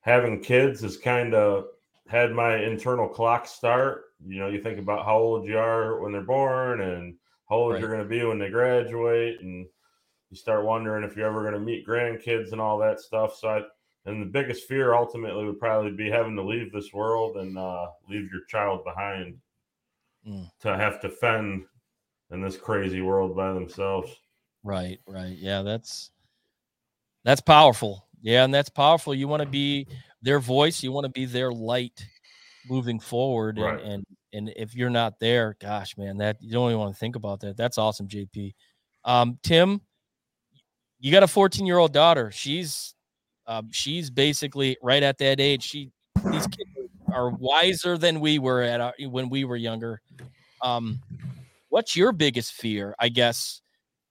having 0.01 0.41
kids 0.41 0.81
has 0.81 0.97
kind 0.97 1.33
of 1.35 1.65
had 2.07 2.31
my 2.31 2.57
internal 2.57 3.07
clock 3.09 3.45
start. 3.45 4.05
You 4.25 4.39
know, 4.39 4.47
you 4.47 4.61
think 4.61 4.79
about 4.79 5.05
how 5.05 5.17
old 5.19 5.45
you 5.47 5.57
are 5.59 5.99
when 6.01 6.11
they're 6.11 6.21
born 6.21 6.81
and 6.81 7.15
how 7.49 7.57
old 7.57 7.73
Right. 7.73 7.81
you're 7.81 7.89
going 7.89 8.03
to 8.03 8.09
be 8.09 8.23
when 8.25 8.39
they 8.39 8.49
graduate, 8.49 9.41
and 9.41 9.67
you 10.29 10.37
start 10.37 10.65
wondering 10.65 11.03
if 11.03 11.15
you're 11.15 11.27
ever 11.27 11.41
going 11.41 11.53
to 11.53 11.59
meet 11.59 11.85
grandkids 11.87 12.51
and 12.51 12.61
all 12.61 12.77
that 12.79 12.99
stuff. 12.99 13.35
So, 13.35 13.49
I, 13.49 13.61
and 14.05 14.21
the 14.21 14.25
biggest 14.25 14.67
fear 14.67 14.93
ultimately 14.93 15.45
would 15.45 15.59
probably 15.59 15.91
be 15.91 16.09
having 16.09 16.35
to 16.37 16.43
leave 16.43 16.71
this 16.71 16.93
world 16.93 17.37
and 17.37 17.57
uh, 17.57 17.87
leave 18.09 18.31
your 18.31 18.45
child 18.47 18.83
behind 18.85 19.37
Mm. 20.27 20.51
to 20.59 20.75
have 20.75 20.99
to 21.01 21.09
fend 21.09 21.65
in 22.31 22.41
this 22.41 22.57
crazy 22.57 23.01
world 23.01 23.35
by 23.35 23.53
themselves. 23.53 24.15
Right, 24.63 24.99
right. 25.07 25.35
Yeah, 25.37 25.61
that's 25.61 26.11
that's 27.23 27.41
powerful. 27.41 28.07
Yeah, 28.21 28.43
and 28.43 28.53
that's 28.53 28.69
powerful. 28.69 29.13
You 29.13 29.27
want 29.27 29.43
to 29.43 29.47
be 29.47 29.87
their 30.21 30.39
voice, 30.39 30.83
you 30.83 30.91
want 30.91 31.05
to 31.05 31.11
be 31.11 31.25
their 31.25 31.51
light 31.51 32.05
moving 32.69 32.99
forward. 32.99 33.59
Right. 33.59 33.79
And, 33.81 33.93
and 33.93 34.05
and 34.33 34.53
if 34.55 34.75
you're 34.75 34.89
not 34.89 35.19
there, 35.19 35.55
gosh, 35.59 35.97
man, 35.97 36.17
that 36.17 36.37
you 36.41 36.51
don't 36.51 36.69
even 36.69 36.79
want 36.79 36.93
to 36.93 36.99
think 36.99 37.15
about 37.15 37.39
that. 37.41 37.55
That's 37.55 37.77
awesome, 37.77 38.07
JP. 38.07 38.53
Um, 39.05 39.39
Tim, 39.41 39.81
you 40.99 41.11
got 41.11 41.23
a 41.23 41.27
14 41.27 41.65
year 41.65 41.77
old 41.77 41.93
daughter. 41.93 42.31
She's 42.31 42.93
um, 43.45 43.69
she's 43.71 44.09
basically 44.09 44.77
right 44.83 45.01
at 45.01 45.17
that 45.19 45.39
age. 45.39 45.63
She 45.63 45.91
these 46.31 46.47
kids 46.47 46.69
are 47.13 47.29
wiser 47.29 47.97
than 47.97 48.19
we 48.19 48.37
were 48.37 48.61
at 48.61 48.81
our, 48.81 48.93
when 49.09 49.29
we 49.29 49.45
were 49.45 49.55
younger. 49.55 50.01
Um, 50.61 50.99
what's 51.77 51.95
your 51.95 52.11
biggest 52.11 52.53
fear? 52.53 52.95
I 52.99 53.09
guess 53.09 53.61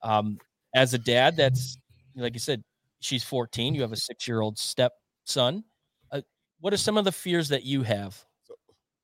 um, 0.00 0.38
as 0.76 0.94
a 0.94 0.98
dad, 0.98 1.36
that's 1.36 1.76
like 2.14 2.32
you 2.34 2.38
said, 2.38 2.62
she's 3.00 3.24
14. 3.24 3.74
You 3.74 3.82
have 3.82 3.90
a 3.90 3.96
six 3.96 4.28
year 4.28 4.40
old 4.40 4.56
stepson. 4.56 5.64
Uh, 6.12 6.20
what 6.60 6.72
are 6.72 6.76
some 6.76 6.96
of 6.96 7.04
the 7.04 7.10
fears 7.10 7.48
that 7.48 7.64
you 7.64 7.82
have? 7.82 8.24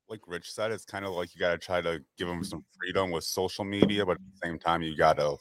like 0.09 0.21
Rich 0.27 0.53
said, 0.53 0.71
it's 0.71 0.85
kind 0.85 1.05
of 1.05 1.11
like 1.11 1.33
you 1.35 1.39
got 1.39 1.51
to 1.51 1.57
try 1.57 1.81
to 1.81 2.01
give 2.17 2.27
them 2.27 2.43
some 2.43 2.63
freedom 2.77 3.09
with 3.09 3.23
social 3.23 3.65
media, 3.65 4.05
but 4.05 4.13
at 4.13 4.17
the 4.19 4.47
same 4.47 4.59
time, 4.59 4.81
you 4.81 4.95
got 4.95 5.17
to 5.17 5.37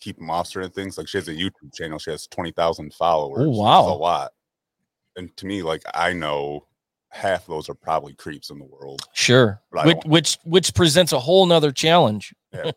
keep 0.00 0.16
them 0.16 0.30
off 0.30 0.46
certain 0.46 0.70
things. 0.70 0.96
Like 0.96 1.08
she 1.08 1.18
has 1.18 1.28
a 1.28 1.34
YouTube 1.34 1.74
channel, 1.74 1.98
she 1.98 2.10
has 2.10 2.26
20,000 2.28 2.94
followers. 2.94 3.50
is 3.50 3.58
wow. 3.58 3.82
a 3.82 3.96
lot. 3.96 4.30
And 5.16 5.36
to 5.36 5.46
me, 5.46 5.62
like 5.62 5.82
I 5.92 6.14
know 6.14 6.66
half 7.16 7.42
of 7.42 7.46
those 7.48 7.68
are 7.68 7.74
probably 7.74 8.14
creeps 8.14 8.50
in 8.50 8.58
the 8.58 8.64
world, 8.64 9.02
Sure. 9.12 9.60
Which, 9.72 10.04
which 10.04 10.38
which 10.44 10.74
presents 10.74 11.12
a 11.12 11.18
whole 11.18 11.46
nother 11.46 11.72
challenge. 11.72 12.34
but 12.52 12.74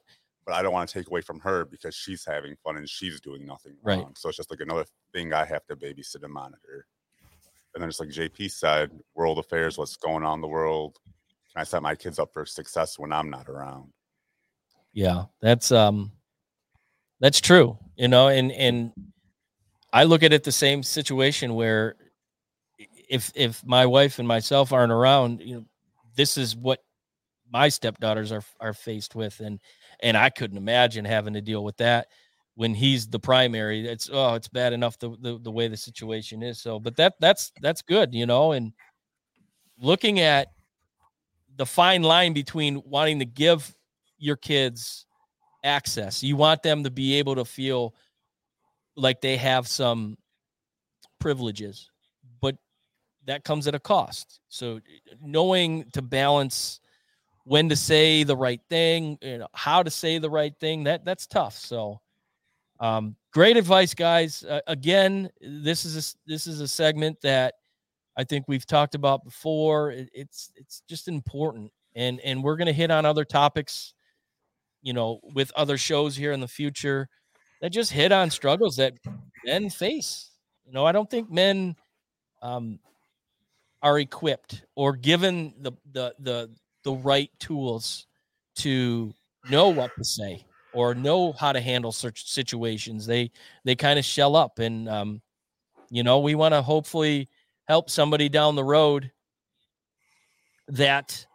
I 0.48 0.62
don't 0.62 0.74
want 0.74 0.90
to 0.90 0.94
take 1.00 1.08
away 1.08 1.22
from 1.22 1.40
her 1.42 1.66
because 1.66 1.94
she's 1.96 2.26
having 2.26 2.56
fun 2.64 2.78
and 2.78 2.90
she's 2.90 3.20
doing 3.22 3.46
nothing 3.46 3.76
Right. 3.84 4.00
wrong. 4.00 4.16
So 4.18 4.30
it's 4.30 4.38
just 4.38 4.50
like 4.50 4.62
another 4.62 4.86
thing 5.14 5.34
I 5.34 5.46
have 5.46 5.66
to 5.68 5.76
babysit 5.76 6.24
and 6.24 6.34
monitor. 6.34 6.88
And 7.76 7.82
then 7.84 7.90
it's 7.90 8.00
like 8.00 8.10
JP 8.10 8.50
said, 8.52 8.92
world 9.14 9.38
affairs, 9.38 9.78
what's 9.78 9.96
going 9.98 10.24
on 10.24 10.36
in 10.36 10.42
the 10.42 10.48
world. 10.48 10.98
Can 11.54 11.62
I 11.62 11.64
set 11.64 11.84
my 11.84 11.96
kids 11.96 12.18
up 12.18 12.34
for 12.34 12.46
success 12.46 12.98
when 12.98 13.12
I'm 13.14 13.30
not 13.30 13.48
around? 13.50 13.92
Yeah, 14.94 15.26
that's 15.42 15.72
um 15.72 16.12
that's 17.20 17.42
true. 17.42 17.78
You 17.96 18.08
know, 18.08 18.30
and 18.30 18.52
and 18.52 18.92
I 19.94 20.04
look 20.06 20.24
at 20.24 20.34
it 20.34 20.44
the 20.44 20.52
same 20.52 20.82
situation 20.84 21.54
where 21.54 21.96
if 23.10 23.32
if 23.36 23.66
my 23.66 23.86
wife 23.86 24.20
and 24.20 24.28
myself 24.28 24.72
aren't 24.72 24.92
around, 24.92 25.42
you 25.42 25.56
know, 25.56 25.66
this 26.16 26.38
is 26.38 26.56
what 26.56 26.80
my 27.52 27.70
stepdaughters 27.70 28.32
are 28.32 28.44
are 28.60 28.74
faced 28.74 29.16
with 29.16 29.40
and 29.40 29.60
and 30.02 30.16
I 30.16 30.30
couldn't 30.30 30.58
imagine 30.58 31.04
having 31.04 31.34
to 31.34 31.42
deal 31.42 31.64
with 31.64 31.78
that 31.78 32.08
when 32.56 32.74
he's 32.74 33.08
the 33.08 33.20
primary. 33.20 33.88
It's 33.88 34.10
oh, 34.12 34.36
it's 34.36 34.48
bad 34.48 34.74
enough 34.74 34.98
the 35.00 35.10
the, 35.22 35.40
the 35.42 35.52
way 35.52 35.68
the 35.68 35.78
situation 35.78 36.44
is. 36.44 36.62
So, 36.62 36.80
but 36.80 36.96
that 36.98 37.16
that's 37.20 37.52
that's 37.62 37.82
good, 37.82 38.14
you 38.14 38.26
know, 38.26 38.52
and 38.52 38.74
looking 39.82 40.20
at 40.20 40.50
the 41.56 41.66
fine 41.66 42.04
line 42.04 42.34
between 42.34 42.82
wanting 42.86 43.20
to 43.20 43.26
give 43.26 43.76
your 44.18 44.36
kids 44.36 45.06
access. 45.64 46.24
You 46.24 46.36
want 46.36 46.64
them 46.64 46.84
to 46.84 46.92
be 46.92 47.16
able 47.16 47.36
to 47.36 47.46
feel 47.46 47.96
like 48.96 49.22
they 49.22 49.38
have 49.38 49.68
some 49.68 50.18
privileges, 51.20 51.90
that 53.26 53.44
comes 53.44 53.68
at 53.68 53.76
a 53.76 53.80
cost. 53.80 54.40
So 54.50 54.80
knowing 55.22 55.86
to 55.94 56.02
balance 56.02 56.80
when 57.44 57.70
to 57.70 57.76
say 57.76 58.24
the 58.24 58.36
right 58.36 58.62
thing, 58.70 59.18
you 59.22 59.40
know, 59.40 59.48
how 59.54 59.84
to 59.84 59.90
say 59.90 60.18
the 60.18 60.30
right 60.30 60.54
thing, 60.60 60.84
that 60.86 61.06
that's 61.06 61.28
tough. 61.28 61.56
So 61.56 62.00
um, 62.80 63.16
great 63.32 63.58
advice, 63.58 63.94
guys. 63.94 64.44
Uh, 64.44 64.62
again, 64.68 65.30
this 65.42 65.86
is 65.86 65.98
a, 65.98 66.30
this 66.30 66.48
is 66.48 66.62
a 66.62 66.68
segment 66.68 67.20
that 67.22 67.56
I 68.18 68.24
think 68.24 68.46
we've 68.48 68.66
talked 68.66 68.96
about 68.96 69.24
before. 69.24 69.92
It, 69.92 70.10
it's 70.14 70.52
it's 70.56 70.82
just 70.88 71.08
important, 71.08 71.72
and 71.96 72.20
and 72.22 72.44
we're 72.44 72.58
gonna 72.58 72.74
hit 72.74 72.92
on 72.92 73.06
other 73.06 73.26
topics 73.26 73.94
you 74.82 74.94
know, 74.94 75.20
with 75.24 75.52
other 75.56 75.78
shows 75.78 76.16
here 76.16 76.32
in 76.32 76.40
the 76.40 76.48
future 76.48 77.10
that 77.62 77.72
just 77.72 77.92
hit 77.92 78.12
on 78.12 78.30
struggles 78.30 78.78
that 78.78 78.94
men 79.46 79.70
face. 79.70 80.32
You 80.66 80.74
know, 80.74 80.86
I 80.86 80.92
don't 80.92 81.10
think 81.10 81.30
men 81.30 81.76
um, 82.42 82.80
are 83.82 84.00
equipped 84.00 84.64
or 84.76 84.96
given 84.96 85.54
the 85.60 85.72
the 85.92 86.16
the 86.20 86.50
the 86.84 86.94
right 86.94 87.32
tools 87.40 88.08
to 88.56 89.14
know 89.50 89.70
what 89.70 89.92
to 89.98 90.04
say 90.04 90.46
or 90.74 90.94
know 90.94 91.32
how 91.34 91.52
to 91.52 91.62
handle 91.62 91.92
such 91.92 92.30
situations. 92.30 93.06
They 93.06 93.32
they 93.64 93.76
kind 93.76 93.98
of 93.98 94.06
shell 94.06 94.36
up, 94.36 94.60
and 94.60 94.88
um, 94.90 95.22
you 95.90 96.04
know, 96.04 96.20
we 96.20 96.36
want 96.36 96.54
to 96.54 96.62
hopefully 96.62 97.30
help 97.68 97.90
somebody 97.90 98.30
down 98.30 98.56
the 98.56 98.64
road 98.64 99.12
that 100.68 101.26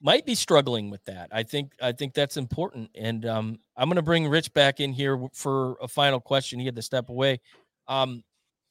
might 0.00 0.24
be 0.24 0.34
struggling 0.34 0.90
with 0.90 1.04
that. 1.04 1.28
I 1.32 1.42
think 1.42 1.72
I 1.82 1.92
think 1.92 2.14
that's 2.14 2.36
important. 2.36 2.90
And 2.94 3.26
um, 3.26 3.58
I'm 3.76 3.88
going 3.88 3.96
to 3.96 4.02
bring 4.02 4.28
Rich 4.28 4.52
back 4.52 4.80
in 4.80 4.92
here 4.92 5.20
for 5.32 5.76
a 5.82 5.88
final 5.88 6.20
question. 6.20 6.58
He 6.58 6.66
had 6.66 6.76
to 6.76 6.82
step 6.82 7.08
away. 7.08 7.40
Um, 7.88 8.22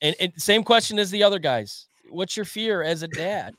and, 0.01 0.15
and 0.19 0.33
same 0.37 0.63
question 0.63 0.99
as 0.99 1.09
the 1.11 1.23
other 1.23 1.39
guys. 1.39 1.87
What's 2.09 2.35
your 2.35 2.45
fear 2.45 2.81
as 2.83 3.03
a 3.03 3.07
dad 3.07 3.55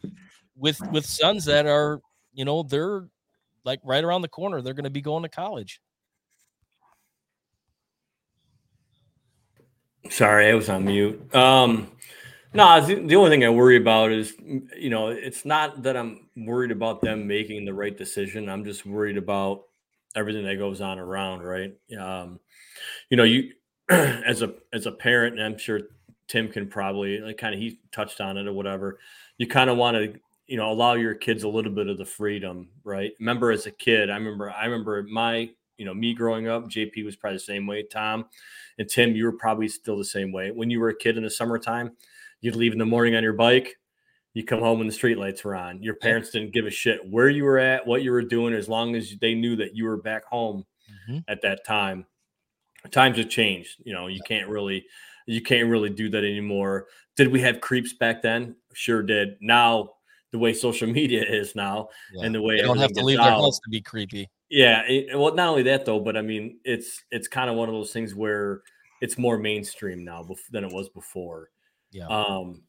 with 0.57 0.81
with 0.93 1.07
sons 1.07 1.45
that 1.47 1.67
are, 1.67 2.01
you 2.33 2.45
know, 2.45 2.63
they're 2.63 3.07
like 3.65 3.81
right 3.85 4.03
around 4.03 4.23
the 4.23 4.29
corner. 4.29 4.63
They're 4.63 4.75
going 4.75 4.85
to 4.85 4.91
be 4.91 5.03
going 5.03 5.23
to 5.23 5.29
college. 5.29 5.81
Sorry, 10.11 10.49
I 10.49 10.55
was 10.55 10.69
on 10.69 10.85
mute. 10.85 11.35
Um, 11.35 11.91
no, 12.55 12.81
the, 12.81 13.17
only 13.17 13.31
thing 13.31 13.45
I 13.45 13.51
worry 13.51 13.77
about 13.77 14.13
is, 14.13 14.33
you 14.39 14.89
know, 14.89 15.09
it's 15.09 15.45
not 15.45 15.83
that 15.83 15.97
I'm 15.97 16.29
worried 16.37 16.71
about 16.71 17.03
them 17.03 17.27
making 17.27 17.65
the 17.65 17.75
right 17.75 17.97
decision. 17.97 18.49
I'm 18.49 18.65
just 18.65 18.87
worried 18.87 19.17
about 19.17 19.65
everything 20.15 20.45
that 20.47 20.57
goes 20.57 20.81
on 20.81 20.99
around, 20.99 21.43
right? 21.43 21.75
Um, 21.99 22.41
you 23.11 23.17
know, 23.17 23.25
you 23.25 23.53
as 23.91 24.43
a 24.43 24.55
as 24.73 24.87
a 24.87 24.93
parent, 24.93 25.39
and 25.39 25.45
I'm 25.45 25.59
sure 25.59 25.81
Tim 26.29 26.49
can 26.49 26.67
probably 26.69 27.19
like 27.21 27.39
kind 27.39 27.55
of 27.55 27.61
he 27.61 27.81
touched 27.93 28.21
on 28.21 28.37
it 28.37 28.47
or 28.47 28.53
whatever. 28.53 28.99
You 29.39 29.47
kind 29.47 29.71
of 29.71 29.77
want 29.77 29.97
to, 29.97 30.19
you 30.47 30.57
know, 30.57 30.71
allow 30.71 30.95
your 30.95 31.15
kids 31.15 31.43
a 31.43 31.49
little 31.49 31.73
bit 31.73 31.89
of 31.89 31.99
the 31.99 32.05
freedom, 32.05 32.69
right? 32.85 33.13
Remember, 33.21 33.51
as 33.51 33.67
a 33.67 33.71
kid, 33.71 34.11
I 34.11 34.15
remember, 34.15 34.51
I 34.51 34.65
remember 34.65 35.03
my, 35.05 35.51
you 35.77 35.85
know, 35.85 35.95
me 35.95 36.15
growing 36.15 36.49
up. 36.49 36.69
JP 36.69 37.05
was 37.05 37.17
probably 37.17 37.37
the 37.37 37.41
same 37.41 37.67
way. 37.67 37.83
Tom 37.83 38.27
and 38.79 38.89
Tim, 38.89 39.15
you 39.15 39.25
were 39.25 39.33
probably 39.33 39.69
still 39.69 39.99
the 39.99 40.05
same 40.05 40.33
way. 40.33 40.51
When 40.51 40.71
you 40.71 40.81
were 40.81 40.91
a 40.91 40.97
kid 40.97 41.17
in 41.17 41.25
the 41.25 41.31
summertime, 41.31 41.97
you'd 42.41 42.57
leave 42.57 42.73
in 42.73 42.79
the 42.79 42.87
morning 42.87 43.15
on 43.17 43.23
your 43.23 43.33
bike. 43.33 43.77
You 44.35 44.45
come 44.45 44.61
home 44.61 44.79
when 44.79 44.87
the 44.87 44.93
street 44.93 45.17
lights 45.19 45.45
were 45.45 45.57
on. 45.57 45.83
Your 45.83 45.95
parents 45.95 46.31
didn't 46.31 46.53
give 46.53 46.67
a 46.67 46.71
shit 46.71 47.01
where 47.09 47.31
you 47.31 47.45
were 47.45 47.59
at, 47.59 47.87
what 47.87 48.03
you 48.03 48.11
were 48.11 48.23
doing, 48.23 48.53
as 48.53 48.69
long 48.69 48.95
as 48.95 49.17
they 49.21 49.35
knew 49.35 49.57
that 49.57 49.75
you 49.75 49.85
were 49.85 49.97
back 49.97 50.25
home 50.27 50.65
Mhm. 51.09 51.25
at 51.27 51.41
that 51.41 51.65
time. 51.65 52.07
Times 52.91 53.17
have 53.17 53.31
changed. 53.31 53.81
You 53.85 53.95
know, 53.95 54.07
you 54.09 54.21
can't 54.29 54.49
really, 54.49 54.87
you 55.27 55.41
can't 55.43 55.69
really 55.69 55.91
do 55.91 56.09
that 56.11 56.25
anymore. 56.25 56.87
Did 57.17 57.29
we 57.29 57.41
have 57.43 57.61
creeps 57.61 57.93
back 57.93 58.23
then? 58.23 58.57
Sure 58.73 59.03
did. 59.03 59.37
Now, 59.41 59.91
the 60.33 60.39
way 60.39 60.53
social 60.53 60.89
media 61.01 61.25
is 61.25 61.55
now, 61.55 61.89
and 62.23 62.35
the 62.35 62.43
way 62.43 62.57
They 62.57 62.63
don't 62.63 62.79
have 62.79 62.93
to 62.93 63.05
leave 63.05 63.19
their 63.19 63.27
out- 63.27 63.41
house 63.41 63.59
to 63.61 63.71
be 63.71 63.81
creepy. 63.81 64.29
yeah, 64.51 64.83
it, 64.87 65.17
well, 65.19 65.35
not 65.35 65.49
only 65.49 65.63
that 65.65 65.85
though, 65.85 66.01
but 66.01 66.17
I 66.17 66.23
mean, 66.23 66.59
it's 66.65 67.03
it's 67.11 67.29
kind 67.29 67.51
of 67.51 67.57
one 67.57 67.69
of 67.69 67.75
those 67.75 67.93
things 67.93 68.15
where 68.15 68.63
it's 69.01 69.19
more 69.19 69.37
mainstream 69.39 70.05
now 70.05 70.27
than 70.51 70.65
it 70.65 70.73
was 70.73 70.89
before. 70.89 71.51
Yeah. 71.93 72.07
Um, 72.09 72.63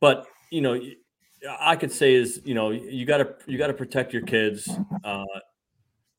but 0.00 0.26
you 0.50 0.60
know, 0.60 0.80
I 1.60 1.76
could 1.76 1.92
say 1.92 2.14
is 2.14 2.40
you 2.44 2.54
know 2.54 2.70
you 2.70 3.04
got 3.06 3.18
to 3.18 3.34
you 3.46 3.58
got 3.58 3.68
to 3.68 3.74
protect 3.74 4.12
your 4.12 4.22
kids. 4.22 4.68
Uh, 5.04 5.24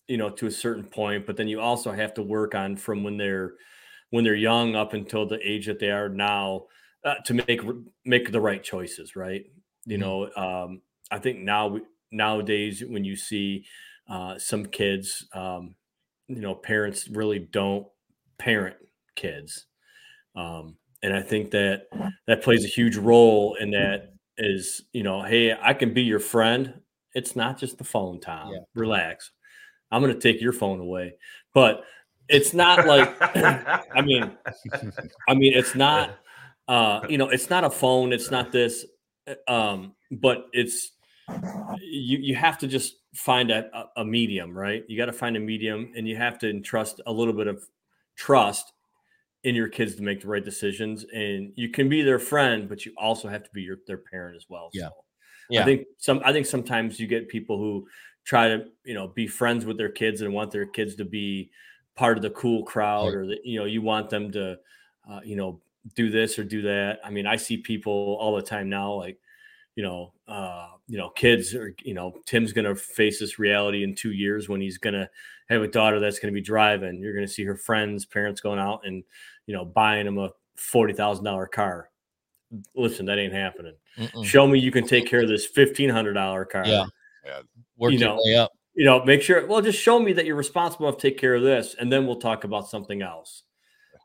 you 0.08 0.18
know, 0.18 0.30
to 0.30 0.48
a 0.48 0.52
certain 0.52 0.84
point, 0.84 1.26
but 1.26 1.38
then 1.38 1.48
you 1.48 1.62
also 1.62 1.90
have 1.92 2.14
to 2.14 2.22
work 2.22 2.56
on 2.56 2.76
from 2.76 3.04
when 3.04 3.16
they're 3.16 3.54
when 4.14 4.24
they're 4.24 4.36
young 4.36 4.76
up 4.76 4.94
until 4.94 5.26
the 5.26 5.40
age 5.44 5.66
that 5.66 5.80
they 5.80 5.90
are 5.90 6.08
now 6.08 6.66
uh, 7.04 7.16
to 7.26 7.34
make 7.34 7.62
make 8.06 8.32
the 8.32 8.40
right 8.40 8.64
choices, 8.64 9.16
right? 9.16 9.44
You 9.86 9.98
know, 9.98 10.30
um, 10.36 10.84
I 11.10 11.18
think 11.18 11.40
now 11.40 11.80
nowadays 12.12 12.84
when 12.88 13.04
you 13.04 13.16
see 13.16 13.66
uh, 14.08 14.38
some 14.38 14.68
kids, 14.68 15.28
um, 15.34 15.74
you 16.28 16.42
know, 16.42 16.54
parents 16.54 17.08
really 17.08 17.40
don't 17.40 17.88
parent 18.38 18.76
kids, 19.16 19.66
um, 20.36 20.78
and 21.02 21.12
I 21.12 21.24
think 21.24 21.50
that 21.50 21.88
that 22.28 22.44
plays 22.44 22.64
a 22.64 22.68
huge 22.68 22.98
role 22.98 23.56
in 23.60 23.72
that. 23.72 24.14
Is 24.38 24.84
you 24.94 25.02
know, 25.02 25.24
hey, 25.24 25.58
I 25.60 25.74
can 25.74 25.92
be 25.92 26.04
your 26.04 26.20
friend. 26.20 26.82
It's 27.16 27.36
not 27.36 27.58
just 27.58 27.80
the 27.80 27.84
phone, 27.84 28.20
time 28.20 28.52
Yeah. 28.52 28.60
Relax. 28.76 29.32
I'm 29.90 30.04
going 30.04 30.14
to 30.14 30.20
take 30.20 30.40
your 30.40 30.54
phone 30.54 30.80
away, 30.80 31.16
but 31.52 31.84
it's 32.30 32.54
not 32.54 32.86
like 32.88 33.16
I 33.22 34.02
mean, 34.02 34.32
I 35.28 35.34
mean, 35.34 35.54
it's 35.54 35.76
not, 35.76 36.18
uh, 36.68 37.02
you 37.10 37.18
know, 37.18 37.30
it's 37.30 37.50
not 37.50 37.64
a 37.64 37.70
phone. 37.70 38.14
It's 38.14 38.32
not 38.32 38.52
this, 38.52 38.86
uh, 39.28 39.52
um, 39.52 39.96
but 40.12 40.46
it's 40.54 40.92
you. 41.80 42.18
You 42.20 42.36
have 42.36 42.58
to 42.60 42.68
just 42.68 42.96
find 43.16 43.52
a, 43.52 43.70
a- 43.78 44.02
a 44.02 44.06
medium, 44.06 44.58
right? 44.58 44.84
You 44.88 44.98
got 44.98 45.06
to 45.08 45.14
find 45.14 45.36
a 45.38 45.40
medium, 45.40 45.92
and 45.96 46.08
you 46.08 46.16
have 46.16 46.40
to 46.40 46.50
entrust 46.50 47.02
a 47.06 47.12
little 47.12 47.34
bit 47.34 47.48
of 47.48 47.64
trust 48.16 48.72
in 49.44 49.56
your 49.56 49.68
kids 49.68 49.96
to 49.96 50.04
make 50.04 50.22
the 50.22 50.28
right 50.28 50.46
decisions. 50.46 51.06
And 51.14 51.52
you 51.56 51.70
can 51.70 51.90
be 51.90 52.02
their 52.02 52.20
friend, 52.20 52.70
but 52.70 52.86
you 52.86 52.94
also 52.98 53.28
have 53.28 53.44
to 53.44 53.50
be 53.54 53.62
your 53.62 53.78
their 53.88 53.98
parent 53.98 54.36
as 54.38 54.46
well. 54.50 54.70
Yeah. 54.74 54.88
So 54.88 54.92
Yeah. 55.50 55.62
I 55.62 55.66
think 55.66 55.88
some. 55.98 56.22
I 56.24 56.32
think 56.32 56.46
sometimes 56.46 57.00
you 57.00 57.08
get 57.08 57.28
people 57.28 57.58
who 57.58 57.86
try 58.24 58.48
to, 58.48 58.66
you 58.86 58.94
know, 58.94 59.10
be 59.10 59.28
friends 59.28 59.66
with 59.66 59.78
their 59.78 59.90
kids 59.90 60.22
and 60.22 60.34
want 60.34 60.52
their 60.52 60.66
kids 60.66 60.96
to 60.96 61.04
be 61.06 61.52
part 61.96 62.18
of 62.18 62.24
the 62.24 62.30
cool 62.32 62.64
crowd 62.64 63.06
Right. 63.08 63.16
or 63.16 63.28
that 63.28 63.46
you 63.46 63.60
know 63.60 63.66
you 63.66 63.82
want 63.82 64.10
them 64.10 64.32
to 64.32 64.58
uh, 65.10 65.20
you 65.24 65.36
know 65.36 65.60
do 65.96 66.10
this 66.10 66.40
or 66.40 66.44
do 66.44 66.62
that 66.62 67.00
i 67.04 67.10
mean 67.10 67.28
i 67.28 67.36
see 67.36 67.58
people 67.58 68.18
all 68.20 68.36
the 68.36 68.42
time 68.42 68.70
now 68.70 68.94
like 68.94 69.20
you 69.76 69.84
know 69.84 70.14
uh 70.28 70.70
you 70.88 70.98
know 70.98 71.10
kids 71.10 71.54
or 71.54 71.76
you 71.84 71.94
know 71.94 72.14
tim's 72.26 72.54
gonna 72.54 72.74
face 72.76 73.20
this 73.20 73.38
reality 73.38 73.84
in 73.84 73.94
two 73.94 74.12
years 74.14 74.48
when 74.48 74.62
he's 74.62 74.78
gonna 74.78 75.10
have 75.50 75.62
a 75.62 75.68
daughter 75.68 76.00
that's 76.00 76.20
gonna 76.20 76.32
be 76.32 76.42
driving 76.42 77.00
you're 77.02 77.14
gonna 77.14 77.28
see 77.28 77.44
her 77.44 77.56
friends 77.58 78.06
parents 78.06 78.40
going 78.42 78.60
out 78.60 78.82
and 78.86 79.04
you 79.46 79.54
know 79.54 79.66
buying 79.66 80.08
him 80.08 80.18
a 80.18 80.30
$40000 80.58 81.52
car 81.52 81.90
listen 82.76 83.06
that 83.08 83.18
ain't 83.18 83.34
happening 83.34 83.74
Mm-mm. 83.98 84.24
show 84.26 84.48
me 84.48 84.60
you 84.60 84.72
can 84.72 84.88
take 84.88 85.06
care 85.08 85.22
of 85.22 85.28
this 85.28 85.52
$1500 85.52 86.50
car 86.50 86.66
Yeah. 86.66 86.86
Yeah. 87.26 87.42
Work 87.78 87.94
you 87.94 88.00
your 88.00 88.10
know, 88.10 88.22
way 88.24 88.36
up. 88.36 88.52
You 88.76 88.86
know, 88.86 89.04
make 89.04 89.22
sure. 89.22 89.46
Well, 89.46 89.62
just 89.62 89.80
show 89.80 90.00
me 90.00 90.14
that 90.14 90.26
you're 90.26 90.36
responsible 90.36 90.88
enough 90.88 91.00
to 91.00 91.10
take 91.10 91.20
care 91.20 91.36
of 91.36 91.44
this, 91.44 91.76
and 91.80 91.92
then 91.92 92.06
we'll 92.06 92.20
talk 92.20 92.44
about 92.44 92.68
something 92.68 93.02
else. 93.02 93.44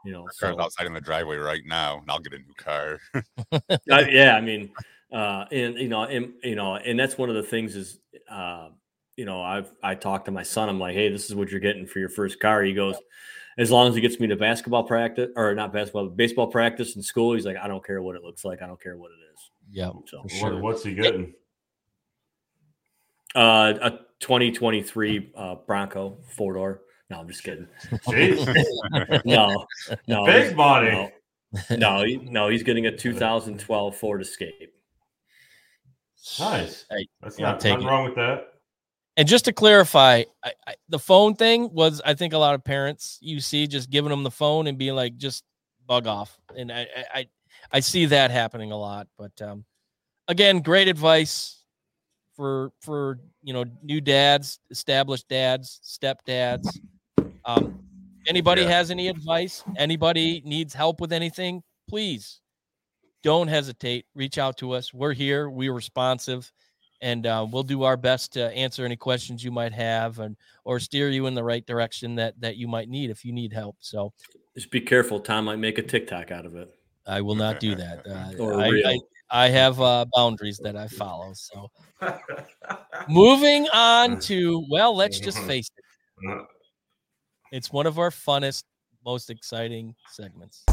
You 0.04 0.12
know, 0.12 0.22
My 0.22 0.30
so, 0.32 0.46
car's 0.46 0.58
outside 0.58 0.86
in 0.86 0.94
the 0.94 1.00
driveway 1.00 1.36
right 1.36 1.62
now, 1.66 1.98
and 1.98 2.10
I'll 2.10 2.20
get 2.20 2.34
a 2.34 2.38
new 2.38 2.54
car. 2.56 3.00
uh, 3.52 4.04
yeah, 4.08 4.36
I 4.36 4.40
mean, 4.40 4.70
uh, 5.12 5.46
and 5.50 5.76
you 5.76 5.88
know, 5.88 6.04
and 6.04 6.32
you 6.42 6.54
know, 6.54 6.76
and 6.76 6.98
that's 6.98 7.18
one 7.18 7.28
of 7.28 7.34
the 7.34 7.42
things 7.42 7.74
is, 7.76 7.98
uh, 8.30 8.68
you 9.16 9.24
know, 9.24 9.42
I've 9.42 9.72
I 9.82 9.94
talked 9.94 10.26
to 10.26 10.30
my 10.30 10.42
son. 10.42 10.68
I'm 10.68 10.78
like, 10.78 10.94
hey, 10.94 11.08
this 11.10 11.26
is 11.26 11.34
what 11.34 11.50
you're 11.50 11.60
getting 11.60 11.86
for 11.86 11.98
your 11.98 12.08
first 12.08 12.38
car. 12.40 12.62
He 12.62 12.74
goes, 12.74 12.96
as 13.58 13.70
long 13.72 13.88
as 13.88 13.94
he 13.94 14.00
gets 14.00 14.20
me 14.20 14.28
to 14.28 14.36
basketball 14.36 14.84
practice 14.84 15.30
or 15.34 15.54
not 15.54 15.72
basketball, 15.72 16.08
baseball 16.08 16.46
practice 16.46 16.94
in 16.94 17.02
school. 17.02 17.34
He's 17.34 17.44
like, 17.44 17.56
I 17.56 17.66
don't 17.66 17.84
care 17.84 18.00
what 18.00 18.14
it 18.14 18.22
looks 18.22 18.44
like. 18.44 18.62
I 18.62 18.66
don't 18.66 18.80
care 18.80 18.96
what 18.96 19.10
it 19.10 19.34
is. 19.34 19.50
Yeah. 19.70 19.90
So, 20.06 20.24
sure. 20.28 20.54
What, 20.54 20.62
what's 20.62 20.84
he 20.84 20.94
getting? 20.94 21.34
uh, 23.34 23.74
a 23.82 23.98
2023 24.20 25.32
uh, 25.36 25.54
Bronco 25.66 26.18
four 26.36 26.54
door. 26.54 26.82
No, 27.10 27.20
I'm 27.20 27.28
just 27.28 27.42
kidding. 27.42 27.66
No, 29.24 29.64
no, 30.06 30.26
big 30.26 30.42
he's- 30.44 30.54
money. 30.54 31.12
No, 31.70 32.04
no, 32.04 32.04
no, 32.04 32.48
he's 32.48 32.62
getting 32.62 32.86
a 32.86 32.94
2012 32.96 33.96
Ford 33.96 34.20
Escape. 34.20 34.74
Nice. 36.38 36.84
Hey, 36.90 37.08
That's 37.22 37.38
not 37.38 37.64
nothing 37.64 37.86
wrong 37.86 38.04
with 38.04 38.16
that. 38.16 38.48
And 39.16 39.26
just 39.26 39.46
to 39.46 39.52
clarify, 39.52 40.24
I, 40.44 40.52
I, 40.66 40.74
the 40.88 40.98
phone 40.98 41.34
thing 41.34 41.72
was, 41.72 42.00
I 42.04 42.14
think 42.14 42.34
a 42.34 42.38
lot 42.38 42.54
of 42.54 42.62
parents 42.62 43.18
you 43.20 43.40
see 43.40 43.66
just 43.66 43.90
giving 43.90 44.10
them 44.10 44.22
the 44.22 44.30
phone 44.30 44.66
and 44.66 44.76
being 44.78 44.94
like, 44.94 45.16
just 45.16 45.42
bug 45.86 46.06
off. 46.06 46.38
And 46.56 46.70
I, 46.70 46.80
I, 46.82 47.04
I, 47.14 47.28
I 47.72 47.80
see 47.80 48.06
that 48.06 48.30
happening 48.30 48.70
a 48.70 48.76
lot. 48.76 49.08
But 49.16 49.40
um, 49.42 49.64
again, 50.28 50.60
great 50.60 50.86
advice 50.86 51.57
for 52.38 52.70
for 52.80 53.18
you 53.42 53.52
know 53.52 53.64
new 53.82 54.00
dads, 54.00 54.60
established 54.70 55.28
dads, 55.28 55.80
stepdads. 55.84 56.66
Um, 57.44 57.80
anybody 58.28 58.62
Yeah. 58.62 58.68
has 58.68 58.90
any 58.92 59.08
advice? 59.08 59.64
Anybody 59.76 60.40
needs 60.44 60.72
help 60.72 61.00
with 61.00 61.12
anything? 61.12 61.62
Please 61.88 62.40
don't 63.24 63.48
hesitate. 63.48 64.06
Reach 64.14 64.38
out 64.38 64.56
to 64.58 64.70
us. 64.72 64.94
We're 64.94 65.12
here. 65.14 65.50
We're 65.50 65.72
responsive 65.74 66.50
and 67.00 67.26
uh, 67.26 67.46
we'll 67.50 67.62
do 67.64 67.82
our 67.82 67.96
best 67.96 68.32
to 68.34 68.50
answer 68.56 68.84
any 68.84 68.96
questions 68.96 69.42
you 69.44 69.50
might 69.52 69.72
have 69.72 70.18
and 70.20 70.36
or 70.64 70.80
steer 70.80 71.08
you 71.10 71.26
in 71.26 71.34
the 71.34 71.42
right 71.44 71.64
direction 71.66 72.14
that 72.16 72.34
that 72.40 72.56
you 72.56 72.66
might 72.68 72.88
need 72.88 73.08
if 73.10 73.24
you 73.24 73.32
need 73.32 73.52
help 73.52 73.76
so 73.80 74.12
Just 74.56 74.70
be 74.70 74.80
careful. 74.80 75.20
Tom 75.20 75.44
might 75.44 75.58
make 75.60 75.78
a 75.78 75.82
TikTok 75.82 76.30
out 76.32 76.44
of 76.46 76.54
it. 76.56 76.68
i 77.06 77.20
will 77.20 77.36
not 77.36 77.60
do 77.60 77.74
that 77.76 78.04
uh, 78.38 78.42
Or 78.42 78.54
I. 78.60 78.68
I, 78.84 78.98
I 79.30 79.48
have 79.48 79.80
uh, 79.80 80.06
boundaries 80.14 80.58
that 80.62 80.76
i 80.76 80.88
follow 80.88 81.32
so 81.34 81.70
moving 83.08 83.68
on 83.74 84.16
mm. 84.16 84.22
to 84.24 84.64
well 84.70 84.94
let's 84.96 85.20
just 85.20 85.38
mm-hmm. 85.38 85.46
face 85.46 85.70
it. 85.76 85.84
Mm. 86.26 86.46
It's 87.52 87.72
one 87.72 87.86
of 87.86 87.98
our 87.98 88.10
funnest 88.10 88.64
most 89.04 89.30
exciting 89.30 89.94
segments 90.10 90.64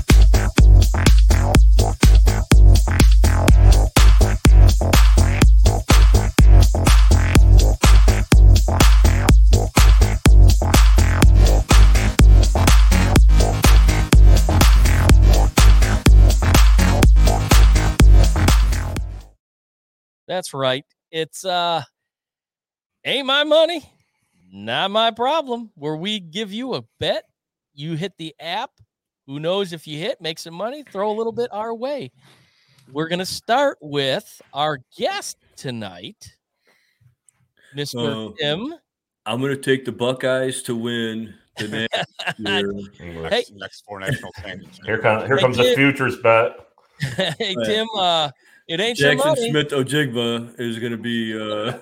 That's 20.36 20.54
right. 20.54 20.84
It's 21.12 21.46
uh 21.46 21.82
ain't 23.06 23.26
my 23.26 23.46
money, 23.46 23.90
not 24.52 24.92
my 24.92 25.10
problem. 25.12 25.72
Where 25.76 25.96
we 25.96 26.20
give 26.20 26.52
you 26.52 26.74
a 26.74 26.84
bet, 27.00 27.24
you 27.74 27.94
hit 27.94 28.12
the 28.18 28.36
app. 28.42 28.72
Who 29.28 29.40
knows 29.40 29.72
if 29.72 29.88
you 29.88 29.98
hit, 29.98 30.20
make 30.20 30.38
some 30.38 30.54
money, 30.54 30.84
throw 30.92 31.10
a 31.10 31.16
little 31.16 31.32
bit 31.32 31.50
our 31.54 31.74
way. 31.74 32.12
We're 32.92 33.08
gonna 33.08 33.26
start 33.26 33.78
with 33.80 34.42
our 34.54 34.80
guest 34.98 35.38
tonight, 35.56 36.36
Mr. 37.74 38.32
Uh, 38.32 38.34
Tim. 38.38 38.76
I'm 39.26 39.40
going 39.40 39.56
to 39.56 39.62
take 39.62 39.86
the 39.86 39.92
Buckeyes 39.92 40.62
to 40.64 40.76
win 40.76 41.34
the 41.58 41.68
next 42.38 42.40
year. 42.40 42.70
English. 43.10 43.32
Hey. 43.32 43.44
Next 43.54 43.84
four 43.88 44.00
national 44.02 44.32
championships. 44.44 44.86
Here 44.86 45.00
comes 45.00 45.26
here 45.28 45.38
Hey, 45.38 45.42
comes 45.42 45.58
the 45.58 45.64
kid. 45.64 45.76
futures 45.78 46.18
bet. 46.18 46.58
hey 47.40 47.56
Tim, 47.66 47.88
uh 47.98 48.30
it 48.68 48.80
ain't 48.80 48.98
Jackson 48.98 49.30
money. 49.30 49.50
Smith 49.52 49.70
Njigba 49.70 50.60
is 50.60 50.80
going 50.80 50.92
to 50.92 50.98
be. 50.98 51.40
Uh, 51.40 51.78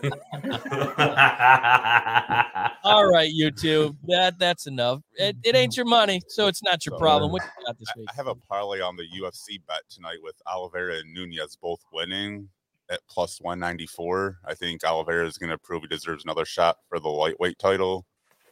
All 2.83 3.09
right, 3.09 3.31
you 3.31 3.51
two. 3.51 3.95
That 4.07 4.37
that's 4.37 4.67
enough. 4.67 5.01
It, 5.15 5.37
it 5.43 5.55
ain't 5.55 5.77
your 5.77 5.85
money, 5.85 6.21
so 6.27 6.47
it's 6.47 6.61
not 6.61 6.85
your 6.85 6.97
problem. 6.97 7.31
What 7.31 7.41
you 7.43 7.65
got 7.65 7.79
this 7.79 7.87
I 7.95 7.99
week? 7.99 8.09
I 8.11 8.15
have 8.15 8.27
a 8.27 8.35
parlay 8.35 8.81
on 8.81 8.97
the 8.97 9.03
UFC 9.03 9.61
bet 9.67 9.81
tonight 9.89 10.17
with 10.21 10.35
Oliveira 10.45 10.97
and 10.97 11.13
Nunes 11.13 11.55
both 11.61 11.79
winning 11.93 12.49
at 12.89 12.99
plus 13.07 13.39
194. 13.39 14.39
I 14.45 14.53
think 14.53 14.83
Oliveira 14.83 15.25
is 15.25 15.37
going 15.37 15.51
to 15.51 15.57
prove 15.57 15.83
he 15.83 15.87
deserves 15.87 16.25
another 16.25 16.45
shot 16.45 16.77
for 16.89 16.99
the 16.99 17.09
lightweight 17.09 17.59
title. 17.59 18.05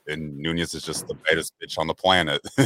And 0.07 0.37
Nunes 0.37 0.73
is 0.73 0.83
just 0.83 1.07
the 1.07 1.15
baddest 1.15 1.53
bitch 1.61 1.77
on 1.77 1.87
the 1.87 1.93
planet. 1.93 2.41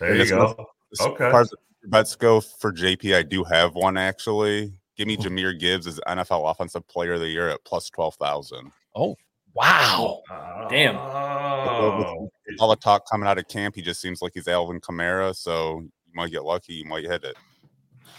there 0.00 0.16
you 0.16 0.28
go. 0.28 0.66
Okay. 1.00 1.30
far 1.30 1.42
as 1.42 1.50
the 1.50 1.56
bets 1.84 2.16
go 2.16 2.40
for 2.40 2.72
JP, 2.72 3.14
I 3.16 3.22
do 3.22 3.44
have 3.44 3.74
one 3.74 3.96
actually. 3.96 4.72
Give 4.96 5.06
me 5.06 5.16
oh. 5.18 5.22
Jahmyr 5.22 5.58
Gibbs 5.58 5.86
as 5.86 5.98
NFL 6.06 6.50
Offensive 6.50 6.86
Player 6.88 7.14
of 7.14 7.20
the 7.20 7.28
Year 7.28 7.48
at 7.48 7.64
plus 7.64 7.88
12,000. 7.90 8.70
Oh 8.94 9.16
Wow. 9.54 10.22
Damn. 10.68 10.96
Oh. 10.96 12.30
All 12.58 12.68
the 12.68 12.76
talk 12.76 13.08
coming 13.10 13.28
out 13.28 13.38
of 13.38 13.48
camp, 13.48 13.74
he 13.74 13.82
just 13.82 14.00
seems 14.00 14.22
like 14.22 14.32
he's 14.34 14.46
Alvin 14.48 14.80
Kamara. 14.80 15.34
So 15.34 15.80
you 15.80 15.90
might 16.14 16.30
get 16.30 16.44
lucky, 16.44 16.74
you 16.74 16.84
might 16.84 17.04
hit 17.04 17.24
it. 17.24 17.36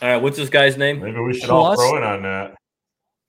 all 0.02 0.10
right, 0.10 0.18
what's 0.18 0.38
this 0.38 0.50
guy's 0.50 0.78
name? 0.78 1.00
Maybe 1.00 1.20
we 1.20 1.40
should 1.40 1.50
all 1.50 1.76
throw 1.76 1.98
in 1.98 2.04
on 2.04 2.24
that. 2.24 2.56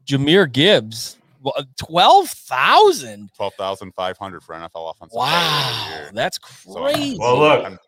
Jahmyr 0.07 0.51
Gibbs. 0.51 1.17
Well, 1.43 1.55
twelve 1.77 2.29
thousand. 2.29 3.31
12,500 3.37 4.43
for 4.43 4.55
NFL 4.55 4.91
Offensive 4.91 5.11
Player 5.11 5.27
Wow, 5.27 5.87
the 5.91 5.95
Year. 5.97 6.11
that's 6.13 6.39
So, 6.65 6.83
crazy. 6.83 7.17
Well, 7.19 7.39
look, 7.39 7.65
I'm- 7.65 7.79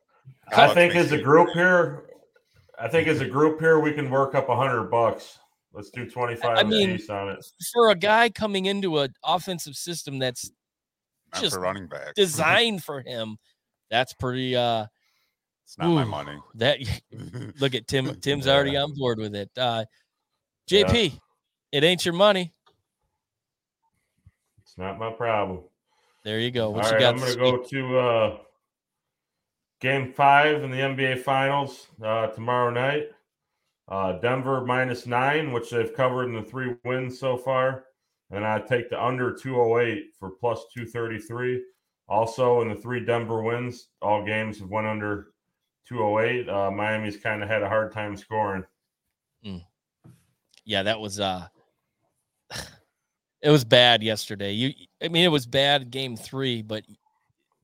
I 0.49 0.57
Bucks 0.57 0.75
think 0.75 0.95
as 0.95 1.11
a 1.12 1.19
group 1.19 1.49
here, 1.55 2.05
I 2.81 2.89
think 2.89 3.09
as 3.09 3.21
a 3.21 3.27
group 3.27 3.61
here, 3.61 3.79
we 3.81 3.93
can 3.93 4.11
work 4.11 4.35
up 4.35 4.49
a 4.49 4.57
hundred 4.57 4.85
bucks. 4.91 5.39
Let's 5.73 5.91
do 5.91 6.09
twenty 6.09 6.37
five 6.37 6.59
I 6.59 6.63
mean- 6.63 7.01
on 7.11 7.29
it. 7.31 7.45
for 7.73 7.91
a 7.91 7.95
guy 7.95 8.29
coming 8.31 8.67
into 8.67 8.99
an 9.01 9.13
offensive 9.25 9.75
system 9.77 10.19
that's 10.19 10.51
And 11.33 11.43
just 11.43 11.55
for 11.57 11.61
running 11.61 11.87
back. 11.89 12.15
designed 12.15 12.83
for 12.85 13.01
him. 13.01 13.37
That's 13.91 14.13
pretty. 14.15 14.57
uh 14.57 14.87
it's 15.65 15.79
not 15.79 15.89
my 15.89 16.05
money. 16.05 16.39
That 16.57 16.79
look 17.61 17.75
at 17.75 17.87
Tim. 17.89 18.15
Tim's 18.21 18.47
already 18.47 18.77
on 18.77 18.93
board 18.95 19.19
with 19.19 19.35
it. 19.35 19.51
Uh 19.57 19.85
JP, 20.71 21.19
it 21.73 21.85
ain't 21.85 22.05
your 22.05 22.15
money. 22.15 22.53
It's 24.63 24.77
not 24.79 24.99
my 24.99 25.11
problem. 25.13 25.61
There 26.25 26.39
you 26.41 26.51
go. 26.51 26.69
All 26.75 26.77
you 26.77 26.83
right, 26.83 27.01
got? 27.01 27.15
I'm 27.15 27.21
going 27.21 27.37
to 27.37 27.43
week? 27.43 27.53
go 27.53 27.65
to 27.69 27.99
uh, 27.99 28.37
game 29.85 30.11
five 30.15 30.65
in 30.65 30.70
the 30.70 30.78
NBA 30.78 31.20
Finals 31.20 31.89
uh, 32.02 32.28
tomorrow 32.28 32.70
night. 32.70 33.11
Uh, 33.86 34.12
Denver 34.12 34.65
minus 34.65 35.06
nine, 35.06 35.52
which 35.52 35.69
they've 35.69 35.93
covered 35.93 36.24
in 36.24 36.32
the 36.32 36.43
three 36.43 36.74
wins 36.86 37.20
so 37.20 37.36
far. 37.36 37.85
And 38.31 38.47
I 38.47 38.61
take 38.61 38.89
the 38.89 39.05
under 39.05 39.31
208 39.31 40.06
for 40.19 40.31
plus 40.31 40.65
233. 40.73 41.62
Also, 42.09 42.62
in 42.62 42.70
the 42.70 42.74
three 42.74 43.05
Denver 43.05 43.43
wins, 43.43 43.89
all 44.01 44.24
games 44.24 44.59
have 44.59 44.70
went 44.70 44.86
under 44.86 45.27
208. 45.86 46.48
Uh, 46.48 46.70
Miami's 46.70 47.19
kind 47.19 47.43
of 47.43 47.51
had 47.51 47.62
a 47.62 47.69
hard 47.69 47.93
time 47.93 48.16
scoring. 48.16 48.65
Yeah, 50.65 50.82
that 50.82 50.98
was 50.98 51.20
uh 51.20 51.47
it 53.43 53.51
was 53.51 53.66
bad 53.66 54.02
yesterday. 54.02 54.52
You 54.52 54.73
I 55.02 55.09
mean 55.09 55.24
it 55.24 55.28
was 55.28 55.47
bad 55.47 55.90
game 55.90 56.16
3, 56.16 56.62
but 56.62 56.85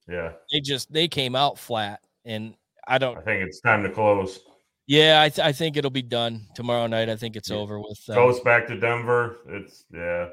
Yeah, 0.07 0.33
they 0.53 0.61
just 0.61 0.93
they 0.93 1.09
came 1.09 1.35
out 1.35 1.59
flat 1.59 2.01
and 2.25 2.55
I 2.87 2.99
don't 2.99 3.19
I 3.19 3.21
think 3.23 3.47
it's 3.47 3.61
time 3.61 3.83
to 3.83 3.91
close. 3.91 4.41
Yeah, 4.87 5.23
I, 5.23 5.29
th- 5.29 5.47
I 5.47 5.53
think 5.53 5.77
it'll 5.77 5.91
be 5.91 6.03
done 6.03 6.47
tomorrow 6.55 6.87
night. 6.89 7.09
I 7.09 7.15
think 7.15 7.37
it's 7.37 7.51
Yeah. 7.51 7.57
over 7.59 7.79
with. 7.79 8.01
Um, 8.09 8.17
Goes 8.17 8.41
back 8.41 8.67
to 8.67 8.77
Denver. 8.79 9.37
It's 9.49 9.85
yeah, 9.95 10.31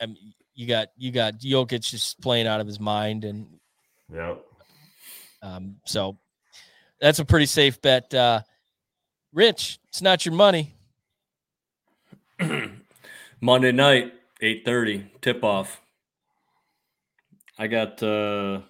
I 0.00 0.06
mean, 0.06 0.32
you 0.54 0.66
got 0.66 0.88
you 0.96 1.10
got 1.12 1.34
Jokic 1.38 1.82
just 1.82 2.20
playing 2.20 2.46
out 2.46 2.60
of 2.60 2.66
his 2.66 2.80
mind, 2.80 3.24
and 3.24 3.46
yeah. 4.12 4.36
um, 5.42 5.76
so 5.84 6.16
that's 7.00 7.18
a 7.18 7.24
pretty 7.24 7.46
safe 7.46 7.80
bet. 7.82 8.12
Uh, 8.14 8.40
Rich, 9.34 9.78
it's 9.88 10.00
not 10.00 10.24
your 10.24 10.34
money. 10.34 10.74
Monday 13.40 13.72
night, 13.72 14.14
eight 14.40 14.64
thirty, 14.64 15.10
tip 15.20 15.44
off. 15.44 15.80
I 17.58 17.66
got 17.66 18.02
uh 18.02 18.60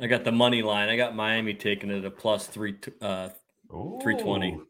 I 0.00 0.06
got 0.06 0.24
the 0.24 0.32
money 0.32 0.62
line. 0.62 0.88
I 0.88 0.96
got 0.96 1.14
Miami 1.14 1.54
taking 1.54 1.90
it 1.90 2.04
at 2.04 2.16
plus 2.16 2.46
three 2.46 2.72
t- 2.74 2.92
uh 3.00 3.30
320. 3.70 4.60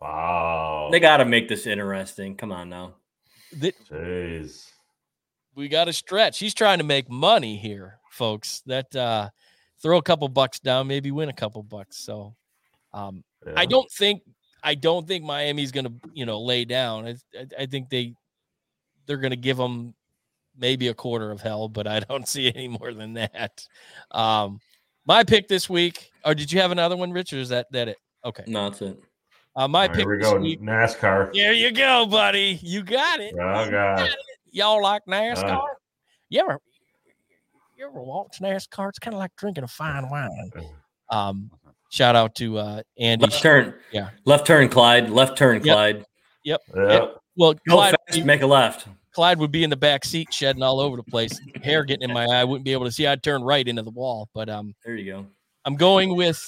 Wow. 0.00 0.88
they 0.90 1.00
gotta 1.00 1.24
make 1.24 1.48
this 1.48 1.66
interesting. 1.66 2.36
Come 2.36 2.52
on 2.52 2.68
now. 2.68 2.94
That 3.58 3.74
Jeez. 3.90 4.70
we 5.54 5.68
got 5.68 5.84
to 5.84 5.92
stretch. 5.92 6.38
He's 6.38 6.54
trying 6.54 6.78
to 6.78 6.84
make 6.84 7.10
money 7.10 7.56
here, 7.56 7.98
folks. 8.10 8.62
That 8.66 8.94
uh, 8.96 9.28
throw 9.82 9.98
a 9.98 10.02
couple 10.02 10.28
bucks 10.28 10.58
down, 10.58 10.86
maybe 10.86 11.10
win 11.10 11.28
a 11.28 11.34
couple 11.34 11.62
bucks. 11.62 11.98
So, 11.98 12.34
um, 12.94 13.22
I 13.54 13.66
don't 13.66 13.90
think 13.90 14.22
I 14.62 14.74
don't 14.74 15.06
think 15.06 15.24
Miami's 15.24 15.72
going 15.72 15.84
to 15.84 15.92
you 16.14 16.24
know 16.24 16.40
lay 16.40 16.64
down. 16.64 17.06
I, 17.06 17.10
I, 17.38 17.46
I 17.60 17.66
think 17.66 17.90
they 17.90 18.14
they're 19.06 19.18
going 19.18 19.32
to 19.32 19.36
give 19.36 19.58
them 19.58 19.94
maybe 20.56 20.88
a 20.88 20.94
quarter 20.94 21.30
of 21.30 21.40
hell, 21.40 21.68
but 21.68 21.86
I 21.86 22.00
don't 22.00 22.26
see 22.28 22.52
any 22.54 22.68
more 22.68 22.92
than 22.92 23.14
that. 23.14 23.66
Um, 24.10 24.60
my 25.06 25.24
pick 25.24 25.48
this 25.48 25.68
week, 25.68 26.10
or 26.24 26.34
did 26.34 26.52
you 26.52 26.60
have 26.60 26.70
another 26.70 26.96
one, 26.96 27.12
Rich, 27.12 27.32
or 27.32 27.38
is 27.38 27.48
that 27.50 27.66
that 27.72 27.88
it? 27.88 27.98
Okay, 28.24 28.44
No, 28.46 28.68
that's 28.70 28.82
it. 28.82 28.98
uh, 29.56 29.66
my 29.66 29.82
All 29.82 29.88
right, 29.88 29.96
pick 29.96 30.04
Here 30.06 30.10
we 30.16 30.18
this 30.22 30.30
go. 30.32 30.38
week. 30.38 30.60
NASCAR. 30.62 31.32
There 31.34 31.52
you 31.52 31.72
go, 31.72 32.06
buddy. 32.06 32.58
You 32.62 32.82
got 32.82 33.18
it. 33.20 33.34
Oh 33.34 33.68
God. 33.70 34.08
Y'all 34.52 34.82
like 34.82 35.02
NASCAR? 35.08 35.56
Uh. 35.56 35.60
you 36.28 36.40
ever 36.40 36.58
you 37.76 37.86
ever 37.88 38.00
watch 38.00 38.38
NASCAR? 38.40 38.90
It's 38.90 38.98
kind 39.00 39.14
of 39.14 39.18
like 39.18 39.34
drinking 39.36 39.64
a 39.64 39.68
fine 39.68 40.08
wine. 40.08 40.52
Um, 41.10 41.50
shout 41.90 42.14
out 42.14 42.34
to 42.36 42.58
uh 42.58 42.82
Andy. 42.98 43.24
Left 43.26 43.42
turn. 43.42 43.74
Yeah. 43.90 44.10
Left 44.24 44.46
turn, 44.46 44.68
Clyde. 44.68 45.10
Left 45.10 45.36
turn, 45.36 45.56
Yep. 45.56 45.64
Clyde. 45.64 46.04
Yeah. 46.44 46.56
Well, 47.36 47.54
Go 47.54 47.76
Clyde, 47.76 47.96
fast, 48.08 48.24
make 48.24 48.42
a 48.42 48.46
left. 48.46 48.86
Clyde 49.12 49.38
would 49.38 49.52
be 49.52 49.62
in 49.64 49.70
the 49.70 49.76
back 49.76 50.04
seat 50.04 50.32
shedding 50.32 50.62
all 50.62 50.80
over 50.80 50.96
the 50.96 51.02
place, 51.02 51.38
hair 51.62 51.84
getting 51.84 52.08
in 52.08 52.14
my 52.14 52.24
eye. 52.24 52.40
I 52.40 52.44
wouldn't 52.44 52.64
be 52.64 52.72
able 52.72 52.86
to 52.86 52.92
see. 52.92 53.06
I'd 53.06 53.22
turn 53.22 53.42
right 53.42 53.66
into 53.66 53.82
the 53.82 53.90
wall. 53.90 54.28
But 54.34 54.48
um, 54.48 54.74
There 54.84 54.96
you 54.96 55.12
go. 55.12 55.26
I'm 55.64 55.76
going 55.76 56.16
with 56.16 56.42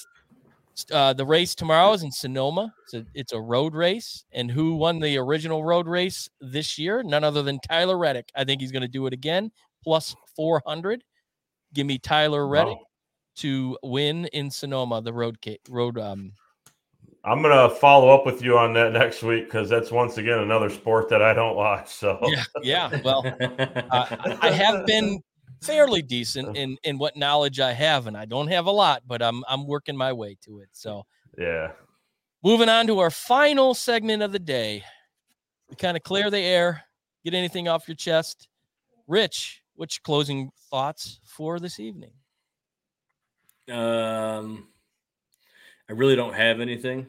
uh, 0.90 1.12
the 1.12 1.24
race 1.26 1.54
tomorrow 1.54 1.92
is 1.92 2.02
in 2.02 2.10
Sonoma. 2.10 2.74
It's 2.84 2.94
a, 2.94 3.06
it's 3.14 3.32
a 3.32 3.40
road 3.40 3.74
race. 3.74 4.24
And 4.32 4.50
who 4.50 4.76
won 4.76 4.98
the 4.98 5.18
original 5.18 5.62
road 5.62 5.86
race 5.86 6.28
this 6.40 6.78
year? 6.78 7.02
None 7.02 7.22
other 7.22 7.42
than 7.42 7.60
Tyler 7.68 7.96
Reddick. 7.98 8.30
I 8.34 8.44
think 8.44 8.60
he's 8.60 8.72
going 8.72 8.82
to 8.82 8.88
do 8.88 9.06
it 9.06 9.12
again, 9.12 9.52
plus 9.84 10.16
400. 10.34 11.04
Give 11.74 11.86
me 11.86 11.98
Tyler 11.98 12.46
Reddick 12.48 12.76
Wow. 12.78 12.86
to 13.36 13.78
win 13.82 14.26
in 14.26 14.50
Sonoma, 14.50 15.02
the 15.02 15.12
road 15.12 15.38
ca- 15.44 15.58
road. 15.68 15.98
Um, 15.98 16.32
I'm 17.24 17.40
gonna 17.40 17.70
follow 17.70 18.10
up 18.10 18.26
with 18.26 18.42
you 18.42 18.58
on 18.58 18.74
that 18.74 18.92
next 18.92 19.22
week 19.22 19.46
because 19.46 19.68
that's 19.68 19.90
once 19.90 20.18
again 20.18 20.40
another 20.40 20.68
sport 20.68 21.08
that 21.08 21.22
I 21.22 21.32
don't 21.32 21.56
watch. 21.56 21.88
So 21.88 22.18
yeah, 22.24 22.44
yeah. 22.62 23.00
Well, 23.02 23.24
uh, 23.90 24.36
I 24.40 24.50
have 24.50 24.84
been 24.86 25.20
fairly 25.62 26.02
decent 26.02 26.56
in 26.56 26.76
in 26.84 26.98
what 26.98 27.16
knowledge 27.16 27.60
I 27.60 27.72
have, 27.72 28.06
and 28.06 28.16
I 28.16 28.26
don't 28.26 28.48
have 28.48 28.66
a 28.66 28.70
lot, 28.70 29.02
but 29.06 29.22
I'm 29.22 29.42
I'm 29.48 29.66
working 29.66 29.96
my 29.96 30.12
way 30.12 30.36
to 30.42 30.60
it. 30.60 30.68
So 30.72 31.06
yeah. 31.38 31.72
moving 32.42 32.68
on 32.68 32.86
to 32.88 32.98
our 32.98 33.10
final 33.10 33.72
segment 33.72 34.22
of 34.22 34.32
the 34.32 34.38
day, 34.38 34.84
we 35.70 35.76
kind 35.76 35.96
of 35.96 36.02
clear 36.02 36.30
the 36.30 36.38
air, 36.38 36.84
get 37.24 37.32
anything 37.32 37.68
off 37.68 37.88
your 37.88 37.96
chest. 37.96 38.48
Rich, 39.08 39.62
what's 39.76 39.96
your 39.96 40.02
closing 40.04 40.50
thoughts 40.70 41.20
for 41.24 41.58
this 41.58 41.80
evening? 41.80 42.12
Um, 43.70 44.68
I 45.88 45.92
really 45.94 46.16
don't 46.16 46.34
have 46.34 46.60
anything 46.60 47.06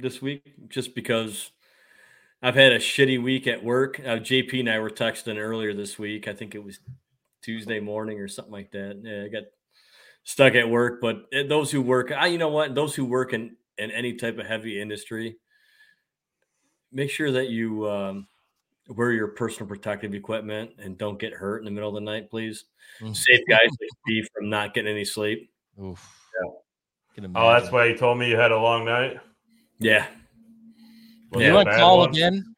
this 0.00 0.22
week, 0.22 0.42
just 0.68 0.94
because 0.94 1.50
I've 2.42 2.54
had 2.54 2.72
a 2.72 2.78
shitty 2.78 3.22
week 3.22 3.46
at 3.46 3.64
work. 3.64 4.00
Uh, 4.00 4.18
JP 4.18 4.60
and 4.60 4.70
I 4.70 4.78
were 4.78 4.90
texting 4.90 5.38
earlier 5.38 5.74
this 5.74 5.98
week. 5.98 6.28
I 6.28 6.34
think 6.34 6.54
it 6.54 6.62
was 6.62 6.78
Tuesday 7.42 7.80
morning 7.80 8.20
or 8.20 8.28
something 8.28 8.52
like 8.52 8.70
that. 8.72 9.00
Yeah, 9.02 9.24
I 9.24 9.28
got 9.28 9.48
stuck 10.24 10.54
at 10.54 10.68
work. 10.68 11.00
But 11.00 11.26
uh, 11.34 11.46
those 11.48 11.70
who 11.70 11.82
work, 11.82 12.12
I, 12.12 12.26
you 12.26 12.38
know 12.38 12.48
what? 12.48 12.74
Those 12.74 12.94
who 12.94 13.04
work 13.04 13.32
in 13.32 13.56
in 13.78 13.90
any 13.90 14.14
type 14.14 14.38
of 14.38 14.46
heavy 14.46 14.80
industry, 14.80 15.36
make 16.92 17.10
sure 17.10 17.30
that 17.30 17.48
you 17.48 17.88
um, 17.88 18.26
wear 18.88 19.12
your 19.12 19.28
personal 19.28 19.68
protective 19.68 20.14
equipment 20.14 20.70
and 20.78 20.98
don't 20.98 21.18
get 21.18 21.32
hurt 21.32 21.58
in 21.58 21.64
the 21.64 21.70
middle 21.70 21.88
of 21.88 21.94
the 21.94 22.00
night, 22.00 22.30
please. 22.30 22.64
Mm. 23.00 23.16
Save 23.16 23.46
guys 23.48 23.68
like 23.80 23.90
Steve 24.04 24.28
from 24.34 24.50
not 24.50 24.74
getting 24.74 24.92
any 24.92 25.04
sleep. 25.04 25.50
Oof. 25.82 26.06
Yeah. 26.42 27.26
Oh, 27.34 27.52
that's 27.52 27.72
why 27.72 27.86
you 27.86 27.96
told 27.96 28.18
me 28.18 28.30
you 28.30 28.36
had 28.36 28.52
a 28.52 28.58
long 28.58 28.84
night. 28.84 29.18
Yeah. 29.80 30.06
Was 31.32 31.42
you 31.42 31.50
it 31.50 31.54
want 31.54 31.68
bad 31.68 31.78
call 31.78 31.98
one? 31.98 32.08
again? 32.10 32.54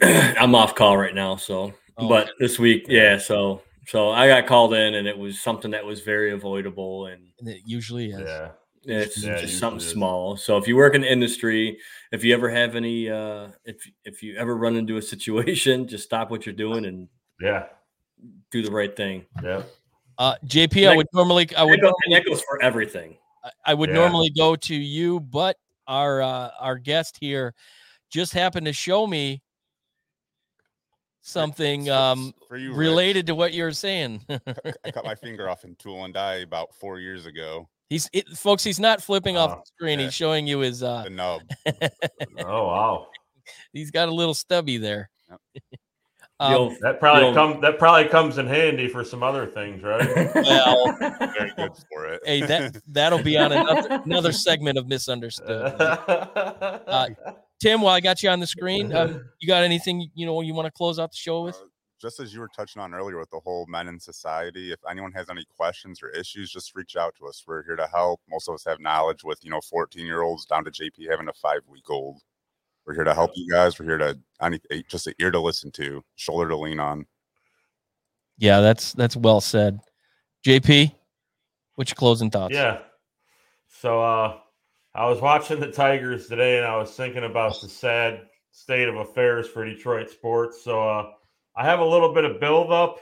I'm 0.02 0.54
off 0.54 0.74
call 0.74 0.96
right 0.96 1.14
now, 1.14 1.36
so 1.36 1.72
Oh. 1.96 2.08
but 2.08 2.30
this 2.40 2.58
week, 2.58 2.86
yeah, 2.88 3.18
so 3.18 3.62
so 3.86 4.10
I 4.10 4.26
got 4.26 4.48
called 4.48 4.74
in 4.74 4.94
and 4.94 5.06
it 5.06 5.16
was 5.16 5.40
something 5.40 5.70
that 5.70 5.84
was 5.84 6.00
very 6.00 6.32
avoidable 6.32 7.06
and 7.06 7.28
And 7.38 7.48
it 7.48 7.60
usually 7.64 8.10
is. 8.10 8.20
Yeah. 8.20 8.48
it's 8.82 9.22
Yeah, 9.22 9.40
just 9.40 9.58
something 9.60 9.78
is. 9.80 9.88
small. 9.90 10.36
So 10.36 10.56
if 10.56 10.66
you 10.66 10.74
work 10.74 10.96
in 10.96 11.04
industry, 11.04 11.78
if 12.10 12.24
you 12.24 12.34
ever 12.34 12.50
have 12.50 12.74
any 12.74 13.08
uh 13.10 13.48
if 13.64 13.76
if 14.04 14.22
you 14.24 14.36
ever 14.36 14.56
run 14.56 14.74
into 14.76 14.96
a 14.96 15.02
situation, 15.02 15.86
just 15.94 16.02
stop 16.04 16.30
what 16.32 16.46
you're 16.46 16.54
doing 16.54 16.84
and 16.84 17.08
Yeah. 17.40 17.66
do 18.50 18.62
the 18.62 18.72
right 18.72 18.94
thing. 18.96 19.26
Yeah. 19.42 19.62
Uh, 20.18 20.34
JP, 20.46 20.88
I 20.88 20.96
would 20.96 21.06
normally 21.12 21.48
I 21.56 21.62
would 21.64 21.78
that 21.80 21.82
goes, 21.82 21.94
and 22.06 22.14
that 22.14 22.24
goes 22.26 22.42
for 22.42 22.60
everything. 22.62 23.18
I- 23.44 23.50
I 23.66 23.74
would 23.74 23.90
Yeah. 23.90 23.96
normally 23.96 24.30
go 24.36 24.56
to 24.56 24.74
you, 24.74 25.20
but 25.20 25.56
our 25.86 26.22
uh, 26.22 26.50
our 26.60 26.78
guest 26.78 27.16
here 27.20 27.54
just 28.10 28.32
happened 28.32 28.66
to 28.66 28.72
show 28.72 29.06
me 29.06 29.42
something 31.20 31.88
um, 31.90 32.34
for 32.48 32.56
you, 32.56 32.70
Rich, 32.70 32.78
related 32.78 33.26
to 33.26 33.34
what 33.34 33.54
you're 33.54 33.72
saying. 33.72 34.22
I 34.84 34.90
cut 34.90 35.04
my 35.04 35.14
finger 35.14 35.48
off 35.48 35.64
in 35.64 35.74
tool 35.76 36.04
and 36.04 36.12
die 36.14 36.36
about 36.36 36.74
four 36.74 36.98
years 37.00 37.26
ago. 37.26 37.68
he's 37.88 38.08
it, 38.12 38.28
folks. 38.28 38.62
He's 38.64 38.80
not 38.80 39.02
flipping 39.02 39.36
off 39.36 39.50
the 39.58 39.66
screen. 39.76 39.98
yeah. 39.98 40.06
He's 40.06 40.14
showing 40.14 40.46
you 40.46 40.60
his. 40.60 40.82
Uh, 40.82 41.04
The 41.04 41.10
nub. 41.10 41.42
Oh 42.38 42.66
wow. 42.66 43.06
he's 43.72 43.90
got 43.90 44.08
a 44.08 44.12
little 44.14 44.34
stubby 44.34 44.76
there. 44.78 45.10
Yep. 45.30 45.40
um, 46.40 46.76
That 46.80 46.98
probably 47.00 47.24
You'll- 47.26 47.34
comes 47.34 47.60
that 47.62 47.78
probably 47.78 48.08
comes 48.08 48.38
in 48.38 48.46
handy 48.46 48.88
for 48.88 49.04
some 49.04 49.22
other 49.22 49.46
things, 49.46 49.82
right? 49.82 50.00
Well, 50.34 50.96
Very 50.98 51.52
good 51.56 51.72
for 51.92 52.06
it. 52.06 52.20
hey, 52.24 52.40
that 52.42 52.80
that'll 52.88 53.22
be 53.22 53.38
on 53.38 53.52
another 53.52 54.02
another 54.04 54.32
segment 54.32 54.78
of 54.78 54.86
misunderstood. 54.86 55.74
Uh, 56.86 57.08
Tim, 57.60 57.80
while 57.80 57.94
I 57.94 58.00
got 58.00 58.22
you 58.22 58.28
on 58.30 58.40
the 58.40 58.46
screen, 58.46 58.92
um, 58.94 59.24
you 59.40 59.48
got 59.48 59.62
anything 59.62 60.10
you 60.14 60.26
know 60.26 60.40
you 60.42 60.54
want 60.54 60.66
to 60.66 60.72
close 60.72 60.98
out 60.98 61.10
the 61.12 61.16
show 61.16 61.42
with? 61.44 61.54
Uh, 61.56 61.64
just 62.00 62.20
as 62.20 62.34
you 62.34 62.40
were 62.40 62.50
touching 62.54 62.82
on 62.82 62.92
earlier 62.92 63.18
with 63.18 63.30
the 63.30 63.40
whole 63.44 63.64
men 63.66 63.88
in 63.88 63.98
society, 63.98 64.72
if 64.72 64.80
anyone 64.90 65.12
has 65.12 65.30
any 65.30 65.44
questions 65.56 66.02
or 66.02 66.10
issues, 66.10 66.50
just 66.50 66.74
reach 66.74 66.96
out 66.96 67.14
to 67.16 67.26
us. 67.26 67.42
We're 67.46 67.62
here 67.64 67.76
to 67.76 67.86
help. 67.86 68.20
Most 68.28 68.48
of 68.48 68.54
us 68.54 68.64
have 68.66 68.80
knowledge 68.80 69.24
with, 69.24 69.38
you 69.42 69.50
know, 69.50 69.60
14 69.62 70.04
year 70.04 70.20
olds 70.22 70.44
down 70.44 70.64
to 70.64 70.70
JP 70.70 71.08
having 71.08 71.28
a 71.28 71.32
five 71.32 71.60
week 71.66 71.88
old. 71.88 72.20
We're 72.86 72.94
here 72.94 73.04
to 73.04 73.14
help 73.14 73.30
you 73.34 73.50
guys. 73.50 73.78
We're 73.78 73.86
here 73.86 73.98
to 73.98 74.18
any 74.40 74.60
eh, 74.70 74.82
just 74.88 75.06
an 75.06 75.14
ear 75.18 75.30
to 75.30 75.40
listen 75.40 75.70
to, 75.72 76.02
shoulder 76.16 76.48
to 76.48 76.56
lean 76.56 76.80
on. 76.80 77.06
Yeah, 78.38 78.60
that's 78.60 78.92
that's 78.92 79.16
well 79.16 79.40
said. 79.40 79.80
JP, 80.46 80.92
what's 81.76 81.90
your 81.90 81.96
closing 81.96 82.30
thoughts? 82.30 82.54
Yeah. 82.54 82.80
So 83.68 84.02
uh 84.02 84.38
I 84.94 85.06
was 85.06 85.20
watching 85.20 85.60
the 85.60 85.72
Tigers 85.72 86.28
today 86.28 86.58
and 86.58 86.66
I 86.66 86.76
was 86.76 86.90
thinking 86.92 87.24
about 87.24 87.60
the 87.60 87.68
sad 87.68 88.26
state 88.50 88.88
of 88.88 88.96
affairs 88.96 89.48
for 89.48 89.64
Detroit 89.64 90.10
sports. 90.10 90.62
So 90.62 90.86
uh 90.86 91.10
I 91.56 91.64
have 91.64 91.80
a 91.80 91.84
little 91.84 92.12
bit 92.12 92.24
of 92.24 92.40
build 92.40 92.70
up 92.70 93.00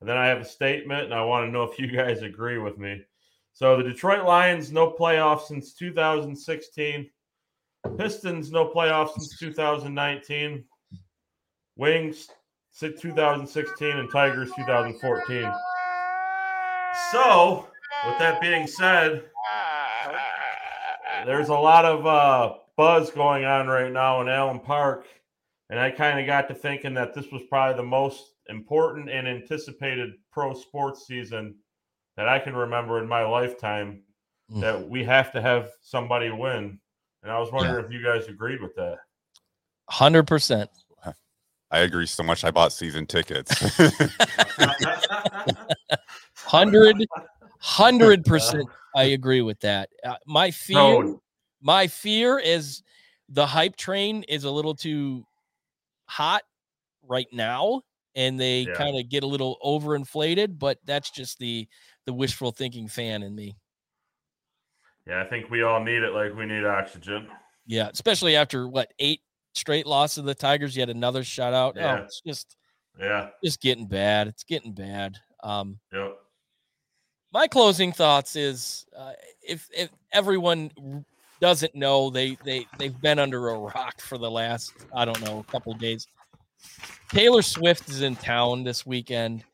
and 0.00 0.08
then 0.08 0.16
I 0.16 0.26
have 0.26 0.38
a 0.38 0.44
statement 0.44 1.04
and 1.04 1.14
I 1.14 1.24
want 1.24 1.46
to 1.46 1.50
know 1.50 1.62
if 1.62 1.78
you 1.78 1.86
guys 1.86 2.22
agree 2.22 2.58
with 2.58 2.76
me. 2.78 3.02
So 3.52 3.76
the 3.76 3.84
Detroit 3.84 4.24
Lions 4.24 4.70
no 4.72 4.90
playoffs 4.90 5.46
since 5.46 5.72
2016. 5.74 7.08
Pistons 7.98 8.50
no 8.50 8.68
playoffs 8.68 9.14
since 9.14 9.38
2019. 9.38 10.64
Wings 11.76 12.28
2016 12.80 13.88
and 13.88 14.10
Tigers 14.10 14.50
2014. 14.56 15.52
So, 17.12 17.68
with 18.06 18.18
that 18.18 18.40
being 18.40 18.66
said, 18.66 19.24
there's 21.24 21.48
a 21.48 21.54
lot 21.54 21.84
of 21.84 22.06
uh, 22.06 22.54
buzz 22.76 23.10
going 23.10 23.44
on 23.44 23.66
right 23.68 23.92
now 23.92 24.20
in 24.20 24.28
Allen 24.28 24.60
Park, 24.60 25.06
and 25.70 25.78
I 25.78 25.90
kind 25.90 26.20
of 26.20 26.26
got 26.26 26.48
to 26.48 26.54
thinking 26.54 26.94
that 26.94 27.14
this 27.14 27.30
was 27.30 27.42
probably 27.48 27.76
the 27.76 27.88
most 27.88 28.34
important 28.48 29.08
and 29.08 29.26
anticipated 29.26 30.12
pro 30.32 30.52
sports 30.54 31.06
season 31.06 31.56
that 32.16 32.28
I 32.28 32.38
can 32.38 32.54
remember 32.54 33.00
in 33.02 33.08
my 33.08 33.24
lifetime. 33.24 34.02
Mm. 34.50 34.60
That 34.60 34.88
we 34.88 35.02
have 35.04 35.32
to 35.32 35.40
have 35.40 35.70
somebody 35.80 36.30
win, 36.30 36.78
and 37.24 37.32
I 37.32 37.38
was 37.40 37.50
wondering 37.50 37.80
Yeah. 37.82 37.86
if 37.86 37.92
you 37.92 38.00
guys 38.02 38.28
agreed 38.28 38.62
with 38.62 38.74
that. 38.76 38.98
Hundred 39.90 40.28
percent. 40.28 40.70
I 41.70 41.78
agree 41.80 42.06
so 42.06 42.22
much. 42.22 42.44
I 42.44 42.52
bought 42.52 42.72
season 42.72 43.04
tickets. 43.04 43.52
Hundred, 46.36 46.96
hundred 47.58 48.24
percent. 48.24 48.68
I 48.94 49.04
agree 49.04 49.42
with 49.42 49.58
that. 49.60 49.88
Uh, 50.04 50.14
my 50.26 50.50
fear, 50.52 50.76
So, 50.76 51.22
my 51.60 51.86
fear 51.88 52.38
is 52.38 52.82
the 53.28 53.46
hype 53.46 53.76
train 53.76 54.22
is 54.28 54.44
a 54.44 54.50
little 54.50 54.74
too 54.74 55.26
hot 56.06 56.42
right 57.02 57.26
now, 57.32 57.82
and 58.14 58.38
they 58.38 58.60
Yeah. 58.60 58.74
kind 58.74 58.98
of 58.98 59.08
get 59.08 59.24
a 59.24 59.26
little 59.26 59.58
overinflated. 59.64 60.58
But 60.58 60.78
that's 60.84 61.10
just 61.10 61.38
the 61.38 61.66
the 62.06 62.12
wishful 62.12 62.52
thinking 62.52 62.86
fan 62.86 63.22
in 63.22 63.34
me. 63.34 63.56
Yeah, 65.06 65.22
I 65.22 65.26
think 65.28 65.50
we 65.50 65.62
all 65.62 65.82
need 65.82 66.02
it 66.02 66.12
like 66.12 66.34
we 66.36 66.46
need 66.46 66.64
oxygen. 66.64 67.28
Yeah, 67.66 67.88
especially 67.92 68.36
after 68.36 68.68
what 68.68 68.92
eight 68.98 69.20
straight 69.54 69.86
losses 69.86 70.18
of 70.18 70.24
the 70.24 70.34
Tigers, 70.34 70.76
yet 70.76 70.90
another 70.90 71.22
shutout. 71.22 71.76
Yeah. 71.76 71.98
Oh, 72.00 72.02
it's 72.04 72.20
just 72.20 72.56
Yeah. 72.98 73.30
just 73.42 73.60
getting 73.60 73.86
bad. 73.86 74.28
It's 74.28 74.44
getting 74.44 74.72
bad. 74.72 75.16
Um, 75.42 75.78
Yep. 75.92 76.16
my 77.32 77.46
closing 77.46 77.92
thoughts 77.92 78.36
is 78.36 78.86
uh, 78.96 79.12
if 79.42 79.68
if 79.74 79.90
everyone 80.12 81.04
doesn't 81.40 81.74
know 81.74 82.10
they 82.10 82.36
they 82.44 82.66
they've 82.78 82.98
been 83.00 83.18
under 83.18 83.48
a 83.50 83.58
rock 83.58 84.00
for 84.00 84.18
the 84.18 84.30
last 84.30 84.72
I 84.94 85.04
don't 85.04 85.20
know 85.24 85.40
a 85.40 85.44
couple 85.52 85.72
of 85.72 85.78
days. 85.78 86.06
Taylor 87.10 87.42
Swift 87.42 87.88
is 87.90 88.00
in 88.02 88.16
town 88.16 88.64
this 88.64 88.86
weekend. 88.86 89.44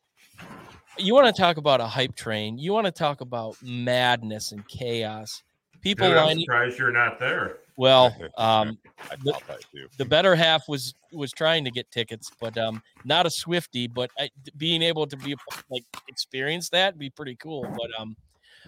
You 1.00 1.14
want 1.14 1.34
to 1.34 1.40
talk 1.40 1.56
about 1.56 1.80
a 1.80 1.86
hype 1.86 2.14
train? 2.14 2.58
You 2.58 2.72
want 2.72 2.86
to 2.86 2.92
talk 2.92 3.20
about 3.20 3.56
madness 3.62 4.52
and 4.52 4.66
chaos? 4.68 5.42
People 5.80 6.08
Dude, 6.08 6.16
I'm 6.18 6.38
surprised 6.40 6.78
you're 6.78 6.92
not 6.92 7.18
there. 7.18 7.58
Well, 7.76 8.14
um, 8.38 8.78
The- 9.24 9.32
thought 9.32 9.46
that 9.48 9.60
too. 9.74 9.88
the 9.96 10.04
better 10.04 10.34
half 10.34 10.68
was 10.68 10.92
was 11.12 11.32
trying 11.32 11.64
to 11.64 11.70
get 11.70 11.90
tickets, 11.90 12.30
but 12.40 12.56
um, 12.58 12.82
not 13.04 13.24
a 13.26 13.30
Swifty. 13.30 13.86
But 13.86 14.10
I, 14.18 14.28
being 14.58 14.82
able 14.82 15.06
to 15.06 15.16
be 15.16 15.34
like 15.70 15.84
experience 16.08 16.68
that 16.70 16.98
be 16.98 17.08
pretty 17.10 17.36
cool. 17.36 17.62
But 17.62 17.88
um, 17.98 18.14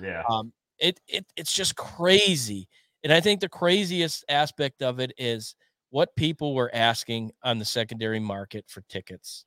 Yeah. 0.00 0.22
um, 0.28 0.52
it 0.78 1.00
it 1.08 1.26
it's 1.36 1.52
just 1.52 1.76
crazy, 1.76 2.66
and 3.04 3.12
I 3.12 3.20
think 3.20 3.40
the 3.40 3.48
craziest 3.48 4.24
aspect 4.30 4.82
of 4.82 4.98
it 5.00 5.12
is 5.18 5.54
what 5.90 6.16
people 6.16 6.54
were 6.54 6.70
asking 6.74 7.32
on 7.42 7.58
the 7.58 7.64
secondary 7.66 8.18
market 8.20 8.64
for 8.68 8.80
tickets, 8.88 9.44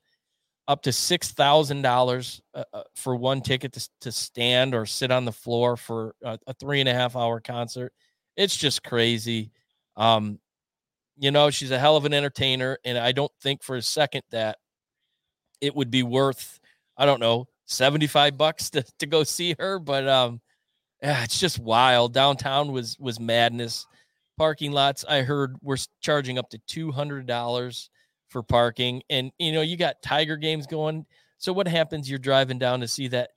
up 0.68 0.82
to 0.84 0.92
six 0.92 1.32
thousand 1.32 1.82
dollars 1.82 2.42
uh, 2.54 2.64
for 2.96 3.16
one 3.16 3.42
ticket 3.42 3.72
to, 3.74 3.90
to 4.02 4.12
stand 4.12 4.74
or 4.74 4.86
sit 4.86 5.12
on 5.12 5.26
the 5.26 5.32
floor 5.32 5.78
for 5.78 6.16
a, 6.24 6.40
a 6.48 6.54
three 6.56 6.80
and 6.80 6.90
a 6.90 6.94
half 6.94 7.16
hour 7.16 7.40
concert. 7.40 7.94
It's 8.36 8.56
just 8.56 8.84
crazy. 8.84 9.52
Um, 9.96 10.40
you 11.18 11.32
know, 11.32 11.50
she's 11.50 11.72
a 11.72 11.80
hell 11.80 11.96
of 11.96 12.06
an 12.06 12.14
entertainer, 12.14 12.78
and 12.84 12.98
I 12.98 13.12
don't 13.12 13.32
think 13.42 13.64
for 13.64 13.76
a 13.78 13.82
second 13.82 14.24
that 14.32 14.58
it 15.62 15.74
would 15.76 15.90
be 15.90 16.04
worth, 16.04 16.60
I 16.98 17.06
don't 17.06 17.22
know, 17.22 17.48
75 17.66 18.38
bucks 18.38 18.70
to, 18.72 18.84
to 19.00 19.06
go 19.06 19.24
see 19.24 19.56
her. 19.60 19.80
But 19.80 20.08
um, 20.08 20.42
yeah, 21.02 21.24
it's 21.24 21.40
just 21.40 21.60
wild. 21.60 22.14
Downtown 22.14 22.72
was 22.72 22.98
was 23.00 23.20
madness. 23.20 23.86
Parking 24.38 24.74
lots, 24.74 25.06
I 25.06 25.22
heard, 25.22 25.56
were 25.62 25.78
charging 26.02 26.38
up 26.38 26.50
to 26.50 26.60
two 26.68 26.92
hundred 26.92 27.26
dollars 27.26 27.90
for 28.30 28.43
parking, 28.43 29.02
and 29.10 29.31
you 29.39 29.52
know, 29.52 29.61
you 29.61 29.77
got 29.77 30.02
Tiger 30.02 30.38
games 30.38 30.68
going. 30.68 31.06
So 31.38 31.53
what 31.53 31.68
happens? 31.68 32.10
You're 32.10 32.19
driving 32.19 32.57
down 32.60 32.80
to 32.80 32.88
see 32.88 33.07
that 33.10 33.31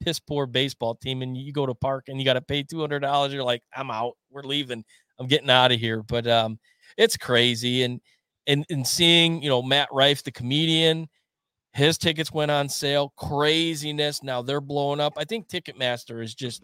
piss 0.00 0.18
poor 0.18 0.46
baseball 0.46 0.94
team, 0.94 1.22
and 1.22 1.36
you 1.36 1.52
go 1.52 1.66
to 1.66 1.74
park 1.74 2.04
and 2.08 2.18
you 2.18 2.24
got 2.24 2.34
to 2.34 2.40
pay 2.40 2.62
two 2.62 2.80
hundred 2.80 3.00
dollars. 3.00 3.32
You're 3.32 3.44
like, 3.44 3.62
I'm 3.74 3.90
out. 3.90 4.16
We're 4.30 4.42
leaving. 4.42 4.84
I'm 5.18 5.26
getting 5.26 5.50
out 5.50 5.72
of 5.72 5.80
here. 5.80 6.02
But 6.02 6.26
um, 6.26 6.58
it's 6.96 7.16
crazy, 7.16 7.82
and 7.82 8.00
and 8.46 8.64
and 8.70 8.86
seeing 8.86 9.42
you 9.42 9.48
know 9.48 9.62
Matt 9.62 9.88
Rife, 9.92 10.22
the 10.22 10.32
comedian, 10.32 11.08
his 11.72 11.98
tickets 11.98 12.32
went 12.32 12.50
on 12.50 12.68
sale. 12.68 13.12
Craziness. 13.16 14.22
Now 14.22 14.42
they're 14.42 14.60
blowing 14.60 15.00
up. 15.00 15.14
I 15.16 15.24
think 15.24 15.48
Ticketmaster 15.48 16.22
is 16.22 16.34
just 16.34 16.62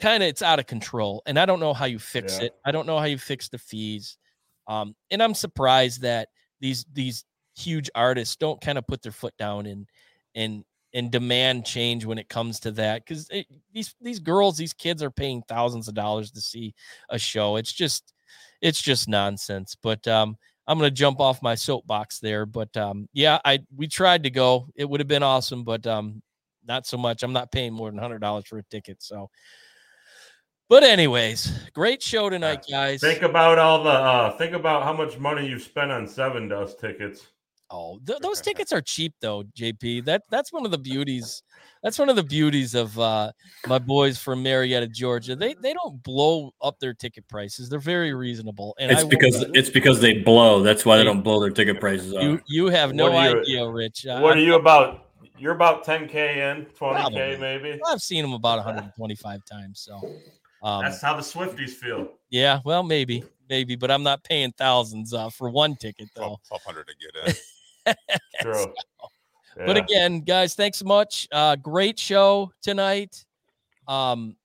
kind 0.00 0.22
of 0.22 0.28
it's 0.28 0.42
out 0.42 0.58
of 0.58 0.66
control, 0.66 1.22
and 1.26 1.38
I 1.38 1.46
don't 1.46 1.60
know 1.60 1.74
how 1.74 1.84
you 1.86 1.98
fix 1.98 2.38
Yeah. 2.38 2.46
it. 2.46 2.52
I 2.64 2.70
don't 2.70 2.86
know 2.86 2.98
how 2.98 3.04
you 3.06 3.18
fix 3.18 3.48
the 3.48 3.58
fees. 3.58 4.18
Um, 4.66 4.94
and 5.10 5.22
I'm 5.22 5.34
surprised 5.34 6.02
that 6.02 6.28
these 6.64 6.86
these 6.94 7.26
huge 7.54 7.90
artists 7.94 8.36
don't 8.36 8.58
kind 8.58 8.78
of 8.78 8.86
put 8.86 9.02
their 9.02 9.12
foot 9.12 9.36
down 9.38 9.66
and 9.66 9.86
and 10.34 10.64
and 10.94 11.10
demand 11.10 11.66
change 11.66 12.06
when 12.06 12.16
it 12.16 12.30
comes 12.30 12.58
to 12.60 12.70
that 12.70 13.04
because 13.04 13.28
these 13.74 13.94
these 14.00 14.18
girls 14.18 14.56
these 14.56 14.72
kids 14.72 15.02
are 15.02 15.10
paying 15.10 15.42
thousands 15.46 15.88
of 15.88 15.94
dollars 15.94 16.30
to 16.30 16.40
see 16.40 16.74
a 17.10 17.18
show. 17.18 17.56
It's 17.56 17.72
just 17.72 18.14
it's 18.62 18.80
just 18.80 19.08
nonsense. 19.08 19.76
But 19.80 20.08
um 20.08 20.38
i'm 20.66 20.78
gonna 20.78 20.90
jump 20.90 21.20
off 21.20 21.42
my 21.42 21.54
soapbox 21.54 22.20
there 22.20 22.46
but 22.46 22.74
um 22.74 23.06
yeah 23.12 23.38
i 23.44 23.58
we 23.76 23.86
tried 23.86 24.22
to 24.22 24.30
go. 24.30 24.66
It 24.74 24.88
would 24.88 25.00
have 25.00 25.08
been 25.08 25.22
awesome 25.22 25.64
but 25.64 25.86
um 25.86 26.22
not 26.66 26.86
so 26.86 26.96
much. 26.96 27.22
I'm 27.22 27.34
not 27.34 27.52
paying 27.52 27.74
more 27.74 27.90
than 27.90 27.98
hundred 27.98 28.20
dollars 28.20 28.46
for 28.46 28.56
a 28.56 28.62
ticket 28.70 29.02
so 29.02 29.28
but 30.68 30.82
anyways 30.82 31.52
great 31.72 32.02
show 32.02 32.30
tonight 32.30 32.64
guys 32.70 33.00
Think 33.00 33.22
about 33.22 33.58
all 33.58 33.82
the 33.82 33.90
uh 33.90 34.36
think 34.38 34.52
about 34.54 34.82
how 34.82 34.92
much 34.92 35.18
money 35.18 35.46
you 35.48 35.58
spent 35.58 35.90
on 35.90 36.06
Sevendust 36.06 36.78
tickets. 36.78 37.26
Oh, 37.70 37.98
th- 38.06 38.18
those 38.20 38.40
tickets 38.40 38.72
are 38.72 38.82
cheap 38.82 39.14
though, 39.20 39.42
JP. 39.58 40.04
That 40.04 40.22
that's 40.30 40.52
one 40.52 40.64
of 40.64 40.70
the 40.70 40.78
beauties. 40.78 41.42
That's 41.82 41.98
one 41.98 42.08
of 42.08 42.14
the 42.14 42.22
beauties 42.22 42.74
of 42.74 42.96
uh, 42.98 43.32
my 43.66 43.78
boys 43.78 44.16
from 44.18 44.42
Marietta, 44.42 44.86
Georgia. 44.88 45.34
They 45.34 45.54
they 45.54 45.72
don't 45.72 46.00
blow 46.02 46.52
up 46.62 46.78
their 46.78 46.92
ticket 46.94 47.26
prices. 47.26 47.68
They're 47.68 47.78
very 47.80 48.12
reasonable. 48.14 48.76
And 48.78 48.92
It's 48.92 49.00
I 49.00 49.04
will- 49.04 49.10
because 49.10 49.44
it's 49.54 49.70
because 49.70 50.00
they 50.00 50.18
blow. 50.18 50.62
That's 50.62 50.84
why 50.84 50.96
they 50.98 51.02
Hey, 51.02 51.06
don't 51.06 51.22
blow 51.22 51.40
their 51.40 51.50
ticket 51.50 51.80
prices 51.80 52.14
up. 52.14 52.22
you 52.22 52.40
you 52.46 52.66
have 52.68 52.92
no 52.94 53.08
you- 53.10 53.40
idea, 53.40 53.66
Rich. 53.68 54.06
Uh, 54.06 54.20
What 54.20 54.36
are 54.36 54.40
you 54.40 54.54
about? 54.56 55.06
You're 55.36 55.54
about 55.54 55.84
10k 55.84 56.14
in, 56.36 56.66
20k 56.66 56.76
Probably. 56.76 57.36
maybe. 57.38 57.80
I've 57.88 58.02
seen 58.02 58.22
them 58.22 58.34
about 58.34 58.58
125 58.58 59.44
times. 59.44 59.80
So, 59.80 60.00
um, 60.64 60.82
That's 60.82 61.00
how 61.00 61.14
the 61.14 61.22
Swifties 61.22 61.70
feel. 61.70 62.08
yeah, 62.30 62.60
well, 62.64 62.82
maybe, 62.82 63.22
maybe, 63.48 63.76
but 63.76 63.90
I'm 63.90 64.02
not 64.02 64.24
paying 64.24 64.50
thousands 64.58 65.14
uh, 65.14 65.30
for 65.30 65.48
one 65.50 65.76
ticket 65.76 66.08
though. 66.16 66.38
1200 66.48 66.88
to 66.88 66.94
get 66.98 67.36
in. 67.86 67.94
True. 68.40 68.72
But 69.56 69.76
Yeah. 69.76 69.82
again, 69.84 70.20
guys, 70.20 70.54
thanks 70.54 70.78
so 70.78 70.84
much. 70.86 71.28
Uh, 71.30 71.54
great 71.56 71.98
show 71.98 72.50
tonight. 72.62 73.24
Um, 73.86 74.36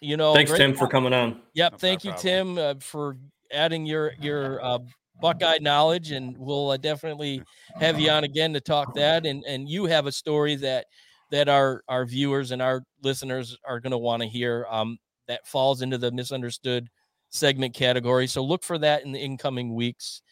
you 0.00 0.16
know, 0.16 0.32
Thanks, 0.32 0.50
great- 0.50 0.58
Tim, 0.58 0.74
for 0.74 0.86
coming 0.86 1.12
on. 1.12 1.42
Yep. 1.54 1.72
No 1.72 1.78
thank 1.78 2.04
you, 2.04 2.12
problem. 2.12 2.56
Tim, 2.56 2.58
uh, 2.58 2.74
for 2.80 3.16
adding 3.52 3.84
your 3.84 4.12
your 4.20 4.64
uh, 4.64 4.78
Buckeye 5.20 5.58
knowledge, 5.60 6.12
and 6.12 6.38
we'll 6.38 6.70
uh, 6.70 6.76
definitely 6.76 7.42
have 7.80 7.98
you 7.98 8.08
on 8.10 8.22
again 8.22 8.52
to 8.52 8.60
talk 8.60 8.94
that. 8.94 9.26
And 9.26 9.44
and 9.44 9.68
you 9.68 9.86
have 9.86 10.06
a 10.06 10.12
story 10.12 10.54
that 10.56 10.86
that 11.32 11.48
our 11.48 11.82
our 11.88 12.06
viewers 12.06 12.52
and 12.52 12.62
our 12.62 12.84
listeners 13.02 13.58
are 13.64 13.80
going 13.80 13.90
to 13.90 13.98
want 13.98 14.22
to 14.22 14.28
hear. 14.28 14.64
Um, 14.70 14.96
that 15.28 15.46
falls 15.46 15.82
into 15.82 15.98
the 15.98 16.10
misunderstood 16.10 16.88
segment 17.30 17.74
category. 17.74 18.26
So 18.26 18.42
look 18.42 18.64
for 18.64 18.78
that 18.78 19.04
in 19.04 19.12
the 19.12 19.20
incoming 19.20 19.74
weeks. 19.74 20.22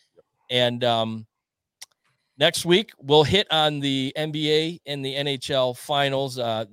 And 0.50 0.82
um, 0.84 1.26
next 2.38 2.64
week 2.64 2.92
we'll 2.98 3.24
hit 3.24 3.46
on 3.50 3.80
the 3.80 4.12
NBA 4.16 4.80
and 4.86 5.04
the 5.04 5.14
NHL 5.14 5.76
finals. 5.76 6.38
Uh, 6.38 6.64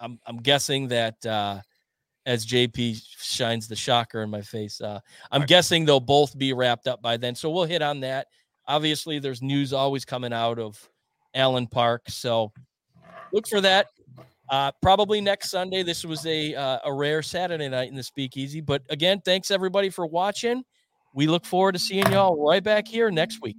I'm 0.00 0.20
I'm 0.26 0.36
guessing 0.38 0.88
that. 0.88 1.24
Uh, 1.26 1.60
as 2.26 2.44
JP 2.44 3.00
shines 3.22 3.68
the 3.68 3.74
shocker 3.74 4.20
in 4.22 4.28
my 4.28 4.42
face. 4.42 4.82
Uh, 4.82 5.00
I'm 5.32 5.40
Right. 5.40 5.48
guessing 5.48 5.86
they'll 5.86 5.98
both 5.98 6.36
be 6.36 6.52
wrapped 6.52 6.86
up 6.86 7.00
by 7.00 7.16
then. 7.16 7.34
So 7.34 7.48
we'll 7.48 7.64
hit 7.64 7.80
on 7.80 8.00
that. 8.00 8.26
Obviously, 8.66 9.18
there's 9.18 9.40
news 9.40 9.72
always 9.72 10.04
coming 10.04 10.30
out 10.30 10.58
of 10.58 10.78
Allen 11.32 11.66
Park. 11.66 12.02
So 12.10 12.52
look 13.32 13.48
for 13.48 13.62
that. 13.62 13.86
Uh, 14.50 14.72
probably 14.80 15.20
next 15.20 15.50
Sunday. 15.50 15.82
This 15.82 16.04
was 16.04 16.24
a 16.26 16.54
uh, 16.54 16.78
a 16.84 16.92
rare 16.92 17.22
Saturday 17.22 17.68
night 17.68 17.88
in 17.90 17.94
the 17.94 18.02
Speakeasy. 18.02 18.60
But 18.60 18.82
again, 18.88 19.20
thanks 19.24 19.50
everybody 19.50 19.90
for 19.90 20.06
watching. 20.06 20.64
We 21.14 21.26
look 21.26 21.44
forward 21.44 21.72
to 21.72 21.78
seeing 21.78 22.10
y'all 22.12 22.42
right 22.42 22.62
back 22.62 22.86
here 22.86 23.10
next 23.10 23.42
week. 23.42 23.56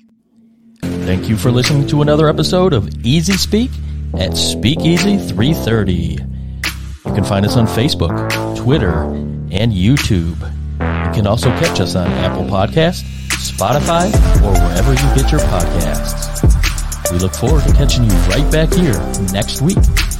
Thank 0.81 1.27
you 1.27 1.37
for 1.37 1.51
listening 1.51 1.87
to 1.87 2.01
another 2.01 2.29
episode 2.29 2.73
of 2.73 2.87
Easy 3.05 3.33
Speak 3.33 3.71
at 4.17 4.37
Speakeasy 4.37 5.17
330. 5.17 5.93
You 5.93 7.13
can 7.15 7.23
find 7.23 7.45
us 7.45 7.55
on 7.57 7.65
Facebook, 7.67 8.55
Twitter, 8.55 9.03
and 9.51 9.73
YouTube. 9.73 10.39
You 10.79 11.13
can 11.13 11.27
also 11.27 11.49
catch 11.59 11.79
us 11.79 11.95
on 11.95 12.07
Apple 12.07 12.45
Podcast, 12.45 13.03
Spotify, 13.31 14.07
or 14.43 14.53
wherever 14.53 14.91
you 14.91 15.21
get 15.21 15.31
your 15.31 15.41
podcasts. 15.41 17.11
We 17.11 17.17
look 17.17 17.33
forward 17.33 17.63
to 17.63 17.73
catching 17.73 18.03
you 18.05 18.11
right 18.29 18.49
back 18.51 18.71
here 18.71 18.93
next 19.33 19.61
week 19.61 19.77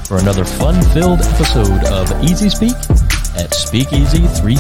for 0.09 0.17
another 0.17 0.43
fun-filled 0.43 1.21
episode 1.21 1.85
of 1.85 2.23
Easy 2.23 2.49
Speak 2.49 2.73
at 3.37 3.53
Speakeasy 3.53 4.25
330. 4.25 4.55